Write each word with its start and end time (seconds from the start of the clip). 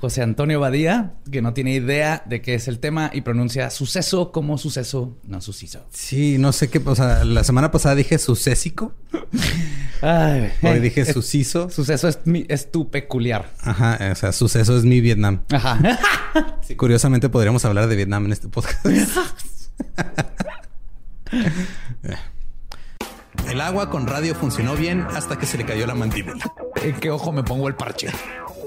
José 0.00 0.22
Antonio 0.22 0.60
Badía, 0.60 1.14
que 1.30 1.42
no 1.42 1.52
tiene 1.54 1.72
idea 1.74 2.22
de 2.26 2.40
qué 2.40 2.54
es 2.54 2.68
el 2.68 2.78
tema 2.78 3.10
y 3.12 3.22
pronuncia 3.22 3.68
suceso 3.70 4.30
como 4.30 4.56
suceso, 4.56 5.18
no 5.24 5.40
suciso. 5.40 5.84
Sí, 5.90 6.36
no 6.38 6.52
sé 6.52 6.70
qué, 6.70 6.80
o 6.84 6.94
sea, 6.94 7.24
la 7.24 7.42
semana 7.42 7.72
pasada 7.72 7.96
dije 7.96 8.18
sucésico. 8.18 8.94
Ay, 10.00 10.52
Hoy 10.62 10.78
dije 10.78 11.00
es- 11.00 11.12
suciso. 11.12 11.68
Suceso 11.70 12.06
es, 12.06 12.20
mi- 12.26 12.46
es 12.48 12.70
tu 12.70 12.88
peculiar. 12.90 13.50
Ajá, 13.60 13.98
o 14.12 14.14
sea, 14.14 14.30
suceso 14.32 14.76
es 14.78 14.84
mi 14.84 15.00
Vietnam. 15.00 15.42
Ajá. 15.52 15.78
Sí, 16.62 16.76
curiosamente 16.76 17.30
podríamos 17.30 17.64
hablar 17.64 17.88
de 17.88 17.96
Vietnam 17.96 18.26
en 18.26 18.32
este 18.32 18.46
podcast. 18.48 18.84
El 23.48 23.60
agua 23.62 23.88
con 23.90 24.06
radio 24.06 24.34
funcionó 24.34 24.76
bien 24.76 25.06
hasta 25.14 25.38
que 25.38 25.46
se 25.46 25.56
le 25.56 25.64
cayó 25.64 25.86
la 25.86 25.94
mandíbula. 25.94 26.44
¿En 26.82 26.94
qué 27.00 27.10
ojo 27.10 27.32
me 27.32 27.42
pongo 27.42 27.68
el 27.68 27.74
parche? 27.74 28.08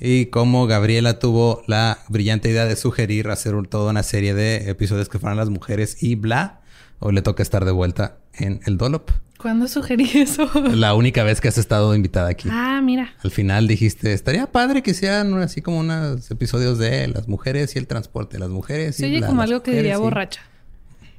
Y 0.00 0.26
como 0.26 0.66
Gabriela 0.66 1.18
tuvo 1.18 1.62
la 1.66 1.98
brillante 2.08 2.48
idea 2.50 2.66
de 2.66 2.76
sugerir 2.76 3.28
hacer 3.30 3.54
un- 3.54 3.66
toda 3.66 3.90
una 3.90 4.02
serie 4.02 4.32
de 4.34 4.70
episodios 4.70 5.08
que 5.08 5.18
fueran 5.18 5.36
las 5.36 5.50
mujeres 5.50 6.02
y 6.02 6.14
bla, 6.14 6.60
hoy 7.00 7.14
le 7.14 7.22
toca 7.22 7.42
estar 7.42 7.64
de 7.64 7.72
vuelta 7.72 8.18
en 8.34 8.60
el 8.66 8.78
Dolop. 8.78 9.10
¿Cuándo 9.38 9.68
sugerí 9.68 10.08
eso? 10.14 10.50
La 10.74 10.94
única 10.94 11.22
vez 11.22 11.40
que 11.40 11.46
has 11.48 11.58
estado 11.58 11.94
invitada 11.94 12.28
aquí. 12.28 12.48
Ah, 12.50 12.80
mira. 12.82 13.14
Al 13.22 13.30
final 13.30 13.68
dijiste, 13.68 14.12
estaría 14.12 14.46
padre 14.50 14.82
que 14.82 14.94
sean 14.94 15.32
así 15.40 15.62
como 15.62 15.78
unos 15.78 16.28
episodios 16.30 16.78
de 16.78 17.06
las 17.08 17.28
mujeres 17.28 17.74
y 17.76 17.78
el 17.78 17.86
transporte, 17.86 18.38
las 18.38 18.50
mujeres 18.50 18.96
y 18.98 19.02
Se 19.02 19.06
oye 19.06 19.18
bla, 19.18 19.26
como 19.28 19.42
algo 19.42 19.62
que 19.62 19.72
diría 19.72 19.94
y- 19.94 19.98
borracha. 20.00 20.40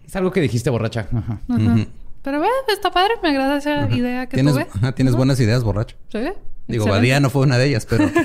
Es 0.05 0.15
algo 0.15 0.31
que 0.31 0.41
dijiste 0.41 0.69
borracha. 0.69 1.07
Ajá. 1.13 1.39
Ajá. 1.47 1.73
Ujú. 1.73 1.85
Pero 2.23 2.41
ve, 2.41 2.47
está 2.67 2.91
padre. 2.91 3.13
Me 3.23 3.29
agrada 3.29 3.57
esa 3.57 3.89
idea 3.89 4.27
que 4.27 4.35
Tienes, 4.35 4.53
tuve. 4.53 4.67
ajá, 4.73 4.91
tienes 4.93 5.15
buenas 5.15 5.39
ideas, 5.39 5.63
borracho. 5.63 5.95
¿Sí? 6.11 6.19
Digo, 6.69 6.86
Excelente. 6.86 7.00
Badía 7.00 7.19
no 7.19 7.30
fue 7.30 7.42
una 7.42 7.57
de 7.57 7.68
ellas, 7.68 7.86
pero... 7.86 8.10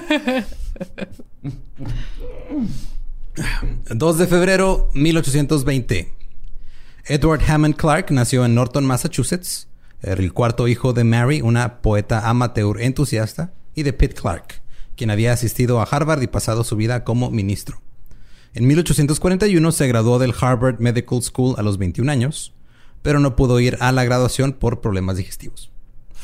2 3.91 4.19
de 4.19 4.27
febrero 4.27 4.91
1820. 4.95 6.13
Edward 7.07 7.41
Hammond 7.49 7.75
Clark 7.75 8.11
nació 8.11 8.45
en 8.45 8.55
Norton, 8.55 8.85
Massachusetts. 8.85 9.69
Era 10.03 10.23
el 10.23 10.33
cuarto 10.33 10.69
hijo 10.69 10.93
de 10.93 11.05
Mary, 11.05 11.41
una 11.41 11.81
poeta 11.81 12.29
amateur 12.29 12.81
entusiasta, 12.81 13.55
y 13.75 13.83
de 13.83 13.93
Pitt 13.95 14.21
Clark, 14.21 14.63
quien 14.95 15.11
había 15.11 15.33
asistido 15.33 15.81
a 15.81 15.85
Harvard 15.85 16.23
y 16.23 16.27
pasado 16.27 16.63
su 16.65 16.77
vida 16.77 17.03
como 17.03 17.31
ministro. 17.31 17.81
En 18.53 18.67
1841 18.67 19.73
se 19.73 19.89
graduó 19.89 20.19
del 20.19 20.35
Harvard 20.39 20.79
Medical 20.81 21.23
School 21.23 21.55
a 21.59 21.63
los 21.63 21.79
21 21.79 22.13
años. 22.13 22.53
pero 23.03 23.21
no 23.21 23.37
pudo 23.37 23.61
ir 23.61 23.77
a 23.81 23.93
la 23.93 24.03
graduación 24.05 24.55
por 24.55 24.81
problemas 24.81 25.19
digestivos. 25.19 25.74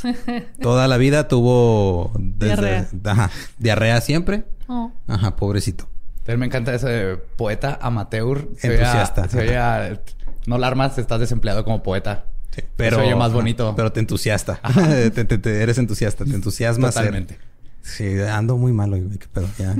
Toda 0.62 0.88
la 0.88 0.96
vida 0.96 1.28
tuvo 1.28 2.12
desde- 2.18 2.56
Diarrea. 2.56 2.88
Ajá, 3.04 3.30
diarrea 3.58 4.00
siempre. 4.00 4.44
Oh. 4.68 4.92
Ajá, 5.06 5.36
pobrecito. 5.36 5.88
Me 6.26 6.46
encanta 6.46 6.72
ese 6.74 7.16
poeta 7.36 7.76
amateur. 7.82 8.46
Se 8.56 8.68
oía- 8.68 8.78
Entusiasta. 8.78 9.28
Se 9.28 9.38
oía- 9.40 10.00
no 10.46 10.58
la 10.58 10.68
armas, 10.68 10.96
estás 10.98 11.18
desempleado 11.18 11.64
como 11.64 11.82
poeta. 11.82 12.26
Sí, 12.54 12.62
Pero 12.76 12.96
se 12.98 13.02
oye 13.02 13.14
más 13.16 13.32
bonito. 13.32 13.74
Pero 13.76 13.90
te 13.92 13.98
entusiasta. 14.00 14.60
Te- 14.74 15.24
te- 15.24 15.38
te- 15.38 15.62
eres 15.62 15.78
entusiasta, 15.78 16.24
te 16.24 16.30
entusiasmas. 16.34 16.94
ser- 16.94 17.04
Totalmente. 17.06 17.38
Sí, 17.82 18.20
ando 18.20 18.56
muy 18.56 18.72
malo, 18.72 18.96
güey. 18.96 19.18
Qué 19.18 19.26
pedo, 19.32 19.48
ya. 19.58 19.74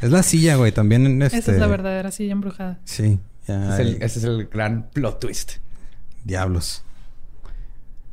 Es 0.00 0.10
la 0.10 0.22
silla, 0.24 0.56
güey. 0.56 0.72
También 0.72 1.22
este... 1.22 1.38
Esa 1.38 1.52
es 1.52 1.58
la 1.58 1.66
verdadera 1.68 2.10
silla 2.10 2.32
embrujada. 2.32 2.80
Sí, 2.84 3.20
ya. 3.46 3.74
Es 3.74 3.80
el- 3.80 3.86
hay- 3.88 3.98
ese 4.00 4.18
es 4.18 4.24
el 4.24 4.46
gran 4.46 4.88
plot 4.92 5.20
twist. 5.20 5.52
Diablos. 6.24 6.84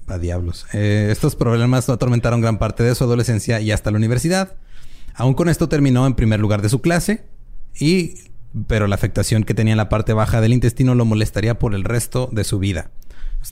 A 0.09 0.17
diablos. 0.17 0.65
Eh, 0.73 1.09
estos 1.11 1.35
problemas 1.35 1.88
atormentaron 1.88 2.41
gran 2.41 2.57
parte 2.57 2.83
de 2.83 2.95
su 2.95 3.03
adolescencia 3.03 3.61
y 3.61 3.71
hasta 3.71 3.91
la 3.91 3.97
universidad. 3.97 4.56
Aún 5.13 5.33
con 5.33 5.50
esto 5.50 5.69
terminó 5.69 6.07
en 6.07 6.15
primer 6.15 6.39
lugar 6.39 6.61
de 6.61 6.69
su 6.69 6.81
clase. 6.81 7.23
Y... 7.79 8.15
Pero 8.65 8.88
la 8.88 8.95
afectación 8.95 9.44
que 9.44 9.53
tenía 9.53 9.73
en 9.73 9.77
la 9.77 9.89
parte 9.89 10.11
baja 10.13 10.41
del 10.41 10.53
intestino 10.53 10.95
lo 10.95 11.06
molestaría 11.06 11.59
por 11.59 11.75
el 11.75 11.83
resto 11.83 12.29
de 12.31 12.44
su 12.44 12.57
vida. 12.57 12.89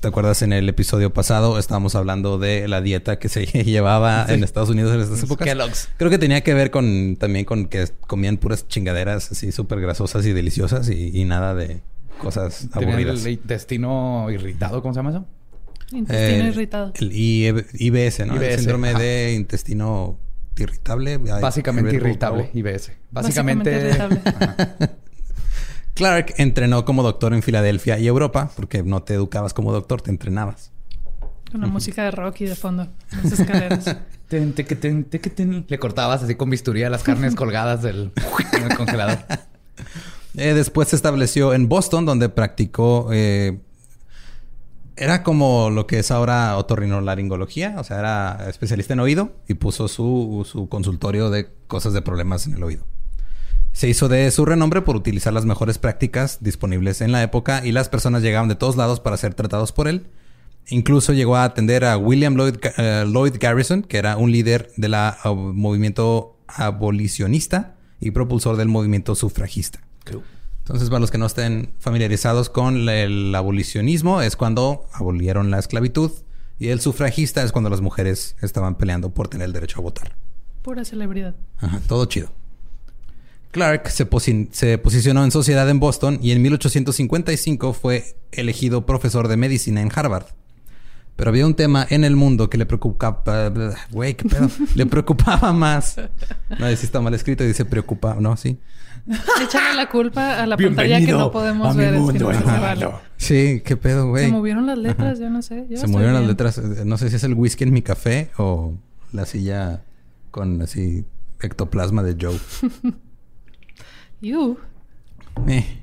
¿Te 0.02 0.08
acuerdas 0.08 0.42
en 0.42 0.54
el 0.54 0.68
episodio 0.70 1.14
pasado? 1.14 1.58
Estábamos 1.58 1.96
hablando 1.96 2.38
de 2.38 2.68
la 2.68 2.82
dieta 2.82 3.20
que 3.20 3.30
se 3.30 3.46
llevaba 3.64 4.26
en 4.28 4.44
Estados 4.44 4.70
Unidos 4.70 4.94
en 4.94 5.02
estas 5.02 5.24
épocas. 5.24 5.48
Kellogg's. 5.48 5.90
Creo 5.98 6.12
que 6.12 6.18
tenía 6.18 6.42
que 6.42 6.54
ver 6.54 6.72
con 6.72 7.16
también 7.16 7.46
con 7.46 7.68
que 7.68 7.88
comían 8.02 8.38
puras 8.38 8.68
chingaderas 8.68 9.32
así 9.32 9.52
súper 9.52 9.80
grasosas 9.80 10.26
y 10.26 10.34
deliciosas 10.34 10.90
y, 10.90 11.18
y 11.18 11.26
nada 11.26 11.56
de 11.56 11.82
cosas 12.18 12.68
aburridas. 12.74 13.26
el 13.26 13.34
intestino 13.34 14.30
irritado, 14.30 14.82
¿cómo 14.82 14.94
se 14.94 15.00
llama 15.00 15.12
eso? 15.12 15.26
Intestino 15.92 16.44
Eh, 16.46 16.48
irritado. 16.50 16.92
El 16.96 17.12
IBS, 17.14 18.26
¿no? 18.26 18.36
el 18.36 18.44
IBS, 18.44 18.56
síndrome 18.58 18.90
ajá. 18.90 19.00
de 19.00 19.34
intestino 19.36 20.20
irritable. 20.58 21.18
Básicamente 21.18 21.96
irritable 21.96 22.50
IBS. 22.54 22.92
Básicamente 23.12 23.72
Básicamente... 23.72 24.24
irritable. 24.28 24.90
Clark 25.94 26.34
entrenó 26.38 26.86
como 26.86 27.02
doctor 27.04 27.34
en 27.34 27.42
Filadelfia 27.42 27.98
y 27.98 28.06
Europa, 28.08 28.52
porque 28.56 28.84
no 28.84 29.02
te 29.02 29.16
educabas 29.16 29.54
como 29.54 29.72
doctor, 29.72 30.02
te 30.02 30.12
entrenabas. 30.12 30.72
Con 31.52 31.62
la 31.62 31.68
música 31.68 32.04
de 32.04 32.12
Rocky 32.12 32.46
de 32.46 32.56
fondo. 32.56 32.88
Las 33.24 33.40
escaleras. 33.40 33.96
Ten, 34.28 34.52
teque, 34.52 34.76
ten, 34.76 35.06
teque, 35.06 35.30
ten. 35.30 35.66
Le 35.70 35.80
cortabas 35.80 36.22
así 36.22 36.36
con 36.36 36.50
bisturí 36.50 36.84
a 36.84 36.90
las 36.90 37.02
carnes 37.02 37.34
colgadas 37.38 37.82
del, 37.82 38.12
del 38.52 38.76
congelador. 38.76 39.20
Eh, 40.36 40.54
después 40.54 40.90
se 40.90 40.98
estableció 40.98 41.54
en 41.54 41.70
Boston, 41.70 42.06
donde 42.06 42.28
practicó. 42.28 43.08
eh, 43.14 43.58
era 44.98 45.24
como 45.24 45.70
lo 45.70 45.88
que 45.88 46.00
es 46.00 46.12
ahora 46.12 46.58
otorrinolaringología, 46.58 47.76
o 47.78 47.84
sea, 47.84 48.00
era 48.00 48.50
especialista 48.50 48.94
en 48.94 49.00
oído 49.00 49.36
y 49.48 49.54
puso 49.56 49.88
su, 49.88 50.46
su 50.50 50.70
consultorio 50.70 51.30
de 51.30 51.50
cosas 51.68 51.94
de 51.94 52.02
problemas 52.02 52.48
en 52.48 52.56
el 52.56 52.64
oído. 52.64 52.86
Se 53.74 53.88
hizo 53.88 54.10
de 54.10 54.32
su 54.32 54.44
renombre 54.46 54.82
por 54.82 54.96
utilizar 54.96 55.34
las 55.34 55.46
mejores 55.46 55.78
prácticas 55.78 56.40
disponibles 56.42 57.02
en 57.02 57.12
la 57.12 57.22
época 57.22 57.64
y 57.64 57.72
las 57.72 57.90
personas 57.90 58.24
llegaban 58.24 58.50
de 58.50 58.56
todos 58.56 58.76
lados 58.76 59.00
para 59.00 59.18
ser 59.18 59.36
tratados 59.36 59.72
por 59.72 59.88
él. 59.88 60.08
Incluso 60.70 61.14
llegó 61.14 61.36
a 61.36 61.44
atender 61.44 61.86
a 61.86 61.98
William 61.98 62.36
Lloyd, 62.36 62.56
eh, 62.78 63.06
Lloyd 63.08 63.36
Garrison, 63.40 63.84
que 63.84 63.98
era 63.98 64.18
un 64.18 64.32
líder 64.32 64.72
del 64.78 64.96
movimiento 65.24 66.38
abolicionista 66.48 67.76
y 68.00 68.12
propulsor 68.12 68.58
del 68.58 68.68
movimiento 68.68 69.16
sufragista. 69.16 69.80
Entonces, 70.68 70.90
para 70.90 71.00
los 71.00 71.12
que 71.12 71.18
no 71.18 71.26
estén 71.26 71.74
familiarizados 71.80 72.50
con 72.50 72.90
el 72.90 73.34
abolicionismo, 73.34 74.22
es 74.22 74.36
cuando 74.36 74.86
abolieron 74.92 75.50
la 75.50 75.60
esclavitud 75.60 76.12
y 76.60 76.68
el 76.68 76.82
sufragista 76.82 77.42
es 77.44 77.54
cuando 77.54 77.70
las 77.70 77.80
mujeres 77.80 78.36
estaban 78.42 78.76
peleando 78.76 79.14
por 79.14 79.30
tener 79.30 79.46
el 79.46 79.54
derecho 79.54 79.80
a 79.80 79.84
votar. 79.84 80.16
Pura 80.64 80.84
celebridad. 80.84 81.36
Ajá, 81.60 81.80
todo 81.88 82.04
chido. 82.06 82.32
Clark 83.52 83.90
se, 83.90 84.10
posi- 84.10 84.50
se 84.52 84.78
posicionó 84.78 85.24
en 85.24 85.32
sociedad 85.32 85.70
en 85.70 85.80
Boston 85.80 86.20
y 86.22 86.32
en 86.32 86.42
1855 86.42 87.74
fue 87.74 88.18
elegido 88.32 88.86
profesor 88.86 89.30
de 89.30 89.38
medicina 89.38 89.82
en 89.82 89.90
Harvard. 89.96 90.26
Pero 91.18 91.30
había 91.32 91.46
un 91.46 91.56
tema 91.56 91.86
en 91.90 92.04
el 92.06 92.16
mundo 92.16 92.50
que 92.50 92.58
le 92.58 92.66
preocupaba... 92.66 93.52
Güey, 93.92 94.14
qué 94.16 94.30
pedo. 94.30 94.50
le 94.76 94.86
preocupaba 94.86 95.52
más. 95.52 96.00
No, 96.58 96.68
si 96.68 96.86
está 96.86 97.02
mal 97.02 97.14
escrito 97.14 97.44
y 97.44 97.48
dice 97.48 97.66
preocupa... 97.66 98.16
No, 98.20 98.38
sí. 98.38 98.60
Échale 99.42 99.76
la 99.76 99.90
culpa 99.90 100.44
a 100.44 100.46
la 100.46 100.56
pantalla 100.58 101.00
que 101.00 101.12
no 101.12 101.32
podemos 101.32 101.76
ver. 101.76 101.96
es 101.96 102.12
que 102.12 102.20
no 102.20 102.34
se 102.34 102.44
vale. 102.44 102.90
Sí, 103.18 103.62
qué 103.66 103.76
pedo, 103.76 104.10
güey. 104.10 104.26
Se 104.26 104.32
movieron 104.32 104.68
las 104.68 104.78
letras, 104.78 105.20
yo 105.20 105.30
no 105.30 105.42
sé. 105.42 105.66
Yo 105.70 105.78
Se 105.78 105.88
movieron 105.88 106.14
las 106.14 106.26
letras. 106.28 106.58
Eh, 106.60 106.84
No 106.86 106.98
sé 106.98 107.10
si 107.10 107.16
es 107.16 107.24
el 107.24 107.34
whisky 107.34 107.64
en 107.64 107.74
mi 107.74 107.82
café 107.82 108.30
o 108.38 108.74
la 109.12 109.26
silla 109.26 109.82
con 110.30 110.62
así 110.62 111.04
ectoplasma 111.42 112.04
de 112.04 112.16
Joe. 112.20 112.38
You. 114.22 114.58
Eh. 115.48 115.82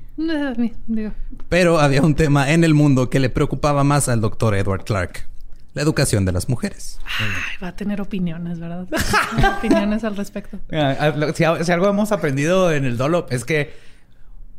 Pero 1.49 1.79
había 1.79 2.01
un 2.01 2.15
tema 2.15 2.51
en 2.51 2.63
el 2.63 2.73
mundo 2.73 3.09
que 3.09 3.19
le 3.19 3.29
preocupaba 3.29 3.83
más 3.83 4.09
al 4.09 4.21
doctor 4.21 4.55
Edward 4.55 4.83
Clark. 4.83 5.27
La 5.73 5.81
educación 5.81 6.23
de 6.23 6.31
las 6.31 6.47
mujeres. 6.47 6.99
ay, 7.03 7.27
va 7.61 7.67
a 7.69 7.75
tener 7.75 7.99
opiniones, 7.99 8.59
¿verdad? 8.59 8.87
opiniones 9.57 10.05
al 10.05 10.15
respecto. 10.15 10.57
Si, 11.33 11.43
algo 11.43 11.89
hemos 11.89 12.13
aprendido 12.13 12.71
en 12.71 12.85
el 12.85 12.95
Dolop 12.95 13.31
es 13.33 13.43
que 13.43 13.73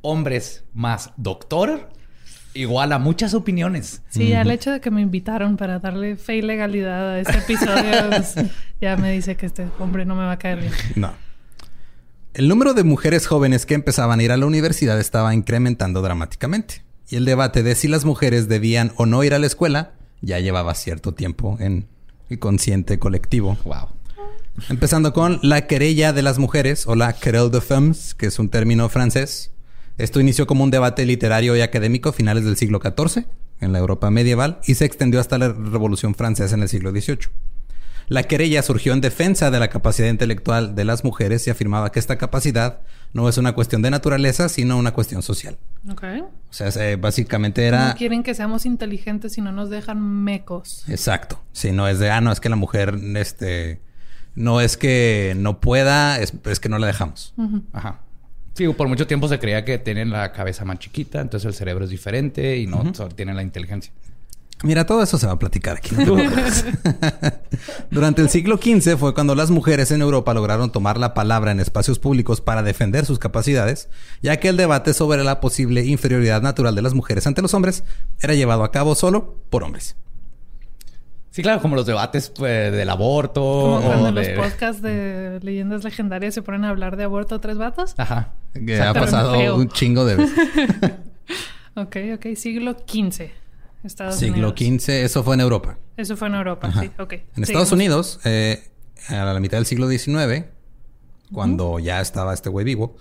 hombres 0.02 0.64
más 0.74 1.12
doctor 1.16 1.88
igual 2.52 2.92
a 2.92 2.98
muchas 2.98 3.32
opiniones. 3.32 4.02
Sí, 4.10 4.28
ya 4.28 4.42
el 4.42 4.50
hecho 4.50 4.70
de 4.72 4.80
que 4.80 4.90
me 4.90 5.00
invitaron 5.00 5.56
para 5.56 5.78
darle 5.78 6.16
fe 6.16 6.36
y 6.36 6.42
legalidad 6.42 7.10
a 7.10 7.20
este 7.20 7.38
episodio, 7.38 8.10
pues, 8.10 8.34
ya 8.80 8.96
me 8.96 9.10
dice 9.12 9.36
que 9.36 9.46
este 9.46 9.68
hombre 9.78 10.04
no 10.04 10.14
me 10.14 10.24
va 10.24 10.32
a 10.32 10.38
caer 10.38 10.60
bien. 10.60 10.72
No. 10.96 11.12
El 12.36 12.48
número 12.48 12.74
de 12.74 12.84
mujeres 12.84 13.26
jóvenes 13.26 13.64
que 13.64 13.72
empezaban 13.72 14.20
a 14.20 14.22
ir 14.22 14.30
a 14.30 14.36
la 14.36 14.44
universidad 14.44 15.00
estaba 15.00 15.32
incrementando 15.32 16.02
dramáticamente. 16.02 16.82
Y 17.08 17.16
el 17.16 17.24
debate 17.24 17.62
de 17.62 17.74
si 17.74 17.88
las 17.88 18.04
mujeres 18.04 18.46
debían 18.46 18.92
o 18.96 19.06
no 19.06 19.24
ir 19.24 19.32
a 19.32 19.38
la 19.38 19.46
escuela 19.46 19.94
ya 20.20 20.38
llevaba 20.38 20.74
cierto 20.74 21.14
tiempo 21.14 21.56
en 21.60 21.86
el 22.28 22.38
consciente 22.38 22.98
colectivo. 22.98 23.56
Wow. 23.64 23.88
Empezando 24.68 25.14
con 25.14 25.40
la 25.42 25.66
querella 25.66 26.12
de 26.12 26.20
las 26.20 26.38
mujeres 26.38 26.86
o 26.86 26.94
la 26.94 27.14
querelle 27.14 27.48
de 27.48 27.62
femmes, 27.62 28.14
que 28.14 28.26
es 28.26 28.38
un 28.38 28.50
término 28.50 28.90
francés. 28.90 29.52
Esto 29.96 30.20
inició 30.20 30.46
como 30.46 30.62
un 30.62 30.70
debate 30.70 31.06
literario 31.06 31.56
y 31.56 31.62
académico 31.62 32.10
a 32.10 32.12
finales 32.12 32.44
del 32.44 32.58
siglo 32.58 32.82
XIV 32.82 33.24
en 33.60 33.72
la 33.72 33.78
Europa 33.78 34.10
medieval 34.10 34.60
y 34.66 34.74
se 34.74 34.84
extendió 34.84 35.20
hasta 35.20 35.38
la 35.38 35.54
Revolución 35.54 36.14
Francesa 36.14 36.54
en 36.54 36.60
el 36.60 36.68
siglo 36.68 36.90
XVIII. 36.90 37.30
La 38.08 38.22
querella 38.22 38.62
surgió 38.62 38.92
en 38.92 39.00
defensa 39.00 39.50
de 39.50 39.58
la 39.58 39.68
capacidad 39.68 40.08
intelectual 40.08 40.74
de 40.74 40.84
las 40.84 41.04
mujeres 41.04 41.46
y 41.46 41.50
afirmaba 41.50 41.90
que 41.90 41.98
esta 41.98 42.16
capacidad 42.16 42.80
no 43.12 43.28
es 43.28 43.38
una 43.38 43.52
cuestión 43.52 43.82
de 43.82 43.90
naturaleza, 43.90 44.48
sino 44.48 44.78
una 44.78 44.92
cuestión 44.92 45.22
social. 45.22 45.56
Ok. 45.90 46.04
O 46.48 46.52
sea, 46.52 46.68
eh, 46.68 46.96
básicamente 46.96 47.64
era... 47.64 47.88
No 47.88 47.94
quieren 47.96 48.22
que 48.22 48.34
seamos 48.34 48.66
inteligentes 48.66 49.38
y 49.38 49.40
no 49.40 49.52
nos 49.52 49.70
dejan 49.70 50.00
mecos. 50.00 50.84
Exacto. 50.88 51.42
Si 51.52 51.72
no 51.72 51.88
es 51.88 51.98
de, 51.98 52.10
ah, 52.10 52.20
no, 52.20 52.30
es 52.30 52.40
que 52.40 52.48
la 52.48 52.56
mujer, 52.56 52.98
este, 53.16 53.80
no 54.34 54.60
es 54.60 54.76
que 54.76 55.34
no 55.36 55.60
pueda, 55.60 56.20
es, 56.20 56.32
es 56.44 56.60
que 56.60 56.68
no 56.68 56.78
la 56.78 56.86
dejamos. 56.86 57.34
Ajá. 57.72 58.02
Sí, 58.54 58.66
por 58.68 58.88
mucho 58.88 59.06
tiempo 59.06 59.28
se 59.28 59.38
creía 59.38 59.64
que 59.64 59.78
tienen 59.78 60.10
la 60.10 60.32
cabeza 60.32 60.64
más 60.64 60.78
chiquita, 60.78 61.20
entonces 61.20 61.46
el 61.46 61.54
cerebro 61.54 61.84
es 61.84 61.90
diferente 61.90 62.56
y 62.56 62.66
no 62.66 62.94
solo 62.94 63.10
tienen 63.10 63.36
la 63.36 63.42
inteligencia. 63.42 63.92
Mira, 64.66 64.84
todo 64.84 65.02
eso 65.02 65.16
se 65.16 65.26
va 65.26 65.34
a 65.34 65.38
platicar 65.38 65.76
aquí. 65.76 65.94
no. 65.94 66.16
Durante 67.90 68.20
el 68.20 68.28
siglo 68.28 68.56
XV 68.56 68.96
fue 68.96 69.14
cuando 69.14 69.34
las 69.34 69.50
mujeres 69.50 69.90
en 69.92 70.02
Europa 70.02 70.34
lograron 70.34 70.72
tomar 70.72 70.98
la 70.98 71.14
palabra 71.14 71.52
en 71.52 71.60
espacios 71.60 71.98
públicos 71.98 72.40
para 72.40 72.62
defender 72.62 73.06
sus 73.06 73.18
capacidades, 73.18 73.88
ya 74.22 74.38
que 74.38 74.48
el 74.48 74.56
debate 74.56 74.92
sobre 74.92 75.22
la 75.24 75.40
posible 75.40 75.84
inferioridad 75.84 76.42
natural 76.42 76.74
de 76.74 76.82
las 76.82 76.94
mujeres 76.94 77.26
ante 77.26 77.42
los 77.42 77.54
hombres 77.54 77.84
era 78.20 78.34
llevado 78.34 78.64
a 78.64 78.72
cabo 78.72 78.94
solo 78.94 79.36
por 79.50 79.62
hombres. 79.62 79.96
Sí, 81.30 81.42
claro, 81.42 81.60
como 81.60 81.76
los 81.76 81.84
debates 81.84 82.30
pues, 82.30 82.72
del 82.72 82.88
aborto 82.88 83.42
Como 83.42 83.82
cuando 83.82 84.08
en 84.08 84.14
los 84.14 84.28
podcasts 84.28 84.80
de 84.80 85.38
leyendas 85.42 85.84
legendarias 85.84 86.32
se 86.32 86.40
ponen 86.40 86.64
a 86.64 86.70
hablar 86.70 86.96
de 86.96 87.04
aborto 87.04 87.40
tres 87.40 87.58
vatos. 87.58 87.94
Ajá. 87.98 88.32
Que 88.54 88.80
ha 88.80 88.94
pasado 88.94 89.56
un 89.56 89.68
chingo 89.68 90.04
de 90.04 90.16
veces. 90.16 90.38
Ok, 91.78 91.96
ok. 92.14 92.34
Siglo 92.36 92.72
XV. 92.72 93.30
Estados 93.86 94.16
siglo 94.16 94.50
Unidos. 94.56 94.82
XV, 94.84 94.90
eso 95.04 95.22
fue 95.24 95.34
en 95.34 95.40
Europa. 95.40 95.78
Eso 95.96 96.16
fue 96.16 96.28
en 96.28 96.34
Europa, 96.34 96.68
Ajá. 96.68 96.82
sí. 96.82 96.90
Ok. 96.98 97.12
En 97.36 97.42
Estados. 97.42 97.72
Unidos, 97.72 98.20
eh, 98.24 98.62
a 99.08 99.24
la 99.24 99.40
mitad 99.40 99.56
del 99.58 99.66
siglo 99.66 99.88
XIX, 99.88 100.44
cuando 101.32 101.78
ya 101.78 102.00
estaba 102.00 102.34
este 102.34 102.48
güey 102.50 102.64
vivo, 102.64 102.96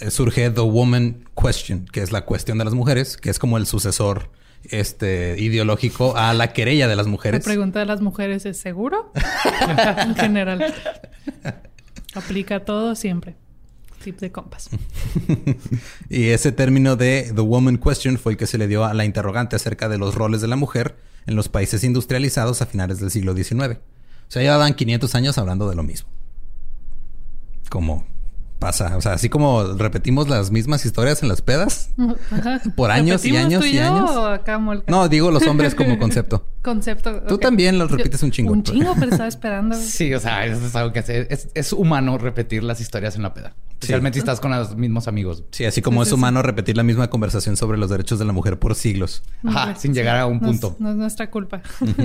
eh, 0.00 0.10
surge 0.10 0.50
The 0.50 0.60
Woman 0.60 1.24
Question, 1.40 1.86
que 1.86 2.00
es 2.02 2.12
la 2.12 2.24
cuestión 2.24 2.58
de 2.58 2.64
las 2.64 2.74
mujeres, 2.74 3.16
que 3.16 3.30
es 3.30 3.38
como 3.38 3.56
el 3.58 3.66
sucesor 3.66 4.30
este, 4.64 5.36
ideológico 5.38 6.16
a 6.16 6.32
la 6.34 6.52
querella 6.52 6.86
de 6.88 6.96
las 6.96 7.06
La 7.06 7.10
mujeres. 7.12 7.44
pregunta 7.44 7.80
de 7.80 7.86
las 7.86 8.00
mujeres 8.00 8.46
es 8.46 8.58
¿seguro? 8.58 9.12
en 9.98 10.14
general. 10.14 10.72
Aplica 12.14 12.60
todo 12.64 12.94
siempre. 12.94 13.36
Tip 14.02 14.18
de 14.20 14.32
compas. 14.32 14.70
y 16.08 16.28
ese 16.28 16.52
término 16.52 16.96
de 16.96 17.32
The 17.34 17.40
Woman 17.40 17.78
Question 17.78 18.18
fue 18.18 18.32
el 18.32 18.38
que 18.38 18.46
se 18.46 18.58
le 18.58 18.68
dio 18.68 18.84
a 18.84 18.94
la 18.94 19.04
interrogante 19.04 19.56
acerca 19.56 19.88
de 19.88 19.98
los 19.98 20.14
roles 20.14 20.40
de 20.40 20.48
la 20.48 20.56
mujer 20.56 20.96
en 21.26 21.36
los 21.36 21.48
países 21.48 21.84
industrializados 21.84 22.62
a 22.62 22.66
finales 22.66 22.98
del 23.00 23.10
siglo 23.10 23.34
XIX. 23.34 23.78
O 23.78 24.30
sea, 24.32 24.42
llevaban 24.42 24.74
500 24.74 25.14
años 25.14 25.38
hablando 25.38 25.68
de 25.68 25.76
lo 25.76 25.82
mismo. 25.82 26.08
Como 27.68 28.06
pasa, 28.62 28.96
o 28.96 29.00
sea, 29.00 29.14
así 29.14 29.28
como 29.28 29.64
repetimos 29.74 30.28
las 30.28 30.52
mismas 30.52 30.86
historias 30.86 31.20
en 31.24 31.28
las 31.28 31.42
pedas 31.42 31.90
Ajá. 32.30 32.62
por 32.76 32.92
años 32.92 33.24
y 33.24 33.32
¿Repetimos 33.32 33.46
años 33.46 33.60
tú 33.60 33.66
y 33.66 33.72
yo 33.72 33.82
años. 33.82 34.40
acá? 34.40 34.60
No, 34.86 35.08
digo 35.08 35.32
los 35.32 35.44
hombres 35.48 35.74
como 35.74 35.98
concepto. 35.98 36.46
Concepto. 36.62 37.22
Tú 37.22 37.38
también 37.38 37.76
los 37.76 37.90
repites 37.90 38.22
un 38.22 38.30
chingo. 38.30 38.52
Un 38.52 38.62
chingo, 38.62 38.94
pero 38.94 39.10
estaba 39.10 39.28
esperando. 39.28 39.76
Sí, 39.80 40.14
o 40.14 40.20
sea, 40.20 40.46
eso 40.46 40.64
es 40.64 40.76
algo 40.76 40.92
que 40.92 41.00
hace. 41.00 41.26
Es, 41.28 41.48
es 41.54 41.72
humano 41.72 42.18
repetir 42.18 42.62
las 42.62 42.80
historias 42.80 43.16
en 43.16 43.22
la 43.22 43.34
peda. 43.34 43.56
Especialmente 43.82 44.16
si 44.16 44.20
estás 44.20 44.40
con 44.40 44.50
los 44.52 44.76
mismos 44.76 45.08
amigos. 45.08 45.44
Sí, 45.50 45.64
así 45.64 45.82
como 45.82 46.00
Sí, 46.00 46.02
es 46.04 46.08
sí, 46.10 46.14
humano 46.14 46.42
repetir 46.42 46.76
la 46.76 46.82
misma 46.82 47.10
conversación 47.10 47.56
sobre 47.56 47.78
los 47.78 47.90
derechos 47.90 48.18
de 48.18 48.24
la 48.24 48.32
mujer 48.32 48.58
por 48.58 48.74
siglos. 48.74 49.22
Ajá, 49.44 49.74
sin 49.76 49.92
llegar 49.94 50.16
a 50.18 50.26
un 50.26 50.40
no 50.40 50.50
es- 50.50 50.60
punto. 50.60 50.76
No 50.78 50.90
es 50.90 50.96
nuestra 50.96 51.30
culpa. 51.30 51.62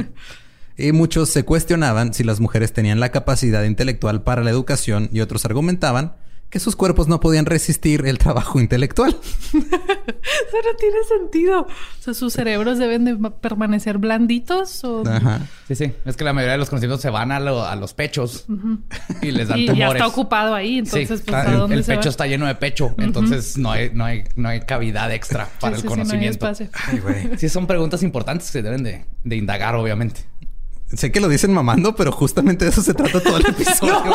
Y 0.80 0.92
muchos 0.92 1.30
se 1.30 1.44
cuestionaban 1.44 2.14
si 2.14 2.24
las 2.24 2.40
mujeres 2.40 2.72
tenían 2.72 3.00
la 3.00 3.10
capacidad 3.10 3.64
intelectual 3.64 4.22
para 4.22 4.44
la 4.44 4.52
educación 4.52 5.10
y 5.12 5.22
otros 5.22 5.44
argumentaban 5.46 6.14
que 6.50 6.60
sus 6.60 6.76
cuerpos 6.78 7.08
no 7.10 7.20
podían 7.20 7.46
resistir 7.46 8.06
el 8.08 8.18
trabajo 8.20 8.60
intelectual. 8.62 9.18
Eso 9.54 10.58
no 10.64 10.76
tiene 10.80 10.98
sentido. 11.08 11.62
O 11.64 12.02
sea, 12.02 12.14
sus 12.14 12.34
cerebros 12.34 12.78
deben 12.78 13.04
de 13.06 13.16
ma- 13.18 13.36
permanecer 13.36 13.98
blanditos 13.98 14.84
o... 14.86 15.04
Ajá. 15.08 15.42
Sí, 15.68 15.76
sí. 15.76 15.92
Es 16.06 16.16
que 16.16 16.24
la 16.24 16.32
mayoría 16.34 16.54
de 16.54 16.58
los 16.60 16.70
conocimientos 16.70 17.02
se 17.02 17.10
van 17.10 17.32
a, 17.32 17.40
lo- 17.40 17.66
a 17.66 17.76
los 17.76 17.94
pechos 17.94 18.46
y 19.22 19.32
les 19.32 19.50
dan 19.50 19.60
Y 19.60 19.66
tumores. 19.68 19.80
ya 19.80 19.88
está 19.92 20.08
ocupado 20.08 20.56
ahí, 20.56 20.78
entonces, 20.78 21.02
sí, 21.02 21.08
pues, 21.08 21.20
está- 21.20 21.42
¿a 21.42 21.52
el, 21.54 21.58
dónde 21.60 21.76
el 21.76 21.84
se 21.84 21.92
pecho 21.94 22.06
va? 22.08 22.10
está 22.12 22.28
lleno 22.28 22.48
de 22.48 22.56
pecho, 22.56 22.96
entonces 22.98 23.58
no 23.58 23.72
hay, 23.72 23.92
no 23.94 24.06
hay, 24.06 24.24
no 24.38 24.48
hay 24.50 24.62
cavidad 24.62 25.12
extra 25.12 25.50
para 25.60 25.76
Sí, 25.78 25.82
el 25.82 25.82
sí, 25.82 25.82
sí, 25.82 25.88
no 25.88 25.92
hay 25.92 25.98
conocimiento. 26.08 26.48
espacio. 26.50 26.70
Ay, 26.88 27.00
güey. 27.00 27.38
Sí, 27.38 27.50
son 27.50 27.68
preguntas 27.68 28.04
importantes 28.04 28.48
que 28.48 28.54
se 28.54 28.62
deben 28.62 28.84
de, 28.84 29.06
de 29.24 29.36
indagar, 29.36 29.76
obviamente. 29.76 30.22
Sé 30.94 31.12
que 31.12 31.20
lo 31.20 31.28
dicen 31.28 31.54
mamando, 31.54 31.96
pero 31.96 32.12
justamente 32.12 32.66
de 32.66 32.72
eso 32.72 32.82
se 32.82 32.94
trata 32.94 33.22
todo 33.22 33.38
el 33.38 33.46
episodio. 33.50 34.14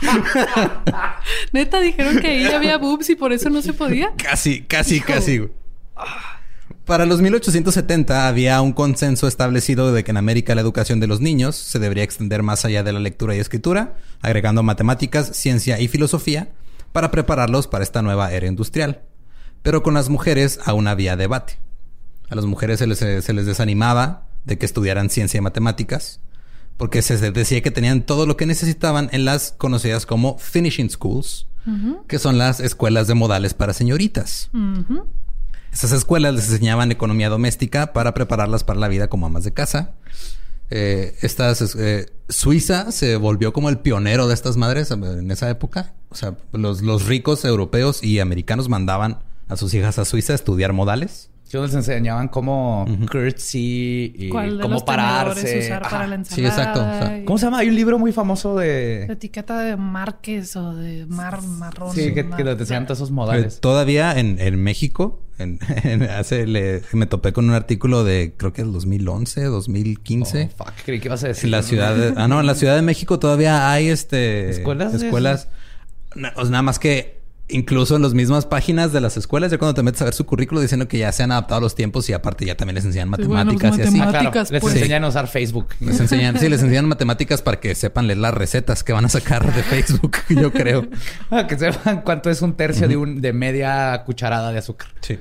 Neta, 1.52 1.80
dijeron 1.80 2.18
que 2.20 2.28
ahí 2.28 2.46
había 2.46 2.78
boobs 2.78 3.10
y 3.10 3.16
por 3.16 3.32
eso 3.32 3.50
no 3.50 3.60
se 3.60 3.72
podía. 3.72 4.12
Casi, 4.16 4.62
casi, 4.62 5.00
casi. 5.00 5.38
güey. 5.38 5.50
Para 6.84 7.06
los 7.06 7.20
1870 7.20 8.26
había 8.26 8.60
un 8.60 8.72
consenso 8.72 9.28
establecido 9.28 9.92
de 9.92 10.02
que 10.02 10.10
en 10.10 10.16
América 10.16 10.54
la 10.54 10.62
educación 10.62 10.98
de 11.00 11.06
los 11.06 11.20
niños 11.20 11.54
se 11.54 11.78
debería 11.78 12.02
extender 12.02 12.42
más 12.42 12.64
allá 12.64 12.82
de 12.82 12.92
la 12.92 12.98
lectura 12.98 13.36
y 13.36 13.38
escritura, 13.38 13.94
agregando 14.20 14.62
matemáticas, 14.62 15.36
ciencia 15.36 15.78
y 15.78 15.86
filosofía 15.86 16.48
para 16.92 17.10
prepararlos 17.10 17.68
para 17.68 17.84
esta 17.84 18.02
nueva 18.02 18.32
era 18.32 18.46
industrial. 18.46 19.02
Pero 19.62 19.82
con 19.82 19.94
las 19.94 20.08
mujeres 20.08 20.58
aún 20.64 20.88
había 20.88 21.16
debate. 21.16 21.58
A 22.28 22.34
las 22.34 22.46
mujeres 22.46 22.78
se 22.80 22.86
les, 22.86 22.98
se 22.98 23.32
les 23.32 23.46
desanimaba 23.46 24.26
de 24.44 24.58
que 24.58 24.66
estudiaran 24.66 25.10
ciencia 25.10 25.38
y 25.38 25.40
matemáticas, 25.40 26.20
porque 26.76 27.02
se 27.02 27.30
decía 27.30 27.62
que 27.62 27.70
tenían 27.70 28.02
todo 28.02 28.26
lo 28.26 28.36
que 28.36 28.46
necesitaban 28.46 29.08
en 29.12 29.24
las 29.24 29.52
conocidas 29.52 30.06
como 30.06 30.38
finishing 30.38 30.90
schools, 30.90 31.46
que 32.08 32.18
son 32.18 32.38
las 32.38 32.58
escuelas 32.58 33.06
de 33.06 33.14
modales 33.14 33.54
para 33.54 33.72
señoritas. 33.72 34.50
Esas 35.72 35.92
escuelas 35.92 36.34
les 36.34 36.50
enseñaban 36.50 36.90
economía 36.90 37.28
doméstica 37.28 37.92
para 37.92 38.14
prepararlas 38.14 38.64
para 38.64 38.80
la 38.80 38.88
vida 38.88 39.08
como 39.08 39.26
amas 39.26 39.44
de 39.44 39.52
casa. 39.52 39.94
Eh, 40.70 41.16
estas, 41.20 41.76
eh, 41.76 42.12
Suiza 42.28 42.92
se 42.92 43.16
volvió 43.16 43.52
como 43.52 43.68
el 43.68 43.78
pionero 43.78 44.26
de 44.26 44.34
estas 44.34 44.56
madres 44.56 44.90
en 44.90 45.30
esa 45.30 45.50
época. 45.50 45.94
O 46.08 46.14
sea, 46.14 46.36
los, 46.52 46.82
los 46.82 47.06
ricos 47.06 47.44
europeos 47.44 48.02
y 48.02 48.20
americanos 48.20 48.68
mandaban 48.68 49.20
a 49.48 49.56
sus 49.56 49.72
hijas 49.74 49.98
a 49.98 50.04
Suiza 50.04 50.32
a 50.32 50.36
estudiar 50.36 50.72
modales. 50.72 51.30
Sí, 51.52 51.58
les 51.58 51.74
enseñaban 51.74 52.28
cómo 52.28 52.86
curtsy 53.10 54.12
y 54.16 54.28
¿Cuál 54.30 54.56
de 54.58 54.62
cómo 54.62 54.84
pararse. 54.84 55.58
usar 55.60 55.82
para 55.82 56.06
la 56.06 56.24
Sí, 56.24 56.44
exacto, 56.44 56.80
o 56.80 56.82
sea, 56.84 57.18
y- 57.18 57.24
¿Cómo 57.24 57.38
se 57.38 57.44
llama? 57.44 57.58
Hay 57.58 57.68
un 57.68 57.74
libro 57.76 57.98
muy 57.98 58.12
famoso 58.12 58.56
La 58.56 58.62
de... 58.62 59.04
etiqueta 59.04 59.60
de 59.60 59.76
Márquez 59.76 60.56
o 60.56 60.74
de 60.74 61.06
Mar 61.06 61.42
Marrón. 61.42 61.94
Sí, 61.94 62.14
que, 62.14 62.24
Mar- 62.24 62.36
que 62.38 62.44
les 62.44 62.58
decían 62.58 62.86
todos 62.86 62.98
esos 62.98 63.10
modales. 63.10 63.60
todavía 63.60 64.18
en, 64.18 64.40
en 64.40 64.62
México, 64.62 65.20
en- 65.38 65.58
en- 65.84 66.02
hace, 66.04 66.46
le- 66.46 66.82
me 66.92 67.06
topé 67.06 67.32
con 67.32 67.48
un 67.48 67.54
artículo 67.54 68.02
de 68.04 68.32
creo 68.36 68.52
que 68.52 68.62
el 68.62 68.72
2011, 68.72 69.44
2015. 69.44 70.50
Oh, 70.58 70.64
fuck, 70.64 70.72
creí 70.84 71.00
que 71.00 71.08
ibas 71.08 71.22
a 71.24 71.28
decir. 71.28 71.44
En 71.44 71.50
la 71.50 71.62
ciudad 71.62 71.94
de, 71.94 72.14
ah 72.16 72.28
no, 72.28 72.40
en 72.40 72.46
la 72.46 72.54
ciudad 72.54 72.76
de 72.76 72.82
México 72.82 73.18
todavía 73.18 73.70
hay 73.70 73.88
este 73.88 74.48
¿Escuelas 74.50 74.94
escuelas. 74.94 75.48
Na- 76.14 76.32
o 76.36 76.42
sea, 76.42 76.50
nada 76.50 76.62
más 76.62 76.78
que 76.78 77.21
incluso 77.52 77.96
en 77.96 78.02
las 78.02 78.14
mismas 78.14 78.46
páginas 78.46 78.92
de 78.92 79.00
las 79.00 79.16
escuelas, 79.16 79.50
ya 79.50 79.58
cuando 79.58 79.74
te 79.74 79.82
metes 79.82 80.00
a 80.02 80.06
ver 80.06 80.14
su 80.14 80.26
currículo 80.26 80.60
diciendo 80.60 80.88
que 80.88 80.98
ya 80.98 81.12
se 81.12 81.22
han 81.22 81.32
adaptado 81.32 81.58
a 81.58 81.60
los 81.60 81.74
tiempos 81.74 82.08
y 82.08 82.12
aparte 82.12 82.44
ya 82.44 82.56
también 82.56 82.74
les 82.74 82.84
enseñan 82.84 83.08
Sí, 83.16 83.24
bueno, 83.24 83.52
matemáticas 83.52 83.78
y 83.78 83.82
así. 83.82 84.00
Ah, 84.00 84.08
claro. 84.10 84.50
Les 84.50 84.60
pues. 84.60 84.74
enseñan 84.74 85.04
a 85.04 85.08
usar 85.08 85.28
Facebook. 85.28 85.68
Les 85.80 86.00
enseñan, 86.00 86.38
sí, 86.38 86.48
les 86.48 86.62
enseñan 86.62 86.88
matemáticas 86.88 87.42
para 87.42 87.60
que 87.60 87.74
sepan 87.74 88.06
leer 88.06 88.18
las 88.18 88.34
recetas 88.34 88.82
que 88.82 88.92
van 88.92 89.04
a 89.04 89.08
sacar 89.08 89.54
de 89.54 89.62
Facebook, 89.62 90.16
yo 90.28 90.52
creo. 90.52 90.88
Para 91.28 91.46
que 91.46 91.58
sepan 91.58 92.02
cuánto 92.02 92.30
es 92.30 92.42
un 92.42 92.54
tercio 92.54 92.88
de, 92.88 92.96
un, 92.96 93.20
de 93.20 93.32
media 93.32 94.02
cucharada 94.04 94.52
de 94.52 94.58
azúcar. 94.58 94.88
Sí. 95.00 95.18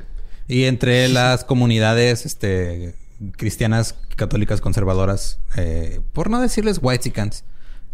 Y 0.47 0.65
entre 0.65 1.07
las 1.09 1.43
comunidades 1.43 2.25
este, 2.25 2.95
cristianas, 3.37 3.95
católicas, 4.15 4.61
conservadoras, 4.61 5.39
eh, 5.55 6.01
por 6.13 6.29
no 6.29 6.41
decirles 6.41 6.79
whitexicans, 6.81 7.43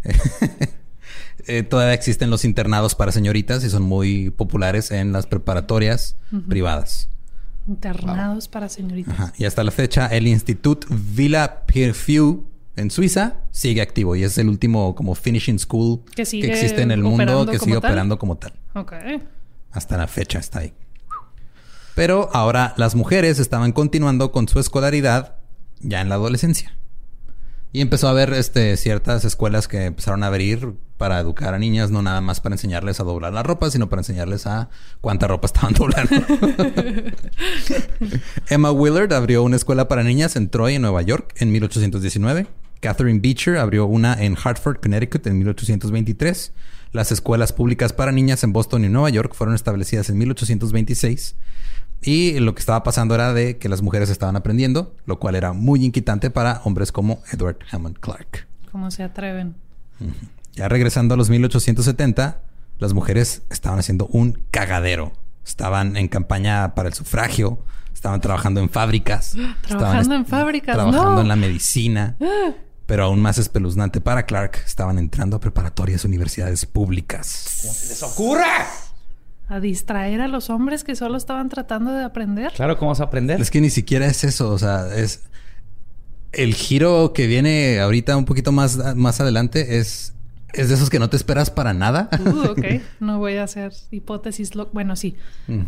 eh, 0.04 0.12
todavía 1.68 1.94
existen 1.94 2.30
los 2.30 2.44
internados 2.44 2.94
para 2.94 3.12
señoritas 3.12 3.64
y 3.64 3.70
son 3.70 3.82
muy 3.82 4.30
populares 4.30 4.90
en 4.90 5.12
las 5.12 5.26
preparatorias 5.26 6.16
privadas. 6.48 7.08
Internados 7.66 8.48
para 8.48 8.68
señoritas. 8.68 9.14
Ajá. 9.14 9.32
Y 9.36 9.44
hasta 9.44 9.62
la 9.62 9.70
fecha, 9.70 10.06
el 10.06 10.26
Institut 10.26 10.86
Villa 10.88 11.66
Perfew 11.66 12.46
en 12.76 12.90
Suiza 12.90 13.36
sigue 13.50 13.82
activo 13.82 14.16
y 14.16 14.22
es 14.24 14.38
el 14.38 14.48
último 14.48 14.94
como 14.94 15.14
finishing 15.14 15.58
school 15.58 16.02
Que 16.14 16.24
sigue 16.24 16.50
existe 16.50 16.80
en 16.80 16.90
el 16.90 17.02
mundo 17.02 17.44
que 17.46 17.58
sigue 17.58 17.72
tal. 17.72 17.78
operando 17.78 18.18
como 18.18 18.36
tal. 18.36 18.52
Ok. 18.74 18.92
Hasta 19.72 19.96
la 19.96 20.06
fecha 20.06 20.38
está 20.38 20.60
ahí. 20.60 20.72
Pero 21.94 22.30
ahora 22.32 22.74
las 22.76 22.94
mujeres 22.94 23.38
estaban 23.38 23.72
continuando 23.72 24.30
con 24.30 24.46
su 24.48 24.60
escolaridad 24.60 25.36
ya 25.80 26.00
en 26.00 26.08
la 26.08 26.14
adolescencia. 26.14 26.76
Y 27.72 27.80
empezó 27.80 28.06
a 28.06 28.10
haber 28.10 28.32
este, 28.32 28.76
ciertas 28.76 29.24
escuelas 29.24 29.68
que 29.68 29.84
empezaron 29.84 30.22
a 30.22 30.28
abrir 30.28 30.74
para 30.98 31.18
educar 31.20 31.54
a 31.54 31.58
niñas, 31.58 31.90
no 31.90 32.02
nada 32.02 32.20
más 32.20 32.40
para 32.40 32.54
enseñarles 32.54 33.00
a 33.00 33.04
doblar 33.04 33.32
la 33.32 33.42
ropa, 33.42 33.70
sino 33.70 33.88
para 33.88 34.00
enseñarles 34.00 34.46
a 34.46 34.68
cuánta 35.00 35.28
ropa 35.28 35.46
estaban 35.46 35.72
doblando. 35.78 36.14
Emma 38.48 38.72
Willard 38.72 39.12
abrió 39.12 39.42
una 39.44 39.56
escuela 39.56 39.88
para 39.88 40.02
niñas 40.02 40.36
en 40.36 40.50
Troy, 40.50 40.74
en 40.74 40.82
Nueva 40.82 41.00
York, 41.02 41.32
en 41.36 41.52
1819. 41.52 42.46
Catherine 42.80 43.20
Beecher 43.20 43.56
abrió 43.56 43.86
una 43.86 44.14
en 44.22 44.36
Hartford, 44.42 44.80
Connecticut, 44.80 45.26
en 45.26 45.38
1823. 45.38 46.52
Las 46.92 47.12
escuelas 47.12 47.52
públicas 47.52 47.92
para 47.92 48.12
niñas 48.12 48.44
en 48.44 48.52
Boston 48.52 48.84
y 48.84 48.88
Nueva 48.88 49.10
York 49.10 49.34
fueron 49.34 49.54
establecidas 49.54 50.10
en 50.10 50.18
1826. 50.18 51.36
Y 52.02 52.38
lo 52.38 52.54
que 52.54 52.60
estaba 52.60 52.82
pasando 52.82 53.14
era 53.14 53.32
de 53.34 53.58
que 53.58 53.68
las 53.68 53.82
mujeres 53.82 54.10
estaban 54.10 54.36
aprendiendo, 54.36 54.94
lo 55.04 55.18
cual 55.18 55.34
era 55.34 55.52
muy 55.52 55.84
inquietante 55.84 56.30
para 56.30 56.60
hombres 56.64 56.92
como 56.92 57.22
Edward 57.32 57.58
Hammond 57.70 57.98
Clark. 57.98 58.46
¿Cómo 58.70 58.90
se 58.90 59.02
atreven? 59.02 59.54
Ya 60.58 60.66
regresando 60.66 61.14
a 61.14 61.16
los 61.16 61.30
1870, 61.30 62.40
las 62.80 62.92
mujeres 62.92 63.42
estaban 63.48 63.78
haciendo 63.78 64.08
un 64.08 64.42
cagadero. 64.50 65.12
Estaban 65.46 65.96
en 65.96 66.08
campaña 66.08 66.74
para 66.74 66.88
el 66.88 66.94
sufragio, 66.94 67.60
estaban 67.94 68.20
trabajando 68.20 68.60
en 68.60 68.68
fábricas. 68.68 69.36
Trabajando 69.62 70.00
estaban 70.00 70.12
en 70.12 70.26
fábricas, 70.26 70.74
Trabajando 70.74 71.14
no. 71.14 71.20
en 71.20 71.28
la 71.28 71.36
medicina. 71.36 72.16
Pero 72.86 73.04
aún 73.04 73.22
más 73.22 73.38
espeluznante 73.38 74.00
para 74.00 74.26
Clark, 74.26 74.60
estaban 74.66 74.98
entrando 74.98 75.36
a 75.36 75.40
preparatorias 75.40 76.04
universidades 76.04 76.66
públicas. 76.66 77.60
¡Les 77.62 78.02
ocurra! 78.02 78.66
A 79.46 79.60
distraer 79.60 80.22
a 80.22 80.26
los 80.26 80.50
hombres 80.50 80.82
que 80.82 80.96
solo 80.96 81.18
estaban 81.18 81.50
tratando 81.50 81.92
de 81.92 82.02
aprender. 82.02 82.50
Claro, 82.52 82.76
¿cómo 82.78 82.90
vas 82.90 83.00
a 83.00 83.04
aprender? 83.04 83.40
Es 83.40 83.52
que 83.52 83.60
ni 83.60 83.70
siquiera 83.70 84.06
es 84.06 84.24
eso, 84.24 84.50
o 84.50 84.58
sea, 84.58 84.92
es 84.96 85.22
el 86.32 86.54
giro 86.54 87.12
que 87.12 87.28
viene 87.28 87.78
ahorita 87.78 88.16
un 88.16 88.24
poquito 88.24 88.50
más, 88.50 88.96
más 88.96 89.20
adelante 89.20 89.78
es, 89.78 90.14
es 90.54 90.68
de 90.68 90.74
esos 90.74 90.90
que 90.90 90.98
no 90.98 91.10
te 91.10 91.16
esperas 91.16 91.50
para 91.50 91.74
nada. 91.74 92.08
Uh, 92.24 92.50
ok. 92.50 92.64
No 93.00 93.18
voy 93.18 93.36
a 93.36 93.44
hacer 93.44 93.72
hipótesis. 93.90 94.54
lo- 94.54 94.66
Bueno, 94.72 94.96
sí. 94.96 95.16
Mm. 95.46 95.60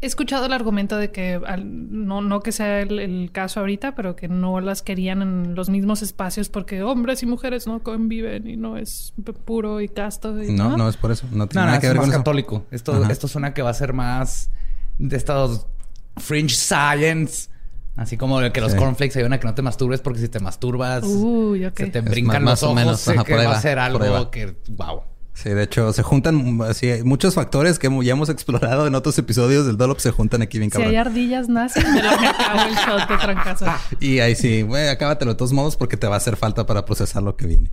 He 0.00 0.06
escuchado 0.06 0.46
el 0.46 0.52
argumento 0.52 0.96
de 0.96 1.10
que, 1.10 1.40
al- 1.44 2.06
no, 2.06 2.20
no 2.20 2.40
que 2.40 2.52
sea 2.52 2.80
el, 2.82 3.00
el 3.00 3.30
caso 3.32 3.58
ahorita, 3.58 3.96
pero 3.96 4.14
que 4.14 4.28
no 4.28 4.60
las 4.60 4.80
querían 4.82 5.22
en 5.22 5.56
los 5.56 5.70
mismos 5.70 6.02
espacios 6.02 6.48
porque 6.48 6.84
hombres 6.84 7.24
y 7.24 7.26
mujeres 7.26 7.66
no 7.66 7.82
conviven 7.82 8.46
y 8.46 8.56
no 8.56 8.76
es 8.76 9.12
puro 9.44 9.80
y 9.80 9.88
casto. 9.88 10.40
y- 10.40 10.52
No, 10.52 10.76
no 10.76 10.88
es 10.88 10.96
por 10.96 11.10
eso. 11.10 11.26
No 11.32 11.48
tiene 11.48 11.54
No, 11.54 11.60
no, 11.62 11.66
nada 11.66 11.74
es 11.78 11.80
que 11.80 11.88
ver 11.88 11.96
más 11.96 12.04
con 12.06 12.10
eso. 12.10 12.18
católico. 12.20 12.66
Esto, 12.70 12.92
Ajá. 12.92 13.10
esto 13.12 13.26
suena 13.26 13.54
que 13.54 13.62
va 13.62 13.70
a 13.70 13.74
ser 13.74 13.92
más 13.92 14.50
de 14.98 15.16
estos 15.16 15.66
fringe 16.16 16.54
science. 16.54 17.50
Así 17.98 18.16
como 18.16 18.40
el 18.40 18.52
que 18.52 18.60
los 18.60 18.72
Sí. 18.72 18.78
cornflakes 18.78 19.18
ayudan 19.18 19.32
a 19.34 19.40
que 19.40 19.46
no 19.46 19.54
te 19.54 19.62
masturbes 19.62 20.00
porque 20.00 20.20
si 20.20 20.28
te 20.28 20.38
masturbas 20.40 21.02
Uy, 21.04 21.68
se 21.76 21.86
te 21.88 22.00
brincan 22.00 22.44
más- 22.44 22.52
más 22.52 22.62
los 22.62 22.62
o 22.62 22.66
ojos. 22.66 22.76
menos. 22.76 23.08
Ajá, 23.08 23.24
que 23.24 23.34
va 23.34 23.56
a 23.56 23.60
ser 23.60 23.78
algo 23.78 24.30
que... 24.30 24.56
Wow. 24.68 25.02
Sí, 25.34 25.50
de 25.50 25.62
hecho, 25.62 25.92
se 25.92 26.02
juntan 26.02 26.60
así, 26.62 26.90
muchos 27.04 27.34
factores 27.34 27.78
que 27.78 27.88
ya 28.02 28.12
hemos 28.12 28.28
explorado 28.28 28.88
en 28.88 28.96
otros 28.96 29.16
episodios 29.18 29.66
del 29.66 29.76
Dolop 29.76 30.00
se 30.00 30.10
juntan 30.10 30.42
aquí 30.42 30.58
bien 30.58 30.68
Si 30.68 30.72
cabrón. 30.74 30.90
hay 30.90 30.96
ardillas 30.96 31.48
nazis, 31.48 31.84
me 31.88 32.02
lo 32.02 32.10
acabo 32.10 32.60
el 32.68 32.74
shot 32.74 33.08
de 33.08 33.16
trancazo. 33.18 33.66
Y 34.00 34.18
ahí 34.18 34.34
sí, 34.34 34.62
güey, 34.62 34.88
acábatelo 34.88 35.32
de 35.32 35.36
todos 35.36 35.52
modos 35.52 35.76
porque 35.76 35.96
te 35.96 36.08
va 36.08 36.14
a 36.14 36.18
hacer 36.18 36.36
falta 36.36 36.66
para 36.66 36.84
procesar 36.84 37.22
lo 37.22 37.36
que 37.36 37.46
viene. 37.46 37.70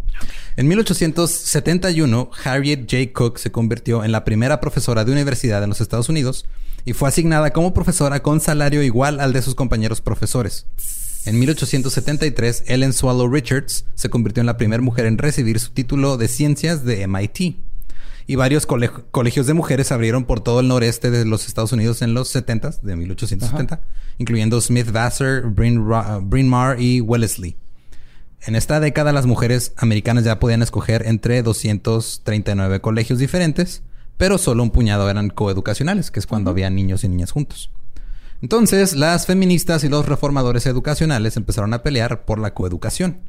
En 0.58 0.68
1871, 0.68 2.30
Harriet 2.44 2.82
J. 2.90 3.12
Cook 3.14 3.40
se 3.40 3.52
convirtió 3.52 4.04
en 4.04 4.12
la 4.12 4.24
primera 4.26 4.60
profesora 4.60 5.04
de 5.04 5.12
universidad 5.12 5.64
en 5.64 5.70
los 5.70 5.82
Estados 5.82 6.08
Unidos 6.10 6.46
y 6.86 6.94
fue 6.94 7.10
asignada 7.10 7.52
como 7.52 7.74
profesora 7.74 8.22
con 8.22 8.40
salario 8.40 8.84
igual 8.84 9.20
al 9.20 9.34
de 9.34 9.42
sus 9.42 9.56
compañeros 9.56 10.02
profesores. 10.02 10.68
En 11.26 11.40
1873, 11.40 12.66
Ellen 12.68 12.94
Swallow 12.94 13.28
Richards 13.28 13.86
se 13.96 14.10
convirtió 14.10 14.42
en 14.42 14.46
la 14.48 14.58
primera 14.58 14.82
mujer 14.84 15.08
en 15.08 15.18
recibir 15.18 15.60
su 15.60 15.72
título 15.72 16.18
de 16.18 16.28
ciencias 16.28 16.86
de 16.86 17.08
MIT. 17.08 17.58
Y 18.28 18.36
varios 18.36 18.66
cole- 18.66 18.90
colegios 19.12 19.46
de 19.48 19.54
mujeres 19.54 19.92
abrieron 19.92 20.26
por 20.26 20.40
todo 20.40 20.60
el 20.60 20.68
noreste 20.68 21.12
de 21.12 21.26
los 21.26 21.48
Estados 21.48 21.72
Unidos 21.74 22.02
en 22.02 22.14
los 22.16 22.28
70 22.30 22.72
de 22.82 22.96
1870, 22.96 23.82
incluyendo 24.18 24.60
Smith 24.62 24.92
Vassar, 24.92 25.44
Bryn, 25.50 25.84
Bryn 26.24 26.48
Mawr 26.48 26.80
y 26.80 27.02
Wellesley. 27.02 27.56
En 28.48 28.56
esta 28.56 28.80
década 28.80 29.12
las 29.12 29.26
mujeres 29.28 29.74
americanas 29.78 30.24
ya 30.24 30.40
podían 30.40 30.62
escoger 30.64 31.06
entre 31.08 31.42
239 31.44 32.82
colegios 32.82 33.20
diferentes, 33.20 33.82
pero 34.18 34.38
solo 34.38 34.64
un 34.64 34.72
puñado 34.72 35.10
eran 35.10 35.30
coeducacionales, 35.30 36.12
que 36.12 36.20
es 36.20 36.28
cuando 36.28 36.52
había 36.52 36.70
niños 36.70 37.04
y 37.04 37.10
niñas 37.10 37.32
juntos. 37.32 37.72
Entonces, 38.42 38.96
las 38.96 39.26
feministas 39.26 39.84
y 39.84 39.90
los 39.90 40.06
reformadores 40.08 40.66
educacionales 40.66 41.38
empezaron 41.38 41.74
a 41.74 41.84
pelear 41.84 42.26
por 42.26 42.40
la 42.40 42.54
coeducación 42.54 43.22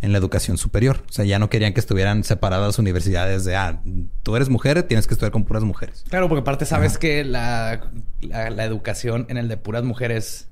en 0.00 0.12
la 0.12 0.18
educación 0.18 0.58
superior. 0.58 1.02
O 1.08 1.12
sea, 1.12 1.24
ya 1.24 1.38
no 1.38 1.50
querían 1.50 1.72
que 1.72 1.80
estuvieran 1.80 2.24
separadas 2.24 2.78
universidades 2.78 3.44
de, 3.44 3.56
ah, 3.56 3.80
tú 4.22 4.36
eres 4.36 4.48
mujer, 4.48 4.82
tienes 4.84 5.06
que 5.06 5.14
estudiar 5.14 5.32
con 5.32 5.44
puras 5.44 5.64
mujeres. 5.64 6.04
Claro, 6.08 6.28
porque 6.28 6.42
aparte 6.42 6.66
sabes 6.66 6.98
que 6.98 7.24
la, 7.24 7.90
la, 8.20 8.50
la 8.50 8.64
educación 8.64 9.26
en 9.28 9.38
el 9.38 9.48
de 9.48 9.56
puras 9.56 9.84
mujeres, 9.84 10.48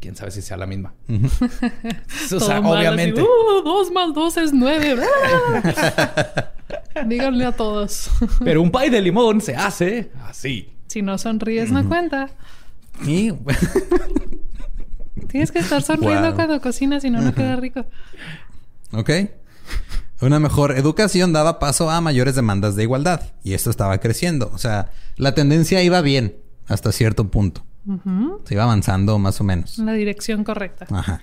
quién 0.00 0.14
sabe 0.16 0.30
si 0.30 0.42
sea 0.42 0.56
la 0.56 0.66
misma. 0.66 0.94
o 1.08 1.28
sea, 1.28 2.38
Todo 2.38 2.62
mal, 2.62 2.76
así, 2.78 2.86
obviamente. 2.86 3.22
"Uh, 3.22 3.62
dos 3.64 3.90
más 3.92 4.14
dos 4.14 4.36
es 4.36 4.52
nueve. 4.52 4.96
Díganle 7.06 7.44
a 7.44 7.52
todos. 7.52 8.10
Pero 8.44 8.62
un 8.62 8.70
pay 8.70 8.90
de 8.90 9.00
limón 9.00 9.40
se 9.40 9.54
hace 9.54 10.10
así. 10.26 10.70
si 10.86 11.02
no 11.02 11.18
sonríes, 11.18 11.70
no 11.70 11.86
cuenta. 11.88 12.30
Y 13.04 13.32
Tienes 15.28 15.52
que 15.52 15.58
estar 15.58 15.82
sonriendo 15.82 16.28
Wow. 16.28 16.34
cuando 16.34 16.60
cocinas, 16.60 17.02
si 17.02 17.10
no, 17.10 17.20
no 17.20 17.34
queda 17.34 17.56
rico. 17.56 17.84
Ok. 18.92 19.10
Una 20.22 20.38
mejor 20.40 20.72
educación 20.78 21.32
daba 21.32 21.58
paso 21.58 21.90
a 21.90 22.00
mayores 22.00 22.34
demandas 22.36 22.74
de 22.76 22.84
igualdad. 22.84 23.20
Y 23.44 23.52
esto 23.52 23.68
estaba 23.70 23.98
creciendo. 23.98 24.50
O 24.54 24.58
sea, 24.58 24.90
la 25.16 25.34
tendencia 25.34 25.82
iba 25.82 26.00
bien 26.00 26.36
hasta 26.66 26.90
cierto 26.92 27.28
punto. 27.30 27.64
Se 28.44 28.54
iba 28.54 28.64
avanzando 28.64 29.18
más 29.18 29.40
o 29.40 29.44
menos. 29.44 29.78
En 29.78 29.86
la 29.86 29.92
dirección 29.92 30.44
correcta. 30.44 30.86
Ajá. 30.90 31.22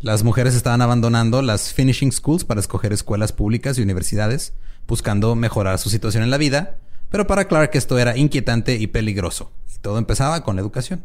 Las 0.00 0.22
mujeres 0.22 0.54
estaban 0.54 0.82
abandonando 0.82 1.40
las 1.40 1.72
finishing 1.72 2.12
schools 2.12 2.44
para 2.44 2.60
escoger 2.60 2.92
escuelas 2.92 3.32
públicas 3.32 3.78
y 3.78 3.82
universidades, 3.82 4.52
buscando 4.86 5.34
mejorar 5.34 5.78
su 5.78 5.88
situación 5.88 6.22
en 6.22 6.30
la 6.30 6.36
vida. 6.36 6.76
Pero 7.10 7.26
para 7.26 7.46
Clark 7.46 7.70
esto 7.74 7.98
era 7.98 8.16
inquietante 8.16 8.76
y 8.76 8.88
peligroso. 8.88 9.50
Y 9.74 9.78
todo 9.78 9.96
empezaba 9.98 10.44
con 10.44 10.56
la 10.56 10.62
educación. 10.62 11.02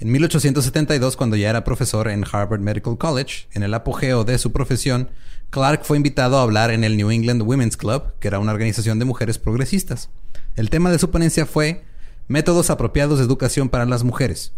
En 0.00 0.12
1872, 0.12 1.16
cuando 1.16 1.36
ya 1.36 1.50
era 1.50 1.64
profesor 1.64 2.08
en 2.08 2.24
Harvard 2.30 2.60
Medical 2.60 2.96
College, 2.96 3.48
en 3.52 3.62
el 3.62 3.74
apogeo 3.74 4.24
de 4.24 4.38
su 4.38 4.52
profesión, 4.52 5.10
Clark 5.50 5.84
fue 5.84 5.96
invitado 5.96 6.38
a 6.38 6.42
hablar 6.42 6.70
en 6.70 6.84
el 6.84 6.96
New 6.96 7.10
England 7.10 7.42
Women's 7.42 7.76
Club, 7.76 8.14
que 8.20 8.28
era 8.28 8.38
una 8.38 8.52
organización 8.52 8.98
de 8.98 9.04
mujeres 9.04 9.38
progresistas. 9.38 10.08
El 10.56 10.70
tema 10.70 10.90
de 10.90 10.98
su 10.98 11.10
ponencia 11.10 11.46
fue 11.46 11.84
Métodos 12.28 12.70
apropiados 12.70 13.18
de 13.18 13.24
educación 13.24 13.68
para 13.68 13.86
las 13.86 14.04
mujeres. 14.04 14.52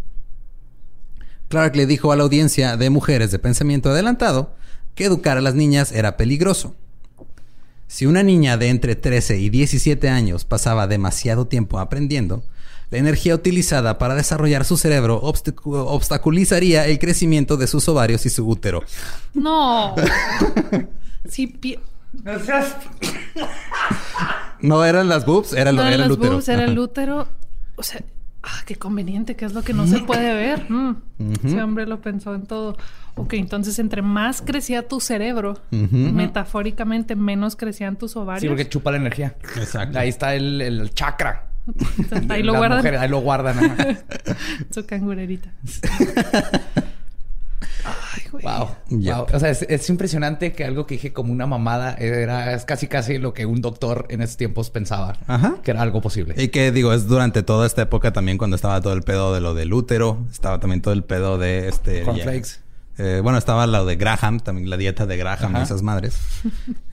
Clark 1.49 1.75
le 1.77 1.87
dijo 1.87 2.13
a 2.13 2.17
la 2.17 2.23
audiencia 2.25 2.77
de 2.77 2.91
mujeres 2.91 3.31
de 3.31 3.39
pensamiento 3.39 3.91
adelantado 3.91 4.55
que 4.95 5.05
educar 5.05 5.37
a 5.39 5.41
las 5.41 5.55
niñas 5.55 5.93
era 5.93 6.17
peligroso. 6.17 6.75
Si 7.87 8.07
una 8.07 8.23
niña 8.23 8.57
de 8.57 8.69
entre 8.69 8.95
13 8.95 9.39
y 9.39 9.51
17 9.51 10.09
años 10.09 10.45
pasaba 10.45 10.87
demasiado 10.87 11.47
tiempo 11.49 11.81
aprendiendo, 11.81 12.45
la 12.91 12.99
energía 12.99 13.35
utilizada 13.35 13.99
para 13.99 14.15
desarrollar 14.15 14.65
su 14.65 14.77
cerebro 14.77 15.21
obstacu- 15.23 15.85
obstaculizaría 15.89 16.87
el 16.87 16.99
crecimiento 16.99 17.57
de 17.57 17.67
sus 17.69 17.89
ovarios 17.89 18.27
y 18.27 18.31
su 18.31 18.47
útero. 18.49 18.83
No. 19.35 19.95
Sí, 21.29 21.47
pi- 21.47 21.79
No 24.61 24.85
eran 24.85 25.09
las 25.09 25.25
boobs, 25.27 25.53
era, 25.53 25.71
no 25.73 25.83
era 25.83 25.91
eran 25.91 25.93
el 25.93 26.09
las 26.09 26.11
útero. 26.19 26.33
boobs, 26.35 26.49
era 26.49 26.65
el 26.65 26.79
útero. 26.79 27.29
O 27.81 27.83
sea, 27.83 28.03
ah, 28.43 28.63
qué 28.67 28.77
conveniente, 28.77 29.37
que 29.37 29.47
es 29.47 29.55
lo 29.55 29.63
que 29.63 29.73
no 29.73 29.87
se 29.87 30.01
puede 30.01 30.35
ver. 30.35 30.71
Mm. 30.71 30.97
Ese 31.43 31.63
hombre 31.63 31.87
lo 31.87 32.03
pensó 32.03 32.35
en 32.35 32.43
todo. 32.43 32.77
Ok, 33.15 33.33
entonces 33.35 33.79
entre 33.79 34.03
más 34.03 34.43
crecía 34.43 34.87
tu 34.87 35.01
cerebro, 35.01 35.59
metafóricamente 35.71 37.17
menos 37.17 37.57
crecían 37.57 37.97
tus 37.97 38.17
ovarios. 38.17 38.43
Sí, 38.43 38.49
porque 38.49 38.69
chupa 38.69 38.91
la 38.91 38.99
energía. 38.99 39.35
Exacto. 39.57 39.99
Ahí 39.99 40.11
está 40.11 40.35
el, 40.35 40.61
el 40.61 40.91
chakra. 40.93 41.47
ahí 42.29 42.43
de 42.43 42.45
lo 42.45 42.55
guardan 42.55 42.79
mujeres, 42.81 43.01
ahí 43.01 43.09
lo 43.09 43.21
guardan. 43.21 43.59
ajá. 43.59 43.87
su 44.71 44.85
cangurerita. 44.85 45.53
Ay, 47.85 48.23
güey. 48.31 48.45
Wow. 48.45 48.69
Wow. 48.91 49.27
O 49.33 49.39
sea, 49.39 49.51
es, 49.51 49.63
es 49.63 49.89
impresionante 49.91 50.53
que 50.53 50.65
algo 50.65 50.87
que 50.87 50.95
dije 50.95 51.13
como 51.13 51.33
una 51.33 51.47
mamada 51.47 51.95
era 51.95 52.55
es 52.55 52.65
casi 52.65 52.87
casi 52.87 53.19
lo 53.19 53.35
que 53.35 53.47
un 53.47 53.61
doctor 53.61 54.07
en 54.11 54.23
esos 54.23 54.37
tiempos 54.37 54.71
pensaba 54.71 55.17
Ajá. 55.27 55.57
que 55.63 55.71
era 55.71 55.83
algo 55.83 56.01
posible. 56.01 56.35
Y 56.37 56.49
que 56.49 56.73
digo, 56.73 56.93
es 56.93 57.07
durante 57.07 57.43
toda 57.43 57.67
esta 57.67 57.83
época 57.83 58.13
también 58.13 58.39
cuando 58.39 58.57
estaba 58.57 58.81
todo 58.81 58.93
el 58.93 59.03
pedo 59.03 59.35
de 59.35 59.41
lo 59.41 59.55
del 59.55 59.73
útero, 59.73 60.19
estaba 60.31 60.61
también 60.61 60.83
todo 60.83 60.95
el 60.95 61.05
pedo 61.05 61.39
de 61.39 61.69
este... 61.69 62.03
Cornflakes. 62.03 62.61
Eh, 62.99 63.21
bueno, 63.23 63.39
estaba 63.39 63.67
lo 63.67 63.87
de 63.87 63.97
Graham, 63.97 64.41
también 64.41 64.69
la 64.69 64.77
dieta 64.77 65.07
de 65.07 65.17
Graham 65.17 65.53
y 65.53 65.55
Ajá. 65.55 65.63
esas 65.63 65.83
madres. 65.83 66.19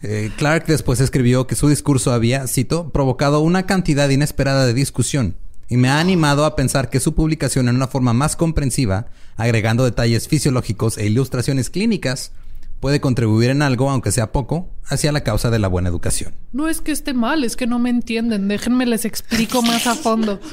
Eh, 0.04 0.32
Clark 0.38 0.65
después 0.67 1.02
escribió 1.02 1.47
que 1.47 1.56
su 1.56 1.67
discurso 1.67 2.13
había, 2.13 2.47
cito, 2.47 2.89
provocado 2.89 3.41
una 3.41 3.65
cantidad 3.65 4.08
inesperada 4.08 4.65
de 4.65 4.73
discusión 4.73 5.36
y 5.69 5.78
me 5.78 5.89
ha 5.89 6.00
animado 6.00 6.45
a 6.45 6.56
pensar 6.56 6.89
que 6.89 7.00
su 7.00 7.13
publicación 7.13 7.67
en 7.67 7.76
una 7.76 7.88
forma 7.88 8.13
más 8.13 8.36
comprensiva, 8.36 9.08
agregando 9.38 9.86
detalles 9.86 10.28
fisiológicos 10.28 10.97
e 10.97 11.06
ilustraciones 11.06 11.69
clínicas, 11.69 12.32
puede 12.80 13.00
contribuir 13.02 13.50
en 13.50 13.63
algo, 13.63 13.89
aunque 13.89 14.12
sea 14.12 14.32
poco, 14.32 14.69
hacia 14.86 15.12
la 15.12 15.21
causa 15.21 15.50
de 15.50 15.58
la 15.58 15.67
buena 15.67 15.89
educación. 15.89 16.34
No 16.54 16.67
es 16.69 16.80
que 16.80 16.91
esté 16.91 17.13
mal, 17.15 17.43
es 17.43 17.56
que 17.56 17.65
no 17.65 17.80
me 17.80 17.89
entienden. 17.89 18.47
Déjenme 18.47 18.86
les 18.86 19.04
explico 19.06 19.62
más 19.63 19.88
a 19.88 19.95
fondo. 19.95 20.39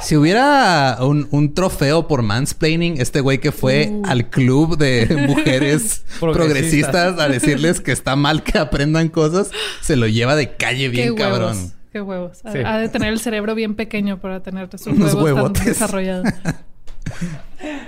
Si 0.00 0.16
hubiera 0.16 0.98
un, 1.02 1.28
un 1.30 1.54
trofeo 1.54 2.08
por 2.08 2.22
mansplaining, 2.22 3.00
este 3.00 3.20
güey 3.20 3.38
que 3.38 3.52
fue 3.52 3.88
Uh. 3.92 4.02
al 4.06 4.28
club 4.28 4.76
de 4.76 5.06
mujeres 5.28 6.02
Progresistas. 6.18 6.32
progresistas 6.36 7.20
a 7.20 7.28
decirles 7.28 7.80
que 7.80 7.92
está 7.92 8.16
mal 8.16 8.42
que 8.42 8.58
aprendan 8.58 9.08
cosas, 9.08 9.50
se 9.82 9.94
lo 9.94 10.08
lleva 10.08 10.34
de 10.34 10.56
calle 10.56 10.88
bien 10.88 11.14
qué 11.14 11.22
cabrón. 11.22 11.54
huevos. 11.56 11.72
Qué 11.92 12.00
huevos. 12.00 12.38
Ha- 12.44 12.52
Sí. 12.52 12.58
Ha 12.66 12.78
de 12.78 12.88
tener 12.88 13.12
el 13.12 13.20
cerebro 13.20 13.54
bien 13.54 13.76
pequeño 13.76 14.20
para 14.20 14.42
tener 14.42 14.68
sus 14.76 14.88
Unos 14.88 15.14
huevos 15.14 15.52
tan 15.52 15.64
desarrollados. 15.64 16.26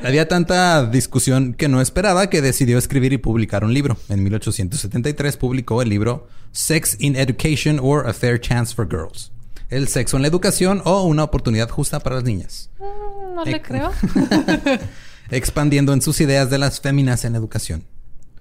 Había 0.03 0.29
tanta 0.29 0.87
discusión 0.87 1.55
que 1.55 1.69
no 1.69 1.81
esperaba 1.81 2.29
que 2.29 2.43
decidió 2.43 2.79
escribir 2.79 3.13
y 3.13 3.19
publicar 3.19 3.65
un 3.65 3.75
libro. 3.75 3.97
En 4.09 4.23
1873 4.23 5.37
publicó 5.37 5.83
el 5.83 5.89
libro 5.89 6.29
Sex 6.53 6.97
in 7.01 7.17
Education 7.17 7.79
or 7.83 8.09
A 8.09 8.13
Fair 8.13 8.41
Chance 8.41 8.75
for 8.75 8.89
Girls. 8.89 9.33
El 9.69 9.89
sexo 9.89 10.17
en 10.17 10.23
la 10.23 10.29
educación 10.29 10.81
o 10.85 11.03
una 11.03 11.25
oportunidad 11.25 11.69
justa 11.69 12.01
para 12.01 12.17
las 12.17 12.25
niñas. 12.25 12.71
Mm, 12.79 13.35
No 13.35 13.45
le 13.45 13.61
creo. 13.61 13.91
expandiendo 15.31 15.93
en 15.93 16.03
sus 16.03 16.21
ideas 16.21 16.51
de 16.51 16.59
las 16.59 16.81
féminas 16.81 17.25
en 17.25 17.35
educación. 17.35 17.85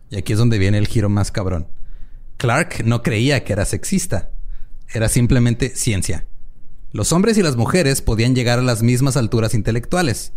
Y 0.10 0.18
aquí 0.18 0.34
es 0.34 0.40
donde 0.40 0.58
viene 0.60 0.78
el 0.78 0.88
giro 0.88 1.10
más 1.10 1.32
cabrón. 1.32 1.68
Clark 2.38 2.84
no 2.86 3.02
creía 3.02 3.44
que 3.44 3.54
era 3.54 3.66
sexista, 3.66 4.30
era 4.94 5.10
simplemente 5.10 5.70
ciencia. 5.70 6.26
Los 6.92 7.12
hombres 7.12 7.38
y 7.38 7.42
las 7.42 7.56
mujeres 7.56 8.02
podían 8.02 8.36
llegar 8.36 8.60
a 8.60 8.64
las 8.64 8.84
mismas 8.84 9.18
alturas 9.18 9.54
intelectuales. 9.54 10.32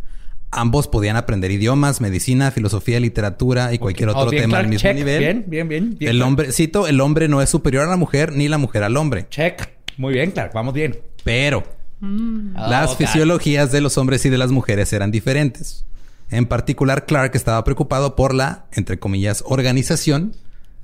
Ambos 0.50 0.88
podían 0.88 1.16
aprender 1.16 1.50
idiomas, 1.50 2.00
medicina, 2.00 2.50
filosofía, 2.50 2.98
literatura 3.00 3.74
y 3.74 3.78
cualquier 3.78 4.08
otro 4.08 4.22
Oh, 4.22 4.30
bien, 4.30 4.44
tema 4.44 4.58
al 4.58 4.68
mismo 4.68 4.88
check. 4.88 4.96
nivel. 4.96 5.18
Bien, 5.18 5.44
bien, 5.46 5.68
bien. 5.68 5.96
bien, 5.98 6.10
El 6.10 6.22
hombre, 6.22 6.52
cito, 6.52 6.86
el 6.86 7.00
hombre 7.02 7.28
no 7.28 7.42
es 7.42 7.50
superior 7.50 7.84
a 7.84 7.90
la 7.90 7.96
mujer 7.96 8.32
ni 8.32 8.48
la 8.48 8.56
mujer 8.56 8.82
al 8.82 8.96
hombre. 8.96 9.26
Check. 9.28 9.68
Muy 9.98 10.14
bien, 10.14 10.30
Clark. 10.30 10.52
Vamos 10.54 10.72
bien. 10.74 10.98
Pero 11.22 11.64
las 12.00 12.92
Oh, 12.92 12.96
fisiologías 12.96 13.72
de 13.72 13.80
los 13.82 13.98
hombres 13.98 14.24
y 14.24 14.30
de 14.30 14.38
las 14.38 14.50
mujeres 14.50 14.92
eran 14.92 15.10
diferentes. 15.10 15.84
En 16.30 16.46
particular, 16.46 17.04
Clark 17.06 17.34
estaba 17.34 17.62
preocupado 17.64 18.14
por 18.16 18.32
la, 18.34 18.66
entre 18.72 18.98
comillas, 18.98 19.42
organización, 19.46 20.34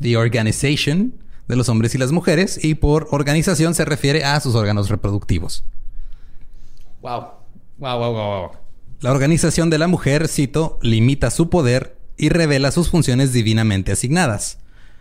the 0.00 0.16
organization 0.16 1.14
de 1.48 1.56
los 1.56 1.68
hombres 1.68 1.94
y 1.94 1.98
las 1.98 2.12
mujeres, 2.12 2.62
y 2.64 2.74
por 2.74 3.06
organización 3.12 3.74
se 3.74 3.84
refiere 3.84 4.24
a 4.24 4.40
sus 4.40 4.54
órganos 4.54 4.88
reproductivos. 4.90 5.64
Wow. 7.02 7.24
Wow, 7.78 7.98
wow, 7.98 8.12
wow, 8.12 8.40
wow. 8.40 8.50
La 9.00 9.10
organización 9.10 9.70
de 9.70 9.78
la 9.78 9.88
mujer, 9.88 10.28
cito, 10.28 10.78
limita 10.82 11.30
su 11.30 11.50
poder 11.50 11.98
y 12.16 12.28
revela 12.28 12.70
sus 12.70 12.90
funciones 12.90 13.32
divinamente 13.32 13.92
asignadas, 13.92 14.58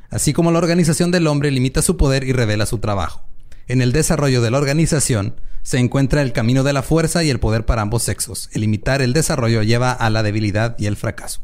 así 0.09 0.33
como 0.33 0.51
la 0.51 0.59
organización 0.59 1.11
del 1.11 1.27
hombre 1.27 1.51
limita 1.51 1.81
su 1.81 1.97
poder 1.97 2.23
y 2.23 2.33
revela 2.33 2.65
su 2.65 2.79
trabajo. 2.79 3.23
En 3.67 3.81
el 3.81 3.91
desarrollo 3.91 4.41
de 4.41 4.51
la 4.51 4.57
organización 4.57 5.35
se 5.61 5.79
encuentra 5.79 6.21
el 6.21 6.33
camino 6.33 6.63
de 6.63 6.73
la 6.73 6.83
fuerza 6.83 7.23
y 7.23 7.29
el 7.29 7.39
poder 7.39 7.65
para 7.65 7.81
ambos 7.81 8.03
sexos. 8.03 8.49
El 8.51 8.61
limitar 8.61 9.01
el 9.01 9.13
desarrollo 9.13 9.63
lleva 9.63 9.91
a 9.91 10.09
la 10.09 10.23
debilidad 10.23 10.75
y 10.77 10.87
el 10.87 10.97
fracaso. 10.97 11.41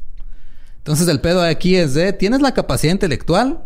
Entonces 0.78 1.08
el 1.08 1.22
pedo 1.22 1.42
aquí 1.42 1.76
es 1.76 1.94
de, 1.94 2.12
tienes 2.14 2.42
la 2.42 2.54
capacidad 2.54 2.92
intelectual 2.92 3.64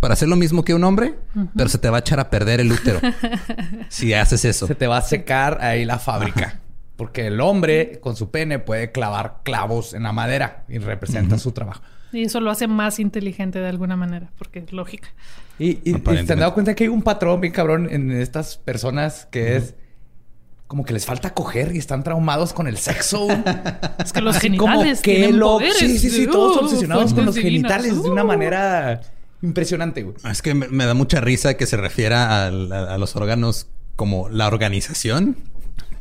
para 0.00 0.14
hacer 0.14 0.28
lo 0.28 0.34
mismo 0.34 0.64
que 0.64 0.74
un 0.74 0.82
hombre, 0.82 1.14
pero 1.56 1.68
se 1.68 1.78
te 1.78 1.88
va 1.88 1.98
a 1.98 2.00
echar 2.00 2.18
a 2.18 2.28
perder 2.28 2.58
el 2.58 2.72
útero 2.72 3.00
si 3.88 4.12
haces 4.14 4.44
eso. 4.44 4.66
Se 4.66 4.74
te 4.74 4.88
va 4.88 4.98
a 4.98 5.02
secar 5.02 5.62
ahí 5.62 5.84
la 5.84 6.00
fábrica. 6.00 6.61
Porque 7.02 7.26
el 7.26 7.40
hombre 7.40 7.98
con 8.00 8.14
su 8.14 8.30
pene 8.30 8.60
puede 8.60 8.92
clavar 8.92 9.38
clavos 9.42 9.92
en 9.92 10.04
la 10.04 10.12
madera 10.12 10.62
y 10.68 10.78
representa 10.78 11.36
su 11.36 11.50
trabajo. 11.50 11.82
Y 12.12 12.22
eso 12.22 12.40
lo 12.40 12.48
hace 12.52 12.68
más 12.68 13.00
inteligente 13.00 13.58
de 13.58 13.68
alguna 13.68 13.96
manera, 13.96 14.30
porque 14.38 14.60
es 14.60 14.72
lógica. 14.72 15.08
Y, 15.58 15.80
y- 15.82 15.94
te 15.94 16.32
han 16.32 16.38
dado 16.38 16.54
cuenta 16.54 16.74
que 16.76 16.84
hay 16.84 16.88
un 16.88 17.02
patrón 17.02 17.40
bien 17.40 17.52
cabrón 17.52 17.88
en 17.90 18.12
estas 18.12 18.56
personas 18.56 19.26
que 19.32 19.56
es 19.56 19.74
como 20.68 20.84
que 20.84 20.92
les 20.92 21.04
falta 21.06 21.34
coger 21.34 21.74
y 21.74 21.78
están 21.78 22.04
traumados 22.04 22.52
con 22.52 22.68
el 22.68 22.76
sexo. 22.76 23.26
Es 24.04 24.12
que 24.12 24.20
los 24.20 24.36
Así 24.36 24.56
como 24.56 24.68
genitales 24.72 25.00
que 25.00 25.16
tienen 25.16 25.38
lo... 25.40 25.46
poderes. 25.54 25.76
Sí, 25.78 25.98
sí, 25.98 26.08
sí, 26.08 26.26
Uh, 26.28 26.30
todos 26.30 26.56
obsesionados 26.62 27.12
con 27.14 27.24
los 27.26 27.34
divinas. 27.34 27.72
genitales 27.72 28.00
de 28.02 28.08
una 28.10 28.22
Uh. 28.22 28.26
manera 28.28 29.00
impresionante, 29.42 30.04
güey. 30.04 30.14
Es 30.30 30.40
que 30.40 30.54
me, 30.54 30.68
me 30.68 30.86
da 30.86 30.94
mucha 30.94 31.20
risa 31.20 31.54
que 31.54 31.66
se 31.66 31.76
refiera 31.76 32.46
a 32.46 32.50
los 32.98 33.16
órganos 33.16 33.66
como 33.96 34.28
la 34.28 34.46
organización. 34.46 35.36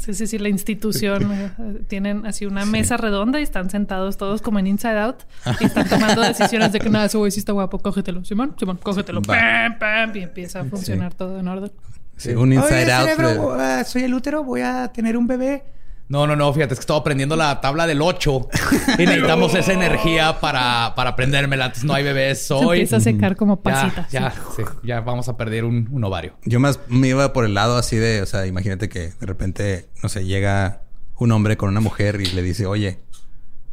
Sí, 0.01 0.15
sí, 0.15 0.25
sí, 0.25 0.39
la 0.39 0.49
institución. 0.49 1.31
eh, 1.31 1.81
tienen 1.87 2.25
así 2.25 2.45
una 2.47 2.65
mesa 2.65 2.97
redonda 2.97 3.39
y 3.39 3.43
están 3.43 3.69
sentados 3.69 4.17
todos 4.17 4.41
como 4.41 4.57
en 4.57 4.65
Inside 4.67 4.99
Out 4.99 5.23
y 5.59 5.65
están 5.65 5.87
tomando 5.87 6.21
decisiones 6.27 6.71
de 6.71 6.79
que 6.79 6.89
nada, 6.89 7.05
ese 7.05 7.17
güey 7.17 7.29
sí 7.31 7.39
está 7.39 7.51
guapo, 7.51 7.77
cógetelo, 7.79 8.25
Simón, 8.25 8.55
Simón, 8.57 8.79
cógetelo, 8.81 9.21
pam, 9.21 9.77
pam, 9.77 10.15
y 10.15 10.23
empieza 10.23 10.61
a 10.61 10.63
funcionar 10.65 11.13
todo 11.13 11.39
en 11.39 11.47
orden. 11.47 11.71
Sí, 12.17 12.31
un 12.33 12.51
inside 12.53 12.83
Oye, 12.83 12.93
out. 12.93 13.09
cerebro, 13.09 13.55
de- 13.57 13.63
ah, 13.63 13.83
soy 13.83 14.03
el 14.03 14.13
útero, 14.13 14.43
voy 14.43 14.61
a 14.61 14.87
tener 14.93 15.17
un 15.17 15.27
bebé. 15.27 15.63
No, 16.12 16.28
no, 16.28 16.36
no, 16.36 16.52
fíjate, 16.54 16.74
es 16.74 16.80
que 16.80 16.84
estaba 16.84 17.00
aprendiendo 17.00 17.38
la 17.38 17.62
tabla 17.62 17.88
del 17.88 18.02
8 18.02 18.50
y 18.97 19.06
necesitamos 19.06 19.56
esa 19.56 19.71
energía 19.71 20.41
para, 20.41 20.93
para 20.93 21.12
aprendérmela. 21.12 21.65
Antes 21.67 21.86
no 21.86 21.93
hay 21.93 22.04
bebés 22.04 22.47
Se 22.47 22.54
hoy. 22.54 22.80
empieza 22.80 22.97
a 22.97 23.00
secar 23.00 23.38
como 23.38 23.56
Ya, 23.56 23.62
pasita. 23.63 24.08
ya, 24.12 24.32
sí. 24.32 24.38
sí, 24.58 24.63
ya 24.84 25.00
vamos 25.00 25.30
a 25.30 25.38
perder 25.38 25.63
un, 25.63 25.88
un 25.89 26.04
ovario. 26.04 26.34
Yo 26.43 26.60
más 26.60 26.82
me 26.89 27.08
iba 27.08 27.32
por 27.32 27.45
el 27.45 27.54
lado 27.54 27.78
así 27.78 27.95
de, 27.95 28.21
o 28.21 28.26
sea, 28.26 28.45
imagínate 28.45 28.89
que 28.89 29.13
de 29.19 29.26
repente, 29.26 29.88
no 30.04 30.10
sé, 30.10 30.26
llega 30.26 30.82
un 31.15 31.32
hombre 31.32 31.56
con 31.56 31.69
una 31.69 31.80
mujer 31.80 32.19
y 32.19 32.26
le 32.26 32.41
dice, 32.41 32.65
oye, 32.65 33.00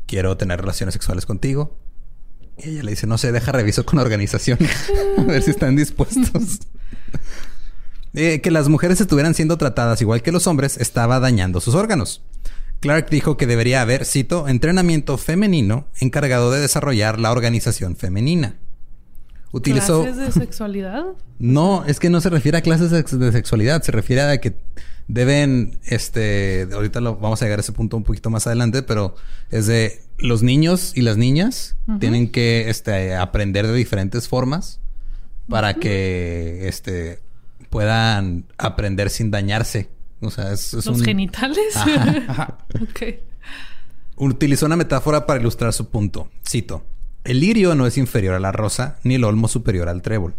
quiero 0.07 0.37
tener 0.37 0.61
relaciones 0.61 0.93
sexuales 0.93 1.27
contigo. 1.27 1.77
Y 2.57 2.71
ella 2.71 2.83
le 2.85 2.91
dice, 2.93 3.09
no 3.09 3.19
sé, 3.19 3.33
deja 3.33 3.51
reviso 3.51 3.85
con 3.85 3.97
la 3.97 4.03
organización. 4.05 4.61
a 5.19 5.23
ver 5.23 5.43
si 5.43 5.51
están 5.51 5.75
dispuestos. 5.75 6.61
Eh, 8.15 8.41
que 8.41 8.51
las 8.51 8.69
mujeres 8.69 9.01
estuvieran 9.01 9.35
siendo 9.35 9.59
tratadas 9.59 10.01
igual 10.01 10.23
que 10.23 10.33
los 10.33 10.47
hombres 10.47 10.79
estaba 10.79 11.21
dañando 11.21 11.61
sus 11.61 11.75
órganos. 11.75 12.23
Clark 12.81 13.11
dijo 13.11 13.37
que 13.37 13.47
debería 13.47 13.83
haber, 13.83 14.05
cito, 14.05 14.49
entrenamiento 14.49 15.19
femenino 15.19 15.87
encargado 16.01 16.51
de 16.51 16.61
desarrollar 16.61 17.19
la 17.19 17.33
organización 17.33 17.97
femenina. 17.97 18.57
Utilizó... 19.51 20.03
¿Clases 20.03 20.35
de 20.35 20.41
sexualidad? 20.41 21.05
No, 21.41 21.85
es 21.85 22.01
que 22.01 22.11
no 22.11 22.21
se 22.21 22.31
refiere 22.31 22.59
a 22.59 22.63
clases 22.63 22.91
de, 22.91 23.33
sexualidad, 23.33 23.81
se 23.83 23.93
refiere 23.93 24.23
a 24.23 24.41
que 24.41 24.57
deben, 25.07 25.79
este, 25.85 26.67
ahorita 26.73 27.01
lo, 27.01 27.15
vamos 27.15 27.41
a 27.41 27.45
llegar 27.45 27.61
a 27.61 27.63
ese 27.63 27.71
punto 27.71 27.97
un 27.97 28.03
poquito 28.03 28.29
más 28.29 28.49
adelante, 28.49 28.83
pero 28.83 29.15
es 29.53 29.69
de 29.69 30.01
los 30.19 30.43
niños 30.43 30.91
y 30.97 31.03
las 31.03 31.17
niñas 31.17 31.77
tienen 32.01 32.33
que, 32.33 32.69
este, 32.71 33.15
aprender 33.15 33.69
de 33.69 33.75
diferentes 33.75 34.27
formas 34.27 34.81
para 35.49 35.75
que, 35.75 36.67
este, 36.67 37.21
puedan 37.71 38.47
aprender 38.59 39.11
sin 39.11 39.31
dañarse. 39.31 39.89
O 40.21 40.31
sea, 40.31 40.53
es, 40.53 40.75
es 40.75 40.87
¿Los 40.87 40.99
un- 40.99 41.05
genitales? 41.05 41.77
Ajá. 41.77 42.59
ok. 42.83 43.03
Utilizó 44.17 44.67
una 44.67 44.77
metáfora 44.77 45.27
para 45.27 45.41
ilustrar 45.41 45.73
su 45.73 45.89
punto. 45.91 46.29
Cito: 46.49 46.85
El 47.25 47.41
lirio 47.41 47.75
no 47.75 47.87
es 47.87 47.97
inferior 47.99 48.35
a 48.35 48.41
la 48.41 48.53
rosa, 48.53 48.99
ni 49.05 49.15
el 49.15 49.25
olmo 49.25 49.49
superior 49.49 49.89
al 49.89 50.03
trébol. 50.03 50.35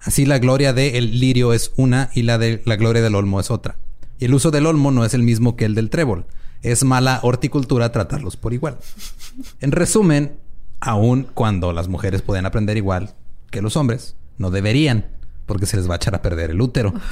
Así 0.00 0.26
la 0.26 0.38
gloria 0.38 0.72
del 0.72 1.18
lirio 1.18 1.52
es 1.52 1.72
una 1.76 2.10
y 2.14 2.22
la 2.22 2.38
de 2.38 2.62
la 2.64 2.76
gloria 2.76 3.02
del 3.02 3.14
olmo 3.14 3.40
es 3.40 3.50
otra. 3.50 3.76
Y 4.18 4.26
el 4.26 4.34
uso 4.34 4.50
del 4.50 4.66
olmo 4.66 4.90
no 4.90 5.04
es 5.04 5.14
el 5.14 5.22
mismo 5.22 5.56
que 5.56 5.64
el 5.64 5.74
del 5.74 5.90
trébol. 5.90 6.26
Es 6.62 6.84
mala 6.84 7.20
horticultura 7.22 7.92
tratarlos 7.92 8.36
por 8.36 8.52
igual. 8.54 8.78
En 9.60 9.72
resumen, 9.72 10.36
aun 10.80 11.26
cuando 11.34 11.72
las 11.72 11.88
mujeres 11.88 12.22
pueden 12.22 12.46
aprender 12.46 12.76
igual 12.76 13.14
que 13.50 13.62
los 13.62 13.76
hombres, 13.76 14.16
no 14.38 14.50
deberían, 14.50 15.06
porque 15.46 15.66
se 15.66 15.76
les 15.76 15.88
va 15.88 15.94
a 15.94 15.96
echar 15.96 16.14
a 16.14 16.20
perder 16.22 16.50
el 16.50 16.60
útero. 16.60 16.92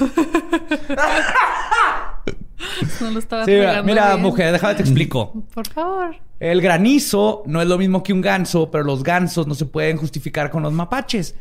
No 3.01 3.11
lo 3.11 3.19
estaba 3.19 3.45
Sí, 3.45 3.51
mira, 3.51 3.69
pegando 3.69 3.83
mira, 3.85 4.09
bien. 4.11 4.21
mujer, 4.21 4.51
déjame 4.51 4.75
te 4.75 4.81
explico. 4.81 5.43
Por 5.53 5.67
favor. 5.67 6.15
El 6.39 6.61
granizo 6.61 7.43
no 7.45 7.61
es 7.61 7.67
lo 7.67 7.77
mismo 7.77 8.01
que 8.03 8.13
un 8.13 8.21
ganso, 8.21 8.71
pero 8.71 8.83
los 8.83 9.03
gansos 9.03 9.45
no 9.47 9.55
se 9.55 9.65
pueden 9.65 9.97
justificar 9.97 10.49
con 10.49 10.63
los 10.63 10.73
mapaches. 10.73 11.35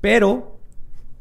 Pero 0.00 0.58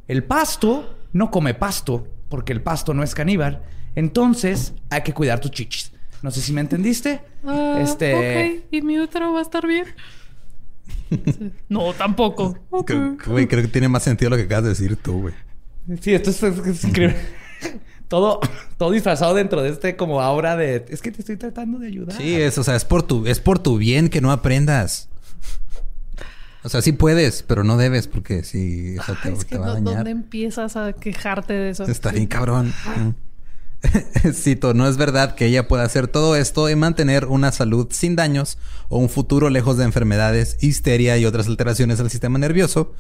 el 0.07 0.23
pasto 0.23 0.95
no 1.13 1.31
come 1.31 1.53
pasto, 1.53 2.07
porque 2.29 2.53
el 2.53 2.61
pasto 2.61 2.93
no 2.93 3.03
es 3.03 3.15
caníbal. 3.15 3.63
Entonces 3.95 4.73
hay 4.89 5.01
que 5.01 5.13
cuidar 5.13 5.39
tus 5.39 5.51
chichis. 5.51 5.91
No 6.21 6.29
sé 6.31 6.41
si 6.41 6.53
me 6.53 6.61
entendiste. 6.61 7.21
Ah, 7.45 7.79
este. 7.81 8.59
Ok, 8.59 8.65
¿y 8.71 8.81
mi 8.81 8.99
útero 8.99 9.33
va 9.33 9.39
a 9.39 9.43
estar 9.43 9.65
bien? 9.65 9.85
Sí. 11.09 11.51
No, 11.69 11.93
tampoco. 11.93 12.57
Creo, 12.85 13.17
güey, 13.27 13.47
creo 13.47 13.61
que 13.61 13.67
tiene 13.69 13.87
más 13.87 14.03
sentido 14.03 14.29
lo 14.31 14.37
que 14.37 14.43
acabas 14.43 14.63
de 14.63 14.69
decir 14.69 14.95
tú, 14.97 15.21
güey. 15.21 15.33
Sí, 16.01 16.13
esto 16.13 16.29
es, 16.31 16.43
es 16.43 16.83
increíble. 16.83 17.15
todo, 18.09 18.39
todo 18.77 18.91
disfrazado 18.91 19.33
dentro 19.33 19.61
de 19.63 19.69
este 19.69 19.95
como 19.95 20.21
aura 20.21 20.55
de. 20.57 20.85
Es 20.89 21.01
que 21.01 21.11
te 21.11 21.21
estoy 21.21 21.37
tratando 21.37 21.79
de 21.79 21.87
ayudar. 21.87 22.15
Sí, 22.17 22.35
es, 22.35 22.57
o 22.57 22.63
sea, 22.63 22.75
es 22.75 22.83
por 22.85 23.03
tu, 23.03 23.25
es 23.25 23.39
por 23.39 23.59
tu 23.59 23.77
bien 23.77 24.09
que 24.09 24.19
no 24.21 24.31
aprendas. 24.31 25.09
O 26.63 26.69
sea, 26.69 26.81
sí 26.81 26.91
puedes, 26.91 27.43
pero 27.43 27.63
no 27.63 27.77
debes 27.77 28.07
porque 28.07 28.43
sí, 28.43 28.97
o 28.97 29.03
sea, 29.03 29.15
te, 29.21 29.29
Ay, 29.29 29.33
es 29.35 29.39
te 29.41 29.45
que 29.45 29.57
va 29.57 29.67
a 29.67 29.69
¿dó- 29.69 29.73
dañar. 29.75 29.95
¿dónde 29.95 30.11
empiezas 30.11 30.75
a 30.75 30.91
quejarte 30.91 31.53
de 31.53 31.69
eso? 31.69 31.85
Está 31.85 32.11
bien 32.11 32.27
cabrón. 32.27 32.73
Cito, 34.33 34.73
no 34.73 34.87
es 34.87 34.97
verdad 34.97 35.35
que 35.35 35.45
ella 35.45 35.67
pueda 35.67 35.83
hacer 35.83 36.07
todo 36.07 36.35
esto 36.35 36.69
y 36.69 36.75
mantener 36.75 37.25
una 37.25 37.51
salud 37.51 37.87
sin 37.91 38.15
daños 38.15 38.57
o 38.89 38.97
un 38.97 39.09
futuro 39.09 39.49
lejos 39.49 39.77
de 39.77 39.85
enfermedades, 39.85 40.57
histeria 40.61 41.17
y 41.17 41.25
otras 41.25 41.47
alteraciones 41.47 41.97
del 41.97 42.09
sistema 42.09 42.39
nervioso, 42.39 42.93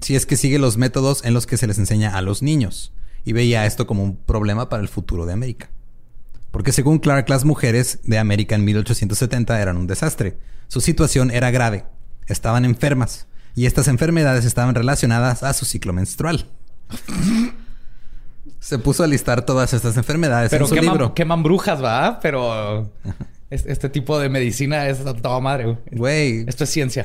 si 0.00 0.16
es 0.16 0.26
que 0.26 0.36
sigue 0.36 0.58
los 0.58 0.76
métodos 0.76 1.24
en 1.24 1.34
los 1.34 1.46
que 1.46 1.56
se 1.56 1.66
les 1.66 1.78
enseña 1.78 2.16
a 2.16 2.22
los 2.22 2.42
niños. 2.42 2.92
Y 3.24 3.32
veía 3.32 3.66
esto 3.66 3.86
como 3.86 4.02
un 4.02 4.16
problema 4.16 4.68
para 4.68 4.82
el 4.82 4.88
futuro 4.88 5.26
de 5.26 5.32
América. 5.32 5.70
Porque 6.50 6.72
según 6.72 6.98
Clark, 6.98 7.28
las 7.28 7.44
mujeres 7.44 8.00
de 8.02 8.18
América 8.18 8.54
en 8.54 8.64
1870 8.64 9.60
eran 9.60 9.76
un 9.76 9.86
desastre. 9.86 10.38
Su 10.68 10.80
situación 10.80 11.30
era 11.30 11.50
grave. 11.50 11.84
Estaban 12.26 12.64
enfermas. 12.64 13.26
Y 13.54 13.66
estas 13.66 13.86
enfermedades 13.86 14.44
estaban 14.44 14.74
relacionadas 14.74 15.42
a 15.42 15.52
su 15.52 15.64
ciclo 15.64 15.92
menstrual. 15.92 16.50
Se 18.72 18.78
puso 18.78 19.04
a 19.04 19.06
listar 19.06 19.44
todas 19.44 19.74
estas 19.74 19.98
enfermedades 19.98 20.50
Pero 20.50 20.64
en 20.64 20.68
su 20.70 20.74
queman, 20.74 20.94
libro. 20.94 21.12
queman 21.14 21.42
brujas, 21.42 21.84
¿va? 21.84 22.18
Pero 22.20 22.90
es- 23.50 23.66
este 23.66 23.90
tipo 23.90 24.18
de 24.18 24.30
medicina 24.30 24.88
es 24.88 25.00
toda 25.20 25.40
madre, 25.40 25.76
güey. 25.90 26.44
Esto 26.48 26.64
es 26.64 26.70
ciencia. 26.70 27.04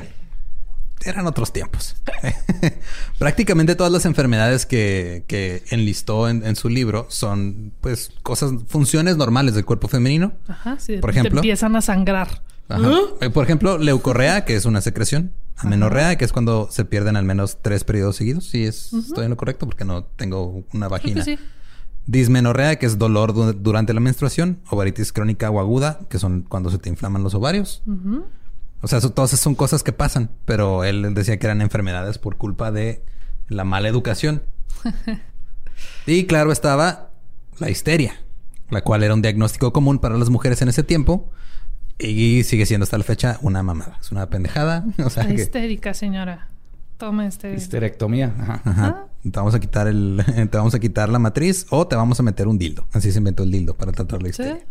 eran 1.04 1.26
otros 1.26 1.52
tiempos. 1.52 1.94
Prácticamente 3.18 3.74
todas 3.76 3.92
las 3.92 4.06
enfermedades 4.06 4.64
que, 4.64 5.24
que 5.26 5.62
enlistó 5.70 6.28
en, 6.28 6.44
en 6.44 6.56
su 6.56 6.68
libro 6.70 7.06
son, 7.10 7.72
pues, 7.82 8.12
cosas, 8.22 8.52
funciones 8.66 9.16
normales 9.18 9.54
del 9.54 9.64
cuerpo 9.66 9.88
femenino. 9.88 10.32
Ajá, 10.48 10.76
sí. 10.78 10.96
Por 10.98 11.12
te 11.12 11.18
ejemplo. 11.20 11.40
empiezan 11.40 11.76
a 11.76 11.82
sangrar. 11.82 12.42
Ajá. 12.70 12.90
Eh, 13.20 13.30
Por 13.30 13.44
ejemplo, 13.44 13.76
leucorrea, 13.78 14.44
que 14.44 14.56
es 14.56 14.64
una 14.64 14.80
secreción. 14.80 15.32
Amenorrea, 15.56 16.16
que 16.16 16.24
es 16.24 16.32
cuando 16.32 16.68
se 16.70 16.84
pierden 16.84 17.16
al 17.16 17.24
menos 17.24 17.58
tres 17.60 17.82
periodos 17.84 18.16
seguidos. 18.16 18.44
Sí, 18.46 18.64
es, 18.64 18.92
estoy 18.92 19.24
en 19.24 19.30
lo 19.30 19.36
correcto 19.36 19.66
porque 19.66 19.84
no 19.84 20.04
tengo 20.04 20.64
una 20.72 20.86
Creo 20.86 20.90
vagina. 20.90 21.14
que 21.16 21.36
sí. 21.36 21.38
Dismenorrea, 22.10 22.76
que 22.76 22.86
es 22.86 22.96
dolor 22.98 23.34
du- 23.34 23.52
durante 23.52 23.92
la 23.94 24.00
menstruación. 24.00 24.60
Ovaritis 24.70 25.12
crónica 25.12 25.50
o 25.50 25.60
aguda, 25.60 26.00
que 26.08 26.18
son 26.18 26.40
cuando 26.42 26.70
se 26.70 26.78
te 26.78 26.88
inflaman 26.88 27.22
los 27.22 27.34
ovarios. 27.34 27.82
Ujú. 27.86 28.24
O 28.80 28.88
sea, 28.88 28.98
todas 29.00 29.30
esas 29.34 29.40
son 29.40 29.54
cosas 29.54 29.82
que 29.82 29.92
pasan. 29.92 30.30
Pero 30.46 30.84
él 30.84 31.12
decía 31.14 31.38
que 31.38 31.46
eran 31.46 31.60
enfermedades 31.60 32.16
por 32.18 32.36
culpa 32.38 32.72
de 32.72 33.04
la 33.48 33.64
mala 33.64 33.88
educación. 33.88 34.42
y 36.06 36.24
claro, 36.24 36.50
estaba 36.50 37.10
la 37.58 37.70
histeria, 37.70 38.14
la 38.70 38.80
cual 38.82 39.02
era 39.02 39.14
un 39.14 39.20
diagnóstico 39.22 39.72
común 39.72 39.98
para 39.98 40.16
las 40.16 40.30
mujeres 40.30 40.62
en 40.62 40.68
ese 40.68 40.82
tiempo. 40.82 41.30
Y 41.98 42.44
sigue 42.44 42.64
siendo 42.64 42.84
hasta 42.84 42.96
la 42.96 43.04
fecha 43.04 43.38
una 43.42 43.62
mamada. 43.62 43.98
Es 44.00 44.12
una 44.12 44.30
pendejada. 44.30 44.84
O 45.04 45.10
sea 45.10 45.24
Está 45.24 45.26
que... 45.34 45.42
histérica, 45.42 45.92
señora. 45.94 46.48
Toma 46.96 47.26
este. 47.26 47.52
Histerectomía. 47.54 48.34
Ajá. 48.40 48.62
Ajá. 48.64 49.04
Te 49.22 49.30
vamos 49.30 49.54
a 49.54 49.60
quitar 49.60 49.88
el, 49.88 50.22
te 50.50 50.56
vamos 50.56 50.74
a 50.74 50.78
quitar 50.78 51.08
la 51.08 51.18
matriz 51.18 51.66
o 51.70 51.86
te 51.86 51.96
vamos 51.96 52.20
a 52.20 52.22
meter 52.22 52.48
un 52.48 52.58
dildo. 52.58 52.86
Así 52.92 53.12
se 53.12 53.18
inventó 53.18 53.42
el 53.42 53.50
dildo 53.50 53.74
para 53.74 53.92
tratar 53.92 54.22
la 54.22 54.26
¿Sí? 54.26 54.30
histeria. 54.30 54.66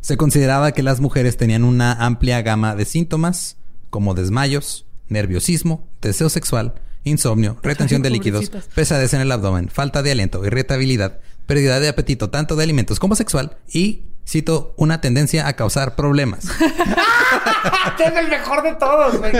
Se 0.00 0.16
consideraba 0.16 0.72
que 0.72 0.82
las 0.82 1.00
mujeres 1.00 1.36
tenían 1.36 1.64
una 1.64 1.92
amplia 1.92 2.40
gama 2.42 2.74
de 2.74 2.84
síntomas 2.84 3.56
como 3.90 4.14
desmayos, 4.14 4.86
nerviosismo, 5.08 5.86
deseo 6.00 6.28
sexual 6.30 6.74
insomnio, 7.04 7.56
retención 7.62 8.02
de 8.02 8.10
líquidos, 8.10 8.50
pesadez 8.74 9.14
en 9.14 9.20
el 9.20 9.32
abdomen, 9.32 9.68
falta 9.68 10.02
de 10.02 10.12
aliento, 10.12 10.44
irritabilidad, 10.44 11.20
pérdida 11.46 11.80
de 11.80 11.88
apetito 11.88 12.30
tanto 12.30 12.56
de 12.56 12.64
alimentos 12.64 12.98
como 12.98 13.16
sexual 13.16 13.56
y, 13.72 14.02
cito, 14.30 14.74
una 14.76 15.00
tendencia 15.00 15.48
a 15.48 15.54
causar 15.54 15.96
problemas. 15.96 16.44
Este 17.86 18.04
es 18.06 18.16
el 18.16 18.28
mejor 18.28 18.62
de 18.62 18.74
todos, 18.76 19.18
güey. 19.18 19.32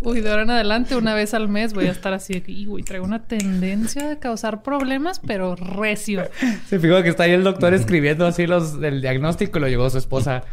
Uy, 0.00 0.20
de 0.20 0.30
ahora 0.30 0.42
en 0.42 0.50
adelante, 0.50 0.94
una 0.96 1.14
vez 1.14 1.34
al 1.34 1.48
mes 1.48 1.74
voy 1.74 1.86
a 1.88 1.90
estar 1.90 2.12
así 2.12 2.42
"Y, 2.46 2.66
güey, 2.66 2.84
traigo 2.84 3.04
una 3.04 3.24
tendencia 3.24 4.08
de 4.08 4.18
causar 4.18 4.62
problemas, 4.62 5.20
pero 5.26 5.56
recio. 5.56 6.28
Se 6.68 6.78
fijó 6.78 7.02
que 7.02 7.08
está 7.08 7.24
ahí 7.24 7.32
el 7.32 7.42
doctor 7.42 7.74
escribiendo 7.74 8.26
así 8.26 8.46
los 8.46 8.80
el 8.82 9.00
diagnóstico 9.02 9.58
y 9.58 9.62
lo 9.62 9.68
llegó 9.68 9.90
su 9.90 9.98
esposa. 9.98 10.44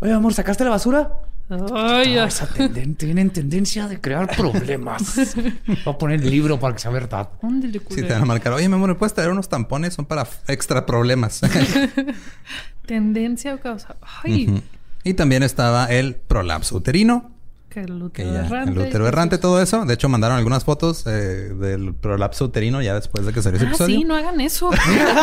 Oye, 0.00 0.12
amor, 0.12 0.32
¿sacaste 0.32 0.64
la 0.64 0.70
basura? 0.70 1.10
Ay, 1.48 2.16
Ah, 2.18 2.24
esa 2.26 2.48
tenden- 2.48 2.96
tienen 2.96 3.30
tendencia 3.30 3.86
de 3.86 4.00
crear 4.00 4.34
problemas. 4.36 5.14
Voy 5.66 5.78
a 5.94 5.98
poner 5.98 6.20
el 6.20 6.30
libro 6.30 6.58
para 6.58 6.74
que 6.74 6.80
sea 6.80 6.90
verdad. 6.90 7.28
Ándale, 7.42 7.74
Si 7.74 7.78
culero. 7.84 8.06
te 8.08 8.12
van 8.14 8.22
a 8.22 8.26
marcar, 8.26 8.52
oye, 8.52 8.68
mi 8.68 8.74
amor, 8.74 8.88
¿me 8.88 8.94
puedes 8.96 9.14
traer 9.14 9.30
unos 9.30 9.48
tampones? 9.48 9.94
Son 9.94 10.04
para 10.06 10.26
extra 10.48 10.84
problemas. 10.86 11.40
Tendencia 12.86 13.52
a 13.54 13.58
causar. 13.58 13.96
Ay, 14.24 14.62
y 15.04 15.14
también 15.14 15.42
estaba 15.42 15.86
el 15.86 16.16
prolapso 16.16 16.76
uterino, 16.76 17.30
que 17.76 17.80
el 17.82 17.98
que 18.10 18.22
útero 18.24 18.32
ya, 18.32 18.46
errante. 18.46 18.70
el 18.72 18.78
útero 18.88 19.06
errante, 19.06 19.36
todo 19.38 19.60
eso. 19.60 19.84
De 19.84 19.92
hecho, 19.92 20.08
mandaron 20.08 20.38
algunas 20.38 20.64
fotos 20.64 21.04
eh, 21.06 21.10
del 21.10 21.94
prolapso 21.94 22.46
uterino 22.46 22.80
ya 22.80 22.94
después 22.94 23.26
de 23.26 23.34
que 23.34 23.42
salió 23.42 23.58
ese 23.58 23.66
Ah, 23.66 23.68
episodio. 23.68 23.98
sí, 23.98 24.04
no 24.04 24.14
hagan 24.14 24.40
eso. 24.40 24.70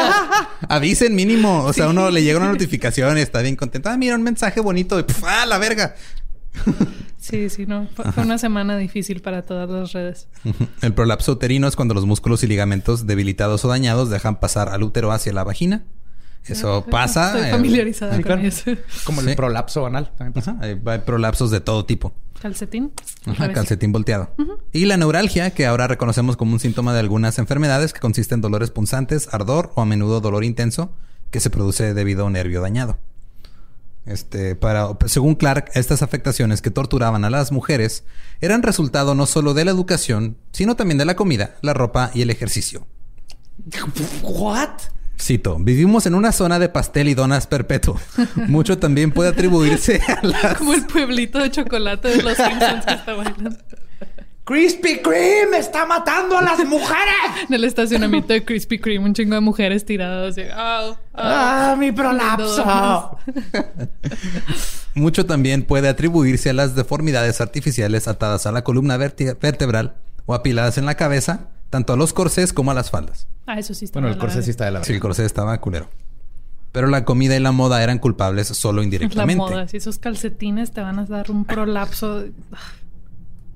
Avisen 0.70 1.16
mínimo. 1.16 1.63
O 1.63 1.74
sea, 1.74 1.89
uno 1.89 2.12
le 2.12 2.22
llega 2.24 2.38
una 2.39 2.52
notificación 2.52 3.18
y 3.18 3.22
está 3.22 3.42
bien 3.42 3.56
contento. 3.56 3.89
Ah, 3.89 3.98
mira, 3.98 4.16
un 4.16 4.22
mensaje 4.22 4.60
bonito. 4.62 5.00
Y 5.00 5.04
¡puf! 5.04 5.24
¡ah, 5.26 5.46
la 5.48 5.58
verga! 5.58 5.96
Sí, 7.18 7.50
sí, 7.50 7.66
no. 7.66 7.88
Fue, 7.96 8.06
una 8.24 8.38
semana 8.38 8.78
difícil 8.78 9.22
para 9.22 9.44
todas 9.44 9.68
las 9.70 9.92
redes. 9.94 10.28
El 10.82 10.94
prolapso 10.94 11.32
uterino 11.32 11.68
es 11.68 11.76
cuando 11.76 11.94
los 11.96 12.06
músculos 12.06 12.44
y 12.44 12.48
ligamentos 12.48 13.08
debilitados 13.08 13.66
o 13.66 13.70
dañados 13.70 14.10
dejan 14.10 14.39
pasar 14.39 14.70
al 14.70 14.84
útero 14.84 15.12
hacia 15.12 15.34
la 15.34 15.44
vagina. 15.44 15.84
Eso 16.45 16.86
pasa. 16.89 17.27
Estoy 17.27 17.47
eh, 17.47 17.51
familiarizada 17.51 18.13
con 18.13 18.21
claro. 18.21 18.41
eso. 18.41 18.71
Como 19.06 19.21
Sí. 19.21 19.29
el 19.29 19.36
prolapso 19.36 19.86
anal. 19.86 20.12
También 20.17 20.34
pasa. 20.34 20.51
Ajá, 20.51 20.62
hay, 20.63 20.82
hay 20.86 20.99
prolapsos 20.99 21.51
de 21.51 21.62
todo 21.62 21.86
tipo. 21.86 22.13
Calcetín. 22.41 22.91
Ajá, 23.25 23.53
calcetín 23.53 23.93
volteado. 23.93 24.36
Y 24.73 24.84
la 24.86 24.97
neuralgia, 24.97 25.51
que 25.51 25.65
ahora 25.65 25.88
reconocemos 25.88 26.36
como 26.36 26.51
un 26.51 26.60
síntoma 26.60 26.93
de 26.93 26.99
algunas 26.99 27.39
enfermedades 27.39 27.93
que 27.93 28.01
consiste 28.01 28.36
en 28.36 28.41
dolores 28.41 28.69
punzantes, 28.71 29.29
ardor 29.34 29.71
o 29.75 29.82
a 29.82 29.86
menudo 29.86 30.19
dolor 30.19 30.43
intenso 30.43 30.91
que 31.32 31.39
se 31.39 31.49
produce 31.49 31.93
debido 31.93 32.23
a 32.23 32.25
un 32.25 32.34
nervio 32.34 32.60
dañado. 32.62 32.97
Este, 34.06 34.56
para, 34.56 34.89
según 35.06 35.36
Clark, 35.36 35.71
estas 35.75 36.01
afectaciones 36.01 36.62
que 36.62 36.69
torturaban 36.71 37.23
a 37.23 37.29
las 37.29 37.53
mujeres 37.53 38.03
eran 38.41 38.62
resultado 38.62 39.15
no 39.15 39.25
solo 39.25 39.53
de 39.53 39.63
la 39.63 39.71
educación, 39.71 40.36
sino 40.51 40.75
también 40.75 40.97
de 40.97 41.06
la 41.06 41.15
comida, 41.15 41.56
la 41.62 41.73
ropa 41.73 42.12
y 42.13 42.21
el 42.23 42.29
ejercicio. 42.29 42.86
¿What? 44.21 44.69
Cito, 45.19 45.58
vivimos 45.60 46.06
en 46.06 46.15
una 46.15 46.32
zona 46.32 46.60
de 46.60 46.69
pastel 46.69 47.08
y 47.08 47.13
donas 47.13 47.47
perpetuo. 47.47 47.99
Mucho 48.47 48.78
también 48.78 49.12
puede 49.12 49.30
atribuirse 49.30 50.02
a 50.08 50.19
las... 50.26 50.58
Como 50.58 50.73
el 50.73 50.86
pueblito 50.86 51.39
de 51.39 51.49
chocolate 51.52 52.10
de 52.10 52.23
los 52.23 52.36
Simpsons 52.36 52.86
que 52.86 52.93
está 52.93 53.13
bailando. 53.13 53.58
Krispy 54.45 54.99
Kreme 55.02 55.58
está 55.58 55.86
matando 55.86 56.38
a 56.38 56.41
las 56.41 56.65
mujeres. 56.65 57.13
En 57.47 57.54
el 57.54 57.63
estacionamiento 57.63 58.34
de 58.34 58.43
Krispy 58.43 58.78
Kreme, 58.80 59.06
un 59.06 59.13
chingo 59.13 59.36
de 59.36 59.41
mujeres 59.41 59.86
tiradas 59.86 60.32
así. 60.38 60.41
"Au, 60.54 60.89
au". 60.91 60.97
ah, 61.13 61.76
mi 61.80 61.91
prolapso. 61.93 63.17
Mucho 64.95 65.26
también 65.26 65.63
puede 65.63 65.88
atribuirse 65.88 66.49
a 66.49 66.54
las 66.54 66.76
deformidades 66.76 67.39
artificiales 67.41 68.08
atadas 68.08 68.45
a 68.45 68.52
la 68.52 68.63
columna 68.63 68.97
vertebral 68.97 69.95
o 70.26 70.34
apiladas 70.34 70.78
en 70.78 70.86
la 70.86 70.95
cabeza, 70.95 71.47
tanto 71.73 71.91
a 71.91 71.97
los 71.97 72.13
corsés 72.13 72.53
como 72.53 72.69
a 72.69 72.75
las 72.75 72.91
faldas. 72.91 73.27
Ah, 73.47 73.57
eso 73.57 73.73
sí 73.73 73.86
está 73.86 73.99
Bueno, 73.99 74.09
el 74.09 74.13
de 74.13 74.17
la 74.17 74.21
corsé 74.21 74.36
verga. 74.36 74.45
sí 74.45 74.51
está 74.51 74.65
de 74.65 74.71
la 74.71 74.83
Sí, 74.83 74.93
el 74.93 74.99
corsé 74.99 75.25
estaba 75.25 75.59
culero. 75.59 75.89
Pero 76.71 76.86
la 76.86 77.03
comida 77.03 77.36
y 77.36 77.39
la 77.39 77.51
moda 77.51 77.81
eran 77.83 77.97
culpables 77.97 78.47
solo 78.47 78.77
La 78.81 78.83
indirectamente. 78.83 79.38
moda, 79.38 79.67
si 79.67 79.77
esos 79.77 79.97
calcetines 79.97 80.71
te 80.71 80.81
van 80.81 80.99
a 80.99 81.05
dar 81.05 81.31
un 81.31 81.45
prolapso. 81.45 82.25
Ah, 82.51 82.57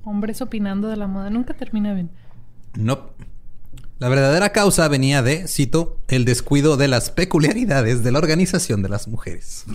Hombres 0.04 0.42
opinando 0.42 0.88
de 0.88 0.98
la 0.98 1.06
moda 1.06 1.30
nunca 1.30 1.54
termina 1.54 1.94
bien. 1.94 2.10
No. 2.74 3.12
La 4.00 4.10
verdadera 4.10 4.52
causa 4.52 4.88
venía 4.88 5.22
de, 5.22 5.48
cito, 5.48 6.00
el 6.08 6.26
descuido 6.26 6.76
de 6.76 6.88
las 6.88 7.12
peculiaridades 7.12 8.04
de 8.04 8.12
la 8.12 8.18
organización 8.20 8.82
de 8.82 8.90
las 8.90 9.08
mujeres. 9.08 9.66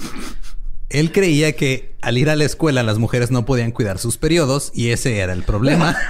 Él 0.89 1.13
creía 1.13 1.53
que 1.55 1.95
al 2.03 2.19
ir 2.19 2.29
a 2.29 2.35
la 2.37 2.45
escuela 2.45 2.83
las 2.83 2.99
mujeres 2.99 3.31
no 3.31 3.45
podían 3.45 3.71
cuidar 3.73 3.99
sus 3.99 4.19
periodos 4.19 4.73
y 4.75 4.91
ese 4.91 5.19
era 5.21 5.33
el 5.33 5.43
problema. 5.45 5.97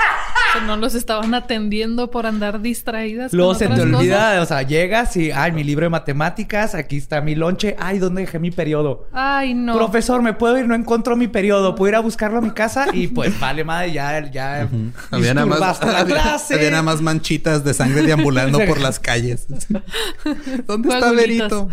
Que 0.53 0.61
no 0.67 0.77
los 0.77 0.95
estaban 0.95 1.33
atendiendo 1.35 2.11
por 2.11 2.27
andar 2.27 2.61
distraídas. 2.61 3.33
Luego 3.33 3.53
con 3.53 3.59
se 3.59 3.69
te 3.69 3.81
olvida, 3.81 4.31
cosas. 4.31 4.43
o 4.43 4.47
sea, 4.47 4.63
llegas 4.63 5.17
y, 5.17 5.31
ay, 5.31 5.53
mi 5.53 5.65
libro 5.65 5.85
de 5.87 5.91
matemáticas, 5.91 6.75
aquí 6.75 6.99
está 6.99 7.21
mi 7.23 7.35
lonche, 7.35 7.75
ay, 7.79 7.99
¿dónde 7.99 8.23
dejé 8.23 8.39
mi 8.39 8.51
periodo? 8.51 9.09
Ay, 9.13 9.55
no. 9.55 9.75
Profesor, 9.77 10.21
¿me 10.21 10.35
puedo 10.35 10.59
ir? 10.59 10.69
No 10.69 10.75
encuentro 10.75 11.17
mi 11.17 11.29
periodo. 11.29 11.75
¿Puedo 11.75 11.91
ir 11.91 11.97
a 11.97 12.01
buscarlo 12.01 12.39
a 12.39 12.41
mi 12.43 12.51
casa? 12.51 12.87
Y 12.93 13.07
pues, 13.09 13.39
vale, 13.41 13.65
madre, 13.65 13.93
ya, 13.93 14.31
ya. 14.31 14.69
Había 15.11 15.35
nada, 15.35 15.47
más, 15.47 15.59
disturbaste 15.59 15.87
la 15.87 15.99
había, 16.01 16.15
clase. 16.17 16.55
había 16.55 16.71
nada 16.71 16.83
más 16.83 17.01
manchitas 17.01 17.65
de 17.65 17.73
sangre 17.73 18.03
deambulando 18.03 18.59
por 18.67 18.79
las 18.83 18.99
calles. 19.01 19.47
¿Dónde 20.67 20.89
está. 20.89 21.13
Berito? 21.13 21.69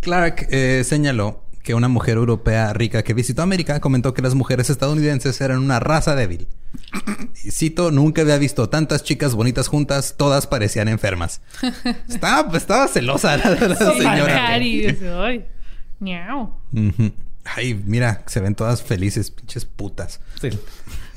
Clark 0.00 0.46
eh, 0.50 0.82
señaló 0.84 1.47
que 1.62 1.74
una 1.74 1.88
mujer 1.88 2.16
europea 2.16 2.72
rica 2.72 3.02
que 3.02 3.14
visitó 3.14 3.42
América 3.42 3.80
comentó 3.80 4.14
que 4.14 4.22
las 4.22 4.34
mujeres 4.34 4.70
estadounidenses 4.70 5.40
eran 5.40 5.58
una 5.58 5.80
raza 5.80 6.14
débil. 6.14 6.46
Y 7.44 7.50
cito, 7.50 7.90
nunca 7.90 8.22
había 8.22 8.38
visto 8.38 8.68
tantas 8.68 9.02
chicas 9.04 9.34
bonitas 9.34 9.68
juntas, 9.68 10.14
todas 10.16 10.46
parecían 10.46 10.88
enfermas. 10.88 11.40
Estaba, 12.08 12.56
estaba 12.56 12.88
celosa 12.88 13.36
la, 13.36 13.56
señora. 13.76 14.46
Ay, 17.56 17.80
mira, 17.86 18.22
se 18.26 18.40
ven 18.40 18.54
todas 18.54 18.82
felices, 18.82 19.30
pinches 19.30 19.64
putas. 19.64 20.20
Sí. 20.40 20.50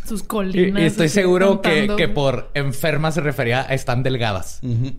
Sus 0.07 0.21
Y, 0.21 0.25
colinas. 0.25 0.81
y 0.81 0.85
estoy 0.85 1.09
seguro 1.09 1.61
que, 1.61 2.09
por 2.13 2.51
enferma 2.53 3.11
se 3.11 3.21
refería 3.21 3.61
a 3.61 3.73
están 3.73 4.03
delgadas. 4.03 4.59
Este- 4.63 4.95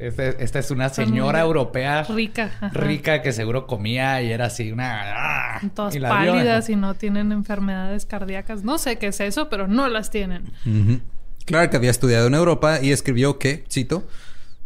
esta 0.00 0.58
es 0.58 0.70
una 0.70 0.88
señora 0.88 1.40
europea 1.40 2.04
rica, 2.04 2.50
ajá. 2.60 2.68
rica 2.70 3.20
que 3.20 3.32
seguro 3.32 3.66
comía 3.66 4.22
y 4.22 4.32
era 4.32 4.46
así 4.46 4.72
una... 4.72 5.02
¡ah! 5.56 5.60
Todas 5.74 5.94
Y 5.94 6.00
pálidas 6.00 6.70
y 6.70 6.76
no 6.76 6.94
tienen 6.94 7.32
enfermedades 7.32 8.06
cardíacas. 8.06 8.64
No 8.64 8.78
sé 8.78 8.96
qué 8.96 9.08
es 9.08 9.20
eso, 9.20 9.50
pero 9.50 9.68
no 9.68 9.88
las 9.88 10.10
tienen. 10.10 10.44
Ujú. 10.64 11.00
Clark 11.44 11.74
había 11.76 11.90
estudiado 11.90 12.28
en 12.28 12.34
Europa 12.34 12.80
y 12.80 12.92
escribió 12.92 13.38
que, 13.38 13.64
cito, 13.70 14.08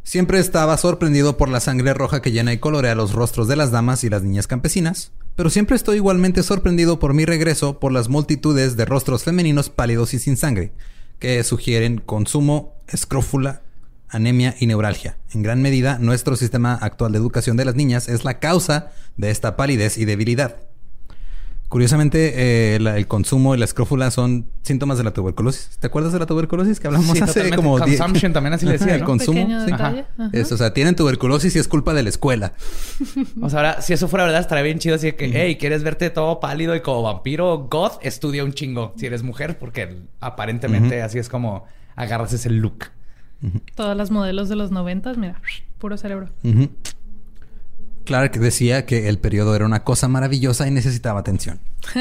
siempre 0.05 0.39
estaba 0.39 0.77
sorprendido 0.77 1.37
por 1.37 1.49
la 1.49 1.61
sangre 1.61 1.95
roja 1.95 2.23
que 2.23 2.31
llena 2.31 2.53
y 2.53 2.59
colorea 2.59 2.95
los 2.95 3.13
rostros 3.13 3.49
de 3.49 3.57
las 3.57 3.73
damas 3.73 4.05
y 4.05 4.11
las 4.11 4.23
niñas 4.23 4.47
campesinas, 4.47 5.11
pero 5.35 5.51
siempre 5.51 5.75
estoy 5.75 5.97
igualmente 5.97 6.45
sorprendido 6.45 7.01
por 7.01 7.13
mi 7.13 7.25
regreso 7.25 7.81
por 7.81 7.91
las 7.91 8.09
multitudes 8.09 8.77
de 8.77 8.85
rostros 8.85 9.25
femeninos 9.25 9.69
pálidos 9.69 10.15
y 10.15 10.21
sin 10.21 10.37
sangre, 10.37 10.73
que 11.19 11.43
sugieren 11.43 11.99
consumo, 11.99 12.75
escrófula, 12.87 13.64
anemia 14.15 14.55
y 14.61 14.67
neuralgia. 14.67 15.17
En 15.33 15.43
gran 15.43 15.61
medida, 15.63 15.99
nuestro 15.99 16.37
sistema 16.37 16.75
actual 16.75 17.13
de 17.13 17.19
educación 17.19 17.57
de 17.57 17.65
las 17.65 17.75
niñas 17.75 18.09
es 18.09 18.25
la 18.25 18.39
causa 18.39 18.91
de 19.17 19.31
esta 19.31 19.57
palidez 19.57 19.99
y 19.99 20.05
debilidad. 20.05 20.57
Curiosamente, 21.69 22.35
eh, 22.77 22.79
la- 22.79 22.97
el 22.99 23.09
consumo 23.09 23.55
y 23.55 23.59
la 23.59 23.65
escrófula 23.65 24.09
son 24.13 24.47
síntomas 24.63 24.97
de 24.97 25.03
la 25.03 25.11
tuberculosis. 25.13 25.71
¿Te 25.81 25.89
acuerdas 25.89 26.13
de 26.13 26.21
la 26.21 26.27
tuberculosis 26.27 26.79
que 26.79 26.87
hablamos 26.87 27.17
Sí, 27.17 27.23
hace 27.23 27.27
totalmente. 27.41 27.57
como 27.57 27.79
Consumption 27.79 28.33
también 28.33 28.53
así 28.53 28.65
le 28.67 28.73
decía, 28.73 28.95
El 28.95 29.03
consumo. 29.03 29.41
Pequeño 29.41 29.65
sí. 29.65 29.73
detalle. 29.73 30.05
Ajá. 30.17 30.31
Es, 30.33 30.53
o 30.53 30.57
sea, 30.57 30.73
tienen 30.73 30.95
tuberculosis 30.95 31.57
y 31.57 31.59
es 31.59 31.67
culpa 31.67 31.93
de 31.93 32.05
la 32.05 32.11
escuela. 32.11 32.53
O 33.43 33.51
sea, 33.51 33.59
ahora, 33.61 33.83
si 33.83 33.93
eso 33.93 34.07
fuera 34.07 34.25
verdad, 34.25 34.41
estaría 34.41 34.63
bien 34.63 34.79
chido 34.79 34.95
así 34.95 35.07
de 35.07 35.17
que, 35.17 35.31
hey, 35.35 35.57
¿quieres 35.59 35.83
verte 35.83 36.11
todo 36.11 36.39
pálido 36.39 36.77
y 36.77 36.81
como 36.81 37.03
vampiro 37.03 37.67
goth? 37.69 37.95
Estudia 38.03 38.45
un 38.45 38.53
chingo 38.53 38.95
si 38.97 39.07
eres 39.07 39.25
mujer, 39.25 39.59
porque 39.59 40.03
aparentemente 40.21 41.03
así 41.03 41.19
es 41.19 41.29
como 41.29 41.65
agarras 41.97 42.33
ese 42.35 42.51
look. 42.51 42.85
Todas 43.75 43.97
las 43.97 44.11
modelos 44.11 44.49
de 44.49 44.57
los 44.57 44.71
noventas, 44.71 45.17
mira, 45.19 45.41
puro 45.79 45.97
cerebro. 45.97 46.29
Clark 48.05 48.33
decía 48.39 48.85
que 48.85 49.09
el 49.09 49.19
periodo 49.19 49.55
era 49.57 49.65
una 49.65 49.83
cosa 49.83 50.09
maravillosa 50.09 50.69
y 50.69 50.71
necesitaba 50.71 51.21
atención. 51.21 51.59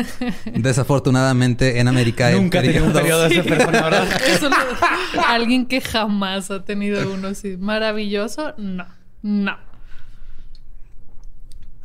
Desafortunadamente, 0.53 1.79
en 1.79 1.87
América 1.87 2.29
el 2.31 2.41
Nunca 2.43 2.61
tenía 2.61 2.83
un 2.83 2.91
periodo 2.91 3.25
esa 3.25 3.41
persona, 3.43 3.81
¿verdad? 3.83 4.07
Eso 4.27 4.49
lo- 4.49 5.21
alguien 5.27 5.65
que 5.65 5.79
jamás 5.79 6.51
ha 6.51 6.65
tenido 6.65 7.13
uno 7.13 7.29
así 7.29 7.55
maravilloso, 7.57 8.53
no, 8.57 8.85
no. 9.21 9.55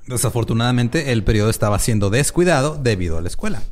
Desafortunadamente, 0.07 1.12
el 1.12 1.23
periodo 1.23 1.51
estaba 1.51 1.79
siendo 1.79 2.11
descuidado 2.11 2.79
debido 2.83 3.18
a 3.18 3.21
la 3.21 3.29
escuela. 3.29 3.62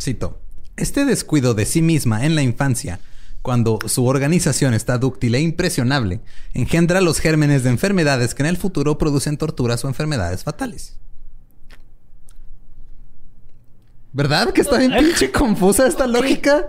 Cito: 0.00 0.38
Este 0.76 1.04
descuido 1.04 1.54
de 1.54 1.64
sí 1.64 1.80
misma 1.82 2.26
en 2.26 2.34
la 2.34 2.42
infancia, 2.42 3.00
cuando 3.48 3.78
su 3.86 4.04
organización 4.04 4.74
está 4.74 4.98
dúctil 4.98 5.34
e 5.34 5.40
impresionable, 5.40 6.20
engendra 6.52 7.00
los 7.00 7.18
gérmenes 7.18 7.62
de 7.62 7.70
enfermedades 7.70 8.34
que 8.34 8.42
en 8.42 8.46
el 8.50 8.58
futuro 8.58 8.98
producen 8.98 9.38
torturas 9.38 9.82
o 9.86 9.88
enfermedades 9.88 10.44
fatales. 10.44 10.98
¿Verdad 14.12 14.52
que 14.52 14.60
está 14.60 14.76
bien 14.76 14.92
pinche 14.92 15.32
confusa 15.32 15.86
esta 15.86 16.06
lógica? 16.06 16.68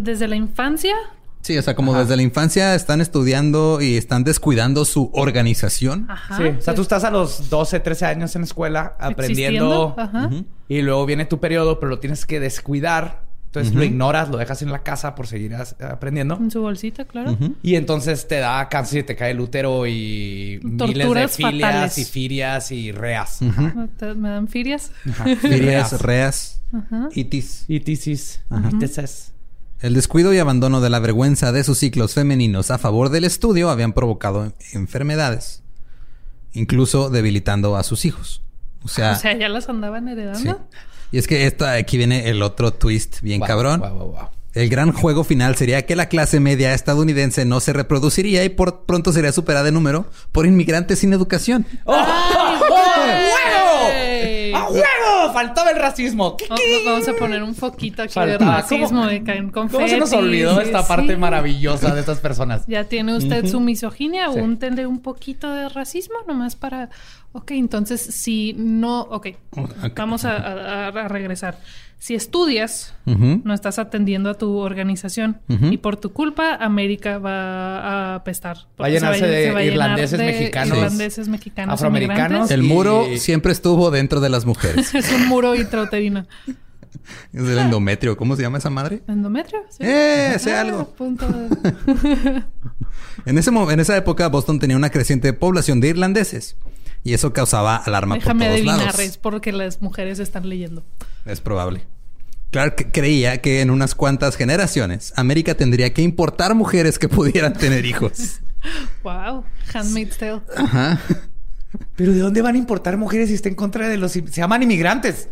Desde 0.00 0.28
la 0.28 0.36
infancia, 0.36 0.94
Sí, 1.40 1.56
o 1.56 1.62
sea, 1.62 1.74
como 1.74 1.98
desde 1.98 2.16
la 2.16 2.22
infancia 2.22 2.74
están 2.74 3.00
estudiando 3.00 3.80
y 3.80 3.96
están 3.96 4.24
descuidando 4.24 4.84
su 4.84 5.10
organización. 5.14 6.04
ajá. 6.10 6.36
sí. 6.36 6.42
O 6.58 6.60
sea, 6.60 6.74
tú 6.74 6.82
estás 6.82 7.02
a 7.04 7.10
los 7.10 7.48
12, 7.48 7.80
13 7.80 8.04
años 8.04 8.36
en 8.36 8.42
la 8.42 8.44
escuela 8.44 8.94
aprendiendo. 9.00 9.94
Ajá. 9.96 10.28
Y 10.68 10.82
luego 10.82 11.06
viene 11.06 11.24
tu 11.24 11.40
periodo, 11.40 11.80
pero 11.80 11.88
lo 11.88 11.98
tienes 11.98 12.26
que 12.26 12.40
descuidar. 12.40 13.29
Entonces 13.50 13.74
lo 13.74 13.82
ignoras, 13.82 14.28
lo 14.28 14.36
dejas 14.36 14.62
en 14.62 14.70
la 14.70 14.84
casa 14.84 15.16
por 15.16 15.26
seguir 15.26 15.56
aprendiendo. 15.56 16.36
En 16.36 16.52
su 16.52 16.60
bolsita, 16.60 17.04
claro. 17.04 17.36
Y 17.64 17.74
entonces 17.74 18.28
te 18.28 18.36
da 18.36 18.68
cáncer 18.68 19.00
y 19.00 19.02
te 19.02 19.16
cae 19.16 19.32
el 19.32 19.40
útero 19.40 19.88
y 19.88 20.60
miles 20.62 21.08
de 21.12 21.28
filias 21.28 21.36
fatales. 21.36 21.98
y 21.98 22.04
firias 22.04 22.70
y 22.70 22.92
reas. 22.92 23.40
Te- 23.98 24.14
Me 24.14 24.28
dan 24.28 24.46
firias. 24.46 24.92
Ajá. 25.10 25.24
Filias, 25.40 26.00
reas, 26.00 26.62
Ajá. 26.72 27.08
itis. 27.12 27.64
Y 27.66 27.80
tisis. 27.80 28.40
Tisis. 28.78 29.32
El 29.80 29.94
descuido 29.94 30.32
y 30.32 30.38
abandono 30.38 30.80
de 30.80 30.90
la 30.90 31.00
vergüenza 31.00 31.50
de 31.50 31.64
sus 31.64 31.78
ciclos 31.78 32.14
femeninos 32.14 32.70
a 32.70 32.78
favor 32.78 33.08
del 33.08 33.24
estudio 33.24 33.68
habían 33.70 33.94
provocado 33.94 34.52
enfermedades, 34.74 35.64
incluso 36.52 37.10
debilitando 37.10 37.76
a 37.76 37.82
sus 37.82 38.04
hijos. 38.04 38.42
O 38.84 38.88
sea, 38.88 39.12
o 39.16 39.16
sea, 39.16 39.36
ya 39.36 39.48
las 39.48 39.68
andaban 39.68 40.06
heredando. 40.06 40.38
sí. 40.38 40.76
Y 41.12 41.18
es 41.18 41.26
que 41.26 41.46
esto, 41.46 41.66
aquí 41.66 41.96
viene 41.96 42.28
el 42.28 42.42
otro 42.42 42.72
twist 42.72 43.20
bien 43.20 43.40
Wow, 43.40 43.48
cabrón. 43.48 43.80
wow, 43.80 43.90
wow, 43.90 44.06
wow. 44.12 44.28
El 44.52 44.68
gran 44.68 44.90
juego 44.92 45.22
final 45.22 45.54
sería 45.54 45.86
que 45.86 45.94
la 45.94 46.06
clase 46.08 46.40
media 46.40 46.74
estadounidense 46.74 47.44
no 47.44 47.60
se 47.60 47.72
reproduciría 47.72 48.42
y 48.44 48.48
por 48.48 48.84
pronto 48.84 49.12
sería 49.12 49.30
superada 49.30 49.68
en 49.68 49.74
número 49.74 50.06
por 50.32 50.44
inmigrantes 50.44 50.98
sin 50.98 51.12
educación. 51.12 51.66
¡Ey! 53.94 54.52
¡A 54.52 54.68
huevo! 54.68 55.29
Faltaba 55.46 55.70
el 55.70 55.78
racismo. 55.78 56.36
¿Qué, 56.36 56.46
Va- 56.48 56.56
va- 56.56 56.92
Vamos 56.92 57.08
a 57.08 57.12
poner 57.14 57.42
un 57.42 57.54
foquito 57.54 58.02
aquí 58.02 58.18
de 58.20 58.38
racismo, 58.38 58.88
¿Cómo- 58.88 59.06
de 59.06 59.22
caen 59.22 59.50
¿Cómo 59.50 59.88
se 59.88 59.96
nos 59.98 60.12
olvidó 60.12 60.60
esta 60.60 60.82
sí. 60.82 60.88
parte 60.88 61.16
maravillosa 61.16 61.94
de 61.94 62.00
estas 62.00 62.18
personas? 62.20 62.64
Ya 62.66 62.84
tiene 62.84 63.16
usted 63.16 63.46
su 63.46 63.60
misoginia, 63.60 64.30
Sí. 64.32 64.38
úntenle 64.40 64.86
un 64.86 65.00
poquito 65.00 65.52
de 65.52 65.68
racismo 65.68 66.16
nomás 66.26 66.56
para... 66.56 66.90
Ok, 67.32 67.52
entonces 67.52 68.00
si 68.00 68.54
no... 68.58 69.00
Ok, 69.02 69.28
Ok. 69.56 69.70
vamos 69.96 70.24
a, 70.24 70.36
a- 70.36 70.88
a 70.88 71.08
regresar. 71.08 71.58
Si 72.02 72.14
estudias, 72.14 72.94
no 73.04 73.52
estás 73.52 73.78
atendiendo 73.78 74.30
a 74.30 74.34
tu 74.34 74.56
organización 74.56 75.38
y 75.48 75.76
por 75.76 75.98
tu 75.98 76.14
culpa 76.14 76.54
América 76.54 77.18
va 77.18 77.78
a 77.80 78.14
apestar. 78.14 78.56
Va 78.80 78.86
a 78.86 78.88
llenarse 78.88 79.26
de 79.26 79.44
se 79.48 79.52
va 79.52 79.62
irlandeses 79.62 80.18
de 80.18 80.24
mexicanos, 80.24 80.78
irlandeses 80.78 81.28
mexicanos, 81.28 81.74
afroamericanos. 81.74 82.50
El 82.50 82.64
Y- 82.64 82.68
muro 82.68 83.04
siempre 83.18 83.52
estuvo 83.52 83.90
dentro 83.90 84.20
de 84.20 84.30
las 84.30 84.46
mujeres. 84.46 84.94
Es 84.94 85.12
un 85.12 85.26
muro 85.28 85.54
intrauterino. 85.54 86.24
es 87.34 87.42
el 87.48 87.58
endometrio. 87.58 88.16
¿Cómo 88.16 88.34
se 88.34 88.42
llama 88.42 88.56
esa 88.56 88.70
madre? 88.70 89.02
¿Endometrio? 89.06 89.60
Sí. 89.68 89.78
¡Eh! 89.82 90.36
Sé 90.38 90.54
Ah, 90.54 90.62
algo. 90.62 90.88
punto 90.94 91.28
de- 91.28 92.42
En, 93.26 93.36
ese 93.36 93.50
mo- 93.50 93.70
en 93.70 93.78
esa 93.78 93.94
época, 93.98 94.26
Boston 94.28 94.58
tenía 94.58 94.76
una 94.78 94.88
creciente 94.88 95.34
población 95.34 95.80
de 95.80 95.88
irlandeses. 95.88 96.56
Y 97.04 97.12
eso 97.12 97.34
causaba 97.34 97.76
alarma 97.76 98.14
Déjame 98.14 98.46
por 98.46 98.46
todos 98.48 98.54
adivinar, 98.56 98.78
lados. 98.78 99.00
es 99.00 99.18
porque 99.18 99.52
las 99.52 99.82
mujeres 99.82 100.18
están 100.18 100.48
leyendo. 100.48 100.82
Es 101.24 101.40
probable. 101.40 101.82
Clark 102.50 102.90
creía 102.92 103.40
que 103.40 103.60
en 103.60 103.70
unas 103.70 103.94
cuantas 103.94 104.36
generaciones 104.36 105.12
América 105.16 105.54
tendría 105.54 105.94
que 105.94 106.02
importar 106.02 106.54
mujeres 106.54 106.98
que 106.98 107.08
pudieran 107.08 107.54
tener 107.54 107.84
hijos. 107.86 108.40
Wow, 109.02 109.44
Handmaid's 109.72 110.18
Tale. 110.18 110.42
Ajá. 110.54 111.00
Pero 111.96 112.12
¿de 112.12 112.18
dónde 112.18 112.42
van 112.42 112.56
a 112.56 112.58
importar 112.58 112.98
mujeres 112.98 113.28
si 113.28 113.34
está 113.34 113.48
en 113.48 113.54
contra 113.54 113.88
de 113.88 113.96
los... 113.96 114.12
Se 114.12 114.20
llaman 114.22 114.62
inmigrantes. 114.62 115.30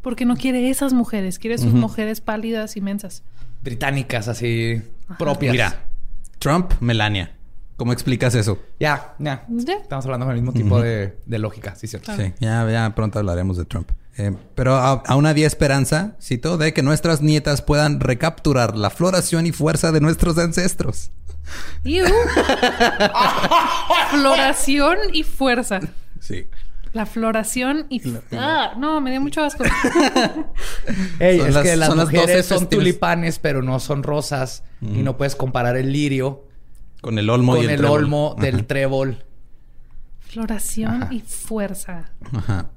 Porque 0.00 0.24
no 0.24 0.36
quiere 0.36 0.70
esas 0.70 0.94
mujeres, 0.94 1.38
quiere 1.38 1.58
sus 1.58 1.74
mujeres 1.74 2.22
pálidas 2.22 2.78
y 2.78 2.80
mensas. 2.80 3.24
Británicas, 3.62 4.28
así, 4.28 4.80
propias. 5.18 5.52
Mira, 5.52 5.84
Trump, 6.38 6.72
Melania. 6.80 7.36
¿Cómo 7.76 7.92
explicas 7.92 8.34
eso? 8.34 8.58
Ya, 8.80 9.14
ya. 9.18 9.44
Ya. 9.48 9.74
Estamos 9.74 10.06
hablando 10.06 10.24
con 10.24 10.34
el 10.34 10.40
mismo 10.40 10.54
tipo 10.54 10.80
de, 10.80 11.18
de 11.26 11.38
lógica, 11.38 11.74
sí, 11.74 11.86
cierto. 11.88 12.06
Claro. 12.06 12.22
Sí, 12.24 12.32
ya, 12.40 12.70
ya 12.70 12.94
pronto 12.94 13.18
hablaremos 13.18 13.58
de 13.58 13.64
Trump. 13.64 13.90
Eh, 14.18 14.32
pero 14.54 14.76
a- 14.76 15.02
aún 15.06 15.26
había 15.26 15.46
esperanza, 15.46 16.16
cito, 16.22 16.56
de 16.56 16.72
que 16.72 16.82
nuestras 16.82 17.20
nietas 17.20 17.60
puedan 17.62 18.00
recapturar 18.00 18.76
la 18.76 18.88
floración 18.90 19.46
y 19.46 19.52
fuerza 19.52 19.92
de 19.92 20.00
nuestros 20.00 20.38
ancestros. 20.38 21.10
Floración 24.10 24.96
y 25.12 25.22
fuerza. 25.22 25.80
Sí. 26.20 26.46
La 26.92 27.04
floración 27.04 27.86
y... 27.90 28.00
Ah, 28.32 28.72
no, 28.78 29.00
me 29.02 29.10
dio 29.10 29.20
mucho 29.20 29.42
asco. 29.44 29.64
Ey, 31.18 31.38
Son 31.38 31.48
es 31.48 31.54
las- 31.54 31.62
que 31.62 31.76
las 31.76 31.88
son 31.88 31.98
mujeres 31.98 32.26
12 32.26 32.42
son 32.42 32.68
tulipanes, 32.70 33.38
pero 33.38 33.62
no 33.62 33.80
son 33.80 34.02
rosas. 34.02 34.62
Y 34.80 35.02
no 35.02 35.16
puedes 35.16 35.36
comparar 35.36 35.76
el 35.76 35.92
lirio 35.92 36.44
Con 37.02 37.18
el 37.18 37.28
olmo 37.28 37.52
con 37.52 37.62
y 37.62 37.64
el, 37.64 37.70
el, 37.72 37.76
trébol. 37.80 37.98
olmo 38.04 38.36
del 38.38 38.54
Ajá. 38.56 38.66
trébol. 38.66 39.24
Floración 40.20 41.08
y 41.10 41.20
fuerza. 41.20 42.10
Ajá. 42.32 42.70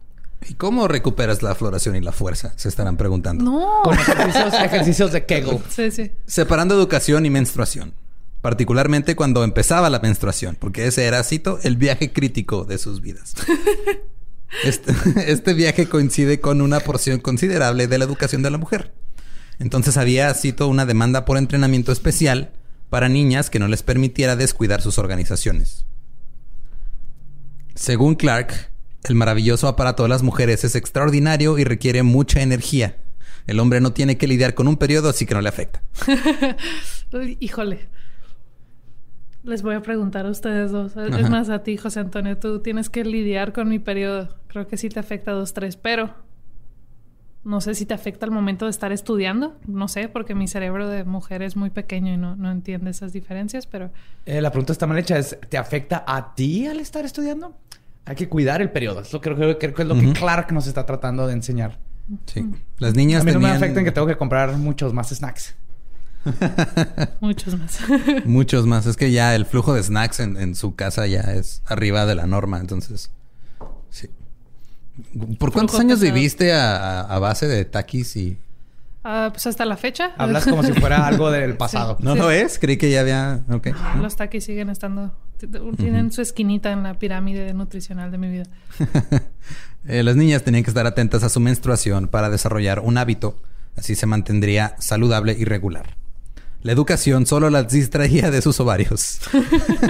¿Y 0.47 0.53
cómo 0.53 0.87
recuperas 0.87 1.43
la 1.43 1.53
floración 1.55 1.95
y 1.95 2.01
la 2.01 2.11
fuerza? 2.11 2.53
Se 2.55 2.69
estarán 2.69 2.97
preguntando. 2.97 3.43
No. 3.43 3.81
Con 3.83 3.97
ejercicios, 3.99 4.53
ejercicios 4.53 5.11
de 5.11 5.25
Kegel. 5.25 5.59
Sí, 5.69 5.91
sí. 5.91 6.11
Separando 6.25 6.75
educación 6.75 7.25
y 7.25 7.29
menstruación. 7.29 7.93
Particularmente 8.41 9.15
cuando 9.15 9.43
empezaba 9.43 9.89
la 9.89 9.99
menstruación, 9.99 10.55
porque 10.57 10.87
ese 10.87 11.05
era, 11.05 11.23
cito, 11.23 11.59
el 11.63 11.75
viaje 11.75 12.13
crítico 12.13 12.63
de 12.63 12.77
sus 12.77 13.01
vidas. 13.01 13.33
Este, 14.63 14.93
este 15.31 15.53
viaje 15.53 15.87
coincide 15.87 16.39
con 16.39 16.61
una 16.61 16.79
porción 16.79 17.19
considerable 17.19 17.87
de 17.87 17.99
la 17.99 18.05
educación 18.05 18.41
de 18.41 18.49
la 18.49 18.57
mujer. 18.57 18.91
Entonces 19.59 19.97
había, 19.97 20.33
cito, 20.33 20.67
una 20.67 20.85
demanda 20.85 21.25
por 21.25 21.37
entrenamiento 21.37 21.91
especial 21.91 22.51
para 22.89 23.09
niñas 23.09 23.49
que 23.49 23.59
no 23.59 23.67
les 23.67 23.83
permitiera 23.83 24.35
descuidar 24.35 24.81
sus 24.81 24.97
organizaciones. 24.97 25.85
Según 27.75 28.15
Clark, 28.15 28.71
el 29.07 29.15
maravilloso 29.15 29.67
aparato 29.67 30.03
de 30.03 30.09
las 30.09 30.23
mujeres 30.23 30.63
es 30.63 30.75
extraordinario 30.75 31.57
y 31.57 31.63
requiere 31.63 32.03
mucha 32.03 32.41
energía. 32.41 32.97
El 33.47 33.59
hombre 33.59 33.81
no 33.81 33.93
tiene 33.93 34.17
que 34.17 34.27
lidiar 34.27 34.53
con 34.53 34.67
un 34.67 34.77
periodo, 34.77 35.09
así 35.09 35.25
que 35.25 35.33
no 35.33 35.41
le 35.41 35.49
afecta. 35.49 35.81
Híjole. 37.39 37.87
Les 39.43 39.61
voy 39.61 39.75
a 39.75 39.81
preguntar 39.81 40.25
a 40.25 40.29
ustedes 40.29 40.71
dos. 40.71 40.95
Es 40.97 41.13
Ajá. 41.13 41.29
más, 41.29 41.49
a 41.49 41.63
ti, 41.63 41.77
José 41.77 42.01
Antonio, 42.01 42.37
tú 42.37 42.59
tienes 42.59 42.89
que 42.89 43.03
lidiar 43.05 43.53
con 43.53 43.69
mi 43.69 43.79
periodo. 43.79 44.35
Creo 44.47 44.67
que 44.67 44.77
sí 44.77 44.89
te 44.89 44.99
afecta 44.99 45.31
dos, 45.31 45.53
tres, 45.53 45.77
pero 45.77 46.13
no 47.45 47.61
sé 47.61 47.73
si 47.73 47.85
te 47.85 47.93
afecta 47.93 48.25
al 48.25 48.31
momento 48.31 48.65
de 48.65 48.71
estar 48.71 48.91
estudiando. 48.91 49.57
No 49.65 49.87
sé, 49.87 50.09
porque 50.09 50.35
mi 50.35 50.47
cerebro 50.47 50.87
de 50.89 51.05
mujer 51.05 51.41
es 51.41 51.55
muy 51.55 51.69
pequeño 51.69 52.13
y 52.13 52.17
no, 52.17 52.35
no 52.35 52.51
entiende 52.51 52.91
esas 52.91 53.13
diferencias, 53.13 53.65
pero 53.65 53.91
Eh, 54.25 54.41
la 54.41 54.51
pregunta 54.51 54.73
está 54.73 54.85
mal 54.85 54.97
hecha. 54.97 55.17
Es, 55.17 55.37
¿Te 55.47 55.57
afecta 55.57 56.03
a 56.05 56.35
ti 56.35 56.67
al 56.67 56.79
estar 56.81 57.05
estudiando? 57.05 57.55
Hay 58.09 58.15
que 58.15 58.27
cuidar 58.27 58.61
el 58.61 58.71
periodo. 58.71 59.01
Eso 59.01 59.21
creo, 59.21 59.35
creo- 59.35 59.57
creo 59.59 59.73
que 59.73 59.81
es 59.83 59.87
lo 59.87 59.95
que 59.95 60.11
Clark 60.13 60.51
nos 60.51 60.67
está 60.67 60.85
tratando 60.85 61.27
de 61.27 61.33
enseñar. 61.33 61.77
Sí. 62.25 62.43
Las 62.79 62.95
niñas 62.95 63.21
A 63.21 63.23
mí 63.25 63.31
no 63.31 63.39
me 63.39 63.51
afecta 63.51 63.79
en 63.79 63.85
que 63.85 63.91
tengo 63.91 64.07
que 64.07 64.17
comprar 64.17 64.51
muchos 64.57 64.93
más 64.93 65.09
snacks. 65.09 65.55
muchos 67.21 67.57
más. 67.57 67.79
muchos 68.25 68.65
más. 68.65 68.85
Es 68.85 68.97
que 68.97 69.11
ya 69.11 69.35
el 69.35 69.45
flujo 69.45 69.73
de 69.73 69.83
snacks 69.83 70.19
en, 70.19 70.37
en 70.37 70.55
su 70.55 70.75
casa 70.75 71.07
ya 71.07 71.21
es 71.21 71.61
arriba 71.67 72.05
de 72.05 72.15
la 72.15 72.25
norma. 72.27 72.59
Entonces, 72.59 73.11
sí. 73.89 74.09
¿Por 75.37 75.51
cuántos 75.53 75.75
Flujo 75.77 75.81
años 75.81 75.99
pesado. 75.99 76.15
viviste 76.15 76.51
a, 76.53 77.01
a- 77.01 77.19
base 77.19 77.47
de 77.47 77.63
taquis 77.65 78.15
y...? 78.17 78.37
Ah, 79.03 79.29
pues 79.31 79.47
hasta 79.47 79.63
la 79.63 79.77
fecha. 79.77 80.11
Hablas 80.17 80.45
como 80.45 80.61
si 80.61 80.73
fuera 80.73 81.07
algo 81.07 81.31
del 81.31 81.55
pasado. 81.57 81.97
¿No 82.01 82.13
Sí. 82.13 82.19
lo 82.19 82.31
es? 82.31 82.59
Creí 82.59 82.75
que 82.77 82.91
ya 82.91 82.99
había... 83.01 83.41
Ok. 83.49 83.67
Los 84.01 84.15
taquis 84.17 84.43
siguen 84.43 84.69
estando... 84.69 85.13
Tienen 85.77 86.11
su 86.11 86.21
esquinita 86.21 86.71
en 86.71 86.83
la 86.83 86.99
pirámide 86.99 87.53
nutricional 87.53 88.11
de 88.11 88.17
mi 88.17 88.29
vida. 88.29 88.45
Eh, 89.87 90.03
las 90.03 90.17
niñas 90.17 90.43
tenían 90.43 90.65
que 90.65 90.69
estar 90.69 90.85
atentas 90.85 91.23
a 91.23 91.29
su 91.29 91.39
menstruación 91.39 92.09
para 92.09 92.29
desarrollar 92.29 92.81
un 92.81 92.97
hábito. 92.97 93.41
Así 93.77 93.95
se 93.95 94.05
mantendría 94.05 94.75
saludable 94.77 95.37
y 95.39 95.45
regular. 95.45 95.95
La 96.61 96.73
educación 96.73 97.25
solo 97.25 97.49
las 97.49 97.71
distraía 97.71 98.29
de 98.29 98.41
sus 98.41 98.59
ovarios. 98.59 99.21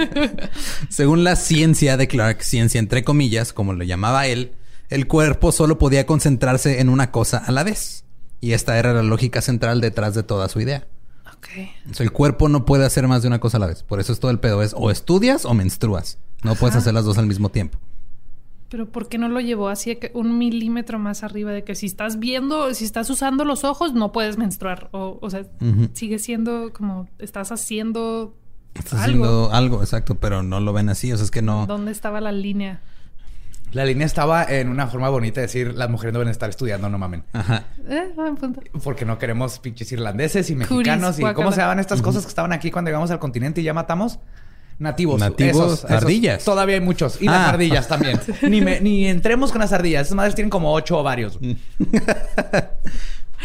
Según 0.88 1.24
la 1.24 1.34
ciencia 1.34 1.96
de 1.96 2.06
Clark, 2.06 2.42
ciencia 2.42 2.78
entre 2.78 3.02
comillas, 3.02 3.52
como 3.52 3.72
lo 3.72 3.82
llamaba 3.82 4.28
él, 4.28 4.52
el 4.88 5.08
cuerpo 5.08 5.50
solo 5.50 5.78
podía 5.78 6.06
concentrarse 6.06 6.80
en 6.80 6.88
una 6.88 7.10
cosa 7.10 7.38
a 7.38 7.50
la 7.50 7.64
vez. 7.64 8.04
Y 8.40 8.52
esta 8.52 8.78
era 8.78 8.94
la 8.94 9.02
lógica 9.02 9.42
central 9.42 9.80
detrás 9.80 10.14
de 10.14 10.22
toda 10.22 10.48
su 10.48 10.60
idea. 10.60 10.86
El 11.98 12.12
cuerpo 12.12 12.48
no 12.48 12.64
puede 12.64 12.84
hacer 12.84 13.06
más 13.08 13.22
de 13.22 13.28
una 13.28 13.40
cosa 13.40 13.56
a 13.56 13.60
la 13.60 13.66
vez. 13.66 13.82
Por 13.82 14.00
eso 14.00 14.12
es 14.12 14.20
todo 14.20 14.30
el 14.30 14.38
pedo. 14.40 14.62
Es 14.62 14.74
o 14.76 14.90
estudias 14.90 15.44
o 15.44 15.54
menstruas. 15.54 16.18
No 16.42 16.54
puedes 16.54 16.76
hacer 16.76 16.94
las 16.94 17.04
dos 17.04 17.18
al 17.18 17.26
mismo 17.26 17.48
tiempo. 17.50 17.78
Pero 18.68 18.86
¿por 18.88 19.08
qué 19.08 19.18
no 19.18 19.28
lo 19.28 19.40
llevó 19.40 19.68
así 19.68 19.96
que 19.96 20.12
un 20.14 20.38
milímetro 20.38 20.98
más 21.00 21.24
arriba 21.24 21.50
de 21.50 21.64
que 21.64 21.74
si 21.74 21.86
estás 21.86 22.20
viendo, 22.20 22.72
si 22.72 22.84
estás 22.84 23.10
usando 23.10 23.44
los 23.44 23.64
ojos, 23.64 23.94
no 23.94 24.12
puedes 24.12 24.38
menstruar? 24.38 24.88
O, 24.92 25.18
o 25.20 25.28
sea, 25.30 25.44
sigue 25.92 26.18
siendo 26.20 26.72
como 26.72 27.08
estás 27.18 27.50
haciendo 27.50 28.36
Estás 28.74 28.92
algo. 29.00 29.24
haciendo 29.24 29.52
algo, 29.52 29.80
exacto, 29.82 30.14
pero 30.14 30.44
no 30.44 30.60
lo 30.60 30.72
ven 30.72 30.88
así. 30.88 31.12
O 31.12 31.16
sea, 31.16 31.24
es 31.24 31.32
que 31.32 31.42
no. 31.42 31.66
¿Dónde 31.66 31.90
estaba 31.90 32.20
la 32.20 32.30
línea? 32.30 32.80
La 33.72 33.84
línea 33.84 34.04
estaba 34.06 34.42
en 34.44 34.68
una 34.68 34.88
forma 34.88 35.08
bonita 35.10 35.40
de 35.40 35.46
decir 35.46 35.74
las 35.74 35.88
mujeres 35.88 36.12
no 36.12 36.18
deben 36.18 36.32
estar 36.32 36.50
estudiando, 36.50 36.88
no 36.88 36.98
mamen. 36.98 37.22
Ajá. 37.32 37.64
Eh, 37.88 38.10
buen 38.16 38.34
punto. 38.36 38.60
Porque 38.82 39.04
no 39.04 39.18
queremos 39.18 39.58
pinches 39.60 39.92
irlandeses 39.92 40.50
y 40.50 40.54
Curis, 40.54 40.70
mexicanos 40.70 41.18
y 41.20 41.34
cómo 41.34 41.52
se 41.52 41.60
llaman 41.60 41.78
estas 41.78 42.02
cosas 42.02 42.24
que 42.24 42.28
estaban 42.28 42.52
aquí 42.52 42.70
cuando 42.70 42.88
llegamos 42.90 43.10
al 43.12 43.18
continente 43.20 43.60
y 43.60 43.64
ya 43.64 43.74
matamos. 43.74 44.18
Nativos. 44.80 45.20
Nativos, 45.20 45.84
ardillas. 45.84 46.42
Todavía 46.42 46.76
hay 46.76 46.80
muchos. 46.80 47.20
Y 47.20 47.26
las 47.26 47.36
Ah. 47.36 47.48
ardillas 47.50 47.86
también. 47.86 48.18
ni, 48.42 48.60
me- 48.62 48.80
ni 48.80 49.06
entremos 49.06 49.52
con 49.52 49.60
las 49.60 49.72
ardillas. 49.72 50.06
Esas 50.06 50.16
madres 50.16 50.34
tienen 50.34 50.50
como 50.50 50.72
ocho 50.72 50.98
ovarios. 50.98 51.38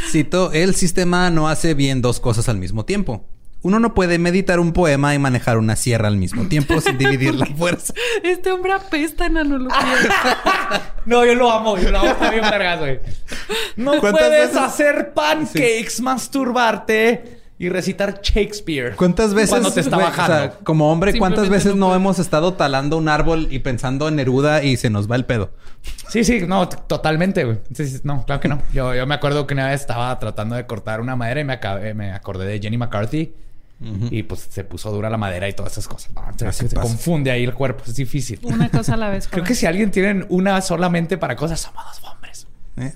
Cito, 0.09 0.51
el 0.53 0.75
sistema 0.75 1.29
no 1.29 1.47
hace 1.47 1.73
bien 1.73 2.01
dos 2.01 2.19
cosas 2.19 2.49
al 2.49 2.57
mismo 2.57 2.85
tiempo. 2.85 3.25
Uno 3.65 3.79
no 3.79 3.95
puede 3.95 4.19
meditar 4.19 4.59
un 4.59 4.73
poema 4.73 5.15
y 5.15 5.17
manejar 5.19 5.57
una 5.57 5.75
sierra 5.75 6.07
al 6.07 6.17
mismo 6.17 6.47
tiempo 6.47 6.79
sin 6.81 6.99
dividir 6.99 7.33
la 7.33 7.47
fuerza. 7.47 7.95
Este 8.21 8.51
hombre 8.51 8.73
apesta 8.73 9.25
en 9.25 9.37
analogía. 9.37 9.75
No, 11.05 11.23
yo 11.25 11.33
lo 11.35 11.51
amo. 11.51 11.75
Yo 11.77 11.89
lo 11.91 11.99
amo. 11.99 12.09
Está 12.11 12.29
bien 12.31 12.43
vergas, 12.49 12.79
güey. 12.79 12.99
No 13.75 13.99
¿Cuántas 13.99 14.11
puedes 14.11 14.47
veces- 14.49 14.57
hacer 14.57 15.13
pancakes, 15.13 15.99
masturbarte 16.01 17.39
y 17.57 17.69
recitar 17.69 18.21
Shakespeare. 18.21 18.95
¿Cuántas 18.95 19.33
veces, 19.33 19.49
Cuando 19.49 19.71
te 19.71 19.79
está 19.79 19.95
güey, 19.95 20.07
bajando. 20.09 20.33
o 20.33 20.37
sea, 20.39 20.51
como 20.63 20.91
hombre, 20.91 21.17
cuántas 21.17 21.49
veces 21.49 21.75
no 21.75 21.93
hemos 21.95 22.19
estado 22.19 22.53
talando 22.53 22.97
un 22.97 23.07
árbol 23.09 23.47
y 23.49 23.59
pensando 23.59 24.07
en 24.07 24.15
Neruda 24.17 24.63
y 24.63 24.77
se 24.77 24.89
nos 24.89 25.09
va 25.09 25.15
el 25.15 25.25
pedo? 25.25 25.51
Sí, 26.09 26.23
sí, 26.23 26.41
no, 26.47 26.67
totalmente, 26.69 27.45
güey. 27.45 27.57
Sí, 27.73 27.87
sí, 27.87 27.99
no, 28.03 28.25
claro 28.25 28.41
que 28.41 28.47
no. 28.47 28.61
Yo, 28.73 28.93
yo 28.93 29.05
me 29.07 29.15
acuerdo 29.15 29.47
que 29.47 29.53
una 29.53 29.67
vez 29.69 29.81
estaba 29.81 30.17
tratando 30.19 30.55
de 30.55 30.65
cortar 30.65 31.01
una 31.01 31.15
madera 31.15 31.39
y 31.41 31.43
me, 31.45 31.53
acabé- 31.59 31.93
me 31.93 32.11
acordé 32.11 32.45
de 32.45 32.59
Jenny 32.59 32.77
McCarthy. 32.77 33.33
Y 33.79 34.23
pues 34.23 34.47
se 34.49 34.63
puso 34.63 34.89
dura 34.91 35.09
la 35.09 35.17
madera 35.17 35.49
y 35.49 35.53
todas 35.53 35.73
esas 35.73 35.87
cosas. 35.87 36.11
No, 36.13 36.51
se, 36.53 36.65
pasa. 36.65 36.81
confunde 36.81 37.29
ahí 37.29 37.43
el 37.43 37.53
cuerpo, 37.53 37.83
es 37.85 37.95
difícil. 37.95 38.39
Una 38.43 38.69
cosa 38.69 38.93
a 38.93 38.97
la 38.97 39.09
vez. 39.09 39.27
Creo 39.31 39.43
que 39.43 39.53
si 39.53 39.65
alguien 39.65 39.91
tiene 39.91 40.25
una 40.29 40.61
solamente 40.61 41.17
para 41.17 41.35
cosas, 41.35 41.59
somos 41.59 41.83
dos 41.83 42.11
hombres. 42.11 42.47
¿eh? 42.77 42.93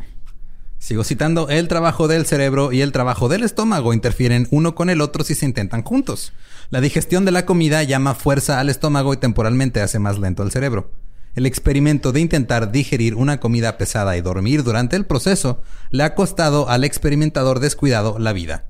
Sigo 0.80 1.04
citando, 1.04 1.50
el 1.50 1.68
trabajo 1.68 2.08
del 2.08 2.26
cerebro 2.26 2.72
y 2.72 2.82
el 2.82 2.94
trabajo 2.94 3.28
del 3.28 3.44
estómago 3.44 3.94
interfieren 3.94 4.48
uno 4.50 4.74
con 4.74 4.90
el 4.90 5.02
otro 5.02 5.26
si 5.26 5.36
se 5.36 5.46
intentan 5.46 5.84
juntos. 5.84 6.32
La 6.70 6.80
digestión 6.80 7.26
de 7.26 7.32
la 7.32 7.46
comida 7.46 7.84
llama 7.84 8.16
fuerza 8.16 8.62
al 8.62 8.70
estómago 8.70 9.14
y 9.14 9.18
temporalmente 9.18 9.82
hace 9.82 10.00
más 10.00 10.18
lento 10.18 10.44
al 10.44 10.52
cerebro. 10.52 10.92
El 11.36 11.46
experimento 11.46 12.14
de 12.14 12.22
intentar 12.22 12.72
digerir 12.72 13.16
una 13.16 13.40
comida 13.42 13.78
pesada 13.78 14.16
y 14.16 14.22
dormir 14.22 14.64
durante 14.64 14.96
el 14.96 15.06
proceso 15.06 15.62
le 15.92 16.04
ha 16.04 16.16
costado 16.16 16.70
al 16.70 16.86
experimentador 16.86 17.60
descuidado 17.60 18.18
la 18.18 18.32
vida. 18.34 18.69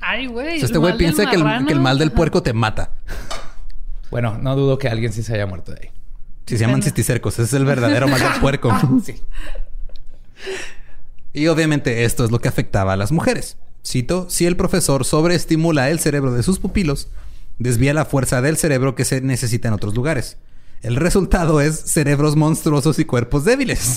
Ay, 0.00 0.26
güey. 0.26 0.46
O 0.46 0.50
sea, 0.50 0.58
el 0.58 0.64
este 0.64 0.78
güey 0.78 0.96
piensa 0.96 1.28
que 1.28 1.36
el, 1.36 1.66
que 1.66 1.72
el 1.72 1.80
mal 1.80 1.98
del 1.98 2.12
puerco 2.12 2.42
te 2.42 2.52
mata. 2.52 2.92
Bueno, 4.10 4.38
no 4.38 4.56
dudo 4.56 4.78
que 4.78 4.88
alguien 4.88 5.12
sí 5.12 5.22
se 5.22 5.34
haya 5.34 5.46
muerto 5.46 5.72
de 5.72 5.80
ahí. 5.82 5.90
Si 6.46 6.58
se 6.58 6.64
llaman 6.64 6.82
cisticercos, 6.82 7.34
ese 7.34 7.42
es 7.44 7.52
el 7.52 7.64
verdadero 7.64 8.08
mal 8.08 8.20
del 8.20 8.40
puerco. 8.40 8.70
Sí. 9.04 9.22
Y 11.32 11.46
obviamente 11.48 12.04
esto 12.04 12.24
es 12.24 12.30
lo 12.30 12.40
que 12.40 12.48
afectaba 12.48 12.94
a 12.94 12.96
las 12.96 13.12
mujeres. 13.12 13.56
Cito, 13.86 14.28
si 14.28 14.46
el 14.46 14.56
profesor 14.56 15.04
sobreestimula 15.04 15.90
el 15.90 16.00
cerebro 16.00 16.32
de 16.32 16.42
sus 16.42 16.58
pupilos, 16.58 17.08
desvía 17.58 17.94
la 17.94 18.04
fuerza 18.04 18.42
del 18.42 18.56
cerebro 18.56 18.94
que 18.94 19.04
se 19.04 19.20
necesita 19.20 19.68
en 19.68 19.74
otros 19.74 19.94
lugares. 19.94 20.38
El 20.82 20.96
resultado 20.96 21.60
es 21.60 21.78
cerebros 21.78 22.36
monstruosos 22.36 22.98
y 22.98 23.04
cuerpos 23.04 23.44
débiles. 23.44 23.96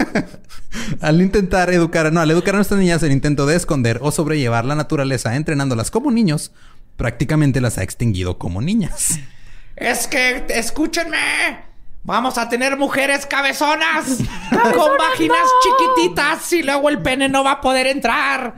al 1.00 1.20
intentar 1.20 1.70
educar, 1.70 2.10
no, 2.12 2.20
al 2.20 2.30
educar 2.30 2.54
a 2.54 2.58
nuestras 2.58 2.80
niñas 2.80 3.02
el 3.02 3.12
intento 3.12 3.44
de 3.44 3.56
esconder 3.56 3.98
o 4.02 4.10
sobrellevar 4.10 4.64
la 4.64 4.74
naturaleza 4.74 5.36
entrenándolas 5.36 5.90
como 5.90 6.10
niños, 6.10 6.52
prácticamente 6.96 7.60
las 7.60 7.76
ha 7.76 7.82
extinguido 7.82 8.38
como 8.38 8.62
niñas. 8.62 9.18
Es 9.76 10.06
que, 10.06 10.46
escúchenme. 10.48 11.74
Vamos 12.02 12.36
a 12.36 12.48
tener 12.50 12.76
mujeres 12.76 13.24
cabezonas 13.24 14.04
con 14.50 14.90
vaginas 14.98 15.46
chiquititas 15.62 16.52
y 16.52 16.62
luego 16.62 16.90
el 16.90 17.00
pene 17.00 17.30
no 17.30 17.42
va 17.42 17.52
a 17.52 17.60
poder 17.62 17.86
entrar. 17.86 18.54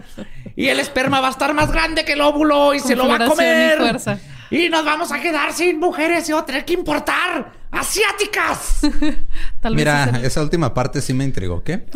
Y 0.56 0.66
el 0.68 0.80
esperma 0.80 1.20
va 1.20 1.28
a 1.28 1.30
estar 1.30 1.54
más 1.54 1.70
grande 1.70 2.04
que 2.04 2.14
el 2.14 2.22
óvulo 2.22 2.74
y 2.74 2.80
Con 2.80 2.88
se 2.88 2.96
lo 2.96 3.06
va 3.06 3.14
a 3.14 3.18
floración 3.18 3.46
y 3.46 3.76
comer. 3.76 3.78
fuerza. 3.78 4.18
Y 4.50 4.68
nos 4.68 4.84
vamos 4.84 5.10
a 5.12 5.20
quedar 5.20 5.52
sin 5.52 5.78
mujeres 5.80 6.28
y 6.28 6.32
va 6.32 6.40
a 6.40 6.46
tener 6.46 6.64
que 6.64 6.74
importar 6.74 7.52
asiáticas. 7.70 8.80
Tal 9.60 9.74
vez 9.74 9.80
Mira, 9.80 10.04
es 10.04 10.14
el- 10.14 10.24
esa 10.24 10.42
última 10.42 10.72
parte 10.74 11.00
sí 11.00 11.12
me 11.14 11.24
intrigó. 11.24 11.62
¿Qué? 11.62 11.86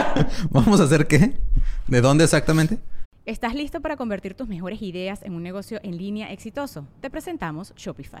¿Vamos 0.50 0.80
a 0.80 0.84
hacer 0.84 1.06
qué? 1.06 1.38
¿De 1.86 2.00
dónde 2.00 2.24
exactamente? 2.24 2.78
¿Estás 3.24 3.54
listo 3.54 3.80
para 3.80 3.96
convertir 3.96 4.34
tus 4.34 4.46
mejores 4.46 4.80
ideas 4.82 5.22
en 5.24 5.34
un 5.34 5.42
negocio 5.42 5.80
en 5.82 5.96
línea 5.98 6.30
exitoso? 6.32 6.86
Te 7.00 7.10
presentamos 7.10 7.72
Shopify. 7.76 8.20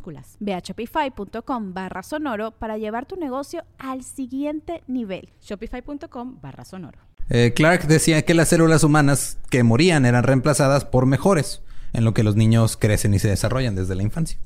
Ve 0.39 0.53
a 0.53 0.59
shopify.com 0.59 1.73
barra 1.73 2.03
sonoro 2.03 2.51
para 2.51 2.77
llevar 2.77 3.05
tu 3.05 3.15
negocio 3.15 3.63
al 3.77 4.03
siguiente 4.03 4.83
nivel. 4.87 5.29
Shopify.com 5.41 6.39
barra 6.41 6.65
sonoro. 6.65 6.99
Eh, 7.29 7.53
Clark 7.55 7.87
decía 7.87 8.23
que 8.23 8.33
las 8.33 8.49
células 8.49 8.83
humanas 8.83 9.37
que 9.49 9.63
morían 9.63 10.05
eran 10.05 10.23
reemplazadas 10.23 10.85
por 10.85 11.05
mejores, 11.05 11.61
en 11.93 12.03
lo 12.03 12.13
que 12.13 12.23
los 12.23 12.35
niños 12.35 12.77
crecen 12.77 13.13
y 13.13 13.19
se 13.19 13.29
desarrollan 13.29 13.75
desde 13.75 13.95
la 13.95 14.03
infancia. 14.03 14.37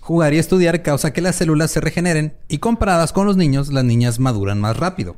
Jugar 0.00 0.34
y 0.34 0.38
estudiar 0.38 0.82
causa 0.82 1.12
que 1.12 1.20
las 1.20 1.36
células 1.36 1.70
se 1.70 1.80
regeneren 1.80 2.34
y 2.48 2.58
comparadas 2.58 3.12
con 3.12 3.26
los 3.26 3.36
niños, 3.36 3.72
las 3.72 3.84
niñas 3.84 4.18
maduran 4.18 4.60
más 4.60 4.76
rápido. 4.76 5.16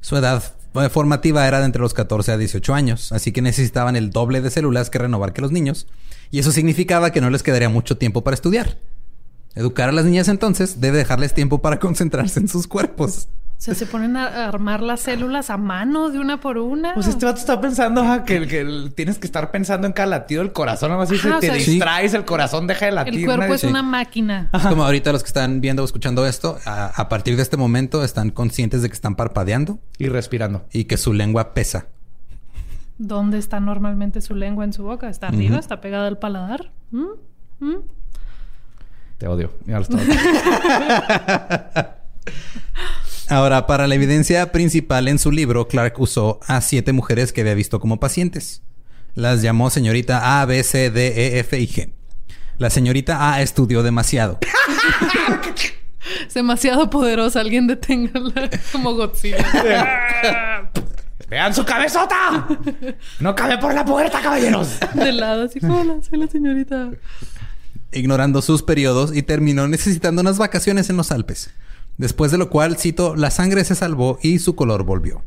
Su 0.00 0.16
edad 0.16 0.42
eh, 0.74 0.88
formativa 0.88 1.46
era 1.46 1.58
de 1.58 1.66
entre 1.66 1.82
los 1.82 1.92
14 1.92 2.32
a 2.32 2.38
18 2.38 2.72
años, 2.72 3.12
así 3.12 3.32
que 3.32 3.42
necesitaban 3.42 3.96
el 3.96 4.10
doble 4.10 4.40
de 4.40 4.50
células 4.50 4.90
que 4.90 4.98
renovar 4.98 5.32
que 5.32 5.42
los 5.42 5.52
niños, 5.52 5.86
y 6.30 6.38
eso 6.38 6.52
significaba 6.52 7.10
que 7.10 7.20
no 7.20 7.30
les 7.30 7.42
quedaría 7.42 7.68
mucho 7.68 7.96
tiempo 7.96 8.22
para 8.22 8.34
estudiar. 8.34 8.78
Educar 9.54 9.88
a 9.88 9.92
las 9.92 10.04
niñas 10.04 10.28
entonces 10.28 10.80
debe 10.80 10.98
dejarles 10.98 11.34
tiempo 11.34 11.62
para 11.62 11.78
concentrarse 11.80 12.40
en 12.40 12.48
sus 12.48 12.66
cuerpos. 12.66 13.28
O 13.56 13.60
sea, 13.64 13.74
se 13.74 13.86
ponen 13.86 14.16
a 14.16 14.48
armar 14.48 14.82
las 14.82 15.00
células 15.00 15.48
a 15.48 15.56
mano 15.56 16.10
de 16.10 16.18
una 16.18 16.38
por 16.40 16.58
una. 16.58 16.92
Pues 16.92 17.06
este 17.06 17.24
vato 17.24 17.38
está 17.38 17.60
pensando 17.60 18.02
ajá, 18.02 18.24
que, 18.24 18.46
que 18.46 18.90
tienes 18.94 19.16
que 19.18 19.26
estar 19.26 19.50
pensando 19.52 19.86
en 19.86 19.92
cada 19.94 20.06
latido 20.08 20.42
del 20.42 20.52
corazón. 20.52 20.90
Se 21.06 21.30
o 21.32 21.38
te 21.38 21.46
sea, 21.46 21.58
sí. 21.58 21.70
distraes, 21.70 22.12
el 22.12 22.24
corazón 22.26 22.66
deja 22.66 22.86
de 22.86 22.92
latir. 22.92 23.14
el 23.20 23.24
cuerpo 23.24 23.54
es 23.54 23.64
una 23.64 23.82
máquina. 23.82 24.50
Es 24.52 24.66
como 24.66 24.84
ahorita 24.84 25.12
los 25.12 25.22
que 25.22 25.28
están 25.28 25.60
viendo 25.62 25.80
o 25.82 25.84
escuchando 25.86 26.26
esto, 26.26 26.58
a, 26.66 26.86
a 26.88 27.08
partir 27.08 27.36
de 27.36 27.42
este 27.42 27.56
momento 27.56 28.04
están 28.04 28.30
conscientes 28.30 28.82
de 28.82 28.88
que 28.88 28.94
están 28.94 29.14
parpadeando 29.14 29.78
Y 29.98 30.08
respirando. 30.08 30.66
y 30.72 30.84
que 30.84 30.98
su 30.98 31.14
lengua 31.14 31.54
pesa. 31.54 31.86
¿Dónde 32.98 33.38
está 33.38 33.60
normalmente 33.60 34.20
su 34.20 34.34
lengua 34.34 34.64
en 34.64 34.72
su 34.72 34.82
boca? 34.82 35.08
¿Está 35.08 35.28
arriba? 35.28 35.58
¿Está 35.58 35.80
pegada 35.80 36.06
al 36.08 36.18
paladar? 36.18 36.70
¿Mm? 36.90 37.04
¿Mm? 37.60 37.76
Te 39.18 39.28
odio. 39.28 39.52
Ya 39.66 39.80
lo 39.80 39.86
Ahora, 43.28 43.66
para 43.66 43.86
la 43.86 43.94
evidencia 43.94 44.52
principal 44.52 45.08
en 45.08 45.18
su 45.18 45.32
libro, 45.32 45.66
Clark 45.66 45.98
usó 45.98 46.40
a 46.46 46.60
siete 46.60 46.92
mujeres 46.92 47.32
que 47.32 47.40
había 47.40 47.54
visto 47.54 47.80
como 47.80 47.98
pacientes. 47.98 48.62
Las 49.14 49.42
llamó 49.42 49.70
señorita 49.70 50.40
A, 50.40 50.44
B, 50.44 50.62
C, 50.62 50.90
D, 50.90 51.36
E, 51.36 51.38
F 51.38 51.58
y 51.58 51.66
G. 51.66 51.90
La 52.58 52.70
señorita 52.70 53.32
A 53.32 53.42
estudió 53.42 53.82
demasiado. 53.82 54.38
Es 56.26 56.34
demasiado 56.34 56.90
poderosa. 56.90 57.40
Alguien 57.40 57.66
deténgala 57.66 58.50
como 58.72 58.94
Godzilla. 58.94 59.44
¡Vean 61.28 61.54
su 61.54 61.64
cabezota! 61.64 62.46
¡No 63.18 63.34
cabe 63.34 63.56
por 63.58 63.74
la 63.74 63.84
puerta, 63.84 64.20
caballeros! 64.20 64.78
de 64.92 65.12
lado, 65.12 65.44
así. 65.44 65.58
Hola, 65.64 65.96
soy 66.08 66.18
la 66.18 66.26
señorita. 66.26 66.90
Ignorando 67.94 68.42
sus 68.42 68.62
periodos 68.62 69.14
y 69.14 69.22
terminó 69.22 69.68
necesitando 69.68 70.20
unas 70.20 70.38
vacaciones 70.38 70.90
en 70.90 70.96
los 70.96 71.12
Alpes. 71.12 71.50
Después 71.96 72.32
de 72.32 72.38
lo 72.38 72.50
cual, 72.50 72.76
cito, 72.76 73.14
la 73.16 73.30
sangre 73.30 73.64
se 73.64 73.74
salvó 73.74 74.18
y 74.20 74.40
su 74.40 74.56
color 74.56 74.82
volvió. 74.82 75.22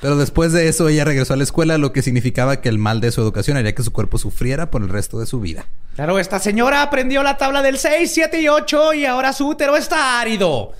Pero 0.00 0.16
después 0.16 0.52
de 0.52 0.68
eso 0.68 0.88
ella 0.88 1.04
regresó 1.04 1.32
a 1.32 1.36
la 1.36 1.42
escuela, 1.42 1.78
lo 1.78 1.92
que 1.92 2.02
significaba 2.02 2.60
que 2.60 2.68
el 2.68 2.78
mal 2.78 3.00
de 3.00 3.10
su 3.10 3.20
educación 3.20 3.56
haría 3.56 3.74
que 3.74 3.82
su 3.82 3.92
cuerpo 3.92 4.18
sufriera 4.18 4.70
por 4.70 4.82
el 4.82 4.88
resto 4.88 5.18
de 5.18 5.26
su 5.26 5.40
vida. 5.40 5.66
Claro, 5.94 6.18
esta 6.18 6.38
señora 6.38 6.82
aprendió 6.82 7.22
la 7.22 7.38
tabla 7.38 7.62
del 7.62 7.78
6, 7.78 8.10
7 8.12 8.40
y 8.40 8.48
8 8.48 8.94
y 8.94 9.06
ahora 9.06 9.32
su 9.32 9.48
útero 9.48 9.76
está 9.76 10.20
árido. 10.20 10.74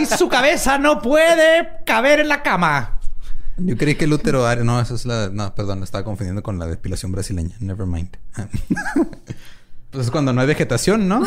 y 0.00 0.06
su 0.06 0.28
cabeza 0.28 0.78
no 0.78 1.00
puede 1.00 1.68
caber 1.86 2.20
en 2.20 2.28
la 2.28 2.42
cama. 2.42 3.00
Yo 3.56 3.76
creí 3.76 3.96
que 3.96 4.04
el 4.04 4.12
útero 4.12 4.46
árido... 4.46 4.64
No, 4.64 4.80
esa 4.80 4.94
es 4.94 5.04
la... 5.04 5.30
No, 5.30 5.52
perdón, 5.54 5.82
estaba 5.82 6.04
confundiendo 6.04 6.42
con 6.42 6.58
la 6.58 6.66
depilación 6.66 7.10
brasileña. 7.10 7.56
Never 7.58 7.86
mind. 7.86 8.16
Pues 9.90 10.06
es 10.06 10.10
cuando 10.10 10.32
no 10.32 10.40
hay 10.40 10.46
vegetación, 10.46 11.08
¿no? 11.08 11.22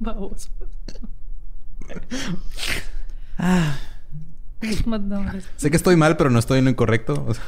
Vamos. 0.00 0.50
sé 5.56 5.70
que 5.70 5.76
estoy 5.76 5.96
mal, 5.96 6.16
pero 6.16 6.30
no 6.30 6.38
estoy 6.38 6.58
en 6.58 6.64
lo 6.66 6.70
incorrecto. 6.70 7.24
O 7.26 7.34
sea, 7.34 7.44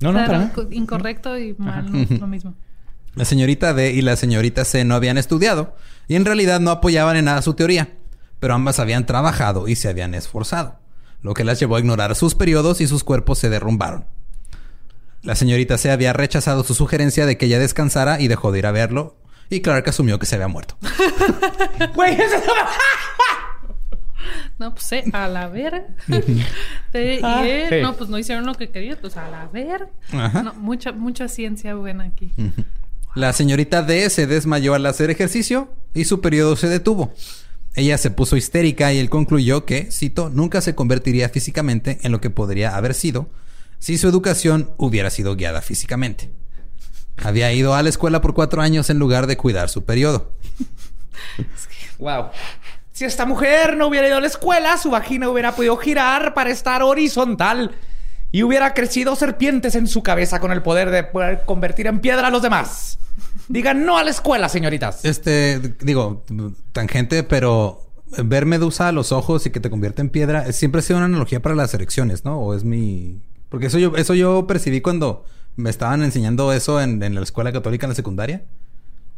No, 0.00 0.12
no, 0.12 0.26
para 0.26 0.38
nada. 0.38 0.52
incorrecto 0.70 1.38
y 1.38 1.54
mal, 1.58 1.90
no 1.90 1.98
es 1.98 2.20
lo 2.20 2.26
mismo. 2.26 2.54
La 3.14 3.24
señorita 3.24 3.72
D 3.74 3.92
y 3.92 4.02
la 4.02 4.16
señorita 4.16 4.64
C 4.64 4.84
no 4.84 4.94
habían 4.96 5.18
estudiado 5.18 5.76
y 6.08 6.16
en 6.16 6.24
realidad 6.24 6.58
no 6.60 6.70
apoyaban 6.72 7.16
en 7.16 7.26
nada 7.26 7.42
su 7.42 7.54
teoría, 7.54 7.96
pero 8.40 8.54
ambas 8.54 8.80
habían 8.80 9.06
trabajado 9.06 9.68
y 9.68 9.76
se 9.76 9.88
habían 9.88 10.14
esforzado, 10.14 10.80
lo 11.22 11.32
que 11.32 11.44
las 11.44 11.60
llevó 11.60 11.76
a 11.76 11.80
ignorar 11.80 12.16
sus 12.16 12.34
periodos 12.34 12.80
y 12.80 12.88
sus 12.88 13.04
cuerpos 13.04 13.38
se 13.38 13.50
derrumbaron. 13.50 14.04
La 15.24 15.34
señorita 15.34 15.78
C 15.78 15.90
había 15.90 16.12
rechazado 16.12 16.64
su 16.64 16.74
sugerencia 16.74 17.26
de 17.26 17.36
que 17.38 17.46
ella 17.46 17.58
descansara 17.58 18.20
y 18.20 18.28
dejó 18.28 18.52
de 18.52 18.58
ir 18.60 18.66
a 18.66 18.72
verlo, 18.72 19.16
y 19.50 19.60
Clark 19.60 19.88
asumió 19.88 20.18
que 20.18 20.26
se 20.26 20.34
había 20.36 20.48
muerto. 20.48 20.76
Güey, 21.94 22.14
eso- 22.14 22.36
No, 24.58 24.72
pues 24.74 24.92
eh, 24.92 25.04
a 25.12 25.28
la 25.28 25.48
ver. 25.48 25.86
Y 26.94 27.18
Ah, 27.24 27.44
él, 27.44 27.68
sí. 27.70 27.76
no, 27.82 27.96
pues 27.96 28.08
no 28.08 28.18
hicieron 28.18 28.46
lo 28.46 28.54
que 28.54 28.70
querían, 28.70 28.96
pues 29.00 29.16
a 29.16 29.28
la 29.28 29.46
ver. 29.48 29.88
Ajá. 30.12 30.42
No, 30.44 30.54
mucha, 30.54 30.92
mucha 30.92 31.26
ciencia 31.28 31.74
buena 31.74 32.04
aquí. 32.04 32.30
La 33.16 33.32
señorita 33.32 33.82
D 33.82 34.08
se 34.10 34.26
desmayó 34.28 34.74
al 34.74 34.86
hacer 34.86 35.10
ejercicio 35.10 35.72
y 35.92 36.04
su 36.04 36.20
periodo 36.20 36.54
se 36.56 36.68
detuvo. 36.68 37.12
Ella 37.74 37.98
se 37.98 38.10
puso 38.12 38.36
histérica 38.36 38.92
y 38.92 38.98
él 38.98 39.10
concluyó 39.10 39.64
que, 39.64 39.90
cito, 39.90 40.30
nunca 40.30 40.60
se 40.60 40.76
convertiría 40.76 41.28
físicamente 41.30 41.98
en 42.02 42.12
lo 42.12 42.20
que 42.20 42.30
podría 42.30 42.76
haber 42.76 42.94
sido 42.94 43.28
si 43.78 43.98
su 43.98 44.08
educación 44.08 44.70
hubiera 44.76 45.10
sido 45.10 45.36
guiada 45.36 45.60
físicamente. 45.62 46.30
Había 47.22 47.52
ido 47.52 47.74
a 47.74 47.82
la 47.82 47.88
escuela 47.90 48.20
por 48.20 48.34
cuatro 48.34 48.60
años 48.62 48.90
en 48.90 48.98
lugar 48.98 49.26
de 49.26 49.36
cuidar 49.36 49.68
su 49.68 49.84
periodo. 49.84 50.32
Wow. 51.98 52.26
Si 52.92 53.04
esta 53.04 53.26
mujer 53.26 53.76
no 53.76 53.88
hubiera 53.88 54.06
ido 54.08 54.16
a 54.16 54.20
la 54.20 54.26
escuela, 54.26 54.76
su 54.78 54.90
vagina 54.90 55.28
hubiera 55.28 55.52
podido 55.54 55.76
girar 55.76 56.34
para 56.34 56.50
estar 56.50 56.82
horizontal 56.82 57.72
y 58.32 58.42
hubiera 58.42 58.74
crecido 58.74 59.14
serpientes 59.16 59.74
en 59.74 59.86
su 59.86 60.02
cabeza 60.02 60.40
con 60.40 60.50
el 60.52 60.62
poder 60.62 60.90
de 60.90 61.04
poder 61.04 61.42
convertir 61.44 61.86
en 61.86 62.00
piedra 62.00 62.28
a 62.28 62.30
los 62.30 62.42
demás. 62.42 62.98
Digan 63.48 63.84
no 63.84 63.96
a 63.96 64.04
la 64.04 64.10
escuela, 64.10 64.48
señoritas. 64.48 65.04
Este, 65.04 65.60
digo, 65.80 66.24
tangente, 66.72 67.22
pero 67.22 67.80
ver 68.24 68.46
medusa 68.46 68.88
a 68.88 68.92
los 68.92 69.12
ojos 69.12 69.46
y 69.46 69.50
que 69.50 69.60
te 69.60 69.70
convierte 69.70 70.00
en 70.02 70.08
piedra 70.10 70.46
es- 70.46 70.56
siempre 70.56 70.80
ha 70.80 70.82
sido 70.82 70.96
una 70.98 71.06
analogía 71.06 71.40
para 71.42 71.54
las 71.54 71.74
erecciones, 71.74 72.24
¿no? 72.24 72.38
O 72.40 72.54
es 72.54 72.64
mi... 72.64 73.20
Porque 73.54 73.66
eso 73.68 73.78
yo, 73.78 73.94
eso 73.96 74.14
yo 74.14 74.46
percibí 74.46 74.80
cuando 74.80 75.24
me 75.56 75.70
estaban 75.70 76.02
enseñando 76.02 76.52
eso 76.52 76.80
en, 76.80 77.00
en 77.02 77.14
la 77.14 77.22
escuela 77.22 77.52
católica 77.52 77.86
en 77.86 77.90
la 77.90 77.94
secundaria. 77.94 78.42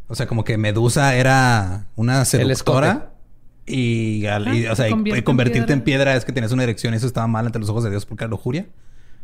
O 0.07 0.15
sea, 0.15 0.27
como 0.27 0.43
que 0.43 0.57
medusa 0.57 1.15
era 1.15 1.87
una 1.95 2.23
seductora. 2.25 3.13
Y, 3.65 4.25
al- 4.27 4.55
y, 4.55 4.65
Ah, 4.67 4.71
o 4.71 4.75
sea, 4.75 4.87
y- 4.87 4.93
en 4.93 5.21
convertirte 5.23 5.73
en 5.73 5.81
piedra. 5.81 6.05
piedra 6.05 6.15
es 6.15 6.23
que 6.25 6.31
tenías 6.31 6.51
una 6.53 6.63
erección 6.63 6.93
y 6.93 6.97
eso 6.97 7.07
estaba 7.07 7.27
mal 7.27 7.45
ante 7.47 7.59
los 7.59 7.67
ojos 7.69 7.83
de 7.83 7.89
Dios 7.89 8.05
porque 8.05 8.23
era 8.23 8.29
lujuria. 8.29 8.67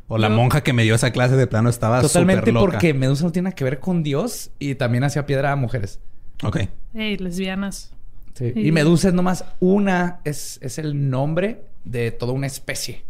O 0.10 0.18
la 0.18 0.28
Yo- 0.28 0.36
monja 0.36 0.62
que 0.62 0.74
me 0.74 0.84
dio 0.84 0.96
esa 0.96 1.12
clase 1.12 1.36
de 1.38 1.48
plano 1.48 1.70
estaba 1.70 2.02
Totalmente 2.02 2.52
loca. 2.52 2.72
porque 2.72 2.94
Medusa 2.94 3.24
no 3.24 3.32
tiene 3.32 3.46
nada 3.46 3.56
que 3.56 3.64
ver 3.64 3.80
con 3.80 4.04
Dios 4.04 4.52
y 4.60 4.76
también 4.76 5.04
hacía 5.06 5.26
piedra 5.26 5.52
a 5.54 5.56
mujeres. 5.56 6.00
Ok. 6.44 6.58
Ey, 6.94 7.16
lesbianas. 7.18 7.94
Sí. 8.34 8.52
Sí. 8.54 8.60
Y 8.68 8.72
Medusa 8.74 9.08
es 9.10 9.14
nomás 9.14 9.46
una, 9.62 10.20
es, 10.26 10.58
es 10.62 10.78
el 10.80 11.10
nombre 11.10 11.62
de 11.86 12.12
toda 12.12 12.34
una 12.34 12.48
especie. 12.48 13.04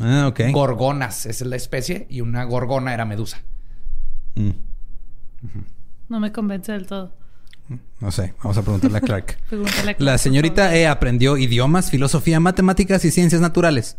Ah, 0.00 0.26
ok. 0.28 0.40
Gorgonas 0.52 1.26
es 1.26 1.40
la 1.42 1.56
especie 1.56 2.06
y 2.10 2.20
una 2.20 2.44
gorgona 2.44 2.94
era 2.94 3.04
Medusa. 3.04 3.42
Mm. 4.34 4.50
No 6.08 6.20
me 6.20 6.32
convence 6.32 6.72
del 6.72 6.86
todo. 6.86 7.12
No 8.00 8.10
sé, 8.10 8.34
vamos 8.42 8.58
a 8.58 8.62
preguntarle 8.62 8.98
a 8.98 9.00
Clark. 9.00 9.38
Pregúntale 9.48 9.80
a 9.80 9.84
La 9.84 9.94
Clark, 9.94 10.18
señorita 10.18 10.62
por 10.62 10.64
favor. 10.64 10.76
E 10.76 10.86
aprendió 10.86 11.36
idiomas, 11.38 11.90
filosofía, 11.90 12.40
matemáticas 12.40 13.04
y 13.04 13.10
ciencias 13.10 13.40
naturales. 13.40 13.96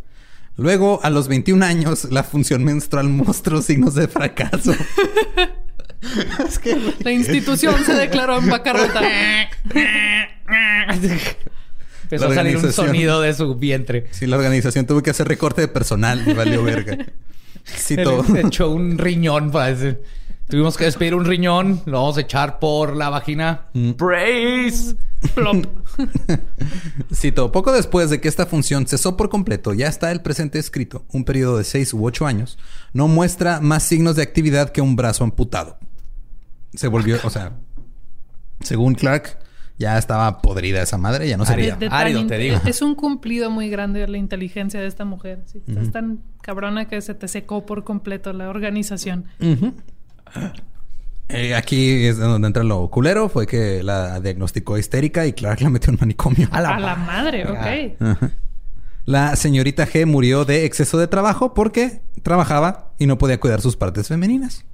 Luego, 0.58 1.00
a 1.04 1.10
los 1.10 1.28
21 1.28 1.66
años, 1.66 2.06
la 2.12 2.24
función 2.24 2.64
menstrual 2.64 3.10
mostró 3.10 3.62
signos 3.62 3.96
de 3.96 4.08
fracaso. 4.08 4.74
es 6.48 6.60
que, 6.60 6.94
La 7.00 7.12
institución 7.12 7.76
se 7.86 7.94
declaró 7.94 8.38
en 8.38 8.50
bancarrota. 8.50 9.02
Empezó 12.06 12.28
a 12.28 12.36
salir 12.36 12.58
un 12.58 12.72
sonido 12.72 13.22
de 13.22 13.34
su 13.34 13.56
vientre. 13.56 14.06
sí, 14.12 14.28
la 14.28 14.38
organización 14.38 14.86
tuvo 14.86 15.02
que 15.02 15.10
hacer 15.10 15.28
recorte 15.28 15.62
de 15.62 15.68
personal 15.68 16.24
y 16.28 16.34
valió 16.34 16.64
verga. 16.64 16.98
Cito, 17.66 18.24
Se 18.24 18.42
echó 18.46 18.70
un 18.70 18.98
riñón 18.98 19.52
para 19.52 19.74
decir. 19.74 20.02
Tuvimos 20.48 20.78
que 20.78 20.86
despedir 20.86 21.16
un 21.16 21.26
riñón. 21.26 21.82
Lo 21.86 22.02
vamos 22.02 22.18
a 22.18 22.22
echar 22.22 22.60
por 22.60 22.96
la 22.96 23.10
vagina. 23.10 23.66
Mm. 23.74 23.92
Praise. 23.94 24.96
Plop. 25.34 25.66
cito, 27.14 27.52
poco 27.52 27.72
después 27.72 28.12
de 28.12 28.22
que 28.22 28.28
esta 28.28 28.46
función 28.46 28.86
cesó 28.86 29.18
por 29.18 29.30
completo, 29.30 29.74
ya 29.74 29.88
está 29.88 30.12
el 30.12 30.22
presente 30.22 30.60
escrito, 30.60 31.04
un 31.12 31.26
periodo 31.26 31.58
de 31.58 31.64
6 31.64 31.96
u 31.96 32.06
8 32.06 32.28
años, 32.28 32.60
no 32.94 33.08
muestra 33.08 33.60
más 33.60 33.82
signos 33.82 34.16
de 34.16 34.22
actividad 34.22 34.70
que 34.70 34.82
un 34.82 34.96
brazo 34.96 35.24
amputado. 35.24 35.80
Se 36.76 36.88
volvió, 36.88 37.18
o 37.24 37.30
sea, 37.32 37.54
según 38.62 38.94
Clark, 38.94 39.40
ya 39.78 39.98
estaba 39.98 40.42
podrida 40.42 40.82
esa 40.82 40.98
madre, 40.98 41.28
ya 41.28 41.38
no 41.38 41.46
servía. 41.46 41.78
Árido, 41.92 42.26
te 42.28 42.38
digo. 42.38 42.60
Es 42.66 42.82
un 42.82 42.96
cumplido 42.96 43.50
muy 43.50 43.70
grande 43.70 44.00
de 44.02 44.08
la 44.08 44.18
inteligencia 44.18 44.80
de 44.80 44.88
esta 44.88 45.06
mujer. 45.06 45.40
sí. 45.46 45.62
Es 45.68 45.92
tan 45.92 46.20
cabrona 46.42 46.88
que 46.88 47.02
se 47.02 47.14
te 47.14 47.28
secó 47.28 47.66
por 47.66 47.84
completo 47.84 48.32
la 48.34 48.50
organización. 48.50 49.26
Eh, 51.28 51.56
aquí 51.56 52.06
es 52.06 52.18
donde 52.18 52.48
entra 52.48 52.64
lo 52.64 52.88
culero. 52.90 53.30
Fue 53.30 53.48
que 53.48 53.82
la 53.84 54.20
diagnosticó 54.20 54.78
histérica 54.78 55.26
y 55.26 55.34
Clark 55.34 55.62
la 55.62 55.70
metió 55.70 55.92
en 55.92 55.98
manicomio. 56.00 56.48
A 56.52 56.62
la, 56.62 56.76
A 56.76 56.80
la 56.80 56.96
madre, 56.96 57.46
ok. 57.46 58.02
Ajá. 58.02 58.32
La 59.06 59.36
señorita 59.36 59.86
G 59.88 60.08
murió 60.08 60.46
de 60.46 60.66
exceso 60.66 60.98
de 60.98 61.08
trabajo 61.08 61.54
porque 61.54 62.02
trabajaba 62.24 62.92
y 62.98 63.06
no 63.06 63.20
podía 63.20 63.40
cuidar 63.40 63.62
sus 63.62 63.76
partes 63.76 64.08
femeninas. 64.08 64.66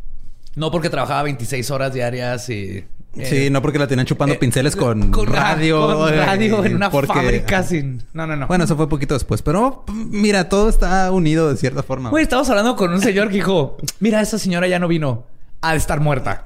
No 0.55 0.71
porque 0.71 0.89
trabajaba 0.89 1.23
26 1.23 1.69
horas 1.71 1.93
diarias 1.93 2.49
y... 2.49 2.85
eh, 3.17 3.25
sí, 3.25 3.49
no 3.49 3.61
porque 3.61 3.77
la 3.77 3.87
tenían 3.87 4.05
chupando 4.05 4.35
eh, 4.35 4.37
pinceles 4.37 4.75
con, 4.75 5.11
radio. 5.27 5.85
Con 5.97 6.13
eh, 6.13 6.17
radio 6.17 6.63
en 6.63 6.75
una 6.75 6.89
porque- 6.89 7.13
fábrica 7.13 7.63
sin... 7.63 8.03
No, 8.13 8.25
no, 8.25 8.35
no. 8.35 8.47
Bueno, 8.47 8.63
eso 8.63 8.75
fue 8.75 8.87
poquito 8.87 9.13
después. 9.13 9.41
Pero 9.41 9.83
mira, 9.87 10.49
todo 10.49 10.69
está 10.69 11.11
unido 11.11 11.49
de 11.49 11.57
cierta 11.57 11.83
forma. 11.83 12.09
Güey, 12.09 12.23
estamos 12.23 12.49
hablando 12.49 12.75
con 12.75 12.91
un 12.91 13.01
señor 13.01 13.27
que 13.29 13.35
dijo... 13.35 13.77
Mira, 13.99 14.21
esa 14.21 14.39
señora 14.39 14.67
ya 14.67 14.79
no 14.79 14.87
vino. 14.87 15.25
Ha 15.61 15.71
de 15.71 15.77
estar 15.77 15.99
muerta. 15.99 16.43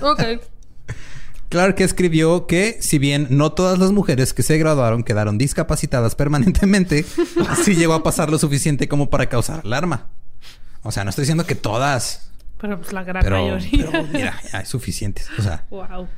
Ok. 0.00 0.22
Clark 1.48 1.80
escribió 1.80 2.46
que, 2.46 2.78
si 2.80 2.98
bien 2.98 3.28
no 3.30 3.52
todas 3.52 3.78
las 3.78 3.92
mujeres 3.92 4.34
que 4.34 4.42
se 4.42 4.58
graduaron 4.58 5.04
quedaron 5.04 5.38
discapacitadas 5.38 6.14
permanentemente, 6.14 7.04
sí 7.64 7.76
llegó 7.76 7.94
a 7.94 8.02
pasar 8.02 8.30
lo 8.30 8.38
suficiente 8.38 8.88
como 8.88 9.10
para 9.10 9.26
causar 9.26 9.60
alarma. 9.64 10.08
O 10.82 10.92
sea, 10.92 11.04
no 11.04 11.10
estoy 11.10 11.22
diciendo 11.22 11.46
que 11.46 11.54
todas, 11.54 12.30
Pero 12.60 12.80
pues 12.80 12.92
la 12.92 13.04
gran 13.04 13.22
pero, 13.22 13.42
mayoría. 13.42 13.88
pero 13.90 14.04
mira, 14.12 14.40
hay 14.52 14.64
suficientes. 14.64 15.28
O 15.38 15.42
sea, 15.42 15.66
wow. 15.70 16.08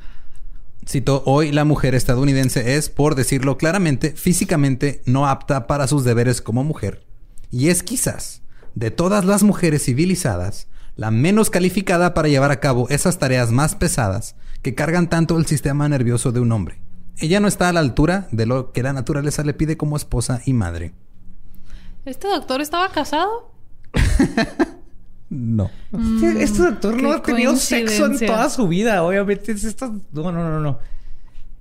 cito, 0.87 1.23
hoy 1.25 1.51
la 1.51 1.65
mujer 1.65 1.95
estadounidense 1.95 2.75
es, 2.75 2.89
por 2.89 3.15
decirlo 3.15 3.57
claramente, 3.57 4.11
físicamente 4.11 5.01
no 5.05 5.27
apta 5.27 5.67
para 5.67 5.87
sus 5.87 6.03
deberes 6.03 6.41
como 6.41 6.63
mujer. 6.63 7.05
Y 7.51 7.69
es 7.69 7.83
quizás, 7.83 8.41
de 8.75 8.91
todas 8.91 9.25
las 9.25 9.43
mujeres 9.43 9.85
civilizadas, 9.85 10.67
la 10.95 11.11
menos 11.11 11.49
calificada 11.49 12.13
para 12.13 12.27
llevar 12.27 12.51
a 12.51 12.59
cabo 12.59 12.87
esas 12.89 13.19
tareas 13.19 13.51
más 13.51 13.75
pesadas 13.75 14.35
que 14.61 14.75
cargan 14.75 15.09
tanto 15.09 15.37
el 15.37 15.45
sistema 15.45 15.87
nervioso 15.87 16.31
de 16.31 16.39
un 16.39 16.51
hombre. 16.51 16.81
Ella 17.17 17.39
no 17.39 17.47
está 17.47 17.69
a 17.69 17.73
la 17.73 17.79
altura 17.79 18.27
de 18.31 18.45
lo 18.45 18.71
que 18.71 18.83
la 18.83 18.93
naturaleza 18.93 19.43
le 19.43 19.53
pide 19.53 19.77
como 19.77 19.97
esposa 19.97 20.41
y 20.45 20.53
madre. 20.53 20.93
¿Este 22.05 22.27
doctor 22.27 22.61
estaba 22.61 22.91
casado? 22.91 23.51
No. 25.29 25.69
Este, 25.93 26.43
este 26.43 26.61
doctor 26.63 27.01
no 27.01 27.11
ha 27.13 27.21
tenido 27.21 27.55
sexo 27.55 28.05
en 28.07 28.19
toda 28.19 28.49
su 28.49 28.67
vida. 28.67 29.03
Obviamente 29.03 29.51
es 29.51 29.63
esta... 29.63 29.87
No, 29.87 30.31
no, 30.31 30.31
no, 30.31 30.59
no. 30.59 30.79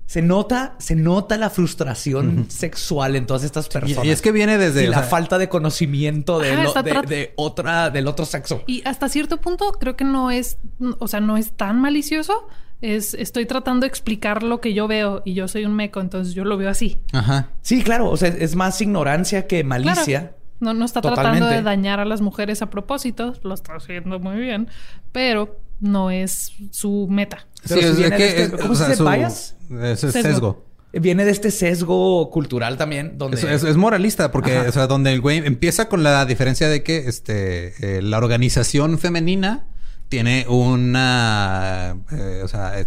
Se 0.06 0.22
nota, 0.22 0.74
se 0.78 0.94
nota 0.96 1.36
la 1.36 1.50
frustración 1.50 2.46
sexual 2.48 3.14
en 3.14 3.26
todas 3.26 3.44
estas 3.44 3.68
personas. 3.68 4.06
y 4.06 4.10
es 4.10 4.22
que 4.22 4.32
viene 4.32 4.56
desde... 4.56 4.84
y 4.84 4.86
la 4.86 5.00
sea, 5.00 5.02
falta 5.08 5.36
de 5.36 5.50
conocimiento 5.50 6.38
de, 6.38 6.52
Ajá, 6.52 6.62
lo- 6.62 6.68
está 6.68 6.82
de- 6.82 6.92
trat- 6.92 7.06
de 7.06 7.32
otra, 7.36 7.90
del 7.90 8.06
otro 8.06 8.24
sexo. 8.24 8.62
Y 8.66 8.80
hasta 8.86 9.10
cierto 9.10 9.36
punto 9.38 9.70
creo 9.72 9.96
que 9.96 10.04
no 10.04 10.30
es, 10.30 10.56
o 10.98 11.08
sea, 11.08 11.20
no 11.20 11.36
es 11.36 11.52
tan 11.52 11.78
malicioso. 11.78 12.48
Es, 12.80 13.12
estoy 13.14 13.44
tratando 13.44 13.82
de 13.84 13.88
explicar 13.88 14.42
lo 14.42 14.62
que 14.62 14.72
yo 14.72 14.88
veo 14.88 15.20
y 15.26 15.34
yo 15.34 15.46
soy 15.46 15.66
un 15.66 15.74
meco, 15.74 16.00
entonces 16.00 16.32
yo 16.32 16.44
lo 16.44 16.56
veo 16.56 16.70
así. 16.70 16.96
Ajá. 17.12 17.50
Sí, 17.60 17.82
claro. 17.82 18.08
O 18.08 18.16
sea, 18.16 18.28
es 18.28 18.54
más 18.56 18.80
ignorancia 18.80 19.46
que 19.46 19.62
malicia. 19.62 20.32
No, 20.60 20.74
no 20.74 20.84
está 20.84 21.00
Totalmente. 21.00 21.38
tratando 21.38 21.56
de 21.56 21.62
dañar 21.62 22.00
a 22.00 22.04
las 22.04 22.20
mujeres 22.20 22.62
a 22.62 22.70
propósito, 22.70 23.34
lo 23.42 23.54
está 23.54 23.76
haciendo 23.76 24.18
muy 24.18 24.36
bien, 24.38 24.68
pero 25.12 25.60
no 25.80 26.10
es 26.10 26.52
su 26.72 27.06
meta. 27.08 27.46
Pero 27.68 27.80
si 27.80 27.86
es 27.86 27.96
viene 27.96 28.16
que, 28.16 28.22
de 28.24 28.42
este- 28.44 28.56
¿cómo 28.58 28.72
o 28.72 28.74
se 28.74 28.78
sea, 28.80 28.88
dice? 28.88 28.96
su- 28.98 29.04
¿Bias? 29.08 29.56
Es 29.82 30.04
es 30.04 30.12
Sesgo. 30.12 30.22
sesgo. 30.30 30.64
Viene 30.92 31.24
de 31.26 31.30
este 31.30 31.50
sesgo 31.50 32.30
cultural 32.30 32.76
también, 32.78 33.18
donde... 33.18 33.36
Es, 33.36 33.44
es- 33.44 33.62
es 33.62 33.76
moralista, 33.76 34.32
porque, 34.32 34.56
Ajá. 34.56 34.68
o 34.68 34.72
sea, 34.72 34.86
donde 34.86 35.12
el 35.12 35.20
güey 35.20 35.38
empieza 35.38 35.88
con 35.88 36.02
la 36.02 36.24
diferencia 36.24 36.68
de 36.68 36.82
que 36.82 36.96
este, 37.08 37.98
eh, 37.98 38.02
la 38.02 38.16
organización 38.18 38.98
femenina 38.98 39.66
tiene 40.08 40.46
una. 40.48 41.96
eh, 42.10 42.40
o 42.42 42.48
sea, 42.48 42.80
eh, 42.80 42.86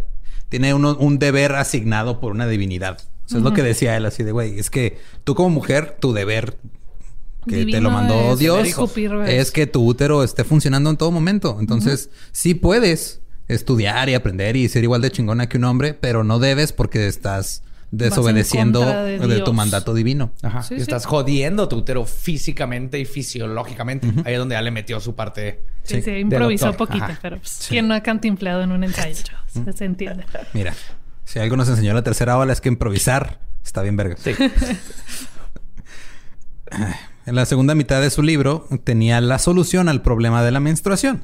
tiene 0.50 0.74
uno- 0.74 0.98
un 1.00 1.20
deber 1.20 1.54
asignado 1.56 2.20
por 2.20 2.32
una 2.32 2.48
divinidad. 2.48 2.98
O 3.26 3.30
sea, 3.30 3.38
es 3.38 3.44
lo 3.44 3.54
que 3.54 3.64
decía 3.64 3.96
él, 3.96 4.06
así 4.06 4.24
de 4.24 4.32
güey. 4.34 4.60
Es 4.60 4.70
que 4.70 4.98
tú, 5.24 5.36
como 5.36 5.50
mujer, 5.50 5.96
tu 6.00 6.12
deber 6.12 6.58
que 7.48 7.66
te 7.66 7.82
lo 7.82 7.90
mandó 7.92 8.34
es 8.34 8.40
Dios 8.40 8.68
es 9.28 9.52
que 9.52 9.68
tu 9.68 9.86
útero 9.86 10.24
esté 10.24 10.44
funcionando 10.44 10.90
en 10.90 10.98
todo 10.98 11.12
momento. 11.12 11.58
Entonces, 11.60 12.10
sí 12.32 12.54
puedes 12.54 13.22
estudiar 13.48 14.10
y 14.10 14.14
aprender 14.14 14.56
y 14.56 14.70
ser 14.70 14.84
igual 14.84 15.02
de 15.02 15.12
chingona 15.12 15.50
que 15.50 15.58
un 15.58 15.66
hombre, 15.66 15.94
pero 15.94 16.24
no 16.24 16.40
debes 16.40 16.72
porque 16.72 17.08
estás 17.08 17.64
desobedeciendo 17.92 18.80
de 18.86 19.20
de, 19.20 19.42
tu 19.42 19.54
mandato 19.54 19.94
divino. 19.94 20.32
Ajá. 20.42 20.64
Sí, 20.64 20.76
y 20.76 20.78
sí. 20.78 20.84
estás 20.84 21.06
jodiendo 21.06 21.68
tu 21.68 21.78
útero 21.78 22.06
físicamente 22.06 22.98
y 23.00 23.06
fisiológicamente. 23.06 24.08
Ahí 24.24 24.34
es 24.34 24.40
donde 24.40 24.56
ya 24.56 24.62
le 24.62 24.72
metió 24.72 25.00
su 25.02 25.14
parte. 25.16 25.66
Sí, 25.84 26.02
Sí. 26.02 26.12
improvisó 26.12 26.68
doctor. 26.68 26.88
poquito, 26.88 27.06
Ajá. 27.06 27.20
pero 27.22 27.38
pues, 27.38 27.66
¿quién 27.68 27.88
no 27.88 27.94
ha 27.94 28.02
cantinfleado 28.02 28.62
en 28.62 28.72
un 28.72 28.84
ensayo? 28.84 29.24
Se 29.76 29.84
entiende. 29.86 30.24
Mira, 30.54 30.74
si 31.26 31.40
algo 31.40 31.58
nos 31.58 31.68
enseñó 31.68 31.94
la 31.94 32.04
tercera 32.04 32.38
ola 32.38 32.54
es 32.54 32.62
que 32.62 32.70
improvisar 32.70 33.40
está 33.64 33.82
bien 33.82 33.98
verga. 33.98 34.16
Sí. 34.18 34.32
En 37.26 37.36
la 37.36 37.46
segunda 37.46 37.76
mitad 37.76 38.02
de 38.02 38.10
su 38.10 38.24
libro 38.24 38.68
tenía 38.84 39.22
la 39.22 39.40
solución 39.40 39.90
al 39.90 40.02
problema 40.02 40.44
de 40.44 40.52
la 40.52 40.60
menstruación. 40.60 41.24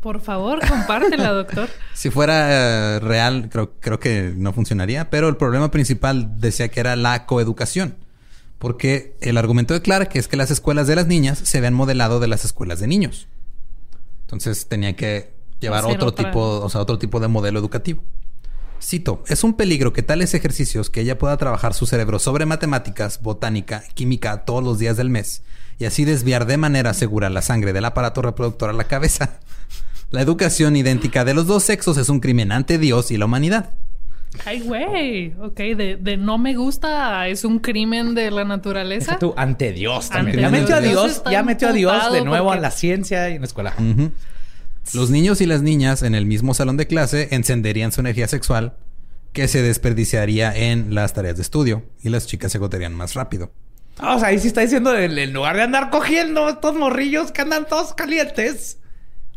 Por 0.00 0.20
favor, 0.20 0.60
compártela, 0.66 1.32
doctor. 1.32 1.68
Si 1.92 2.10
fuera 2.10 2.96
eh, 2.96 3.00
real, 3.00 3.48
creo, 3.50 3.72
creo 3.80 3.98
que 3.98 4.32
no 4.36 4.52
funcionaría, 4.52 5.10
pero 5.10 5.28
el 5.28 5.36
problema 5.36 5.70
principal 5.70 6.40
decía 6.40 6.68
que 6.68 6.80
era 6.80 6.96
la 6.96 7.26
coeducación. 7.26 7.96
Porque 8.58 9.16
el 9.20 9.36
argumento 9.36 9.74
de 9.74 9.82
Clark 9.82 10.10
es 10.14 10.28
que 10.28 10.36
las 10.36 10.50
escuelas 10.50 10.86
de 10.86 10.96
las 10.96 11.06
niñas 11.06 11.38
se 11.38 11.58
habían 11.58 11.74
modelado 11.74 12.20
de 12.20 12.28
las 12.28 12.44
escuelas 12.44 12.80
de 12.80 12.86
niños. 12.86 13.28
Entonces 14.22 14.66
tenía 14.66 14.96
que 14.96 15.34
llevar 15.60 15.80
Hacer 15.84 15.96
otro 15.96 16.08
otra. 16.08 16.24
tipo, 16.24 16.60
o 16.60 16.68
sea, 16.70 16.80
otro 16.80 16.98
tipo 16.98 17.20
de 17.20 17.28
modelo 17.28 17.58
educativo. 17.58 18.02
Cito, 18.82 19.24
es 19.26 19.42
un 19.42 19.54
peligro 19.54 19.92
que 19.92 20.02
tales 20.02 20.34
ejercicios 20.34 20.90
que 20.90 21.00
ella 21.00 21.18
pueda 21.18 21.36
trabajar 21.36 21.74
su 21.74 21.86
cerebro 21.86 22.18
sobre 22.18 22.46
matemáticas, 22.46 23.20
botánica, 23.22 23.82
química 23.94 24.44
todos 24.44 24.62
los 24.62 24.78
días 24.78 24.96
del 24.96 25.10
mes 25.10 25.42
y 25.78 25.86
así 25.86 26.04
desviar 26.04 26.46
de 26.46 26.56
manera 26.56 26.94
segura 26.94 27.28
la 27.30 27.42
sangre 27.42 27.72
del 27.72 27.84
aparato 27.84 28.22
reproductor 28.22 28.70
a 28.70 28.74
la 28.74 28.84
cabeza. 28.84 29.40
La 30.12 30.20
educación 30.20 30.76
idéntica 30.76 31.24
de 31.24 31.34
los 31.34 31.48
dos 31.48 31.64
sexos 31.64 31.96
es 31.96 32.08
un 32.08 32.20
crimen 32.20 32.52
ante 32.52 32.78
Dios 32.78 33.10
y 33.10 33.16
la 33.16 33.24
humanidad. 33.24 33.70
Ay, 34.44 34.60
güey. 34.60 35.34
Ok, 35.40 35.56
de, 35.56 35.98
de 36.00 36.16
no 36.16 36.38
me 36.38 36.54
gusta 36.54 37.26
es 37.26 37.44
un 37.44 37.58
crimen 37.58 38.14
de 38.14 38.30
la 38.30 38.44
naturaleza. 38.44 39.06
Deja 39.12 39.18
tú, 39.18 39.34
ante 39.36 39.72
Dios 39.72 40.08
también. 40.10 40.44
Ante 40.44 40.58
ya 40.58 40.60
metió 40.60 40.76
a 40.76 40.80
Dios. 40.80 41.22
Ya 41.28 41.42
metió 41.42 41.68
a 41.68 41.72
Dios 41.72 42.12
de 42.12 42.22
nuevo 42.24 42.46
porque- 42.46 42.58
a 42.58 42.62
la 42.62 42.70
ciencia 42.70 43.28
y 43.30 43.34
en 43.34 43.40
la 43.40 43.46
escuela. 43.48 43.74
Los 44.94 45.10
niños 45.10 45.40
y 45.40 45.46
las 45.46 45.62
niñas 45.62 46.02
en 46.02 46.14
el 46.14 46.26
mismo 46.26 46.54
salón 46.54 46.76
de 46.76 46.86
clase 46.86 47.28
encenderían 47.32 47.92
su 47.92 48.00
energía 48.00 48.28
sexual 48.28 48.76
que 49.32 49.48
se 49.48 49.60
desperdiciaría 49.60 50.56
en 50.56 50.94
las 50.94 51.12
tareas 51.12 51.36
de 51.36 51.42
estudio 51.42 51.84
y 52.02 52.08
las 52.08 52.26
chicas 52.26 52.52
se 52.52 52.58
agotarían 52.58 52.94
más 52.94 53.14
rápido. 53.14 53.52
Ah, 53.98 54.16
o 54.16 54.18
sea, 54.18 54.28
ahí 54.28 54.38
sí 54.38 54.48
está 54.48 54.60
diciendo, 54.60 54.96
en, 54.96 55.32
lugar 55.32 55.56
de 55.56 55.62
andar 55.62 55.90
cogiendo 55.90 56.48
estos 56.48 56.74
morrillos 56.74 57.32
que 57.32 57.42
andan 57.42 57.66
todos 57.66 57.94
calientes, 57.94 58.78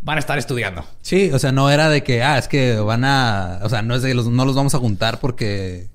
van 0.01 0.17
a 0.17 0.19
estar 0.19 0.37
estudiando. 0.37 0.85
Sí, 1.01 1.31
o 1.31 1.39
sea, 1.39 1.51
no 1.51 1.69
era 1.69 1.89
de 1.89 2.03
que, 2.03 2.23
ah, 2.23 2.37
es 2.37 2.47
que 2.47 2.77
van 2.77 3.05
a, 3.05 3.59
o 3.63 3.69
sea, 3.69 3.81
no 3.81 3.95
es 3.95 4.01
de 4.01 4.09
que 4.09 4.15
los, 4.15 4.27
no 4.27 4.45
los 4.45 4.55
vamos 4.55 4.75
a 4.75 4.79
juntar 4.79 5.19
porque, 5.19 5.87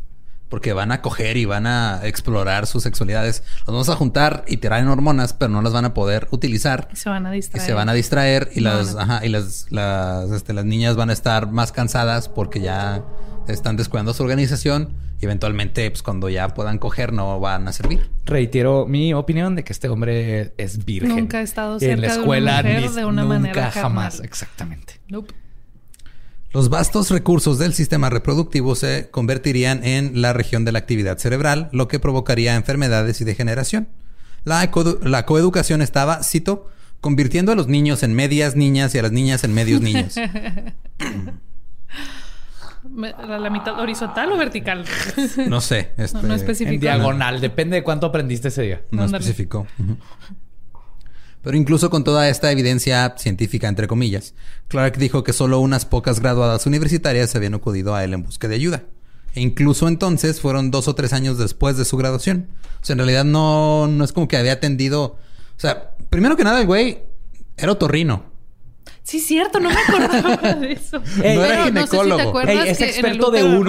porque 0.48 0.72
van 0.72 0.92
a 0.92 1.02
coger 1.02 1.36
y 1.36 1.44
van 1.46 1.66
a 1.66 2.00
explorar 2.04 2.66
sus 2.66 2.82
sexualidades. 2.84 3.42
Los 3.60 3.66
vamos 3.66 3.88
a 3.88 3.96
juntar 3.96 4.44
y 4.46 4.58
tirar 4.58 4.80
en 4.80 4.88
hormonas, 4.88 5.32
pero 5.32 5.50
no 5.50 5.62
las 5.62 5.72
van 5.72 5.84
a 5.84 5.94
poder 5.94 6.28
utilizar 6.30 6.88
Y 6.92 6.96
se 6.96 7.08
van 7.08 7.26
a 7.26 7.32
y 7.32 7.36
distraer. 7.36 7.66
se 7.66 7.72
van 7.72 7.88
a 7.88 7.92
distraer 7.92 8.50
y 8.54 8.60
No, 8.60 8.74
las, 8.74 8.94
no. 8.94 9.00
ajá, 9.00 9.26
y 9.26 9.28
las, 9.30 9.66
las, 9.70 10.30
este, 10.30 10.52
las 10.52 10.64
niñas 10.64 10.96
van 10.96 11.10
a 11.10 11.12
estar 11.12 11.50
más 11.50 11.72
cansadas 11.72 12.28
porque 12.28 12.60
ya 12.60 13.02
están 13.48 13.76
descuidando 13.76 14.14
su 14.14 14.22
organización 14.22 14.94
y 15.20 15.24
eventualmente, 15.24 15.90
pues 15.90 16.02
cuando 16.02 16.28
ya 16.28 16.48
puedan 16.48 16.78
coger, 16.78 17.12
no 17.12 17.40
van 17.40 17.66
a 17.68 17.72
servir. 17.72 18.10
Reitero 18.24 18.86
mi 18.86 19.14
opinión 19.14 19.54
de 19.54 19.64
que 19.64 19.72
este 19.72 19.88
hombre 19.88 20.52
es 20.58 20.84
virgen. 20.84 21.16
Nunca 21.16 21.38
ha 21.38 21.42
estado 21.42 21.74
En 21.74 21.80
cerca 21.80 21.96
la 21.96 22.00
de 22.00 22.06
una 22.06 22.22
escuela 22.22 22.56
mujer 22.62 22.80
ni- 22.82 22.88
de 22.96 23.04
una 23.04 23.22
nunca 23.22 23.34
manera 23.38 23.70
jamás, 23.70 24.14
carnal. 24.14 24.24
exactamente. 24.26 25.00
Nope. 25.08 25.34
Los 26.54 26.68
vastos 26.68 27.10
recursos 27.10 27.58
del 27.58 27.74
sistema 27.74 28.10
reproductivo 28.10 28.76
se 28.76 29.10
convertirían 29.10 29.82
en 29.82 30.22
la 30.22 30.32
región 30.32 30.64
de 30.64 30.70
la 30.70 30.78
actividad 30.78 31.18
cerebral, 31.18 31.68
lo 31.72 31.88
que 31.88 31.98
provocaría 31.98 32.54
enfermedades 32.54 33.20
y 33.20 33.24
degeneración. 33.24 33.88
La, 34.44 34.70
coeducación 34.70 35.82
estaba, 35.82 36.22
cito, 36.22 36.70
convirtiendo 37.00 37.50
a 37.50 37.56
los 37.56 37.66
niños 37.66 38.04
en 38.04 38.14
medias 38.14 38.54
niñas 38.54 38.94
y 38.94 38.98
a 38.98 39.02
las 39.02 39.10
niñas 39.10 39.42
en 39.42 39.52
medios 39.52 39.80
niños. 39.80 40.14
¿La, 42.94 43.38
la 43.38 43.50
mitad 43.50 43.80
horizontal 43.80 44.30
o 44.30 44.36
vertical? 44.36 44.84
No 45.48 45.60
sé, 45.60 45.90
este, 45.96 46.18
No, 46.18 46.28
no 46.28 46.34
especificó. 46.34 46.74
En 46.74 46.78
diagonal, 46.80 47.40
depende 47.40 47.74
de 47.76 47.82
cuánto 47.82 48.06
aprendiste 48.06 48.46
ese 48.46 48.62
día. 48.62 48.82
no 48.92 49.02
Ándale. 49.02 49.24
especificó. 49.24 49.66
Pero 51.44 51.58
incluso 51.58 51.90
con 51.90 52.04
toda 52.04 52.30
esta 52.30 52.50
evidencia 52.50 53.14
científica, 53.18 53.68
entre 53.68 53.86
comillas, 53.86 54.34
Clark 54.68 54.96
dijo 54.96 55.22
que 55.22 55.34
solo 55.34 55.60
unas 55.60 55.84
pocas 55.84 56.20
graduadas 56.20 56.64
universitarias 56.64 57.30
se 57.30 57.36
habían 57.36 57.52
acudido 57.52 57.94
a 57.94 58.02
él 58.02 58.14
en 58.14 58.22
busca 58.22 58.48
de 58.48 58.54
ayuda. 58.54 58.84
E 59.34 59.42
incluso 59.42 59.86
entonces 59.86 60.40
fueron 60.40 60.70
dos 60.70 60.88
o 60.88 60.94
tres 60.94 61.12
años 61.12 61.36
después 61.36 61.76
de 61.76 61.84
su 61.84 61.98
graduación. 61.98 62.48
O 62.80 62.84
sea, 62.86 62.94
en 62.94 62.98
realidad 63.00 63.24
no, 63.24 63.86
no 63.88 64.04
es 64.04 64.12
como 64.12 64.26
que 64.26 64.38
había 64.38 64.54
atendido. 64.54 65.02
O 65.04 65.60
sea, 65.60 65.90
primero 66.08 66.34
que 66.36 66.44
nada, 66.44 66.60
el 66.60 66.66
güey 66.66 67.00
era 67.58 67.72
otorrino. 67.72 68.24
Sí, 69.02 69.20
cierto, 69.20 69.60
no 69.60 69.68
me 69.68 69.76
acordaba 69.76 70.54
de 70.54 70.72
eso. 70.72 71.02
Ey, 71.22 71.36
No 71.36 71.44
era 71.44 71.64
Pero 71.64 71.70
no 71.72 71.86
sé 71.86 71.86
si 71.86 71.90
te 71.90 71.98
ginecólogo. 71.98 72.40
Ey, 72.40 72.58
es 72.68 72.78
que 72.78 72.84
en 72.84 72.90
el 72.90 72.94
experto 72.96 73.30
de 73.30 73.44
un 73.44 73.66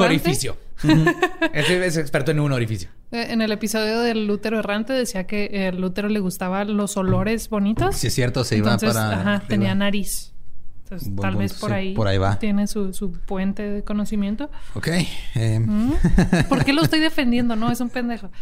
es, 1.54 1.70
es 1.70 1.98
experto 1.98 2.32
en 2.32 2.40
un 2.40 2.52
orificio. 2.52 2.90
eh, 3.12 3.28
En 3.30 3.42
el 3.42 3.52
episodio 3.52 4.02
del 4.02 4.30
útero 4.30 4.60
errante 4.60 4.94
decía 4.94 5.26
que 5.26 5.68
el 5.68 5.84
útero 5.84 6.10
le 6.10 6.20
gustaban 6.20 6.76
los 6.78 6.98
olores 6.98 7.50
bonitos. 7.50 7.96
Si 7.96 8.08
es 8.08 8.14
cierto, 8.14 8.44
se 8.44 8.58
iba 8.58 8.74
Entonces, 8.74 8.94
para. 8.98 9.22
ajá, 9.22 9.44
tenía 9.48 9.74
nariz. 9.76 10.34
Entonces, 10.84 11.08
Buen 11.10 11.22
tal 11.22 11.32
punto, 11.34 11.40
vez 11.40 11.54
por 11.60 11.70
sí, 11.72 11.76
ahí, 11.76 11.94
por 11.96 12.08
ahí 12.08 12.18
va. 12.20 12.38
tiene 12.38 12.68
su, 12.68 12.94
su 12.94 13.12
puente 13.12 13.64
de 13.64 13.84
conocimiento. 13.84 14.52
Ok. 14.76 14.88
eh. 15.36 15.66
¿Por 16.48 16.64
qué 16.64 16.74
lo 16.74 16.84
estoy 16.84 17.00
defendiendo? 17.00 17.56
No, 17.56 17.72
es 17.72 17.80
un 17.80 17.90
pendejo. 17.90 18.30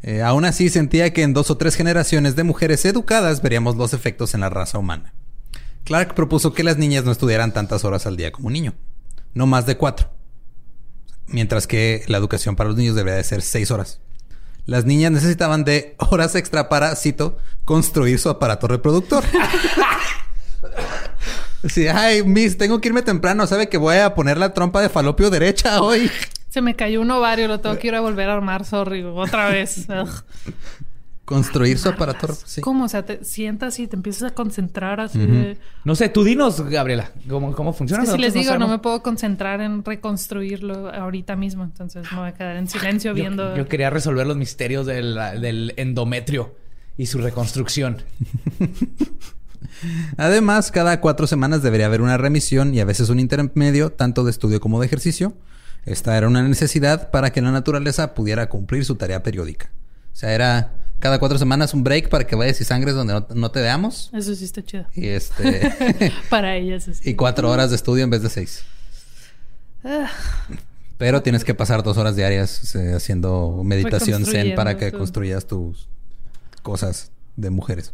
Eh, 0.00 0.22
aún 0.22 0.44
así, 0.44 0.68
sentía 0.68 1.12
que 1.12 1.24
en 1.24 1.34
dos 1.34 1.50
o 1.50 1.56
tres 1.56 1.74
generaciones 1.74 2.36
de 2.36 2.44
mujeres 2.44 2.84
educadas 2.84 3.42
veríamos 3.42 3.74
los 3.76 3.92
efectos 3.94 4.32
en 4.32 4.42
la 4.42 4.48
raza 4.48 4.78
humana. 4.78 5.12
Clark 5.82 6.14
propuso 6.14 6.52
que 6.54 6.62
las 6.62 6.78
niñas 6.78 7.04
no 7.04 7.10
estudiaran 7.10 7.52
tantas 7.52 7.84
horas 7.84 8.06
al 8.06 8.16
día 8.16 8.30
como 8.30 8.46
un 8.46 8.52
niño, 8.52 8.74
no 9.34 9.46
más 9.48 9.66
de 9.66 9.76
cuatro, 9.76 10.08
mientras 11.28 11.66
que 11.66 12.04
la 12.06 12.18
educación 12.18 12.56
para 12.56 12.68
los 12.68 12.78
niños 12.78 12.94
debería 12.94 13.16
de 13.16 13.24
ser 13.24 13.42
seis 13.42 13.70
horas. 13.70 14.00
Las 14.66 14.84
niñas 14.84 15.12
necesitaban 15.12 15.64
de 15.64 15.94
horas 15.98 16.34
extra 16.34 16.68
para, 16.68 16.94
cito, 16.94 17.38
construir 17.64 18.18
su 18.18 18.28
aparato 18.28 18.68
reproductor. 18.68 19.24
Sí, 21.64 21.88
ay, 21.88 22.22
Miss, 22.22 22.56
tengo 22.56 22.80
que 22.80 22.88
irme 22.88 23.02
temprano. 23.02 23.46
¿Sabe 23.46 23.68
que 23.68 23.78
voy 23.78 23.96
a 23.96 24.14
poner 24.14 24.38
la 24.38 24.54
trompa 24.54 24.80
de 24.80 24.88
falopio 24.88 25.28
derecha 25.28 25.82
hoy? 25.82 26.08
Se 26.48 26.62
me 26.62 26.76
cayó 26.76 27.00
un 27.00 27.10
ovario, 27.10 27.48
lo 27.48 27.58
tengo 27.60 27.78
que 27.78 27.88
ir 27.88 27.94
a 27.96 28.00
volver 28.00 28.28
a 28.28 28.34
armar, 28.34 28.64
sorry, 28.64 29.02
otra 29.02 29.48
vez. 29.48 29.86
Construir 31.28 31.76
su 31.78 31.90
aparato. 31.90 32.34
Sí. 32.46 32.62
¿Cómo? 32.62 32.84
O 32.84 32.88
sea, 32.88 33.04
te 33.04 33.22
sientas 33.22 33.78
y 33.78 33.86
te 33.86 33.96
empiezas 33.96 34.30
a 34.32 34.34
concentrar 34.34 34.98
así 34.98 35.18
de... 35.18 35.58
No 35.84 35.94
sé, 35.94 36.08
tú 36.08 36.24
dinos, 36.24 36.58
Gabriela, 36.70 37.12
¿cómo, 37.28 37.52
cómo 37.52 37.70
Es 37.72 37.76
funciona? 37.76 38.04
que 38.04 38.10
si 38.12 38.16
les 38.16 38.32
digo, 38.32 38.46
no 38.46 38.50
sabemos. 38.52 38.70
me 38.70 38.78
puedo 38.78 39.02
concentrar 39.02 39.60
en 39.60 39.84
reconstruirlo 39.84 40.88
ahorita 40.90 41.36
mismo. 41.36 41.64
Entonces 41.64 42.10
me 42.12 42.18
voy 42.20 42.28
a 42.30 42.32
quedar 42.32 42.56
en 42.56 42.66
silencio 42.66 43.10
Yo- 43.10 43.14
viendo... 43.14 43.54
Yo, 43.56 43.68
quería 43.68 43.90
resolver 43.90 44.26
los 44.26 44.38
misterios 44.38 44.86
del, 44.86 45.14
del 45.40 45.74
endometrio 45.76 46.54
y 46.96 47.04
su 47.06 47.18
reconstrucción. 47.18 48.02
Además, 50.16 50.70
cada 50.72 51.00
cuatro 51.00 51.26
semanas 51.26 51.62
debería 51.62 51.86
haber 51.86 52.00
una 52.00 52.16
remisión 52.16 52.74
y 52.74 52.80
a 52.80 52.84
veces 52.84 53.08
un 53.10 53.20
intermedio, 53.20 53.90
tanto 53.92 54.24
de 54.24 54.30
estudio 54.30 54.60
como 54.60 54.80
de 54.80 54.86
ejercicio. 54.86 55.34
Esta 55.84 56.16
era 56.16 56.26
una 56.26 56.42
necesidad 56.42 57.10
para 57.10 57.30
que 57.32 57.40
la 57.40 57.50
naturaleza 57.52 58.14
pudiera 58.14 58.48
cumplir 58.48 58.84
su 58.84 58.96
tarea 58.96 59.22
periódica. 59.22 59.70
O 60.12 60.16
sea, 60.16 60.32
era 60.34 60.72
cada 60.98 61.18
cuatro 61.18 61.38
semanas 61.38 61.74
un 61.74 61.84
break 61.84 62.08
para 62.08 62.26
que 62.26 62.34
vayas 62.36 62.60
y 62.60 62.64
sangres 62.64 62.94
donde 62.94 63.14
no, 63.14 63.26
no 63.34 63.50
te 63.50 63.60
veamos. 63.60 64.10
Eso 64.12 64.34
sí 64.34 64.44
está 64.44 64.62
chido. 64.62 64.86
Y 64.94 65.06
este 65.06 65.72
Para 66.30 66.56
ellas. 66.56 66.88
y 67.04 67.14
cuatro 67.14 67.50
horas 67.50 67.70
de 67.70 67.76
estudio 67.76 68.04
en 68.04 68.10
vez 68.10 68.22
de 68.22 68.30
seis. 68.30 68.64
Ah, 69.84 70.10
Pero 70.96 71.22
tienes 71.22 71.44
que 71.44 71.54
pasar 71.54 71.82
dos 71.82 71.96
horas 71.98 72.16
diarias 72.16 72.74
eh, 72.74 72.94
haciendo 72.94 73.62
meditación 73.64 74.24
zen 74.26 74.54
para 74.54 74.76
que 74.76 74.92
construyas 74.92 75.46
tus 75.46 75.88
cosas 76.62 77.10
de 77.36 77.50
mujeres. 77.50 77.92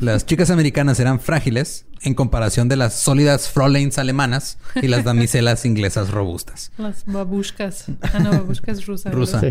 Las 0.00 0.26
chicas 0.26 0.50
americanas 0.50 0.98
eran 1.00 1.20
frágiles 1.20 1.86
en 2.02 2.14
comparación 2.14 2.68
de 2.68 2.76
las 2.76 2.94
sólidas 2.94 3.48
Fräuleins 3.48 3.98
alemanas 3.98 4.58
y 4.74 4.88
las 4.88 5.04
damiselas 5.04 5.64
inglesas 5.64 6.10
robustas. 6.10 6.72
Las 6.76 7.04
babushkas. 7.06 7.84
Ah, 8.02 8.18
no, 8.18 8.30
babushka 8.30 8.72
es 8.72 8.86
rusa. 8.86 9.10
Rusa, 9.10 9.40
sí. 9.40 9.48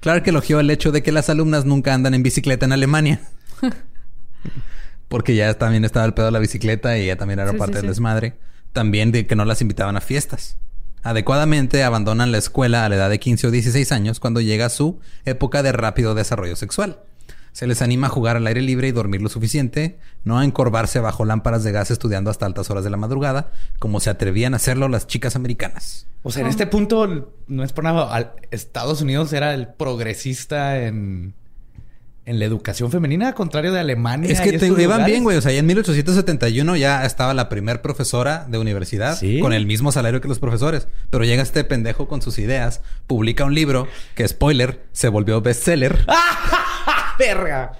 Clark 0.00 0.26
elogió 0.28 0.60
el 0.60 0.70
hecho 0.70 0.92
de 0.92 1.02
que 1.02 1.12
las 1.12 1.28
alumnas 1.28 1.64
nunca 1.64 1.94
andan 1.94 2.14
en 2.14 2.22
bicicleta 2.22 2.66
en 2.66 2.72
Alemania. 2.72 3.20
Porque 5.08 5.34
ya 5.34 5.54
también 5.54 5.84
estaba 5.84 6.06
el 6.06 6.14
pedo 6.14 6.26
de 6.26 6.32
la 6.32 6.38
bicicleta 6.38 6.98
y 6.98 7.06
ya 7.06 7.16
también 7.16 7.38
era 7.40 7.52
Sí, 7.52 7.56
parte 7.56 7.74
sí, 7.74 7.76
del 7.78 7.82
sí. 7.84 7.88
desmadre. 7.88 8.34
También 8.72 9.10
de 9.10 9.26
que 9.26 9.34
no 9.36 9.44
las 9.44 9.62
invitaban 9.62 9.96
a 9.96 10.00
fiestas. 10.00 10.58
Adecuadamente 11.02 11.82
abandonan 11.84 12.32
la 12.32 12.38
escuela 12.38 12.84
a 12.84 12.88
la 12.88 12.96
edad 12.96 13.10
de 13.10 13.18
15 13.18 13.46
o 13.46 13.50
16 13.50 13.92
años 13.92 14.20
cuando 14.20 14.40
llega 14.40 14.68
su 14.68 15.00
época 15.24 15.62
de 15.62 15.72
rápido 15.72 16.14
desarrollo 16.14 16.56
sexual. 16.56 16.98
Se 17.58 17.66
les 17.66 17.82
anima 17.82 18.06
a 18.06 18.10
jugar 18.10 18.36
al 18.36 18.46
aire 18.46 18.62
libre 18.62 18.86
y 18.86 18.92
dormir 18.92 19.20
lo 19.20 19.28
suficiente, 19.28 19.98
no 20.22 20.38
a 20.38 20.44
encorvarse 20.44 21.00
bajo 21.00 21.24
lámparas 21.24 21.64
de 21.64 21.72
gas 21.72 21.90
estudiando 21.90 22.30
hasta 22.30 22.46
altas 22.46 22.70
horas 22.70 22.84
de 22.84 22.90
la 22.90 22.96
madrugada, 22.96 23.50
como 23.80 23.98
se 23.98 24.10
atrevían 24.10 24.54
a 24.54 24.58
hacerlo 24.58 24.86
las 24.88 25.08
chicas 25.08 25.34
americanas. 25.34 26.06
O 26.22 26.30
sea, 26.30 26.42
en 26.42 26.46
este 26.50 26.68
punto, 26.68 27.32
no 27.48 27.64
es 27.64 27.72
por 27.72 27.82
nada, 27.82 28.36
Estados 28.52 29.02
Unidos 29.02 29.32
era 29.32 29.54
el 29.54 29.66
progresista 29.66 30.78
en, 30.84 31.34
en 32.26 32.38
la 32.38 32.44
educación 32.44 32.92
femenina, 32.92 33.26
al 33.26 33.34
contrario 33.34 33.72
de 33.72 33.80
Alemania. 33.80 34.30
Es 34.30 34.38
y 34.38 34.44
que 34.52 34.58
te 34.60 34.66
iban 34.68 34.78
lugares. 34.78 35.06
bien, 35.06 35.24
güey. 35.24 35.36
O 35.36 35.40
sea, 35.40 35.50
ya 35.50 35.58
en 35.58 35.66
1871 35.66 36.76
ya 36.76 37.04
estaba 37.04 37.34
la 37.34 37.48
primer 37.48 37.82
profesora 37.82 38.46
de 38.48 38.58
universidad 38.58 39.16
Sí. 39.18 39.40
con 39.40 39.52
el 39.52 39.66
mismo 39.66 39.90
salario 39.90 40.20
que 40.20 40.28
los 40.28 40.38
profesores. 40.38 40.86
Pero 41.10 41.24
llega 41.24 41.42
este 41.42 41.64
pendejo 41.64 42.06
con 42.06 42.22
sus 42.22 42.38
ideas, 42.38 42.82
publica 43.08 43.44
un 43.44 43.56
libro 43.56 43.88
que, 44.14 44.28
spoiler, 44.28 44.84
se 44.92 45.08
volvió 45.08 45.40
bestseller. 45.40 46.06
¡Verga! 47.18 47.72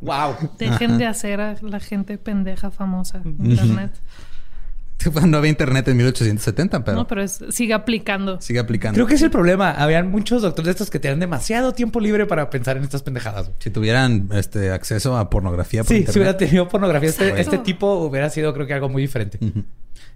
¡Wow! 0.00 0.34
Dejen 0.58 0.96
de 0.98 1.06
hacer 1.06 1.40
a 1.40 1.56
la 1.60 1.80
gente 1.80 2.18
pendeja 2.18 2.70
famosa 2.70 3.20
en 3.24 3.36
internet. 3.50 3.92
no 5.26 5.38
había 5.38 5.50
internet 5.50 5.86
en 5.88 5.96
1870, 5.96 6.84
pero, 6.84 6.96
No, 6.96 7.06
pero 7.06 7.22
es, 7.22 7.40
sigue 7.50 7.72
aplicando. 7.74 8.40
sigue 8.40 8.58
aplicando. 8.58 8.94
Creo 8.96 9.06
que 9.06 9.14
es 9.14 9.22
el 9.22 9.30
problema. 9.30 9.70
Habían 9.72 10.10
muchos 10.10 10.42
doctores 10.42 10.66
de 10.66 10.70
estos 10.72 10.90
que 10.90 10.98
tenían 11.00 11.20
demasiado 11.20 11.72
tiempo 11.72 12.00
libre 12.00 12.26
para 12.26 12.50
pensar 12.50 12.76
en 12.76 12.84
estas 12.84 13.02
pendejadas. 13.02 13.50
Si 13.58 13.70
tuvieran 13.70 14.28
este 14.32 14.70
acceso 14.70 15.16
a 15.16 15.30
pornografía 15.30 15.82
por 15.82 15.88
Sí, 15.88 15.94
internet. 16.00 16.12
si 16.14 16.18
hubiera 16.20 16.36
tenido 16.36 16.68
pornografía, 16.68 17.08
este, 17.08 17.40
este 17.40 17.58
tipo 17.58 17.94
hubiera 18.04 18.28
sido, 18.30 18.52
creo 18.54 18.66
que, 18.66 18.74
algo 18.74 18.88
muy 18.88 19.02
diferente. 19.02 19.38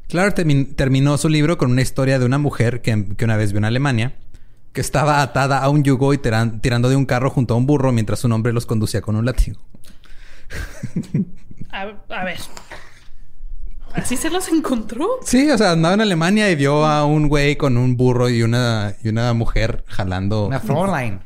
Clark 0.09 0.35
termin- 0.37 0.75
terminó 0.77 1.17
su 1.17 1.29
libro 1.29 1.59
con 1.59 1.71
una 1.71 1.83
historia 1.83 2.19
de 2.19 2.27
una 2.27 2.39
mujer 2.39 2.83
que, 2.83 3.07
que 3.17 3.25
una 3.25 3.37
vez 3.37 3.53
vio 3.53 3.59
en 3.59 3.65
Alemania 3.65 4.15
que 4.73 4.81
estaba 4.81 5.23
atada 5.23 5.59
a 5.59 5.69
un 5.69 5.83
yugo 5.85 6.15
y 6.15 6.19
tiran- 6.19 6.61
tirando 6.61 6.89
de 6.89 6.97
un 6.97 7.05
carro 7.07 7.31
junto 7.31 7.55
a 7.55 7.57
un 7.57 7.67
burro 7.67 7.93
mientras 7.93 8.25
un 8.25 8.33
hombre 8.33 8.53
los 8.53 8.67
conducía 8.67 9.01
con 9.03 9.17
un 9.17 9.25
látigo. 9.27 9.61
A, 11.71 11.83
a 12.11 12.25
ver. 12.25 12.39
¿Así 13.95 14.17
se 14.17 14.29
los 14.31 14.49
encontró? 14.49 15.09
Sí, 15.25 15.51
o 15.51 15.57
sea, 15.57 15.73
andaba 15.73 15.95
en 15.95 16.01
Alemania 16.03 16.51
y 16.51 16.55
vio 16.57 16.85
a 16.85 17.05
un 17.07 17.29
güey 17.29 17.57
con 17.57 17.77
un 17.79 17.97
burro 17.97 18.29
y 18.29 18.43
una, 18.43 18.95
y 19.03 19.09
una 19.09 19.33
mujer 19.33 19.85
jalando, 19.87 20.47
Una 20.49 20.61
Fräulein. 20.61 21.21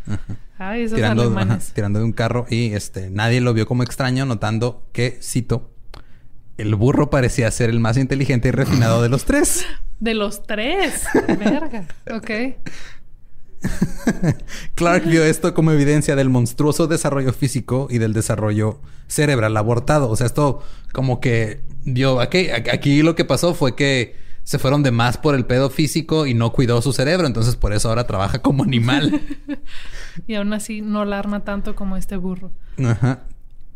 Ay, 0.58 0.82
esos 0.82 0.96
tirando, 0.96 1.22
ajá, 1.24 1.30
alemanes. 1.40 1.72
tirando 1.74 1.98
de 1.98 2.04
un 2.04 2.12
carro 2.12 2.46
y 2.48 2.72
este 2.74 3.10
nadie 3.10 3.40
lo 3.40 3.54
vio 3.54 3.66
como 3.66 3.82
extraño, 3.82 4.24
notando 4.24 4.86
que, 4.92 5.18
cito, 5.22 5.70
el 6.58 6.74
burro 6.76 7.10
parecía 7.10 7.50
ser 7.50 7.70
el 7.70 7.78
más 7.80 7.96
inteligente 7.96 8.48
y 8.48 8.50
refinado 8.52 9.02
de 9.02 9.08
los 9.10 9.24
tres. 9.24 9.64
De 10.00 10.14
los 10.14 10.42
tres. 10.44 11.04
Verga. 11.38 11.86
Ok. 12.14 12.30
Clark 14.74 15.04
vio 15.06 15.24
esto 15.24 15.54
como 15.54 15.72
evidencia 15.72 16.16
del 16.16 16.28
monstruoso 16.28 16.86
desarrollo 16.86 17.32
físico 17.32 17.88
y 17.90 17.98
del 17.98 18.12
desarrollo 18.12 18.80
cerebral 19.08 19.56
abortado. 19.56 20.08
O 20.10 20.16
sea, 20.16 20.26
esto 20.26 20.62
como 20.92 21.20
que 21.20 21.60
vio... 21.84 22.20
Aquí, 22.20 22.48
aquí 22.50 23.02
lo 23.02 23.14
que 23.14 23.24
pasó 23.24 23.54
fue 23.54 23.74
que 23.74 24.16
se 24.44 24.58
fueron 24.58 24.82
de 24.82 24.92
más 24.92 25.18
por 25.18 25.34
el 25.34 25.44
pedo 25.44 25.70
físico 25.70 26.26
y 26.26 26.34
no 26.34 26.52
cuidó 26.52 26.80
su 26.82 26.92
cerebro. 26.92 27.26
Entonces 27.26 27.56
por 27.56 27.72
eso 27.72 27.88
ahora 27.88 28.06
trabaja 28.06 28.40
como 28.40 28.62
animal. 28.62 29.20
Y 30.26 30.34
aún 30.34 30.54
así 30.54 30.80
no 30.80 31.04
la 31.04 31.18
arma 31.18 31.44
tanto 31.44 31.74
como 31.74 31.94
este 31.98 32.16
burro. 32.16 32.50
Ajá. 32.82 33.24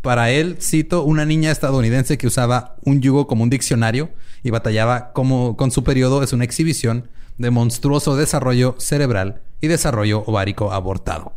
Para 0.00 0.30
él, 0.30 0.56
cito, 0.58 1.04
una 1.04 1.26
niña 1.26 1.50
estadounidense 1.50 2.16
que 2.16 2.26
usaba 2.26 2.76
un 2.82 3.02
yugo 3.02 3.26
como 3.26 3.42
un 3.42 3.50
diccionario 3.50 4.08
y 4.42 4.48
batallaba 4.48 5.12
como 5.12 5.58
con 5.58 5.70
su 5.70 5.84
periodo 5.84 6.22
es 6.22 6.32
una 6.32 6.44
exhibición 6.44 7.10
de 7.36 7.50
monstruoso 7.50 8.16
desarrollo 8.16 8.74
cerebral 8.78 9.42
y 9.60 9.68
desarrollo 9.68 10.22
ovárico 10.26 10.72
abortado. 10.72 11.34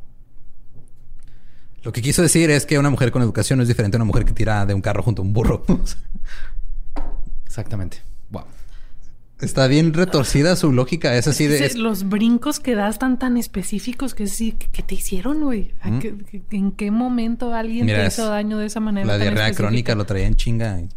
Lo 1.83 1.91
que 1.91 2.01
quiso 2.01 2.21
decir 2.21 2.49
es 2.49 2.65
que 2.65 2.79
una 2.79 2.89
mujer 2.89 3.11
con 3.11 3.21
educación 3.21 3.57
no 3.57 3.63
es 3.63 3.67
diferente 3.67 3.97
a 3.97 3.99
una 3.99 4.05
mujer 4.05 4.23
que 4.25 4.31
tira 4.33 4.65
de 4.65 4.73
un 4.73 4.81
carro 4.81 5.03
junto 5.03 5.21
a 5.21 5.25
un 5.25 5.33
burro. 5.33 5.63
Exactamente. 7.45 7.97
Wow. 8.31 8.43
Está 9.41 9.67
bien 9.67 9.93
retorcida 9.93 10.55
su 10.55 10.71
lógica. 10.71 11.15
Es 11.17 11.27
así 11.27 11.47
de... 11.47 11.65
Es- 11.65 11.75
Los 11.75 12.07
brincos 12.07 12.59
que 12.61 12.75
das 12.75 12.99
tan 12.99 13.19
tan 13.19 13.35
específicos 13.35 14.15
que 14.15 14.27
sí, 14.27 14.53
¿qué 14.71 14.81
te 14.83 14.95
hicieron, 14.95 15.41
güey? 15.41 15.73
¿A 15.81 15.99
qué- 15.99 16.15
qué- 16.31 16.41
¿En 16.51 16.71
qué 16.71 16.89
momento 16.91 17.53
alguien 17.53 17.85
Mira, 17.85 17.99
te 18.01 18.07
hizo 18.07 18.29
daño 18.29 18.57
de 18.57 18.67
esa 18.67 18.79
manera? 18.79 19.05
La 19.05 19.17
diarrea 19.17 19.51
crónica 19.53 19.93
lo 19.95 20.05
traía 20.05 20.27
en 20.27 20.35
chinga. 20.35 20.79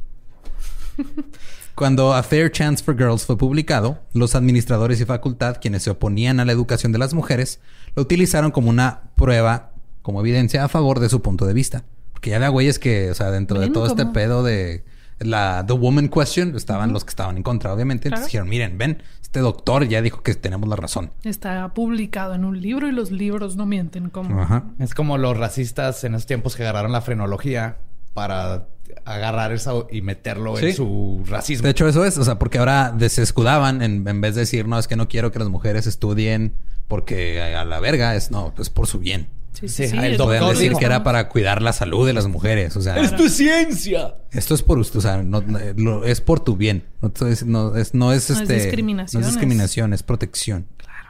Cuando 1.77 2.15
A 2.15 2.23
Fair 2.23 2.51
Chance 2.51 2.83
for 2.83 2.97
Girls 2.97 3.27
fue 3.27 3.37
publicado, 3.37 3.99
los 4.15 4.35
administradores 4.35 4.99
y 5.03 5.05
facultad, 5.05 5.59
quienes 5.61 5.83
se 5.83 5.91
oponían 5.91 6.41
a 6.41 6.47
la 6.47 6.53
educación 6.53 6.91
de 6.91 6.97
las 6.99 7.13
mujeres, 7.13 7.61
lo 7.95 8.01
utilizaron 8.03 8.51
como 8.51 8.71
una 8.71 9.11
prueba, 9.15 9.73
como 10.01 10.21
evidencia 10.21 10.65
a 10.65 10.69
favor 10.69 11.01
de 11.01 11.11
su 11.11 11.21
punto 11.21 11.45
de 11.45 11.53
vista. 11.53 11.85
Porque 12.15 12.31
ya 12.31 12.37
había 12.37 12.49
güeyes 12.49 12.79
que, 12.79 13.11
o 13.11 13.15
sea, 13.15 13.31
dentro 13.31 13.61
de 13.61 13.69
todo 13.69 13.87
este 13.89 14.07
pedo 14.07 14.43
de 14.43 14.87
la 15.19 15.65
The 15.67 15.75
Woman 15.75 16.09
Question, 16.09 16.57
estaban 16.57 16.95
los 16.95 17.05
que 17.05 17.11
estaban 17.11 17.37
en 17.37 17.43
contra, 17.43 17.75
obviamente. 17.75 18.09
Entonces 18.09 18.31
Claro. 18.31 18.47
dijeron, 18.47 18.49
miren, 18.49 18.79
ven, 18.79 19.03
este 19.21 19.41
doctor 19.41 19.87
ya 19.87 20.01
dijo 20.01 20.23
que 20.23 20.35
tenemos 20.35 20.71
la 20.71 20.77
razón. 20.77 21.11
Está 21.25 21.75
publicado 21.75 22.33
en 22.33 22.47
un 22.47 22.59
libro 22.59 22.89
y 22.89 22.93
los 22.93 23.11
libros 23.11 23.57
no 23.57 23.67
mienten. 23.67 24.09
Como... 24.09 24.41
Ajá. 24.41 24.65
Es 24.79 24.95
como 24.95 25.19
los 25.19 25.37
racistas 25.37 26.05
en 26.05 26.15
esos 26.15 26.25
tiempos 26.25 26.57
que 26.57 26.63
agarraron 26.63 26.93
la 26.93 27.03
frenología 27.03 27.77
para 28.15 28.69
agarrar 29.07 29.53
eso 29.53 29.87
y 29.91 30.03
meterlo 30.03 30.57
Sí. 30.57 30.67
en 30.67 30.75
su 30.75 31.23
racismo. 31.27 31.65
De 31.65 31.71
hecho, 31.71 31.89
eso 31.89 32.05
es, 32.05 32.19
o 32.19 32.25
sea, 32.25 32.39
porque 32.39 32.59
ahora 32.59 32.91
de- 32.93 33.09
se 33.09 33.23
escudaban 33.23 33.81
en, 33.81 34.07
en 34.07 34.21
vez 34.21 34.35
de 34.35 34.41
decir, 34.43 34.67
no, 34.69 34.79
es 34.79 34.89
que 34.89 34.97
no 34.97 35.09
quiero 35.09 35.33
que 35.33 35.39
las 35.39 35.49
mujeres 35.49 35.87
estudien 35.87 36.55
porque 36.89 37.41
a 37.43 37.65
la 37.65 37.81
verga 37.81 38.15
es, 38.17 38.31
no, 38.31 38.53
pues 38.55 38.69
por 38.69 38.87
su 38.87 38.99
bien. 38.99 39.29
Sí, 39.53 39.69
sí, 39.69 39.89
Sí, 39.89 39.97
el 39.97 40.05
es 40.13 40.19
doctor 40.19 40.51
decir 40.51 40.69
dijo. 40.69 40.79
que 40.81 40.85
era 40.85 41.03
para 41.03 41.31
cuidar 41.31 41.63
la 41.63 41.73
salud 41.73 42.07
de 42.07 42.13
las 42.13 42.27
mujeres, 42.27 42.77
o 42.77 42.83
sea, 42.83 42.97
¡Esto 42.99 43.25
es 43.25 43.33
ciencia! 43.39 44.15
esto 44.31 44.55
es 44.55 44.63
por 44.63 44.79
usted, 44.79 44.99
o 44.99 45.01
sea, 45.03 45.23
no, 45.23 45.41
no, 45.41 45.59
lo- 45.77 46.05
es 46.05 46.21
por 46.21 46.41
tu 46.41 46.57
bien, 46.59 46.85
no 47.01 47.09
es, 47.09 47.21
no 47.23 47.29
es, 47.31 47.45
no 47.47 47.75
es, 47.77 47.95
No 47.95 48.13
es 48.13 48.29
este, 48.29 48.53
discriminación, 48.55 49.23
no 49.23 49.27
es 49.27 49.31
es- 49.31 49.35
discriminación, 49.35 49.93
es 49.95 50.03
protección. 50.03 50.67
Claro. 50.77 51.09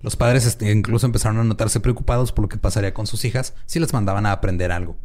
Los 0.00 0.14
padres 0.14 0.46
este, 0.46 0.70
incluso 0.70 1.06
empezaron 1.06 1.38
a 1.40 1.44
notarse 1.44 1.80
preocupados 1.80 2.30
por 2.30 2.42
lo 2.44 2.48
que 2.48 2.56
pasaría 2.56 2.94
con 2.94 3.08
sus 3.08 3.24
hijas 3.24 3.54
si 3.66 3.80
las 3.80 3.92
mandaban 3.92 4.26
a 4.26 4.32
aprender 4.32 4.70
algo. 4.70 4.96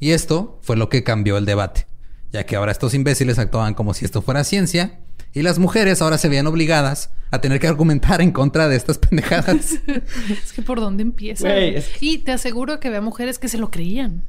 Y 0.00 0.10
esto 0.12 0.58
fue 0.62 0.76
lo 0.76 0.88
que 0.88 1.02
cambió 1.04 1.38
el 1.38 1.46
debate, 1.46 1.86
ya 2.32 2.44
que 2.44 2.56
ahora 2.56 2.72
estos 2.72 2.94
imbéciles 2.94 3.38
actuaban 3.38 3.74
como 3.74 3.94
si 3.94 4.04
esto 4.04 4.22
fuera 4.22 4.44
ciencia 4.44 5.00
y 5.32 5.42
las 5.42 5.58
mujeres 5.58 6.00
ahora 6.02 6.18
se 6.18 6.28
veían 6.28 6.46
obligadas 6.46 7.10
a 7.30 7.40
tener 7.40 7.60
que 7.60 7.66
argumentar 7.66 8.20
en 8.22 8.30
contra 8.32 8.68
de 8.68 8.76
estas 8.76 8.98
pendejadas. 8.98 9.74
Es 10.30 10.52
que 10.52 10.62
por 10.62 10.80
dónde 10.80 11.02
empieza. 11.02 11.54
Es- 11.56 11.90
Y 12.00 12.18
te 12.18 12.32
aseguro 12.32 12.78
que 12.80 12.88
había 12.88 13.00
mujeres 13.00 13.38
que 13.38 13.48
se 13.48 13.58
lo 13.58 13.70
creían. 13.70 14.22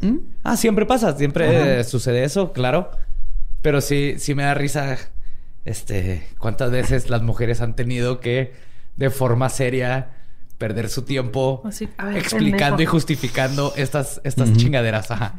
¿Mm? 0.00 0.16
Ah, 0.42 0.56
siempre 0.56 0.86
pasa, 0.86 1.16
siempre 1.16 1.80
eh, 1.80 1.84
sucede 1.84 2.24
eso, 2.24 2.52
claro. 2.52 2.90
Pero 3.62 3.80
sí, 3.80 4.14
sí 4.18 4.34
me 4.34 4.42
da 4.42 4.52
risa, 4.54 4.98
este, 5.64 6.26
cuántas 6.38 6.70
veces 6.70 7.08
las 7.08 7.22
mujeres 7.22 7.60
han 7.62 7.74
tenido 7.76 8.20
que, 8.20 8.52
de 8.96 9.08
forma 9.10 9.48
seria, 9.48 10.10
perder 10.64 10.88
su 10.88 11.02
tiempo 11.02 11.60
Así, 11.66 11.90
a 11.98 12.06
ver, 12.06 12.16
explicando 12.16 12.76
pendejo. 12.76 12.82
y 12.82 12.86
justificando 12.86 13.74
estas, 13.76 14.22
estas 14.24 14.50
chingaderas. 14.54 15.10
Ajá. 15.10 15.34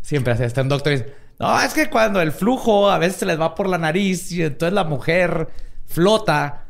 Siempre 0.00 0.32
hace. 0.32 0.44
Está 0.44 0.62
un 0.62 0.68
doctor 0.68 0.92
y 0.92 0.96
dice, 0.98 1.12
no, 1.40 1.60
es 1.60 1.74
que 1.74 1.90
cuando 1.90 2.20
el 2.20 2.30
flujo 2.30 2.88
a 2.88 2.98
veces 2.98 3.16
se 3.16 3.26
les 3.26 3.40
va 3.40 3.56
por 3.56 3.68
la 3.68 3.78
nariz 3.78 4.30
y 4.30 4.44
entonces 4.44 4.72
la 4.72 4.84
mujer 4.84 5.48
flota 5.86 6.66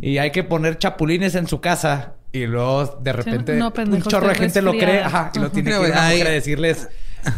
y 0.00 0.16
hay 0.16 0.30
que 0.30 0.44
poner 0.44 0.78
chapulines 0.78 1.34
en 1.34 1.46
su 1.46 1.60
casa. 1.60 2.14
Y 2.32 2.46
luego 2.46 2.86
de 3.02 3.12
repente 3.12 3.56
no, 3.56 3.70
un 3.76 4.02
chorro 4.02 4.28
de 4.28 4.34
gente 4.34 4.62
lo 4.62 4.72
cree. 4.72 5.02
Ajá. 5.02 5.30
Y 5.34 5.38
lo 5.38 5.50
tiene 5.50 5.72
que 5.72 6.16
ir 6.16 6.26
a 6.26 6.30
decirles, 6.30 6.88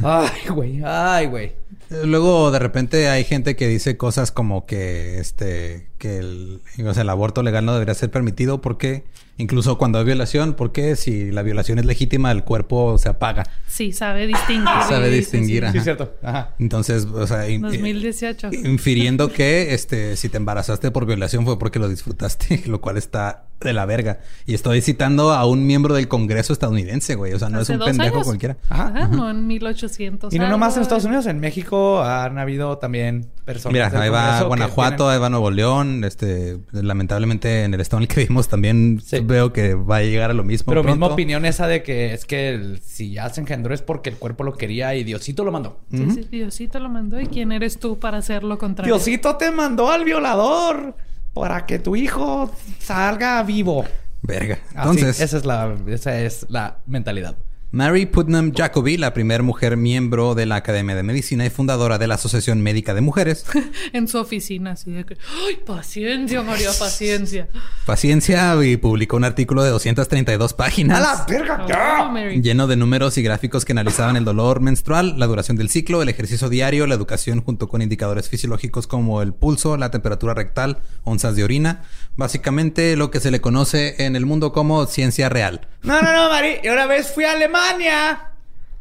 ay, 0.01 0.49
güey, 0.49 0.81
ay, 0.85 1.27
güey. 1.27 1.57
Luego 2.05 2.51
de 2.51 2.59
repente 2.59 3.09
hay 3.09 3.25
gente 3.25 3.57
que 3.57 3.69
dice 3.69 3.97
cosas 3.97 4.31
como 4.33 4.67
que 4.67 5.19
este 5.19 5.89
que 5.99 6.19
el, 6.19 6.61
o 6.87 6.93
sea, 6.95 7.03
el 7.03 7.09
aborto 7.11 7.43
legal 7.43 7.65
no 7.65 7.73
debería 7.73 7.95
ser 7.95 8.11
permitido 8.11 8.61
porque 8.61 9.05
incluso 9.39 9.79
cuando 9.79 9.99
hay 9.99 10.05
violación, 10.05 10.55
porque 10.55 10.97
si 10.97 11.31
la 11.31 11.43
violación 11.43 11.79
es 11.79 11.87
legítima 11.87 12.31
el 12.31 12.45
cuerpo 12.45 12.99
se 12.99 13.09
apaga. 13.09 13.45
Sí, 13.67 13.93
sabe 13.93 14.27
distinguir. 14.27 14.69
Sabe 14.89 15.07
Sí, 15.07 15.13
sí, 15.13 15.19
distinguir, 15.19 15.63
sí. 15.63 15.65
ajá. 15.65 15.73
Sí, 15.73 15.79
es 15.79 15.85
cierto. 15.85 16.15
Ajá. 16.23 16.55
Entonces, 16.59 17.07
o 17.07 17.27
sea, 17.27 17.49
in- 17.49 17.63
2018. 17.63 18.51
infiriendo 18.53 19.33
que 19.33 19.73
este 19.75 20.17
si 20.17 20.29
te 20.29 20.37
embarazaste 20.37 20.91
por 20.91 21.07
violación 21.07 21.45
fue 21.45 21.59
porque 21.59 21.79
lo 21.79 21.89
disfrutaste, 21.89 22.63
lo 22.67 22.81
cual 22.81 22.97
está 22.99 23.45
de 23.61 23.73
la 23.73 23.87
verga. 23.87 24.21
Y 24.47 24.55
estoy 24.55 24.81
citando 24.83 25.33
a 25.33 25.47
un 25.47 25.67
miembro 25.67 25.95
del 25.95 26.07
Congreso 26.09 26.53
estadounidense, 26.53 27.15
güey. 27.15 27.33
O 27.33 27.39
sea, 27.39 27.49
no 27.49 27.61
Hace 27.61 27.75
es 27.75 27.79
un 27.81 27.85
pendejo 27.87 28.17
años. 28.17 28.27
cualquiera. 28.27 28.57
Ajá, 28.69 29.09
no 29.09 29.31
en 29.31 29.47
1800. 29.47 30.33
Y 30.35 30.39
no 30.39 30.45
algo, 30.45 30.53
nomás 30.59 30.77
en 30.77 30.83
Estados 30.83 31.05
eh. 31.05 31.09
Unidos, 31.09 31.27
en 31.27 31.41
México 31.41 32.03
han 32.03 32.37
habido 32.39 32.77
también 32.79 33.27
personas. 33.45 33.73
Mira, 33.73 33.89
del 33.91 34.03
ahí 34.03 34.11
va 34.11 34.43
Guanajuato, 34.43 34.97
tienen- 34.97 35.13
ahí 35.15 35.19
va 35.21 35.31
Nuevo 35.31 35.51
León. 35.51 36.05
Este, 36.05 36.59
lamentablemente 36.73 37.65
en 37.65 37.73
el 37.75 37.81
estado 37.81 37.99
en 37.99 38.03
el 38.03 38.09
que 38.09 38.21
vivimos 38.21 38.49
también 38.49 39.01
Sí. 39.05 39.21
veo 39.21 39.53
que 39.53 39.75
va 39.75 39.97
a 39.97 40.03
llegar 40.03 40.31
a 40.31 40.35
lo 40.35 40.45
mismo. 40.45 40.71
Pero 40.71 40.83
misma 40.83 40.99
pronto. 40.99 41.15
opinión 41.15 41.47
esa 41.47 41.67
de 41.67 41.83
que 41.83 42.13
es 42.13 42.25
que 42.27 42.51
el- 42.51 42.81
si 42.81 43.13
ya 43.13 43.29
se 43.31 43.41
engendró 43.41 43.73
es 43.75 43.83
porque 43.83 44.11
el 44.11 44.17
cuerpo 44.17 44.45
lo 44.45 44.55
quería 44.55 44.95
y 44.95 45.05
Diosito 45.05 45.45
lo 45.45 45.53
mandó. 45.53 45.81
Sí, 45.91 46.07
sí, 46.13 46.29
Diosito 46.31 46.79
lo 46.81 46.89
mandó. 46.89 47.21
¿Y 47.21 47.27
quién 47.27 47.51
eres 47.53 47.79
tú 47.79 47.99
para 47.99 48.19
hacer 48.19 48.45
lo 48.45 48.59
contrario? 48.59 48.95
Diosito 48.95 49.37
te 49.37 49.51
mandó 49.51 49.91
al 49.91 50.05
violador 50.05 50.97
para 51.35 51.67
que 51.67 51.79
tu 51.79 51.97
hijo 51.97 52.51
salga 52.79 53.43
vivo. 53.43 53.85
Verga. 54.23 54.59
Así, 54.75 54.91
Entonces, 54.91 55.21
esa 55.21 55.37
es 55.37 55.45
la, 55.45 55.77
esa 55.89 56.19
es 56.21 56.47
la 56.49 56.79
mentalidad. 56.87 57.37
Mary 57.75 58.07
Putnam 58.07 58.53
Jacoby, 58.55 58.97
la 58.99 59.13
primera 59.13 59.43
mujer 59.43 59.77
miembro 59.77 60.37
de 60.37 60.47
la 60.47 60.55
Academia 60.55 60.95
de 60.95 61.03
Medicina 61.03 61.45
y 61.45 61.51
fundadora 61.51 61.99
de 61.99 62.07
la 62.07 62.15
Asociación 62.15 62.61
Médica 62.61 62.95
de 62.95 63.01
Mujeres, 63.01 63.45
En 63.93 64.07
su 64.07 64.19
oficina, 64.19 64.73
así 64.73 64.93
de 64.93 65.05
que... 65.05 65.17
¡Ay, 65.45 65.57
paciencia, 65.57 66.41
María, 66.43 66.71
paciencia! 66.79 67.49
paciencia 67.85 68.55
y 68.65 68.77
publicó 68.77 69.17
un 69.17 69.25
artículo 69.25 69.65
de 69.65 69.71
232 69.71 70.55
páginas. 70.55 71.01
¡A 71.01 71.17
la 71.17 71.25
verga! 71.27 71.67
Oh. 72.13 72.15
Lleno 72.41 72.69
de 72.69 72.77
números 72.77 73.19
y 73.19 73.25
gráficos 73.25 73.65
que 73.65 73.73
analizaban 73.73 74.15
el 74.15 74.25
dolor 74.25 74.61
menstrual, 74.61 75.19
la 75.19 75.27
duración 75.27 75.57
del 75.57 75.69
ciclo, 75.69 76.01
el 76.01 76.09
ejercicio 76.09 76.49
diario, 76.49 76.87
la 76.87 76.95
educación 76.95 77.43
junto 77.43 77.67
con 77.67 77.83
indicadores 77.83 78.29
fisiológicos 78.29 78.87
como 78.87 79.21
el 79.21 79.35
pulso, 79.35 79.77
la 79.77 79.91
temperatura 79.91 80.33
rectal, 80.33 80.79
onzas 81.03 81.35
de 81.35 81.43
orina. 81.43 81.83
Básicamente 82.15 82.95
lo 82.95 83.11
que 83.11 83.19
se 83.19 83.33
le 83.33 83.41
conoce 83.41 83.97
en 84.07 84.15
el 84.15 84.27
mundo 84.27 84.53
como 84.53 84.87
ciencia 84.87 85.29
real. 85.29 85.67
No, 85.83 86.01
no, 86.01 86.13
no, 86.13 86.31
Mari. 86.31 86.59
Y 86.63 86.69
una 86.69 86.87
vez 86.87 87.11
fui 87.13 87.25
a 87.25 87.33
Alemania 87.33 87.64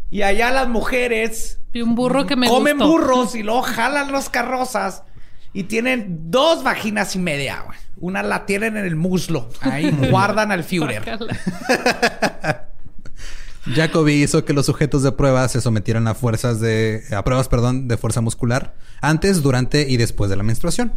y 0.09 0.21
allá 0.21 0.51
las 0.51 0.67
mujeres 0.67 1.59
Vi 1.73 1.81
un 1.81 1.95
burro 1.95 2.27
que 2.27 2.35
me 2.35 2.47
comen 2.47 2.77
gustó. 2.77 2.91
burros 2.91 3.35
y 3.35 3.41
luego 3.41 3.63
jalan 3.63 4.11
las 4.11 4.29
carrozas 4.29 5.03
y 5.53 5.63
tienen 5.63 6.29
dos 6.29 6.63
vaginas 6.63 7.15
y 7.15 7.19
media, 7.19 7.61
güey. 7.65 7.77
Una 7.97 8.21
la 8.21 8.45
tienen 8.45 8.77
en 8.77 8.85
el 8.85 8.95
muslo. 8.95 9.49
Ahí 9.61 9.89
guardan 10.11 10.51
al 10.51 10.63
Führer. 10.63 11.03
Jacobi 13.65 14.23
hizo 14.23 14.43
que 14.45 14.53
los 14.53 14.65
sujetos 14.65 15.03
de 15.03 15.13
prueba 15.13 15.47
se 15.47 15.61
sometieran 15.61 16.07
a 16.07 16.13
fuerzas 16.13 16.59
de 16.59 17.03
a 17.15 17.23
pruebas, 17.23 17.47
perdón, 17.47 17.87
de 17.87 17.97
fuerza 17.97 18.19
muscular 18.21 18.75
antes, 19.01 19.41
durante 19.41 19.89
y 19.89 19.97
después 19.97 20.29
de 20.29 20.35
la 20.35 20.43
menstruación. 20.43 20.93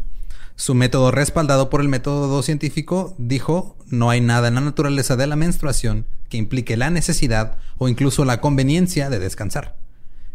Su 0.56 0.74
método 0.74 1.10
respaldado 1.10 1.68
por 1.70 1.80
el 1.82 1.88
método 1.88 2.42
científico 2.42 3.14
dijo, 3.18 3.76
no 3.90 4.08
hay 4.10 4.20
nada 4.20 4.48
en 4.48 4.54
la 4.54 4.62
naturaleza 4.62 5.14
de 5.16 5.26
la 5.26 5.36
menstruación 5.36 6.06
que 6.30 6.38
implique 6.38 6.76
la 6.76 6.90
necesidad 6.90 7.58
o 7.78 7.88
incluso 7.88 8.24
la 8.24 8.40
conveniencia 8.40 9.10
de 9.10 9.18
descansar. 9.18 9.76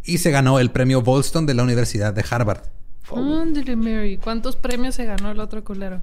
Y 0.03 0.19
se 0.19 0.31
ganó 0.31 0.59
el 0.59 0.71
premio 0.71 1.01
Bolston 1.01 1.45
de 1.45 1.53
la 1.55 1.63
Universidad 1.63 2.13
de 2.13 2.23
Harvard. 2.29 2.61
Ándale, 3.15 3.75
Mary. 3.75 4.17
¿Cuántos 4.17 4.55
premios 4.55 4.95
se 4.95 5.05
ganó 5.05 5.31
el 5.31 5.39
otro 5.39 5.63
culero? 5.63 6.01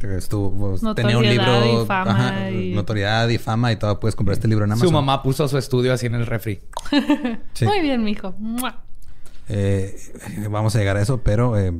Estuvo, 0.00 0.76
tenía 0.94 1.16
un 1.16 1.24
Notoriedad 1.24 1.62
libro, 1.64 1.82
y 1.82 1.86
fama 1.86 2.10
ajá, 2.10 2.50
y- 2.50 2.74
notoriedad 2.74 3.28
y 3.28 3.38
fama 3.38 3.72
y 3.72 3.76
todo. 3.76 3.98
Puedes 3.98 4.14
comprar 4.14 4.34
este 4.34 4.46
libro 4.46 4.64
en 4.66 4.72
Amazon. 4.72 4.88
Su 4.88 4.92
mamá 4.92 5.22
puso 5.22 5.48
su 5.48 5.56
estudio 5.56 5.92
así 5.94 6.06
en 6.06 6.14
el 6.16 6.26
refri. 6.26 6.60
Sí. 7.54 7.64
Muy 7.64 7.80
bien, 7.80 8.04
mijo. 8.04 8.34
Eh, 9.48 9.96
vamos 10.50 10.74
a 10.76 10.78
llegar 10.78 10.96
a 10.98 11.02
eso, 11.02 11.22
pero 11.22 11.58
eh, 11.58 11.72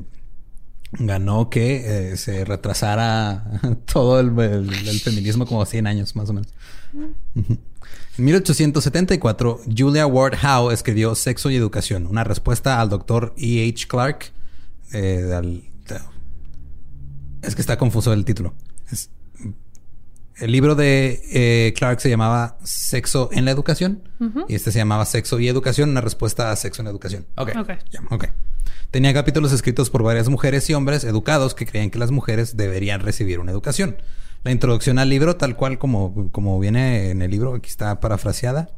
ganó 0.92 1.50
que 1.50 2.12
eh, 2.12 2.16
se 2.16 2.44
retrasara 2.44 3.60
todo 3.92 4.20
el, 4.20 5.00
feminismo 5.00 5.46
como 5.46 5.64
100 5.66 5.86
años, 5.86 6.16
más 6.16 6.28
o 6.30 6.32
menos. 6.32 6.48
En 6.94 8.24
1874, 8.24 9.60
Julia 9.76 10.06
Ward 10.06 10.34
Howe 10.42 10.72
escribió 10.72 11.14
Sexo 11.14 11.50
y 11.50 11.56
Educación, 11.56 12.06
una 12.06 12.24
respuesta 12.24 12.80
al 12.80 12.88
doctor 12.88 13.34
E. 13.36 13.68
H. 13.68 13.86
Clark. 13.88 14.32
eh, 14.92 15.32
al- 15.34 15.62
es 17.42 17.54
que 17.54 17.60
está 17.60 17.76
confuso 17.78 18.12
el 18.12 18.24
título. 18.24 18.54
Es- 18.90 19.10
el 20.38 20.52
libro 20.52 20.74
de 20.74 21.22
eh, 21.32 21.72
Clark 21.74 22.00
se 22.00 22.10
llamaba 22.10 22.58
Sexo 22.62 23.30
en 23.32 23.44
la 23.44 23.50
Educación 23.50 24.02
y 24.48 24.54
este 24.54 24.70
se 24.70 24.78
llamaba 24.78 25.04
Sexo 25.04 25.40
y 25.40 25.48
Educación, 25.48 25.90
una 25.90 26.00
respuesta 26.00 26.50
a 26.50 26.56
Sexo 26.56 26.82
en 26.82 26.84
la 26.84 26.90
Educación. 26.90 27.26
Ok. 28.10 28.26
Tenía 28.90 29.14
capítulos 29.14 29.52
escritos 29.52 29.90
por 29.90 30.02
varias 30.02 30.28
mujeres 30.28 30.68
y 30.70 30.74
hombres 30.74 31.04
educados 31.04 31.54
que 31.54 31.66
creían 31.66 31.90
que 31.90 31.98
las 31.98 32.10
mujeres 32.10 32.56
deberían 32.56 33.00
recibir 33.00 33.40
una 33.40 33.50
educación. 33.52 33.96
La 34.44 34.52
introducción 34.52 34.98
al 34.98 35.08
libro, 35.08 35.36
tal 35.36 35.56
cual 35.56 35.78
como, 35.78 36.30
como 36.30 36.60
viene 36.60 37.10
en 37.10 37.22
el 37.22 37.30
libro, 37.30 37.54
aquí 37.54 37.68
está 37.68 37.98
parafraseada, 38.00 38.70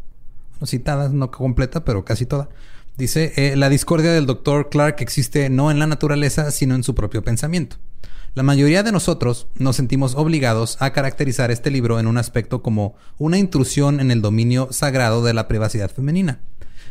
bueno, 0.52 0.66
citada, 0.66 1.08
no 1.08 1.30
completa, 1.30 1.84
pero 1.84 2.04
casi 2.04 2.24
toda. 2.24 2.48
Dice, 2.96 3.32
eh, 3.36 3.56
la 3.56 3.68
discordia 3.68 4.12
del 4.12 4.26
doctor 4.26 4.70
Clark 4.70 4.96
existe 5.00 5.50
no 5.50 5.70
en 5.70 5.78
la 5.78 5.86
naturaleza, 5.86 6.50
sino 6.50 6.74
en 6.74 6.82
su 6.82 6.94
propio 6.94 7.22
pensamiento. 7.22 7.76
La 8.38 8.44
mayoría 8.44 8.84
de 8.84 8.92
nosotros 8.92 9.48
nos 9.56 9.74
sentimos 9.74 10.14
obligados 10.14 10.76
a 10.78 10.92
caracterizar 10.92 11.50
este 11.50 11.72
libro 11.72 11.98
en 11.98 12.06
un 12.06 12.18
aspecto 12.18 12.62
como 12.62 12.94
una 13.18 13.36
intrusión 13.36 13.98
en 13.98 14.12
el 14.12 14.22
dominio 14.22 14.68
sagrado 14.70 15.24
de 15.24 15.34
la 15.34 15.48
privacidad 15.48 15.90
femenina. 15.90 16.38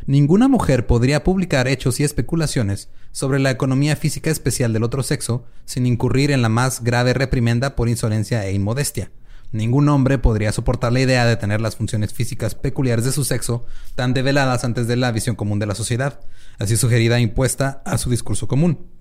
Ninguna 0.08 0.50
mujer 0.50 0.88
podría 0.88 1.24
publicar 1.24 1.70
hechos 1.70 2.02
y 2.02 2.04
especulaciones 2.04 2.90
sobre 3.14 3.40
la 3.40 3.50
economía 3.50 3.96
física 3.96 4.30
especial 4.30 4.74
del 4.74 4.84
otro 4.84 5.04
sexo 5.04 5.46
sin 5.64 5.86
incurrir 5.86 6.32
en 6.32 6.42
la 6.42 6.50
más 6.50 6.84
grave 6.84 7.14
reprimenda 7.14 7.78
por 7.78 7.88
insolencia 7.88 8.46
e 8.46 8.52
inmodestia. 8.52 9.12
Ningún 9.54 9.88
hombre 9.88 10.18
podría 10.18 10.52
soportar 10.52 10.92
la 10.92 11.00
idea 11.00 11.26
de 11.26 11.38
tener 11.38 11.62
las 11.62 11.78
funciones 11.78 12.14
físicas 12.14 12.56
peculiares 12.56 13.06
de 13.06 13.14
su 13.14 13.24
sexo 13.24 13.66
tan 13.96 14.14
develadas 14.14 14.66
antes 14.66 14.86
de 14.86 14.98
la 14.98 15.14
visión 15.14 15.38
común 15.38 15.60
de 15.60 15.66
la 15.66 15.76
sociedad, 15.76 16.20
así 16.60 16.76
sugerida 16.76 17.20
e 17.20 17.22
impuesta 17.22 17.82
a 17.86 17.98
su 17.98 18.10
discurso 18.10 18.50
común. 18.50 18.97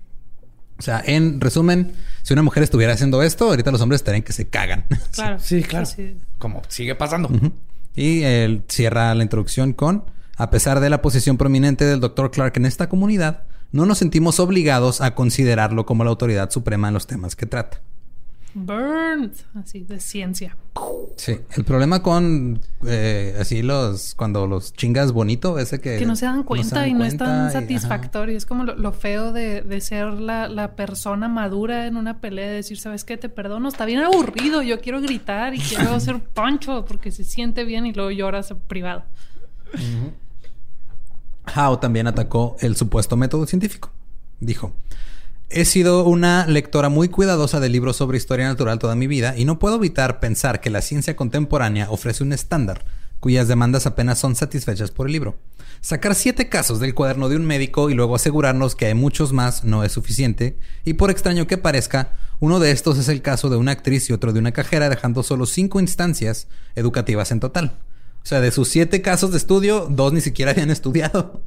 O 0.79 0.81
sea, 0.81 1.01
en 1.05 1.41
resumen, 1.41 1.93
si 2.21 2.33
una 2.33 2.43
mujer 2.43 2.63
estuviera 2.63 2.93
haciendo 2.93 3.23
esto, 3.23 3.49
ahorita 3.49 3.71
los 3.71 3.81
hombres 3.81 3.99
estarían 4.01 4.23
que 4.23 4.33
se 4.33 4.47
cagan. 4.47 4.85
Claro. 5.11 5.39
Sí, 5.39 5.63
claro. 5.63 5.85
sí. 5.85 6.17
Como 6.37 6.61
sigue 6.67 6.93
pasando. 6.93 7.29
Y 7.95 8.21
él 8.21 8.63
cierra 8.67 9.15
la 9.15 9.23
introducción 9.23 9.73
con, 9.73 10.03
a 10.35 10.51
pesar 10.51 10.79
de 10.79 10.89
la 10.89 11.01
posición 11.01 11.37
prominente 11.37 11.85
del 11.85 11.99
Dr. 11.99 12.29
Clark 12.29 12.57
en 12.57 12.67
esta 12.67 12.89
comunidad, 12.89 13.43
no 13.71 13.85
nos 13.85 13.97
sentimos 13.97 14.39
obligados 14.39 15.01
a 15.01 15.15
considerarlo 15.15 15.85
como 15.85 16.03
la 16.03 16.11
autoridad 16.11 16.51
suprema 16.51 16.89
en 16.89 16.93
los 16.93 17.07
temas 17.07 17.35
que 17.35 17.47
trata. 17.47 17.81
Burns. 18.65 19.45
Así, 19.55 19.83
de 19.83 19.99
ciencia. 19.99 20.57
Sí, 21.15 21.39
el 21.55 21.63
problema 21.63 22.01
con 22.03 22.59
eh, 22.85 23.35
así 23.39 23.61
los 23.61 24.13
cuando 24.15 24.45
los 24.47 24.73
chingas 24.73 25.11
bonito 25.11 25.57
ese 25.59 25.79
que 25.81 25.97
Que 25.97 26.05
no 26.05 26.15
se 26.15 26.25
dan 26.25 26.43
cuenta 26.43 26.75
dan 26.81 26.89
y 26.89 26.93
no 26.93 27.05
es 27.05 27.17
tan 27.17 27.49
y- 27.49 27.51
satisfactorio. 27.51 28.35
Es 28.37 28.45
como 28.45 28.63
lo, 28.63 28.75
lo 28.75 28.91
feo 28.91 29.31
de, 29.31 29.61
de 29.61 29.81
ser 29.81 30.07
la, 30.13 30.47
la 30.49 30.75
persona 30.75 31.27
madura 31.27 31.87
en 31.87 31.97
una 31.97 32.19
pelea, 32.19 32.47
de 32.47 32.53
decir, 32.55 32.77
¿sabes 32.79 33.03
qué? 33.03 33.17
Te 33.17 33.29
perdono, 33.29 33.69
está 33.69 33.85
bien 33.85 33.99
aburrido, 34.01 34.61
yo 34.61 34.79
quiero 34.81 35.01
gritar 35.01 35.53
y 35.55 35.59
quiero 35.59 35.91
hacer 35.95 36.19
pancho 36.19 36.85
porque 36.85 37.11
se 37.11 37.23
siente 37.23 37.63
bien 37.63 37.85
y 37.85 37.93
luego 37.93 38.11
lloras 38.11 38.53
privado. 38.67 39.03
Howe 41.55 41.77
también 41.79 42.07
atacó 42.07 42.55
el 42.59 42.75
supuesto 42.75 43.15
método 43.15 43.45
científico. 43.45 43.91
Dijo, 44.39 44.73
he 45.49 45.65
sido 45.65 46.03
una 46.05 46.45
lectora 46.45 46.89
muy 46.89 47.09
cuidadosa 47.09 47.59
de 47.59 47.69
libros 47.69 47.95
sobre 47.95 48.17
historia 48.17 48.47
natural 48.47 48.79
toda 48.79 48.95
mi 48.95 49.07
vida 49.07 49.33
y 49.37 49.45
no 49.45 49.59
puedo 49.59 49.77
evitar 49.77 50.19
pensar 50.19 50.59
que 50.59 50.69
la 50.69 50.81
ciencia 50.81 51.15
contemporánea 51.15 51.89
ofrece 51.89 52.23
un 52.23 52.33
estándar 52.33 52.83
cuyas 53.19 53.47
demandas 53.47 53.85
apenas 53.85 54.19
son 54.19 54.35
satisfechas 54.35 54.91
por 54.91 55.07
el 55.07 55.13
libro. 55.13 55.35
Sacar 55.81 56.15
siete 56.15 56.49
casos 56.49 56.79
del 56.79 56.93
cuaderno 56.93 57.29
de 57.29 57.35
un 57.35 57.45
médico 57.45 57.89
y 57.89 57.93
luego 57.93 58.15
asegurarnos 58.15 58.75
que 58.75 58.87
hay 58.87 58.93
muchos 58.93 59.33
más 59.33 59.63
no 59.63 59.83
es 59.83 59.91
suficiente, 59.91 60.57
y 60.85 60.93
por 60.93 61.09
extraño 61.09 61.47
que 61.47 61.57
parezca, 61.57 62.13
uno 62.39 62.59
de 62.59 62.71
estos 62.71 62.97
es 62.97 63.09
el 63.09 63.21
caso 63.21 63.49
de 63.49 63.57
una 63.57 63.71
actriz 63.71 64.09
y 64.09 64.13
otro 64.13 64.33
de 64.33 64.39
una 64.39 64.51
cajera, 64.51 64.89
dejando 64.89 65.23
solo 65.23 65.45
cinco 65.45 65.79
instancias 65.79 66.47
educativas 66.75 67.31
en 67.31 67.39
total. 67.39 67.77
O 68.23 68.25
sea, 68.27 68.41
de 68.41 68.51
sus 68.51 68.67
siete 68.67 69.01
casos 69.01 69.31
de 69.31 69.37
estudio, 69.37 69.87
dos 69.89 70.13
ni 70.13 70.21
siquiera 70.21 70.51
habían 70.51 70.69
estudiado. 70.71 71.41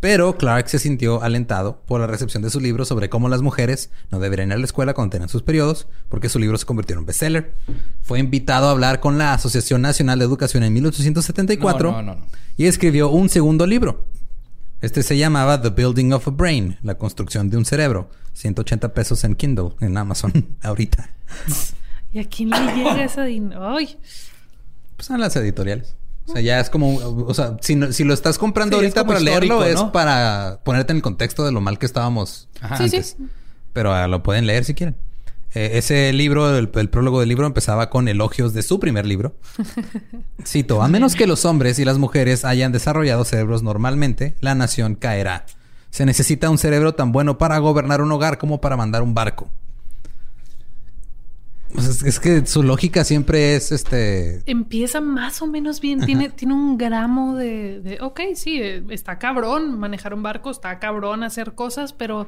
Pero 0.00 0.38
Clark 0.38 0.66
se 0.68 0.78
sintió 0.78 1.22
alentado 1.22 1.82
por 1.86 2.00
la 2.00 2.06
recepción 2.06 2.42
de 2.42 2.48
su 2.48 2.58
libro 2.58 2.86
sobre 2.86 3.10
cómo 3.10 3.28
las 3.28 3.42
mujeres 3.42 3.90
no 4.10 4.18
deberían 4.18 4.48
ir 4.48 4.54
a 4.54 4.58
la 4.58 4.64
escuela 4.64 4.94
cuando 4.94 5.12
tengan 5.12 5.28
sus 5.28 5.42
periodos, 5.42 5.88
porque 6.08 6.30
su 6.30 6.38
libro 6.38 6.56
se 6.56 6.64
convirtió 6.64 6.94
en 6.94 7.00
un 7.00 7.06
bestseller. 7.06 7.54
Fue 8.02 8.18
invitado 8.18 8.68
a 8.68 8.70
hablar 8.70 9.00
con 9.00 9.18
la 9.18 9.34
Asociación 9.34 9.82
Nacional 9.82 10.18
de 10.18 10.24
Educación 10.24 10.62
en 10.62 10.72
1874 10.72 11.92
No, 11.92 12.02
no, 12.02 12.14
no, 12.14 12.20
no. 12.20 12.26
y 12.56 12.66
escribió 12.66 13.10
un 13.10 13.28
segundo 13.28 13.66
libro. 13.66 14.06
Este 14.80 15.02
se 15.02 15.18
llamaba 15.18 15.60
The 15.60 15.68
Building 15.68 16.12
of 16.12 16.26
a 16.28 16.30
Brain, 16.30 16.78
la 16.82 16.94
construcción 16.96 17.50
de 17.50 17.58
un 17.58 17.66
cerebro. 17.66 18.08
180 18.32 18.94
pesos 18.94 19.22
en 19.24 19.34
Kindle, 19.34 19.72
en 19.80 19.98
Amazon, 19.98 20.32
ahorita. 20.62 21.10
¿Y 22.12 22.20
a 22.20 22.24
quién 22.26 22.48
le 22.48 22.58
llega 22.74 23.04
esa 23.04 23.24
dinero? 23.24 23.68
¡Ay! 23.76 23.98
Pues 24.96 25.10
a 25.10 25.18
las 25.18 25.36
editoriales. 25.36 25.94
O 26.30 26.32
sea, 26.32 26.40
ya 26.42 26.60
es 26.60 26.70
como, 26.70 26.96
o 26.96 27.34
sea, 27.34 27.56
si, 27.60 27.74
no- 27.74 27.92
si 27.92 28.04
lo 28.04 28.14
estás 28.14 28.38
comprando 28.38 28.78
Sí, 28.78 28.84
ahorita 28.84 29.04
para 29.04 29.18
leerlo, 29.20 29.64
es 29.64 29.80
para 29.92 30.60
ponerte 30.64 30.92
en 30.92 30.98
el 30.98 31.02
contexto 31.02 31.44
de 31.44 31.52
lo 31.52 31.60
mal 31.60 31.78
que 31.78 31.86
estábamos 31.86 32.48
Ajá. 32.60 32.76
Sí, 32.88 33.02
sí. 33.02 33.16
Pero 33.72 33.92
ah, 33.92 34.06
lo 34.08 34.22
pueden 34.22 34.46
leer 34.46 34.64
si 34.64 34.74
quieren. 34.74 34.96
Eh, 35.54 35.72
ese 35.74 36.12
libro, 36.12 36.56
el, 36.56 36.70
el 36.72 36.88
prólogo 36.90 37.18
del 37.20 37.28
libro, 37.28 37.44
empezaba 37.46 37.90
con 37.90 38.06
elogios 38.06 38.54
de 38.54 38.62
su 38.62 38.78
primer 38.78 39.04
libro. 39.06 39.34
Cito, 40.46 40.82
a 40.82 40.88
menos 40.88 41.14
que 41.16 41.26
los 41.26 41.44
hombres 41.44 41.78
y 41.78 41.84
las 41.84 41.98
mujeres 41.98 42.44
hayan 42.44 42.70
desarrollado 42.72 43.24
cerebros 43.24 43.62
normalmente, 43.62 44.34
la 44.40 44.54
nación 44.54 44.94
caerá. 44.94 45.46
Se 45.90 46.06
necesita 46.06 46.48
un 46.50 46.58
cerebro 46.58 46.94
tan 46.94 47.10
bueno 47.10 47.36
para 47.38 47.58
gobernar 47.58 48.00
un 48.00 48.12
hogar 48.12 48.38
como 48.38 48.60
para 48.60 48.76
mandar 48.76 49.02
un 49.02 49.12
barco. 49.14 49.50
Pues 51.74 51.86
es, 51.86 52.02
es 52.02 52.20
que 52.20 52.46
su 52.46 52.62
lógica 52.62 53.04
siempre 53.04 53.54
es 53.56 53.72
este. 53.72 54.42
Empieza 54.46 55.00
más 55.00 55.40
o 55.42 55.46
menos 55.46 55.80
bien. 55.80 56.00
Tiene, 56.04 56.28
tiene 56.30 56.54
un 56.54 56.76
gramo 56.78 57.36
de, 57.36 57.80
de, 57.80 57.98
ok, 58.00 58.20
sí, 58.34 58.60
eh, 58.60 58.82
está 58.90 59.18
cabrón 59.18 59.78
manejar 59.78 60.14
un 60.14 60.22
barco, 60.22 60.50
está 60.50 60.78
cabrón 60.78 61.22
hacer 61.22 61.54
cosas, 61.54 61.92
pero 61.92 62.26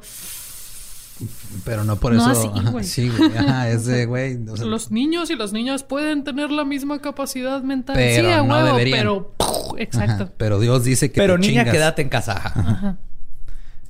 Pero 1.63 1.83
no 1.83 1.95
por 1.97 2.13
No 2.13 2.31
eso. 2.31 2.39
así, 2.41 2.49
ajá, 2.53 2.69
güey. 2.71 2.83
sí, 2.85 3.09
güey. 3.09 3.37
Ajá, 3.37 3.69
es 3.69 3.85
de, 3.85 4.05
güey. 4.07 4.37
o 4.47 4.57
sea, 4.57 4.65
los 4.65 4.91
niños 4.91 5.29
y 5.29 5.35
las 5.35 5.53
niñas 5.53 5.83
pueden 5.83 6.23
tener 6.23 6.49
la 6.49 6.65
misma 6.65 6.99
capacidad 6.99 7.61
mental. 7.63 7.95
Pero 7.95 8.27
sí, 8.29 8.33
a 8.33 8.43
no 8.43 8.53
huevo, 8.55 8.67
deberían. 8.67 8.99
pero 8.99 9.35
exacto. 9.77 10.23
ajá, 10.23 10.33
pero 10.37 10.59
Dios 10.59 10.83
dice 10.83 11.11
que. 11.11 11.21
Pero 11.21 11.35
te 11.35 11.41
niña, 11.47 11.61
chingas. 11.61 11.73
quédate 11.73 12.01
en 12.01 12.09
casa. 12.09 12.33
Ajá. 12.33 12.97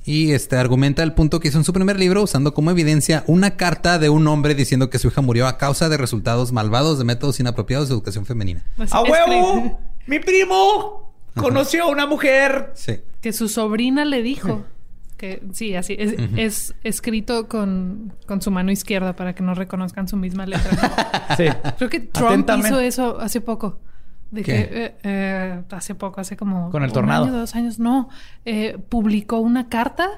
Y 0.06 0.32
este 0.32 0.56
argumenta 0.56 1.02
el 1.02 1.14
punto 1.14 1.40
que 1.40 1.48
hizo 1.48 1.58
en 1.58 1.64
su 1.64 1.72
primer 1.72 1.98
libro, 1.98 2.22
usando 2.22 2.52
como 2.52 2.70
evidencia 2.70 3.24
una 3.26 3.56
carta 3.56 3.98
de 3.98 4.10
un 4.10 4.26
hombre 4.28 4.54
diciendo 4.54 4.90
que 4.90 4.98
su 4.98 5.08
hija 5.08 5.22
murió 5.22 5.46
a 5.46 5.56
causa 5.56 5.88
de 5.88 5.96
resultados 5.96 6.52
malvados 6.52 6.98
de 6.98 7.04
métodos 7.04 7.40
inapropiados 7.40 7.88
de 7.88 7.94
educación 7.94 8.26
femenina. 8.26 8.64
Así, 8.78 8.92
¡A 8.94 9.02
huevo! 9.02 9.80
¡Mi 10.06 10.18
primo! 10.18 11.14
Conoció 11.34 11.84
a 11.84 11.88
una 11.88 12.06
mujer. 12.06 12.72
Sí. 12.74 13.00
Que 13.22 13.32
su 13.32 13.48
sobrina 13.48 14.04
le 14.04 14.22
dijo. 14.22 14.64
Que 15.16 15.42
sí, 15.52 15.74
así. 15.74 15.96
Es, 15.98 16.14
es 16.36 16.74
escrito 16.84 17.48
con, 17.48 18.12
con 18.26 18.42
su 18.42 18.50
mano 18.50 18.70
izquierda 18.70 19.16
para 19.16 19.34
que 19.34 19.42
no 19.42 19.54
reconozcan 19.54 20.06
su 20.06 20.16
misma 20.16 20.46
letra. 20.46 20.70
Sí. 21.36 21.46
Creo 21.78 21.90
que 21.90 22.00
Trump 22.00 22.48
hizo 22.58 22.78
eso 22.78 23.18
hace 23.18 23.40
poco. 23.40 23.78
De 24.34 24.42
¿Qué? 24.42 24.52
que 24.68 24.84
eh, 24.84 24.94
eh, 25.04 25.62
hace 25.70 25.94
poco, 25.94 26.20
hace 26.20 26.36
como 26.36 26.70
Con 26.70 26.82
el 26.82 26.88
un 26.88 26.94
tornado. 26.94 27.24
año, 27.26 27.32
dos 27.32 27.54
años, 27.54 27.78
no, 27.78 28.08
eh, 28.44 28.76
publicó 28.88 29.38
una 29.38 29.68
carta 29.68 30.08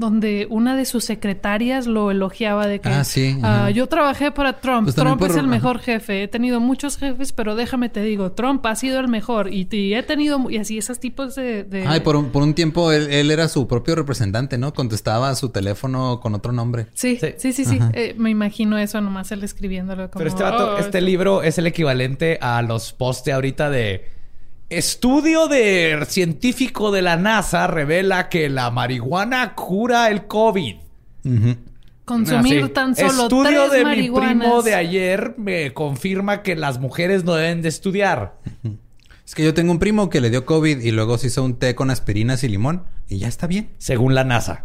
donde 0.00 0.46
una 0.50 0.74
de 0.74 0.84
sus 0.84 1.04
secretarias 1.04 1.86
lo 1.86 2.10
elogiaba 2.10 2.66
de 2.66 2.80
que 2.80 2.88
Ah, 2.88 3.04
sí, 3.04 3.36
ah, 3.42 3.70
yo 3.70 3.86
trabajé 3.86 4.32
para 4.32 4.60
Trump, 4.60 4.84
Pues 4.84 4.96
Trump 4.96 5.18
por- 5.20 5.30
es 5.30 5.36
el 5.36 5.46
mejor 5.46 5.78
jefe, 5.78 6.24
he 6.24 6.28
tenido 6.28 6.58
muchos 6.58 6.96
jefes, 6.96 7.32
pero 7.32 7.54
déjame 7.54 7.88
te 7.90 8.02
digo, 8.02 8.32
Trump 8.32 8.64
ha 8.66 8.74
sido 8.74 8.98
el 8.98 9.06
mejor 9.08 9.52
y, 9.52 9.68
y 9.70 9.94
he 9.94 10.02
tenido 10.02 10.50
y 10.50 10.56
así 10.56 10.78
esos 10.78 10.98
tipos 10.98 11.34
de, 11.36 11.62
de- 11.64 11.86
Ay, 11.86 12.00
por 12.00 12.16
un, 12.16 12.30
por 12.30 12.42
un 12.42 12.54
tiempo 12.54 12.90
él, 12.90 13.08
él 13.10 13.30
era 13.30 13.46
su 13.46 13.68
propio 13.68 13.94
representante, 13.94 14.58
¿no? 14.58 14.72
Contestaba 14.74 15.28
a 15.30 15.34
su 15.36 15.50
teléfono 15.50 16.18
con 16.20 16.34
otro 16.34 16.50
nombre. 16.52 16.86
Sí, 16.94 17.18
Sí. 17.20 17.28
sí, 17.36 17.52
sí, 17.52 17.64
sí. 17.64 17.78
Eh, 17.92 18.14
me 18.18 18.30
imagino 18.30 18.78
eso 18.78 19.00
nomás 19.00 19.30
él 19.32 19.44
escribiéndolo 19.44 20.10
como... 20.10 20.18
Pero 20.18 20.28
este 20.30 20.42
vato, 20.42 20.74
"Oh, 20.74 20.78
este 20.78 21.00
libro 21.00 21.42
es 21.42 21.58
el 21.58 21.66
equivalente 21.66 22.38
a 22.40 22.62
los 22.62 22.92
posts 22.92 23.24
de 23.24 23.32
ahorita 23.32 23.68
de 23.70 24.08
estudio 24.70 25.48
de 25.48 26.06
científico 26.08 26.90
de 26.92 27.02
la 27.02 27.16
NASA 27.16 27.66
revela 27.66 28.28
que 28.28 28.48
la 28.48 28.70
marihuana 28.70 29.54
cura 29.54 30.08
el 30.08 30.26
COVID. 30.26 30.76
Consumir 32.04 32.64
Así. 32.64 32.72
tan 32.72 32.96
solo 32.96 33.24
Estudio 33.24 33.68
tres 33.68 33.72
de 33.72 33.84
marihuanas. 33.84 34.34
mi 34.34 34.40
primo 34.40 34.62
de 34.62 34.74
ayer 34.74 35.34
me 35.36 35.72
confirma 35.74 36.42
que 36.42 36.56
las 36.56 36.80
mujeres 36.80 37.24
no 37.24 37.34
deben 37.34 37.62
de 37.62 37.68
estudiar. 37.68 38.38
Es 39.26 39.34
que 39.34 39.44
yo 39.44 39.54
tengo 39.54 39.70
un 39.70 39.78
primo 39.78 40.08
que 40.08 40.20
le 40.20 40.30
dio 40.30 40.44
COVID 40.44 40.80
y 40.80 40.90
luego 40.90 41.18
se 41.18 41.28
hizo 41.28 41.44
un 41.44 41.54
té 41.56 41.74
con 41.74 41.90
aspirinas 41.90 42.42
y 42.42 42.48
limón 42.48 42.84
y 43.08 43.18
ya 43.18 43.28
está 43.28 43.46
bien. 43.46 43.70
Según 43.78 44.14
la 44.14 44.24
NASA. 44.24 44.64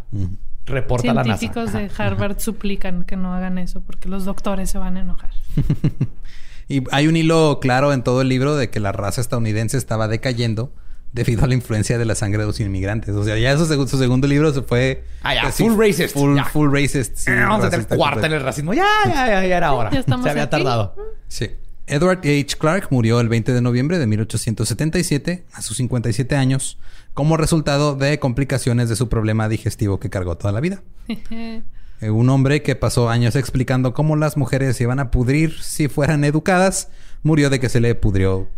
Reporta 0.64 1.14
la 1.14 1.22
NASA. 1.22 1.38
Científicos 1.38 1.72
de 1.72 1.90
Harvard 1.96 2.40
suplican 2.40 3.04
que 3.04 3.16
no 3.16 3.32
hagan 3.32 3.58
eso 3.58 3.80
porque 3.80 4.08
los 4.08 4.24
doctores 4.24 4.70
se 4.70 4.78
van 4.78 4.96
a 4.96 5.00
enojar. 5.00 5.30
Y 6.68 6.82
hay 6.90 7.06
un 7.06 7.16
hilo 7.16 7.58
claro 7.60 7.92
en 7.92 8.02
todo 8.02 8.20
el 8.22 8.28
libro 8.28 8.56
de 8.56 8.70
que 8.70 8.80
la 8.80 8.92
raza 8.92 9.20
estadounidense 9.20 9.76
estaba 9.78 10.08
decayendo 10.08 10.72
debido 11.12 11.44
a 11.44 11.46
la 11.46 11.54
influencia 11.54 11.96
de 11.96 12.04
la 12.04 12.14
sangre 12.14 12.40
de 12.40 12.46
los 12.46 12.60
inmigrantes. 12.60 13.14
O 13.14 13.24
sea, 13.24 13.38
ya 13.38 13.56
su, 13.56 13.64
seg- 13.66 13.86
su 13.86 13.96
segundo 13.98 14.26
libro 14.26 14.52
se 14.52 14.62
fue... 14.62 15.04
Ah, 15.22 15.34
ya, 15.34 15.42
así, 15.46 15.62
full 15.64 15.78
racist, 15.80 16.12
Full, 16.14 16.36
ya. 16.36 16.44
full 16.44 16.70
racist. 16.72 17.16
sí, 17.16 17.30
Eh, 17.30 17.34
Vamos 17.36 17.64
a 17.64 17.68
hacer 17.68 17.78
racista 17.78 17.96
cuarta 17.96 18.26
en 18.26 18.32
el 18.32 18.42
racismo. 18.42 18.74
Ya, 18.74 18.84
ya, 19.06 19.26
ya, 19.28 19.46
ya 19.46 19.56
era 19.56 19.72
hora. 19.72 19.90
Ya 19.90 20.02
Se 20.02 20.12
había 20.12 20.42
aquí. 20.42 20.50
tardado. 20.50 20.94
Sí. 21.28 21.50
Edward 21.86 22.18
H. 22.18 22.56
Clark 22.58 22.88
murió 22.90 23.20
el 23.20 23.28
20 23.28 23.52
de 23.52 23.60
noviembre 23.62 23.98
de 23.98 24.06
1877 24.08 25.44
a 25.52 25.62
sus 25.62 25.76
57 25.76 26.34
años 26.36 26.78
como 27.14 27.36
resultado 27.36 27.94
de 27.94 28.18
complicaciones 28.18 28.88
de 28.88 28.96
su 28.96 29.08
problema 29.08 29.48
digestivo 29.48 30.00
que 30.00 30.10
cargó 30.10 30.36
toda 30.36 30.52
la 30.52 30.60
vida. 30.60 30.82
Eh, 32.00 32.10
Un 32.10 32.28
hombre 32.28 32.62
que 32.62 32.76
pasó 32.76 33.08
años 33.08 33.36
explicando 33.36 33.94
cómo 33.94 34.16
las 34.16 34.36
mujeres 34.36 34.76
se 34.76 34.82
iban 34.84 34.98
a 35.00 35.10
pudrir 35.10 35.60
si 35.62 35.88
fueran 35.88 36.24
educadas, 36.24 36.88
murió 37.22 37.48
de 37.50 37.58
que 37.60 37.68
se 37.68 37.80
le 37.80 37.94
pudrió 37.94 38.48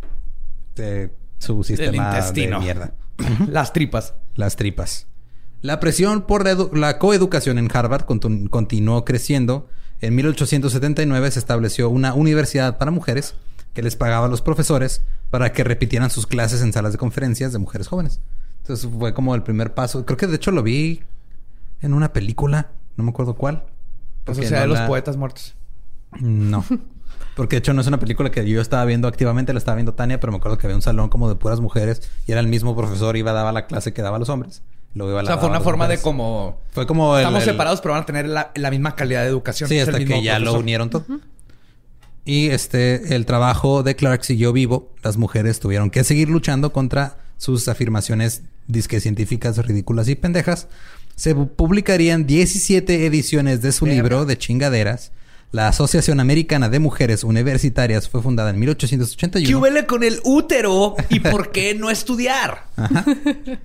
eh, 0.76 1.10
su 1.38 1.62
sistema 1.64 2.10
de 2.10 2.16
intestino. 2.18 2.60
mierda. 2.60 2.92
Las 3.48 3.72
tripas. 3.72 4.14
Las 4.34 4.56
tripas. 4.56 5.06
La 5.62 5.80
presión 5.80 6.22
por 6.22 6.44
la, 6.44 6.52
edu- 6.54 6.72
la 6.72 6.98
coeducación 6.98 7.58
en 7.58 7.68
Harvard 7.72 8.04
continu- 8.06 8.48
continuó 8.50 9.04
creciendo. 9.04 9.68
En 10.00 10.14
1879 10.14 11.30
se 11.32 11.38
estableció 11.40 11.90
una 11.90 12.14
universidad 12.14 12.78
para 12.78 12.90
mujeres 12.92 13.34
que 13.74 13.82
les 13.82 13.96
pagaba 13.96 14.26
a 14.26 14.28
los 14.28 14.40
profesores 14.42 15.02
para 15.30 15.52
que 15.52 15.64
repitieran 15.64 16.10
sus 16.10 16.26
clases 16.26 16.62
en 16.62 16.72
salas 16.72 16.92
de 16.92 16.98
conferencias 16.98 17.52
de 17.52 17.58
mujeres 17.58 17.88
jóvenes. 17.88 18.20
Entonces 18.62 18.88
fue 18.98 19.12
como 19.14 19.34
el 19.34 19.42
primer 19.42 19.74
paso. 19.74 20.04
Creo 20.06 20.16
que 20.16 20.26
de 20.28 20.36
hecho 20.36 20.52
lo 20.52 20.62
vi 20.62 21.02
en 21.82 21.92
una 21.94 22.12
película, 22.12 22.70
no 22.98 23.04
me 23.04 23.10
acuerdo 23.10 23.34
cuál. 23.34 23.64
Porque 24.24 24.42
Sociedad 24.42 24.58
no 24.58 24.62
de 24.62 24.68
los 24.68 24.78
la- 24.80 24.86
Poetas 24.86 25.16
Muertos. 25.16 25.54
No. 26.20 26.62
Porque 27.34 27.56
de 27.56 27.58
hecho 27.60 27.72
no 27.72 27.80
es 27.80 27.86
una 27.86 28.00
película 28.00 28.30
que 28.30 28.46
yo 28.48 28.60
estaba 28.60 28.84
viendo 28.84 29.06
activamente, 29.08 29.52
la 29.52 29.58
estaba 29.58 29.76
viendo 29.76 29.94
Tania, 29.94 30.18
pero 30.18 30.32
me 30.32 30.38
acuerdo 30.38 30.58
que 30.58 30.66
había 30.66 30.74
un 30.76 30.82
salón 30.82 31.08
como 31.08 31.28
de 31.28 31.36
puras 31.36 31.60
mujeres 31.60 32.02
y 32.26 32.32
era 32.32 32.40
el 32.40 32.48
mismo 32.48 32.74
profesor, 32.76 33.16
iba 33.16 33.30
a 33.30 33.34
dar 33.34 33.54
la 33.54 33.66
clase 33.66 33.92
que 33.92 34.02
daba 34.02 34.16
a 34.16 34.18
los 34.18 34.28
hombres. 34.28 34.62
Luego 34.94 35.12
iba 35.12 35.20
a 35.20 35.22
O 35.22 35.24
la 35.24 35.28
sea, 35.30 35.36
fue 35.38 35.42
daba 35.44 35.54
a 35.56 35.58
una 35.58 35.64
forma 35.64 35.86
de 35.86 35.98
como... 36.00 36.60
Fue 36.72 36.86
como 36.86 37.14
el- 37.16 37.20
Estamos 37.22 37.44
el- 37.44 37.50
separados, 37.50 37.80
pero 37.80 37.94
van 37.94 38.02
a 38.02 38.06
tener 38.06 38.26
la, 38.26 38.50
la 38.56 38.70
misma 38.70 38.96
calidad 38.96 39.22
de 39.22 39.28
educación. 39.28 39.68
Sí, 39.68 39.78
hasta 39.78 39.98
que 39.98 40.22
ya 40.22 40.38
lo 40.40 40.54
unieron 40.54 40.90
todo. 40.90 41.04
Y 42.24 42.48
este, 42.48 43.14
el 43.14 43.24
trabajo 43.24 43.82
de 43.84 43.94
Clark 43.96 44.24
siguió 44.24 44.52
vivo. 44.52 44.92
Las 45.02 45.16
mujeres 45.16 45.60
tuvieron 45.60 45.90
que 45.90 46.02
seguir 46.04 46.28
luchando 46.28 46.72
contra 46.72 47.18
sus 47.36 47.68
afirmaciones 47.68 48.42
disque 48.66 49.00
científicas 49.00 49.56
ridículas 49.64 50.08
y 50.08 50.14
pendejas. 50.16 50.66
Se 51.18 51.34
pu- 51.34 51.48
publicarían 51.50 52.26
17 52.26 53.04
ediciones 53.06 53.60
de 53.60 53.72
su 53.72 53.86
libro 53.86 54.24
de 54.24 54.38
chingaderas. 54.38 55.10
La 55.50 55.66
Asociación 55.66 56.20
Americana 56.20 56.68
de 56.68 56.78
Mujeres 56.78 57.24
Universitarias 57.24 58.08
fue 58.08 58.22
fundada 58.22 58.50
en 58.50 58.56
¿Qué 58.56 58.60
1881. 58.60 59.58
huele 59.58 59.86
con 59.86 60.04
el 60.04 60.20
útero 60.22 60.94
y 61.08 61.20
por 61.20 61.50
qué 61.50 61.74
no 61.74 61.90
estudiar? 61.90 62.64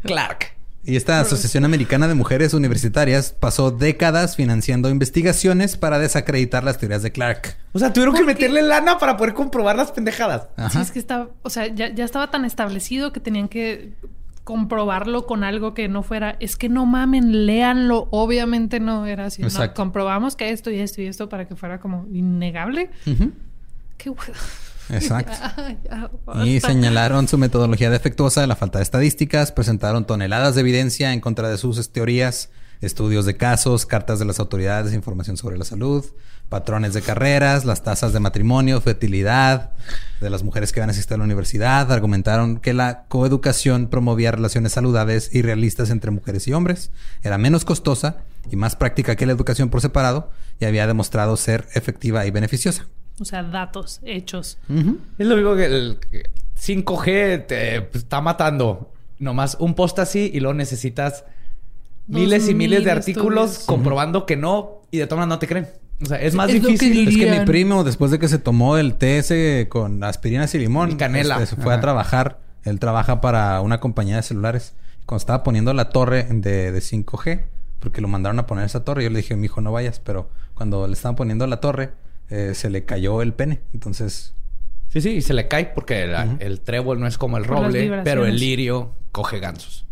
Clark. 0.04 0.54
Y 0.86 0.96
esta 0.98 1.20
Asociación 1.22 1.64
Americana 1.64 2.08
de 2.10 2.14
Mujeres 2.14 2.54
Universitarias 2.54 3.34
pasó 3.40 3.72
décadas 3.72 4.36
financiando 4.36 4.90
investigaciones 4.90 5.78
para 5.78 5.98
desacreditar 6.00 6.64
las 6.64 6.78
teorías 6.78 7.04
de 7.04 7.12
Clark. 7.12 7.56
O 7.72 7.80
sea, 7.80 7.94
tuvieron 7.94 8.14
que 8.16 8.22
¿Por 8.24 8.28
qué? 8.28 8.34
meterle 8.34 8.62
lana 8.64 8.98
para 8.98 9.16
poder 9.16 9.34
comprobar 9.34 9.76
las 9.78 9.92
pendejadas. 9.92 10.44
Sí, 10.58 10.62
Ajá. 10.64 10.82
es 10.82 10.92
que 10.92 11.00
estaba, 11.00 11.30
o 11.42 11.50
sea, 11.50 11.68
ya, 11.68 11.94
ya 11.94 12.04
estaba 12.04 12.32
tan 12.32 12.44
establecido 12.44 13.14
que 13.14 13.22
tenían 13.22 13.48
que 13.48 13.94
comprobarlo 14.44 15.26
con 15.26 15.44
algo 15.44 15.74
que 15.74 15.88
no 15.88 16.04
fuera, 16.04 16.36
es 16.40 16.58
que 16.58 16.70
no 16.70 16.86
mamen, 16.86 17.46
léanlo. 17.46 18.08
Obviamente 18.12 18.80
no 18.80 19.06
era 19.06 19.26
así. 19.26 19.42
No, 19.42 19.74
comprobamos 19.74 20.36
que 20.36 20.50
esto 20.52 20.70
y 20.70 20.80
esto 20.80 21.02
y 21.02 21.08
esto 21.08 21.30
para 21.30 21.48
que 21.48 21.56
fuera 21.56 21.80
como 21.80 22.06
innegable. 22.12 22.90
Qué 23.98 24.10
huevo. 24.10 24.34
Exacto. 24.90 25.32
Ya, 25.90 26.10
ya, 26.36 26.46
Y 26.46 26.60
señalaron 26.60 27.28
su 27.28 27.38
metodología 27.38 27.90
defectuosa, 27.90 28.46
la 28.48 28.56
falta 28.56 28.80
de 28.80 28.84
estadísticas, 28.84 29.52
presentaron 29.52 30.06
toneladas 30.06 30.56
de 30.56 30.62
evidencia 30.62 31.14
en 31.14 31.22
contra 31.22 31.50
de 31.50 31.58
sus 31.58 31.90
teorías, 31.92 32.50
estudios 32.82 33.26
de 33.26 33.38
casos, 33.38 33.86
cartas 33.86 34.20
de 34.20 34.26
las 34.26 34.40
autoridades, 34.40 34.94
información 34.94 35.38
sobre 35.38 35.58
la 35.58 35.64
salud, 35.64 36.06
patrones 36.54 36.94
de 36.94 37.02
carreras, 37.02 37.66
las 37.66 37.82
tasas 37.82 38.14
de 38.14 38.20
matrimonio, 38.20 38.80
fertilidad 38.80 39.72
de 40.22 40.30
las 40.30 40.44
mujeres 40.44 40.72
que 40.72 40.82
van 40.82 40.90
a 40.90 40.92
asistir 40.92 41.16
a 41.16 41.18
la 41.18 41.24
universidad. 41.24 41.92
Argumentaron 41.92 42.60
que 42.60 42.74
la 42.74 43.06
coeducación 43.08 43.88
promovía 43.88 44.32
relaciones 44.32 44.74
saludables 44.74 45.34
y 45.34 45.42
realistas 45.42 45.90
entre 45.90 46.12
mujeres 46.12 46.48
y 46.48 46.54
hombres, 46.54 46.92
era 47.24 47.40
menos 47.40 47.66
costosa 47.66 48.18
y 48.52 48.56
más 48.56 48.76
práctica 48.76 49.16
que 49.16 49.26
la 49.26 49.32
educación 49.32 49.70
por 49.70 49.82
separado 49.82 50.30
y 50.60 50.66
había 50.66 50.86
demostrado 50.86 51.38
ser 51.38 51.68
efectiva 51.74 52.28
y 52.28 52.30
beneficiosa. 52.30 52.86
O 53.20 53.26
sea, 53.26 53.42
datos, 53.42 54.00
hechos. 54.04 54.60
Es 55.18 55.26
lo 55.26 55.34
único 55.34 55.56
que 55.56 55.66
el 55.66 55.98
5G 56.56 57.48
te 57.48 57.82
pues, 57.82 58.04
está 58.04 58.22
matando. 58.22 58.94
Nomás 59.18 59.58
un 59.60 59.74
post 59.74 59.98
así 59.98 60.30
y 60.32 60.40
luego 60.40 60.54
necesitas 60.54 61.26
miles 62.06 62.48
y 62.48 62.54
miles 62.54 62.82
mil 62.82 62.86
de 62.86 62.92
artículos 62.92 63.54
estudios. 63.54 63.66
comprobando 63.66 64.28
que 64.28 64.38
no 64.38 64.84
y 64.92 65.00
de 65.00 65.08
todas 65.08 65.22
maneras 65.22 65.38
no 65.38 65.40
te 65.40 65.48
creen. 65.48 65.83
O 66.04 66.06
sea, 66.06 66.22
es 66.22 66.36
más 66.36 66.50
Es 66.50 66.62
lo 66.62 66.68
que 66.68 66.74
difícil. 66.74 67.08
Es 67.08 67.18
que 67.18 67.40
mi 67.40 67.46
primo, 67.46 67.84
después 67.84 68.12
de 68.12 68.20
que 68.20 68.28
se 68.28 68.38
tomó 68.40 68.78
el 68.78 68.96
té 68.96 69.18
ese 69.20 69.68
con 69.70 70.04
aspirinas 70.04 70.54
y 70.56 70.60
limón, 70.60 70.92
Y 70.92 70.96
canela. 70.96 71.36
este, 71.42 71.56
se 71.56 71.62
fue 71.62 71.74
a 71.74 71.80
trabajar. 71.80 72.40
Él 72.64 72.80
trabaja 72.80 73.22
para 73.22 73.60
una 73.62 73.80
compañía 73.80 74.18
de 74.18 74.24
celulares. 74.24 74.76
Cuando 75.06 75.20
estaba 75.20 75.44
poniendo 75.44 75.74
la 75.74 75.90
torre 75.90 76.28
de, 76.30 76.72
de 76.72 76.80
5G, 76.82 77.42
porque 77.80 78.00
lo 78.02 78.08
mandaron 78.08 78.40
a 78.40 78.46
poner 78.48 78.66
esa 78.66 78.84
torre, 78.86 79.04
yo 79.04 79.10
le 79.10 79.18
dije, 79.18 79.36
mi 79.36 79.46
hijo, 79.46 79.60
no 79.62 79.72
vayas. 79.72 80.00
Pero 80.00 80.30
cuando 80.54 80.88
le 80.88 80.94
estaban 80.94 81.16
poniendo 81.16 81.46
la 81.48 81.60
torre, 81.60 81.92
eh, 82.30 82.54
se 82.56 82.70
le 82.70 82.86
cayó 82.86 83.22
el 83.22 83.34
pene. 83.34 83.62
Entonces, 83.74 84.34
Sí, 84.90 85.02
sí, 85.02 85.10
y 85.10 85.22
se 85.24 85.34
le 85.34 85.48
cae 85.48 85.66
porque 85.74 86.06
la- 86.06 86.38
el 86.40 86.62
trébol 86.62 87.00
no 87.00 87.08
es 87.08 87.18
como 87.18 87.38
el 87.38 87.46
roble, 87.46 88.02
pero 88.04 88.28
el 88.28 88.38
lirio 88.40 88.94
coge 89.12 89.40
gansos. 89.40 89.88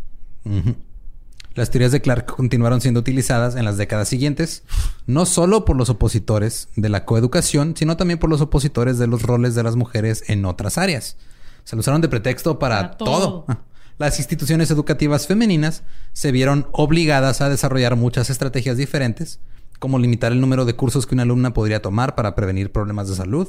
Las 1.54 1.70
teorías 1.70 1.92
de 1.92 2.02
Clark 2.02 2.28
continuaron 2.28 2.80
siendo 2.80 3.02
utilizadas 3.02 3.56
en 3.56 3.66
las 3.66 3.78
décadas 3.78 4.08
siguientes, 4.08 4.64
no 5.06 5.26
solo 5.26 5.66
por 5.66 5.76
los 5.76 5.90
opositores 5.90 6.70
de 6.76 6.88
la 6.90 7.04
coeducación, 7.04 7.76
sino 7.76 7.98
también 7.98 8.20
por 8.20 8.30
los 8.30 8.42
opositores 8.42 8.98
de 8.98 9.08
los 9.08 9.24
roles 9.24 9.54
de 9.54 9.64
las 9.64 9.76
mujeres 9.76 10.24
en 10.28 10.46
otras 10.46 10.78
áreas. 10.78 11.18
Se 11.66 11.76
lo 11.76 11.82
usaron 11.82 12.02
de 12.02 12.08
pretexto 12.08 12.58
para, 12.58 12.78
Para 12.78 12.98
todo. 12.98 13.44
todo. 13.46 13.58
Las 13.98 14.18
instituciones 14.18 14.72
educativas 14.72 15.28
femeninas 15.28 15.84
se 16.14 16.32
vieron 16.32 16.68
obligadas 16.72 17.42
a 17.42 17.50
desarrollar 17.50 17.96
muchas 17.96 18.30
estrategias 18.32 18.78
diferentes, 18.78 19.40
como 19.78 20.00
limitar 20.00 20.32
el 20.32 20.42
número 20.42 20.66
de 20.66 20.76
cursos 20.76 21.06
que 21.06 21.14
una 21.14 21.24
alumna 21.24 21.54
podría 21.54 21.82
tomar 21.82 22.16
para 22.16 22.34
prevenir 22.34 22.72
problemas 22.72 23.10
de 23.10 23.16
salud. 23.16 23.48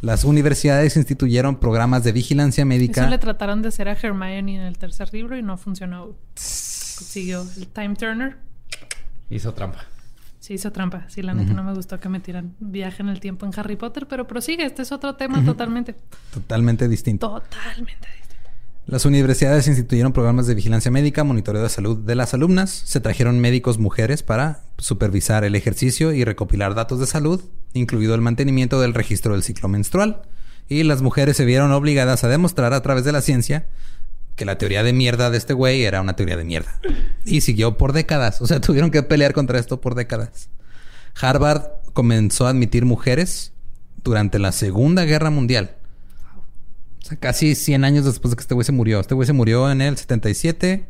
Las 0.00 0.24
universidades 0.24 0.96
instituyeron 0.96 1.56
programas 1.56 2.02
de 2.02 2.10
vigilancia 2.10 2.64
médica. 2.64 3.02
Eso 3.02 3.10
le 3.10 3.18
trataron 3.18 3.62
de 3.62 3.68
hacer 3.68 3.88
a 3.88 3.92
Hermione 3.92 4.56
en 4.56 4.62
el 4.62 4.76
tercer 4.76 5.12
libro 5.12 5.36
y 5.36 5.42
no 5.42 5.56
funcionó. 5.56 6.16
Consiguió 7.06 7.44
el 7.56 7.66
Time 7.66 7.96
Turner. 7.96 8.36
Hizo 9.28 9.52
trampa. 9.54 9.84
Sí, 10.38 10.54
hizo 10.54 10.70
trampa. 10.70 11.04
Sí, 11.08 11.20
la 11.22 11.34
neta 11.34 11.52
no 11.52 11.64
me 11.64 11.74
gustó 11.74 11.98
que 11.98 12.08
me 12.08 12.20
tiran 12.20 12.54
viaje 12.60 13.02
en 13.02 13.08
el 13.08 13.18
tiempo 13.18 13.44
en 13.44 13.52
Harry 13.58 13.74
Potter, 13.74 14.06
pero 14.08 14.28
prosigue. 14.28 14.64
Este 14.64 14.82
es 14.82 14.92
otro 14.92 15.16
tema 15.16 15.44
totalmente, 15.44 15.96
Totalmente 16.32 16.88
distinto. 16.88 17.28
totalmente 17.28 18.06
distinto. 18.06 18.50
Las 18.86 19.04
universidades 19.04 19.66
instituyeron 19.66 20.12
programas 20.12 20.46
de 20.46 20.54
vigilancia 20.54 20.92
médica, 20.92 21.24
monitoreo 21.24 21.62
de 21.64 21.68
salud 21.68 21.98
de 21.98 22.14
las 22.14 22.34
alumnas, 22.34 22.70
se 22.70 23.00
trajeron 23.00 23.40
médicos 23.40 23.78
mujeres 23.78 24.22
para 24.22 24.60
supervisar 24.78 25.42
el 25.44 25.56
ejercicio 25.56 26.12
y 26.12 26.24
recopilar 26.24 26.74
datos 26.76 27.00
de 27.00 27.06
salud, 27.06 27.42
incluido 27.72 28.14
el 28.14 28.20
mantenimiento 28.20 28.80
del 28.80 28.94
registro 28.94 29.32
del 29.32 29.42
ciclo 29.42 29.68
menstrual, 29.68 30.22
y 30.68 30.84
las 30.84 31.02
mujeres 31.02 31.36
se 31.36 31.44
vieron 31.44 31.72
obligadas 31.72 32.22
a 32.24 32.28
demostrar 32.28 32.72
a 32.74 32.82
través 32.82 33.04
de 33.04 33.12
la 33.12 33.22
ciencia 33.22 33.66
que 34.36 34.44
la 34.44 34.56
teoría 34.58 34.82
de 34.82 34.92
mierda 34.92 35.30
de 35.30 35.38
este 35.38 35.52
güey 35.54 35.84
era 35.84 36.00
una 36.00 36.16
teoría 36.16 36.36
de 36.36 36.44
mierda. 36.44 36.78
Y 37.24 37.42
siguió 37.42 37.76
por 37.76 37.92
décadas, 37.92 38.40
o 38.42 38.46
sea, 38.46 38.60
tuvieron 38.62 38.90
que 38.90 39.02
pelear 39.02 39.32
contra 39.34 39.58
esto 39.58 39.80
por 39.80 39.94
décadas. 39.94 40.48
Harvard 41.20 41.62
comenzó 41.92 42.46
a 42.46 42.50
admitir 42.50 42.84
mujeres 42.86 43.52
durante 44.02 44.38
la 44.38 44.52
Segunda 44.52 45.04
Guerra 45.04 45.30
Mundial. 45.30 45.76
O 47.02 47.04
sea, 47.06 47.18
casi 47.18 47.54
100 47.54 47.84
años 47.84 48.04
después 48.04 48.30
de 48.30 48.36
que 48.36 48.40
este 48.42 48.54
güey 48.54 48.64
se 48.64 48.72
murió. 48.72 49.00
Este 49.00 49.14
güey 49.14 49.26
se 49.26 49.32
murió 49.32 49.70
en 49.70 49.80
el 49.82 49.96
77. 49.96 50.86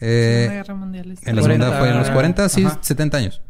eh, 0.00 0.36
Segunda 0.38 0.54
Guerra 0.62 0.74
Mundial. 0.74 1.10
está- 1.12 1.30
en 1.30 1.36
la 1.36 1.42
segunda 1.42 1.66
40, 1.66 1.78
fue 1.80 1.90
en 1.90 1.98
los 1.98 2.10
40, 2.10 2.48
sí, 2.48 2.64
ajá. 2.64 2.78
70 2.82 3.16
años. 3.18 3.42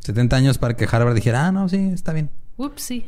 70 0.00 0.36
años 0.36 0.58
para 0.58 0.76
que 0.76 0.86
Harvard 0.90 1.14
dijera, 1.14 1.46
ah, 1.46 1.52
no, 1.52 1.68
sí, 1.68 1.90
está 1.92 2.12
bien. 2.12 2.30
Ups, 2.56 2.82
sí. 2.82 3.06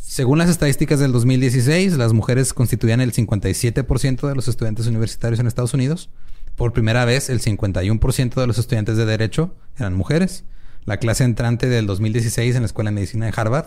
Según 0.00 0.38
las 0.38 0.48
estadísticas 0.48 1.00
del 1.00 1.12
2016, 1.12 1.96
las 1.98 2.12
mujeres 2.12 2.54
constituían 2.54 3.00
el 3.00 3.12
57% 3.12 4.26
de 4.28 4.34
los 4.34 4.48
estudiantes 4.48 4.86
universitarios 4.86 5.40
en 5.40 5.46
Estados 5.46 5.74
Unidos. 5.74 6.08
Por 6.56 6.72
primera 6.72 7.04
vez, 7.04 7.28
el 7.28 7.40
51% 7.40 8.34
de 8.34 8.46
los 8.46 8.58
estudiantes 8.58 8.96
de 8.96 9.04
Derecho 9.04 9.54
eran 9.76 9.94
mujeres. 9.94 10.44
La 10.84 10.96
clase 10.96 11.24
entrante 11.24 11.68
del 11.68 11.86
2016 11.86 12.56
en 12.56 12.62
la 12.62 12.66
Escuela 12.66 12.90
de 12.90 12.94
Medicina 12.94 13.26
de 13.26 13.32
Harvard 13.36 13.66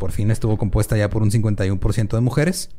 por 0.00 0.12
fin 0.12 0.30
estuvo 0.30 0.56
compuesta 0.56 0.96
ya 0.96 1.10
por 1.10 1.22
un 1.22 1.30
51% 1.30 2.08
de 2.08 2.20
mujeres. 2.20 2.70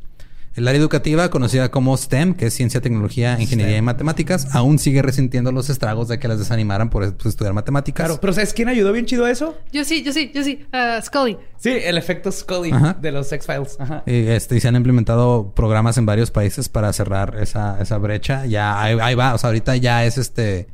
El 0.53 0.67
área 0.67 0.81
educativa, 0.81 1.29
conocida 1.29 1.71
como 1.71 1.95
STEM, 1.95 2.33
que 2.33 2.47
es 2.47 2.53
ciencia, 2.53 2.81
tecnología, 2.81 3.39
ingeniería 3.39 3.77
y 3.77 3.81
matemáticas, 3.81 4.53
aún 4.53 4.79
sigue 4.79 5.01
resintiendo 5.01 5.53
los 5.53 5.69
estragos 5.69 6.09
de 6.09 6.19
que 6.19 6.27
las 6.27 6.39
desanimaran 6.39 6.89
por 6.89 7.13
pues, 7.15 7.27
estudiar 7.27 7.53
matemáticas. 7.53 8.05
Claro, 8.05 8.19
pero 8.19 8.33
¿sabes 8.33 8.53
quién 8.53 8.67
ayudó 8.67 8.91
bien 8.91 9.05
chido 9.05 9.23
a 9.23 9.31
eso? 9.31 9.57
Yo 9.71 9.85
sí, 9.85 10.03
yo 10.03 10.11
sí, 10.11 10.29
yo 10.35 10.43
sí. 10.43 10.65
Ah, 10.73 10.99
Scully. 11.01 11.37
Sí, 11.57 11.69
el 11.69 11.97
efecto 11.97 12.33
Scully 12.33 12.71
Ajá. 12.71 12.97
de 12.99 13.11
los 13.13 13.31
X-Files. 13.31 13.77
Y, 14.05 14.27
este, 14.27 14.57
y 14.57 14.59
se 14.59 14.67
han 14.67 14.75
implementado 14.75 15.53
programas 15.55 15.97
en 15.97 16.05
varios 16.05 16.31
países 16.31 16.67
para 16.67 16.91
cerrar 16.91 17.37
esa, 17.39 17.81
esa 17.81 17.97
brecha. 17.97 18.45
Ya 18.45 18.81
ahí, 18.81 18.97
ahí 19.01 19.15
va. 19.15 19.33
O 19.33 19.37
sea, 19.37 19.47
ahorita 19.49 19.77
ya 19.77 20.03
es 20.03 20.17
este. 20.17 20.67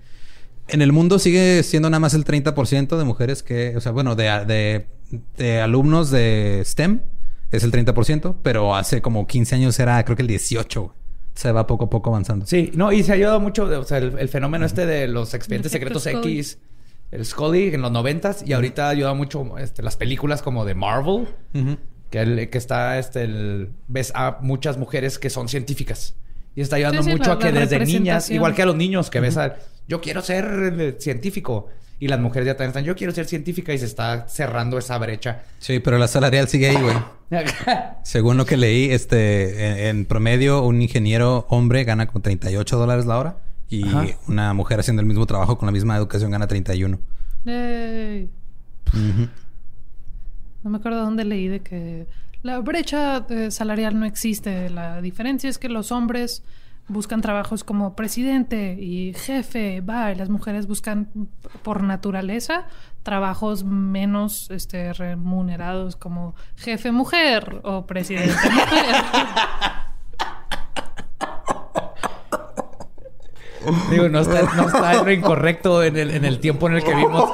En 0.70 0.82
el 0.82 0.92
mundo 0.92 1.20
sigue 1.20 1.62
siendo 1.62 1.88
nada 1.92 2.00
más 2.00 2.16
el 2.16 2.26
30% 2.26 2.98
de 2.98 3.04
mujeres 3.04 3.44
que. 3.44 3.78
O 3.78 3.82
sea, 3.82 3.92
bueno, 3.92 4.16
de, 4.16 4.24
de, 4.48 4.88
de 5.38 5.62
alumnos 5.62 6.10
de 6.10 6.64
STEM 6.66 7.02
es 7.52 7.64
el 7.64 7.72
30%, 7.72 8.36
pero 8.44 8.76
hace 8.76 9.02
como 9.02 9.26
15 9.28 9.56
años 9.56 9.80
era 9.80 10.04
creo 10.04 10.16
que 10.16 10.24
el 10.24 10.30
18%. 10.30 10.92
Se 11.34 11.52
va 11.52 11.68
poco 11.68 11.86
a 11.86 11.90
poco 11.92 12.10
avanzando. 12.10 12.48
Sí, 12.48 12.72
no, 12.74 12.92
y 12.92 13.04
se 13.04 13.12
ha 13.12 13.16
ayudado 13.16 13.40
mucho, 13.40 13.66
o 13.66 13.84
sea, 13.84 14.00
el, 14.00 14.18
el 14.18 14.28
fenómeno 14.28 14.66
este 14.66 14.88
de 14.88 15.08
los 15.08 15.36
expedientes 15.36 15.72
secretos 15.72 16.04
Scully. 16.04 16.40
X, 16.40 16.58
el 17.12 17.26
Scully 17.26 17.76
en 17.76 17.82
los 17.84 17.92
noventas, 17.92 18.44
y 18.44 18.54
ahorita 18.54 18.88
ha 18.88 18.90
ayudado 18.90 19.14
mucho 19.14 19.56
este, 19.60 19.84
las 19.84 19.98
películas 19.98 20.42
como 20.42 20.66
de 20.66 20.74
Marvel, 20.74 21.28
que, 22.10 22.20
el- 22.22 22.50
que 22.50 22.58
está, 22.58 22.98
este, 22.98 23.22
el- 23.24 23.70
ves 23.88 24.12
a 24.16 24.40
muchas 24.42 24.78
mujeres 24.78 25.20
que 25.20 25.30
son 25.30 25.48
científicas. 25.48 26.16
Y 26.56 26.62
está 26.62 26.78
ayudando 26.78 27.04
Sí, 27.04 27.12
sí, 27.12 27.16
mucho 27.18 27.30
la- 27.30 27.36
a 27.36 27.40
que 27.40 27.52
desde 27.52 27.86
niñas, 27.86 28.32
igual 28.32 28.56
que 28.56 28.64
a 28.64 28.66
los 28.66 28.76
niños, 28.76 29.12
que 29.12 29.20
ves 29.20 29.38
a, 29.38 29.58
yo 29.88 30.02
quiero 30.02 30.24
ser 30.24 30.74
eh, 30.80 30.96
científico. 31.00 31.68
Y 32.00 32.08
las 32.10 32.20
mujeres 32.20 32.46
ya 32.46 32.54
también 32.54 32.70
están, 32.70 32.84
yo 32.84 32.96
quiero 32.96 33.12
ser 33.12 33.26
científica 33.26 33.74
y 33.74 33.78
se 33.80 33.86
está 33.86 34.28
cerrando 34.28 34.78
esa 34.78 34.98
brecha. 35.00 35.42
Sí, 35.58 35.80
pero 35.80 35.98
la 35.98 36.08
salarial 36.08 36.48
sigue 36.48 36.70
ahí, 36.70 36.78
güey. 36.82 36.96
Según 38.04 38.38
lo 38.38 38.46
que 38.46 38.56
leí, 38.56 38.92
este, 38.92 39.68
en, 39.90 39.98
en 39.98 40.06
promedio, 40.06 40.64
un 40.64 40.82
ingeniero 40.82 41.46
hombre 41.50 41.84
gana 41.84 42.06
con 42.08 42.22
38 42.22 42.78
dólares 42.78 43.06
la 43.06 43.18
hora 43.18 43.38
y 43.70 43.88
Ajá. 43.88 44.06
una 44.28 44.54
mujer 44.54 44.80
haciendo 44.80 45.02
el 45.02 45.08
mismo 45.08 45.26
trabajo 45.26 45.58
con 45.58 45.66
la 45.66 45.72
misma 45.72 45.98
educación 45.98 46.30
gana 46.32 46.48
31. 46.48 47.00
Yay. 47.46 48.30
Ujú. 48.94 49.28
No 50.64 50.70
me 50.70 50.78
acuerdo 50.78 51.02
dónde 51.02 51.26
leí 51.26 51.48
de 51.48 51.62
que 51.62 52.08
la 52.44 52.60
brecha 52.60 53.26
eh, 53.30 53.52
salarial 53.52 54.00
no 54.00 54.06
existe. 54.06 54.70
La 54.70 55.02
diferencia 55.02 55.50
es 55.50 55.58
que 55.58 55.70
los 55.70 55.92
hombres 55.92 56.44
buscan 56.90 57.22
trabajos 57.22 57.64
como 57.64 57.96
presidente 57.96 58.78
y 58.80 59.14
jefe, 59.14 59.82
va, 59.82 60.12
y 60.12 60.16
las 60.16 60.30
mujeres 60.30 60.68
buscan 60.68 61.10
por 61.64 61.84
naturaleza 61.84 62.66
trabajos 63.04 63.64
menos 63.64 64.50
este, 64.52 64.92
remunerados 64.94 65.96
como 65.96 66.36
jefe 66.58 66.92
mujer 66.92 67.62
o 67.64 67.86
presidente 67.86 68.34
mujer. 68.50 68.96
Digo, 73.90 74.08
no 74.08 74.20
está, 74.22 74.44
no 74.56 74.68
está 74.68 75.04
lo 75.04 75.12
incorrecto 75.12 75.84
en 75.84 75.98
el, 75.98 76.12
en 76.12 76.24
el 76.26 76.40
tiempo 76.40 76.68
en 76.68 76.76
el 76.76 76.84
que 76.84 76.94
vimos. 76.96 77.30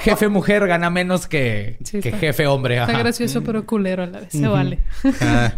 Jefe 0.00 0.28
mujer 0.28 0.66
gana 0.66 0.90
menos 0.90 1.28
que, 1.28 1.76
Sí, 1.84 2.00
que 2.00 2.08
está- 2.08 2.18
jefe 2.20 2.46
hombre. 2.46 2.78
Está 2.80 2.98
gracioso 2.98 3.42
pero 3.44 3.64
culero 3.66 4.02
a 4.02 4.06
la 4.06 4.20
vez. 4.20 4.32
Se 4.32 4.48
vale. 4.48 4.80
Ah, 5.20 5.52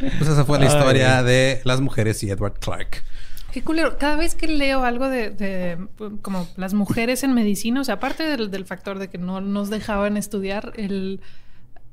pues 0.00 0.30
esa 0.30 0.44
fue 0.44 0.58
la 0.58 0.66
Ay. 0.66 0.76
historia 0.76 1.22
de 1.22 1.60
las 1.64 1.80
mujeres 1.80 2.22
y 2.22 2.30
Edward 2.30 2.58
Clark. 2.58 3.04
Qué 3.52 3.62
culero. 3.62 3.98
Cada 3.98 4.16
vez 4.16 4.34
que 4.34 4.46
leo 4.46 4.84
algo 4.84 5.08
de, 5.08 5.30
de, 5.30 5.78
como 6.22 6.48
las 6.56 6.72
mujeres 6.72 7.24
en 7.24 7.34
medicina, 7.34 7.80
o 7.80 7.84
sea, 7.84 7.96
aparte 7.96 8.22
del, 8.22 8.50
del 8.50 8.64
factor 8.64 8.98
de 8.98 9.08
que 9.08 9.18
no 9.18 9.40
nos 9.40 9.70
dejaban 9.70 10.16
estudiar, 10.16 10.72
el 10.76 11.20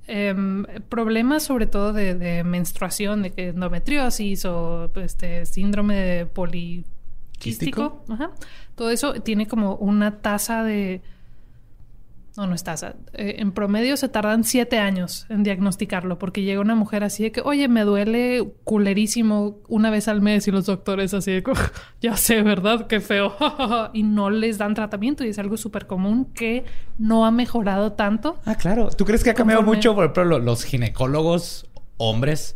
em, 0.07 0.65
problema 0.87 1.39
sobre 1.39 1.65
todo 1.65 1.93
de, 1.93 2.13
de 2.15 2.43
menstruación, 2.43 3.23
de 3.23 3.31
que 3.31 3.49
endometriosis 3.49 4.45
o 4.45 4.91
este 4.95 5.45
síndrome 5.45 5.95
de 5.95 6.25
poliquístico, 6.27 8.03
ajá, 8.07 8.31
todo 8.75 8.91
eso 8.91 9.13
tiene 9.15 9.47
como 9.47 9.75
una 9.75 10.19
tasa 10.19 10.63
de 10.63 11.01
no, 12.37 12.45
no 12.47 12.53
es 12.55 12.63
tasa. 12.63 12.95
Eh, 13.13 13.37
en 13.39 13.51
promedio 13.51 13.97
se 13.97 14.07
tardan 14.09 14.43
siete 14.43 14.77
años 14.77 15.25
en 15.29 15.41
diagnosticarlo 15.43 16.19
porque 16.19 16.43
llega 16.43 16.61
una 16.61 16.75
mujer 16.75 17.03
así 17.03 17.23
de 17.23 17.31
que, 17.31 17.41
oye, 17.41 17.67
me 17.67 17.81
duele 17.81 18.53
culerísimo 18.63 19.57
una 19.67 19.89
vez 19.89 20.07
al 20.07 20.21
mes 20.21 20.47
y 20.47 20.51
los 20.51 20.67
doctores 20.67 21.13
así 21.15 21.31
de 21.31 21.43
ya 21.99 22.15
sé, 22.15 22.43
¿verdad? 22.43 22.87
Qué 22.87 22.99
feo. 23.01 23.35
y 23.93 24.03
no 24.03 24.29
les 24.29 24.57
dan 24.59 24.75
tratamiento 24.75 25.25
y 25.25 25.29
es 25.29 25.39
algo 25.39 25.57
súper 25.57 25.87
común 25.87 26.25
que 26.33 26.63
no 26.99 27.25
ha 27.25 27.31
mejorado 27.31 27.93
tanto. 27.93 28.39
Ah, 28.45 28.55
claro. 28.55 28.89
¿Tú 28.89 29.03
crees 29.03 29.23
que 29.23 29.31
ha 29.31 29.33
cambiado 29.33 29.63
Conforme- 29.63 29.75
mucho, 29.77 29.95
por 29.95 30.03
ejemplo, 30.05 30.25
lo- 30.25 30.39
los 30.39 30.63
ginecólogos 30.63 31.67
hombres? 31.97 32.55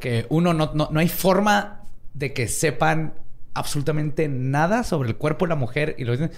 Que 0.00 0.26
uno 0.28 0.52
no, 0.52 0.72
no, 0.74 0.88
no 0.90 1.00
hay 1.00 1.08
forma 1.08 1.82
de 2.14 2.32
que 2.32 2.48
sepan 2.48 3.14
absolutamente 3.54 4.26
nada 4.28 4.82
sobre 4.82 5.08
el 5.10 5.16
cuerpo 5.16 5.44
de 5.44 5.50
la 5.50 5.56
mujer 5.56 5.94
y 5.98 6.04
lo 6.04 6.12
dicen 6.12 6.32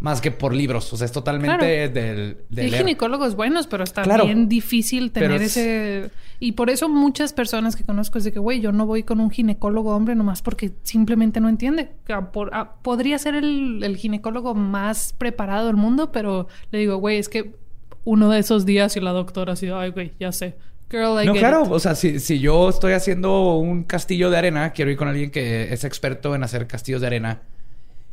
más 0.00 0.20
que 0.20 0.30
por 0.30 0.54
libros. 0.54 0.92
O 0.92 0.96
sea, 0.96 1.04
es 1.06 1.12
totalmente 1.12 1.56
Claro. 1.56 1.92
del, 1.92 2.36
de 2.48 2.62
Hay 2.62 2.70
leer. 2.70 2.82
ginecólogos 2.84 3.34
buenos, 3.34 3.66
pero 3.66 3.82
está 3.84 4.02
Claro. 4.02 4.24
bien 4.26 4.48
difícil 4.48 5.10
tener 5.10 5.42
es- 5.42 5.56
ese... 5.56 6.10
Y 6.40 6.52
por 6.52 6.70
eso 6.70 6.88
muchas 6.88 7.32
personas 7.32 7.74
que 7.74 7.82
conozco 7.82 8.16
es 8.18 8.22
de 8.22 8.30
que, 8.32 8.38
güey, 8.38 8.60
yo 8.60 8.70
no 8.70 8.86
voy 8.86 9.02
con 9.02 9.18
un 9.18 9.28
ginecólogo 9.30 9.96
hombre 9.96 10.14
nomás 10.14 10.40
porque 10.40 10.70
simplemente 10.84 11.40
no 11.40 11.48
entiende. 11.48 11.90
Por- 12.32 12.54
a- 12.54 12.74
podría 12.74 13.18
ser 13.18 13.34
el, 13.34 13.82
el 13.82 13.96
ginecólogo 13.96 14.54
más 14.54 15.14
preparado 15.18 15.66
del 15.66 15.74
mundo, 15.76 16.12
pero 16.12 16.46
le 16.70 16.78
digo, 16.78 16.96
güey, 16.98 17.18
es 17.18 17.28
que 17.28 17.56
uno 18.04 18.30
de 18.30 18.38
esos 18.38 18.64
días 18.66 18.96
y 18.96 19.00
la 19.00 19.10
doctora 19.10 19.54
así, 19.54 19.66
ay, 19.68 19.90
güey, 19.90 20.12
ya 20.20 20.30
sé. 20.30 20.54
Girl, 20.90 21.20
I 21.22 21.26
No, 21.26 21.34
claro. 21.34 21.64
it". 21.66 21.72
O 21.72 21.80
sea, 21.80 21.96
si, 21.96 22.20
si 22.20 22.38
yo 22.38 22.68
estoy 22.68 22.92
haciendo 22.92 23.56
un 23.56 23.82
castillo 23.82 24.30
de 24.30 24.38
arena, 24.38 24.70
quiero 24.72 24.92
ir 24.92 24.96
con 24.96 25.08
alguien 25.08 25.32
que 25.32 25.72
es 25.72 25.82
experto 25.84 26.36
en 26.36 26.44
hacer 26.44 26.68
castillos 26.68 27.00
de 27.00 27.08
arena. 27.08 27.42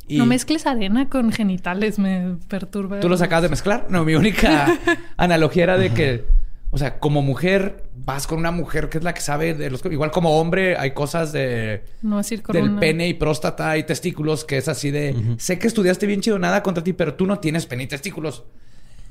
Y 0.08 0.18
No 0.18 0.26
mezcles 0.26 0.66
arena 0.66 1.08
con 1.08 1.32
genitales, 1.32 1.98
me 1.98 2.36
perturba. 2.48 3.00
tú 3.00 3.08
los 3.08 3.20
acabas 3.22 3.42
de 3.44 3.48
mezclar. 3.48 3.86
No, 3.90 4.04
mi 4.04 4.14
única 4.14 4.78
analogía 5.16 5.64
era 5.64 5.78
de 5.78 5.90
que, 5.92 6.24
o 6.70 6.78
sea, 6.78 6.98
como 7.00 7.22
mujer, 7.22 7.84
vas 8.04 8.26
con 8.28 8.38
una 8.38 8.52
mujer 8.52 8.88
que 8.88 8.98
es 8.98 9.04
la 9.04 9.14
que 9.14 9.20
sabe 9.20 9.54
de 9.54 9.68
los... 9.70 9.84
Igual 9.84 10.12
como 10.12 10.38
hombre, 10.38 10.76
hay 10.76 10.92
cosas 10.92 11.32
de... 11.32 11.82
No 12.02 12.20
ir 12.30 12.42
con 12.42 12.54
del 12.54 12.64
una- 12.70 12.80
pene 12.80 13.08
y 13.08 13.14
próstata 13.14 13.76
y 13.78 13.82
testículos 13.84 14.44
que 14.44 14.58
es 14.58 14.68
así 14.68 14.90
de... 14.92 15.34
Sé 15.38 15.58
que 15.58 15.66
estudiaste 15.66 16.06
bien 16.06 16.20
chido, 16.20 16.38
nada 16.38 16.62
contra 16.62 16.84
ti, 16.84 16.92
pero 16.92 17.14
tú 17.14 17.26
no 17.26 17.40
tienes 17.40 17.66
pene 17.66 17.82
y 17.84 17.86
testículos. 17.88 18.44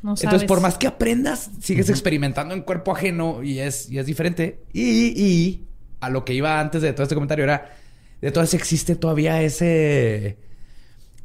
No 0.01 0.11
Entonces, 0.11 0.29
sabes. 0.29 0.43
por 0.45 0.61
más 0.61 0.77
que 0.77 0.87
aprendas, 0.87 1.49
sigues 1.61 1.89
experimentando 1.89 2.53
en 2.53 2.61
cuerpo 2.61 2.91
ajeno 2.93 3.41
y 3.43 3.59
es, 3.59 3.89
y 3.89 3.97
es 3.97 4.05
diferente. 4.05 4.61
Y, 4.71 5.07
y 5.21 5.65
a 5.99 6.09
lo 6.09 6.23
que 6.23 6.33
iba 6.33 6.59
antes 6.59 6.81
de 6.83 6.93
todo 6.93 7.03
este 7.03 7.15
comentario 7.15 7.43
era, 7.43 7.73
de 8.21 8.31
todas 8.31 8.53
existe 8.53 8.95
todavía 8.95 9.41
ese 9.41 10.37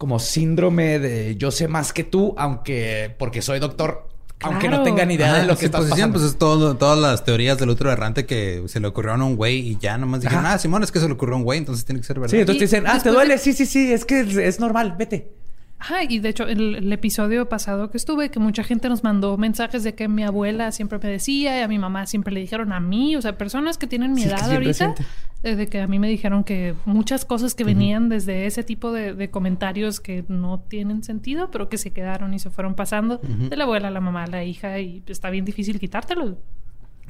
como 0.00 0.18
síndrome 0.18 0.98
de 0.98 1.36
yo 1.36 1.50
sé 1.50 1.68
más 1.68 1.92
que 1.92 2.04
tú, 2.04 2.34
aunque 2.38 3.14
porque 3.18 3.42
soy 3.42 3.58
doctor, 3.60 4.08
aunque 4.40 4.68
no 4.70 4.76
Claro. 4.78 4.84
tenga 4.84 5.04
ni 5.04 5.12
idea 5.16 5.26
Ajá, 5.32 5.40
de 5.42 5.46
lo 5.46 5.58
que 5.58 5.68
pues, 5.68 5.82
decían, 5.90 6.08
pasando. 6.12 6.18
pues 6.18 6.30
es 6.30 6.38
todo, 6.38 6.74
todas 6.78 6.98
las 6.98 7.22
teorías 7.22 7.58
del 7.58 7.68
útero 7.68 7.92
errante 7.92 8.24
que 8.24 8.62
se 8.66 8.80
le 8.80 8.86
ocurrieron 8.88 9.20
a 9.20 9.24
un 9.26 9.36
güey 9.36 9.58
y 9.58 9.76
ya 9.78 9.98
nomás 9.98 10.22
dijeron, 10.22 10.46
Ajá. 10.46 10.54
ah, 10.54 10.58
Simón, 10.58 10.82
es 10.82 10.90
que 10.90 11.00
se 11.00 11.06
le 11.06 11.12
ocurrió 11.12 11.34
a 11.34 11.38
un 11.38 11.44
güey, 11.44 11.58
entonces 11.58 11.84
tiene 11.84 12.00
que 12.00 12.06
ser 12.06 12.18
verdad. 12.18 12.30
sí, 12.30 12.38
entonces 12.40 12.56
Y 12.56 12.58
te 12.60 12.64
dicen, 12.64 12.86
ah, 12.86 12.98
¿te 13.02 13.10
de- 13.10 13.14
duele? 13.14 13.36
Sí, 13.36 13.52
sí, 13.52 13.66
sí, 13.66 13.92
es 13.92 14.06
que 14.06 14.20
es, 14.20 14.34
es 14.36 14.58
normal, 14.58 14.94
vete. 14.98 15.32
Ajá, 15.82 16.04
y 16.04 16.18
de 16.18 16.28
hecho, 16.28 16.46
el, 16.46 16.74
el 16.76 16.92
episodio 16.92 17.48
pasado 17.48 17.90
que 17.90 17.96
estuve, 17.96 18.30
que 18.30 18.38
mucha 18.38 18.62
gente 18.62 18.90
nos 18.90 19.02
mandó 19.02 19.38
mensajes 19.38 19.82
de 19.82 19.94
que 19.94 20.08
mi 20.08 20.22
abuela 20.22 20.72
siempre 20.72 20.98
me 21.02 21.08
decía 21.08 21.58
y 21.58 21.62
a 21.62 21.68
mi 21.68 21.78
mamá 21.78 22.06
siempre 22.06 22.34
le 22.34 22.40
dijeron 22.40 22.72
a 22.74 22.80
mí, 22.80 23.16
o 23.16 23.22
sea, 23.22 23.38
personas 23.38 23.78
que 23.78 23.86
tienen 23.86 24.12
mi 24.12 24.20
Sí, 24.22 24.28
edad 24.28 24.52
ahorita, 24.52 24.94
eh, 25.42 25.56
de 25.56 25.68
que 25.68 25.80
a 25.80 25.86
mí 25.86 25.98
me 25.98 26.08
dijeron 26.08 26.44
que 26.44 26.74
muchas 26.84 27.24
cosas 27.24 27.54
que 27.54 27.64
venían 27.64 28.10
desde 28.10 28.44
ese 28.44 28.62
tipo 28.62 28.92
de, 28.92 29.14
de 29.14 29.30
comentarios 29.30 30.00
que 30.00 30.22
no 30.28 30.60
tienen 30.60 31.02
sentido, 31.02 31.50
pero 31.50 31.70
que 31.70 31.78
se 31.78 31.92
quedaron 31.92 32.34
y 32.34 32.38
se 32.38 32.50
fueron 32.50 32.74
pasando 32.74 33.18
de 33.22 33.56
la 33.56 33.64
abuela 33.64 33.88
a 33.88 33.90
la 33.90 34.00
mamá 34.02 34.24
a 34.24 34.26
la 34.26 34.44
hija 34.44 34.78
y 34.80 35.02
está 35.06 35.30
bien 35.30 35.46
difícil 35.46 35.80
quitártelo. 35.80 36.36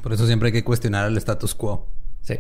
Por 0.01 0.13
eso 0.13 0.27
siempre 0.29 0.47
hay 0.47 0.53
que 0.53 0.63
cuestionar 0.63 1.09
el 1.09 1.17
status 1.17 1.57
quo. 1.57 1.89
Sí. 2.23 2.35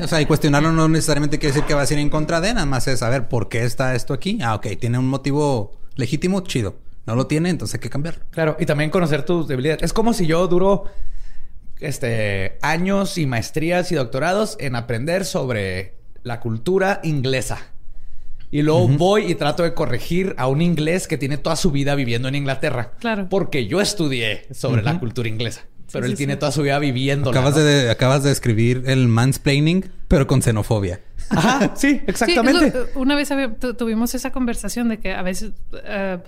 O 0.00 0.06
sea, 0.06 0.20
y 0.20 0.26
cuestionarlo 0.26 0.72
no 0.72 0.88
necesariamente 0.88 1.38
quiere 1.38 1.54
decir 1.54 1.66
que 1.66 1.74
vas 1.74 1.90
a 1.90 1.94
ir 1.94 2.00
en 2.00 2.10
contra 2.10 2.40
de, 2.40 2.54
nada 2.54 2.66
más 2.66 2.86
es 2.88 3.00
saber 3.00 3.28
por 3.28 3.48
qué 3.48 3.64
está 3.64 3.94
esto 3.94 4.14
aquí. 4.14 4.38
Ah, 4.42 4.54
ok, 4.54 4.66
tiene 4.78 4.98
un 4.98 5.08
motivo 5.08 5.72
legítimo, 5.96 6.40
chido. 6.42 6.76
No 7.06 7.16
lo 7.16 7.26
tiene, 7.26 7.50
entonces 7.50 7.74
hay 7.74 7.80
que 7.80 7.90
cambiarlo. 7.90 8.22
Claro, 8.30 8.56
y 8.60 8.66
también 8.66 8.90
conocer 8.90 9.24
tus 9.24 9.48
debilidades. 9.48 9.82
Es 9.82 9.92
como 9.92 10.12
si 10.12 10.26
yo 10.26 10.46
duro 10.46 10.84
este 11.80 12.58
años 12.60 13.18
y 13.18 13.26
maestrías 13.26 13.90
y 13.92 13.94
doctorados 13.94 14.56
en 14.60 14.76
aprender 14.76 15.24
sobre 15.24 15.94
la 16.22 16.40
cultura 16.40 17.00
inglesa. 17.02 17.58
Y 18.50 18.62
luego 18.62 18.88
voy 18.88 19.30
y 19.30 19.34
trato 19.34 19.62
de 19.62 19.74
corregir 19.74 20.34
a 20.38 20.46
un 20.46 20.62
inglés 20.62 21.06
que 21.06 21.18
tiene 21.18 21.36
toda 21.36 21.56
su 21.56 21.70
vida 21.70 21.94
viviendo 21.94 22.28
en 22.28 22.34
Inglaterra. 22.34 22.92
Claro. 22.98 23.26
Porque 23.28 23.66
yo 23.66 23.80
estudié 23.80 24.46
sobre 24.52 24.82
la 24.82 24.98
cultura 24.98 25.28
inglesa. 25.28 25.64
Pero 25.92 26.04
él 26.04 26.12
sí, 26.12 26.16
tiene 26.18 26.34
sí. 26.34 26.38
toda 26.38 26.52
su 26.52 26.62
vida 26.62 26.78
viviendo. 26.78 27.30
Acabas, 27.30 27.54
de, 27.54 27.90
acabas 27.90 28.22
de 28.22 28.32
escribir 28.32 28.84
el 28.86 29.08
mansplaining, 29.08 29.90
pero 30.06 30.26
con 30.26 30.42
xenofobia. 30.42 31.00
Ajá, 31.30 31.72
sí, 31.76 32.00
exactamente. 32.06 32.70
Sí, 32.70 32.76
eso, 32.76 32.98
una 32.98 33.14
vez 33.14 33.30
tuvimos 33.76 34.14
esa 34.14 34.30
conversación 34.32 34.88
de 34.88 34.98
que 34.98 35.12
a 35.12 35.22
veces 35.22 35.52
eh, 35.84 36.18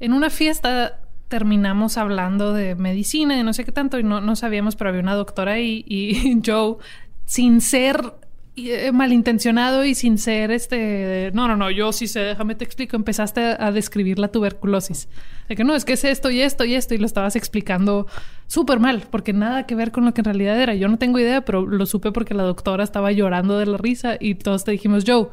en 0.00 0.12
una 0.12 0.30
fiesta 0.30 1.00
terminamos 1.28 1.96
hablando 1.96 2.52
de 2.52 2.74
medicina 2.74 3.38
y 3.38 3.42
no 3.42 3.54
sé 3.54 3.64
qué 3.64 3.72
tanto 3.72 3.98
y 3.98 4.02
no, 4.02 4.20
no 4.20 4.36
sabíamos, 4.36 4.76
pero 4.76 4.90
había 4.90 5.00
una 5.00 5.14
doctora 5.14 5.58
y, 5.58 5.84
y 5.86 6.40
Joe, 6.46 6.76
sin 7.24 7.60
ser 7.60 8.14
eh, 8.54 8.92
malintencionado 8.92 9.84
y 9.84 9.94
sin 9.94 10.18
ser 10.18 10.50
este, 10.50 11.30
no, 11.32 11.48
no, 11.48 11.56
no, 11.56 11.70
yo 11.70 11.90
sí 11.92 12.06
sé, 12.06 12.20
déjame 12.20 12.54
te 12.54 12.64
explico, 12.64 12.96
empezaste 12.96 13.40
a, 13.40 13.66
a 13.66 13.72
describir 13.72 14.18
la 14.18 14.28
tuberculosis. 14.28 15.08
De 15.48 15.56
que 15.56 15.64
no, 15.64 15.74
es 15.74 15.84
que 15.84 15.94
es 15.94 16.04
esto 16.04 16.30
y 16.30 16.42
esto 16.42 16.64
y 16.64 16.74
esto 16.74 16.94
y 16.94 16.98
lo 16.98 17.06
estabas 17.06 17.34
explicando 17.34 18.06
súper 18.46 18.78
mal, 18.78 19.04
porque 19.10 19.32
nada 19.32 19.66
que 19.66 19.74
ver 19.74 19.90
con 19.90 20.04
lo 20.04 20.12
que 20.12 20.20
en 20.20 20.26
realidad 20.26 20.60
era. 20.60 20.74
Yo 20.74 20.88
no 20.88 20.98
tengo 20.98 21.18
idea, 21.18 21.44
pero 21.44 21.64
lo 21.64 21.86
supe 21.86 22.12
porque 22.12 22.34
la 22.34 22.42
doctora 22.42 22.84
estaba 22.84 23.10
llorando 23.10 23.58
de 23.58 23.66
la 23.66 23.78
risa 23.78 24.16
y 24.20 24.34
todos 24.34 24.64
te 24.64 24.72
dijimos, 24.72 25.04
Joe, 25.06 25.28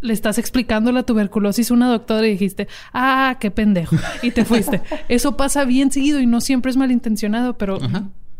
le 0.00 0.12
estás 0.12 0.36
explicando 0.38 0.92
la 0.92 1.04
tuberculosis 1.04 1.70
a 1.70 1.74
una 1.74 1.88
doctora 1.88 2.26
y 2.26 2.32
dijiste, 2.32 2.66
ah, 2.92 3.36
qué 3.40 3.50
pendejo. 3.50 3.96
Y 4.22 4.32
te 4.32 4.44
fuiste. 4.44 4.82
Eso 5.08 5.36
pasa 5.36 5.64
bien 5.64 5.92
seguido 5.92 6.20
y 6.20 6.26
no 6.26 6.40
siempre 6.40 6.70
es 6.70 6.76
malintencionado, 6.76 7.56
pero 7.56 7.78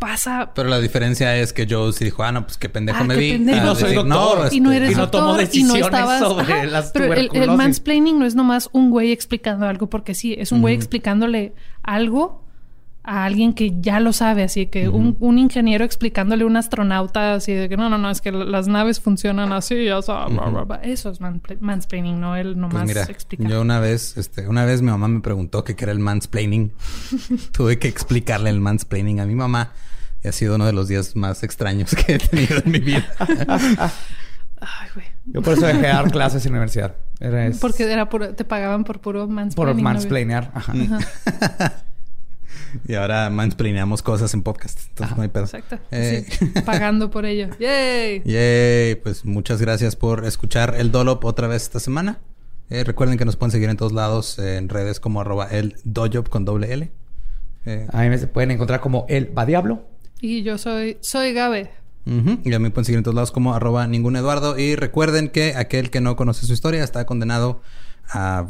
pasa. 0.02 0.50
Pero 0.54 0.68
la 0.68 0.80
diferencia 0.80 1.36
es 1.36 1.52
que 1.52 1.66
Joe 1.68 1.92
sí 1.92 2.04
dijo, 2.04 2.22
ah, 2.22 2.32
no, 2.32 2.44
pues 2.44 2.58
qué 2.58 2.68
pendejo 2.68 2.98
Ah, 3.00 3.04
me 3.04 3.14
qué 3.14 3.20
vi. 3.20 3.32
pendejo. 3.32 3.58
Ah, 3.58 3.62
Y 3.62 3.66
no 3.66 3.74
soy 3.74 3.82
decir, 3.90 3.96
doctor. 4.08 4.44
este, 4.44 4.56
y 4.56 4.60
no 4.60 4.72
eres 4.72 4.90
y 4.90 4.94
no 4.94 5.00
doctor 5.02 5.20
tomo 5.20 5.30
y 5.32 5.34
no 5.34 5.38
decisiones 5.40 5.84
estabas 5.86 6.20
sobre 6.20 6.66
las 6.66 6.90
pero 6.92 7.14
el, 7.14 7.50
mansplaining 7.52 8.18
no 8.18 8.26
es 8.26 8.34
nomás 8.34 8.68
un 8.72 8.90
güey 8.90 9.12
explicando 9.12 9.66
algo 9.66 9.88
porque 9.88 10.14
sí 10.14 10.34
es 10.38 10.52
un 10.52 10.60
güey 10.60 10.74
explicándole 10.74 11.54
algo 11.82 12.42
a 13.04 13.24
alguien 13.24 13.52
que 13.52 13.72
ya 13.80 13.98
lo 13.98 14.12
sabe 14.12 14.44
así 14.44 14.66
que 14.66 14.88
un, 14.88 15.16
un 15.18 15.36
ingeniero 15.36 15.84
explicándole 15.84 16.44
a 16.44 16.46
un 16.46 16.56
astronauta 16.56 17.34
así 17.34 17.52
de 17.52 17.68
que 17.68 17.76
no 17.76 17.90
no 17.90 17.98
no 17.98 18.08
es 18.10 18.20
que 18.20 18.30
las 18.30 18.68
naves 18.68 19.00
funcionan 19.00 19.52
así 19.52 19.86
ya 19.86 20.00
sabes, 20.02 20.32
bla, 20.36 20.46
bla, 20.46 20.62
bla. 20.62 20.76
eso 20.84 21.10
es 21.10 21.18
mansplaining 21.60 22.20
no 22.20 22.36
el 22.36 22.56
nomás 22.56 22.84
Pues 22.84 22.94
mira, 22.94 23.02
explicar 23.02 23.48
yo 23.50 23.60
una 23.60 23.80
vez, 23.80 24.16
este, 24.16 24.46
una 24.46 24.64
vez 24.64 24.82
mi 24.82 24.90
mamá 24.92 25.08
me 25.08 25.20
preguntó 25.20 25.64
qué 25.64 25.74
era 25.78 25.90
el 25.90 25.98
mansplaining. 25.98 26.72
Tuve 27.52 27.80
que 27.80 27.88
explicarle 27.88 28.50
el 28.50 28.60
mansplaining 28.60 29.18
a 29.18 29.26
mi 29.26 29.34
mamá. 29.34 29.72
Y 30.24 30.28
ha 30.28 30.32
sido 30.32 30.54
uno 30.56 30.66
de 30.66 30.72
los 30.72 30.88
días 30.88 31.16
más 31.16 31.42
extraños 31.42 31.94
que 32.06 32.14
he 32.14 32.18
tenido 32.18 32.58
en 32.64 32.70
mi 32.70 32.78
vida. 32.78 33.04
ay 34.60 34.88
güey 34.94 35.06
Yo 35.26 35.42
por 35.42 35.54
eso 35.54 35.66
dejé 35.66 35.80
de 35.80 35.88
dar 35.88 36.10
clases 36.10 36.44
en 36.46 36.52
la 36.52 36.58
universidad. 36.58 36.94
Era 37.20 37.46
es- 37.46 37.58
porque 37.58 37.90
era 37.92 38.08
puro- 38.08 38.34
te 38.34 38.44
pagaban 38.44 38.84
por 38.84 39.00
puro 39.00 39.20
por 39.26 39.28
mansplaining 39.34 39.76
¿no? 39.84 39.90
mansplainear. 39.90 40.50
Ajá. 40.54 40.72
y 42.88 42.94
ahora 42.94 43.28
mansplaineamos 43.30 44.02
cosas 44.02 44.32
en 44.34 44.42
podcast. 44.42 44.78
Entonces 44.88 45.16
no 45.16 45.22
hay 45.22 45.28
pedo. 45.28 45.44
exacto 45.44 45.78
Eh, 45.90 46.24
Sí, 46.28 46.46
pagando 46.64 47.10
por 47.10 47.26
ello 47.26 47.48
yay 47.58 48.22
Yay, 48.24 48.94
pues 48.96 49.24
muchas 49.24 49.60
gracias 49.60 49.96
por 49.96 50.24
escuchar 50.24 50.74
el 50.78 50.90
Dolop 50.90 51.24
otra 51.24 51.48
vez 51.48 51.62
esta 51.62 51.80
semana. 51.80 52.18
Eh, 52.70 52.84
recuerden 52.84 53.18
que 53.18 53.24
nos 53.24 53.36
pueden 53.36 53.50
seguir 53.50 53.68
en 53.68 53.76
todos 53.76 53.92
lados, 53.92 54.38
eh, 54.38 54.56
en 54.56 54.68
redes 54.70 54.98
como 55.00 55.20
arroba 55.20 55.46
el 55.50 55.76
dojob 55.84 56.28
con 56.30 56.44
doble 56.44 56.72
L. 56.72 56.90
Eh, 57.66 57.86
A 57.92 58.00
mí 58.02 58.08
me 58.08 58.16
se 58.18 58.26
pueden 58.28 58.50
encontrar 58.52 58.80
como 58.80 59.04
el 59.08 59.36
va 59.36 59.44
diablo. 59.44 59.86
Y 60.22 60.42
yo 60.42 60.56
soy 60.56 60.96
soy 61.00 61.34
Gabe 61.34 61.70
ujú, 62.06 62.38
Y 62.44 62.54
a 62.54 62.58
mí 62.58 62.70
pueden 62.70 62.86
seguir 62.86 62.98
en 62.98 63.04
todos 63.04 63.14
lados 63.14 63.32
como 63.32 63.54
arroba 63.54 63.86
ningún 63.86 64.16
Eduardo. 64.16 64.58
Y 64.58 64.76
recuerden 64.76 65.28
que 65.28 65.54
aquel 65.56 65.90
que 65.90 66.00
no 66.00 66.16
conoce 66.16 66.46
su 66.46 66.52
historia 66.52 66.82
está 66.82 67.04
condenado 67.04 67.60
a, 68.08 68.46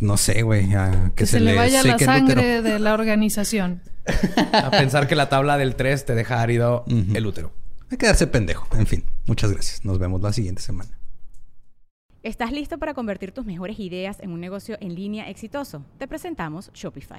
no 0.00 0.16
sé, 0.16 0.42
güey, 0.42 0.74
a 0.74 1.12
que, 1.14 1.24
que, 1.24 1.26
se, 1.26 1.40
le 1.40 1.54
vaya 1.54 1.82
la 1.82 1.98
seque 1.98 2.04
el 2.04 2.22
útero. 2.22 2.40
sangre 2.40 2.62
de 2.62 2.78
la 2.78 2.94
organización. 2.94 3.82
A 4.52 4.70
pensar 4.70 5.06
que 5.06 5.14
la 5.14 5.28
tabla 5.28 5.56
del 5.56 5.76
3 5.76 6.04
te 6.04 6.14
deja 6.14 6.40
árido 6.40 6.84
el 6.88 7.26
útero. 7.26 7.52
Hay 7.90 7.98
que 7.98 8.06
darse 8.06 8.26
pendejo. 8.26 8.66
En 8.76 8.86
fin, 8.86 9.04
muchas 9.26 9.52
gracias. 9.52 9.84
Nos 9.84 9.98
vemos 9.98 10.20
la 10.20 10.32
siguiente 10.32 10.62
semana. 10.62 10.90
¿Estás 12.22 12.52
listo 12.52 12.78
para 12.78 12.94
convertir 12.94 13.32
tus 13.32 13.44
mejores 13.44 13.78
ideas 13.78 14.18
en 14.20 14.30
un 14.30 14.40
negocio 14.40 14.78
en 14.80 14.94
línea 14.94 15.28
exitoso? 15.28 15.84
Te 15.98 16.08
presentamos 16.08 16.70
Shopify. 16.72 17.18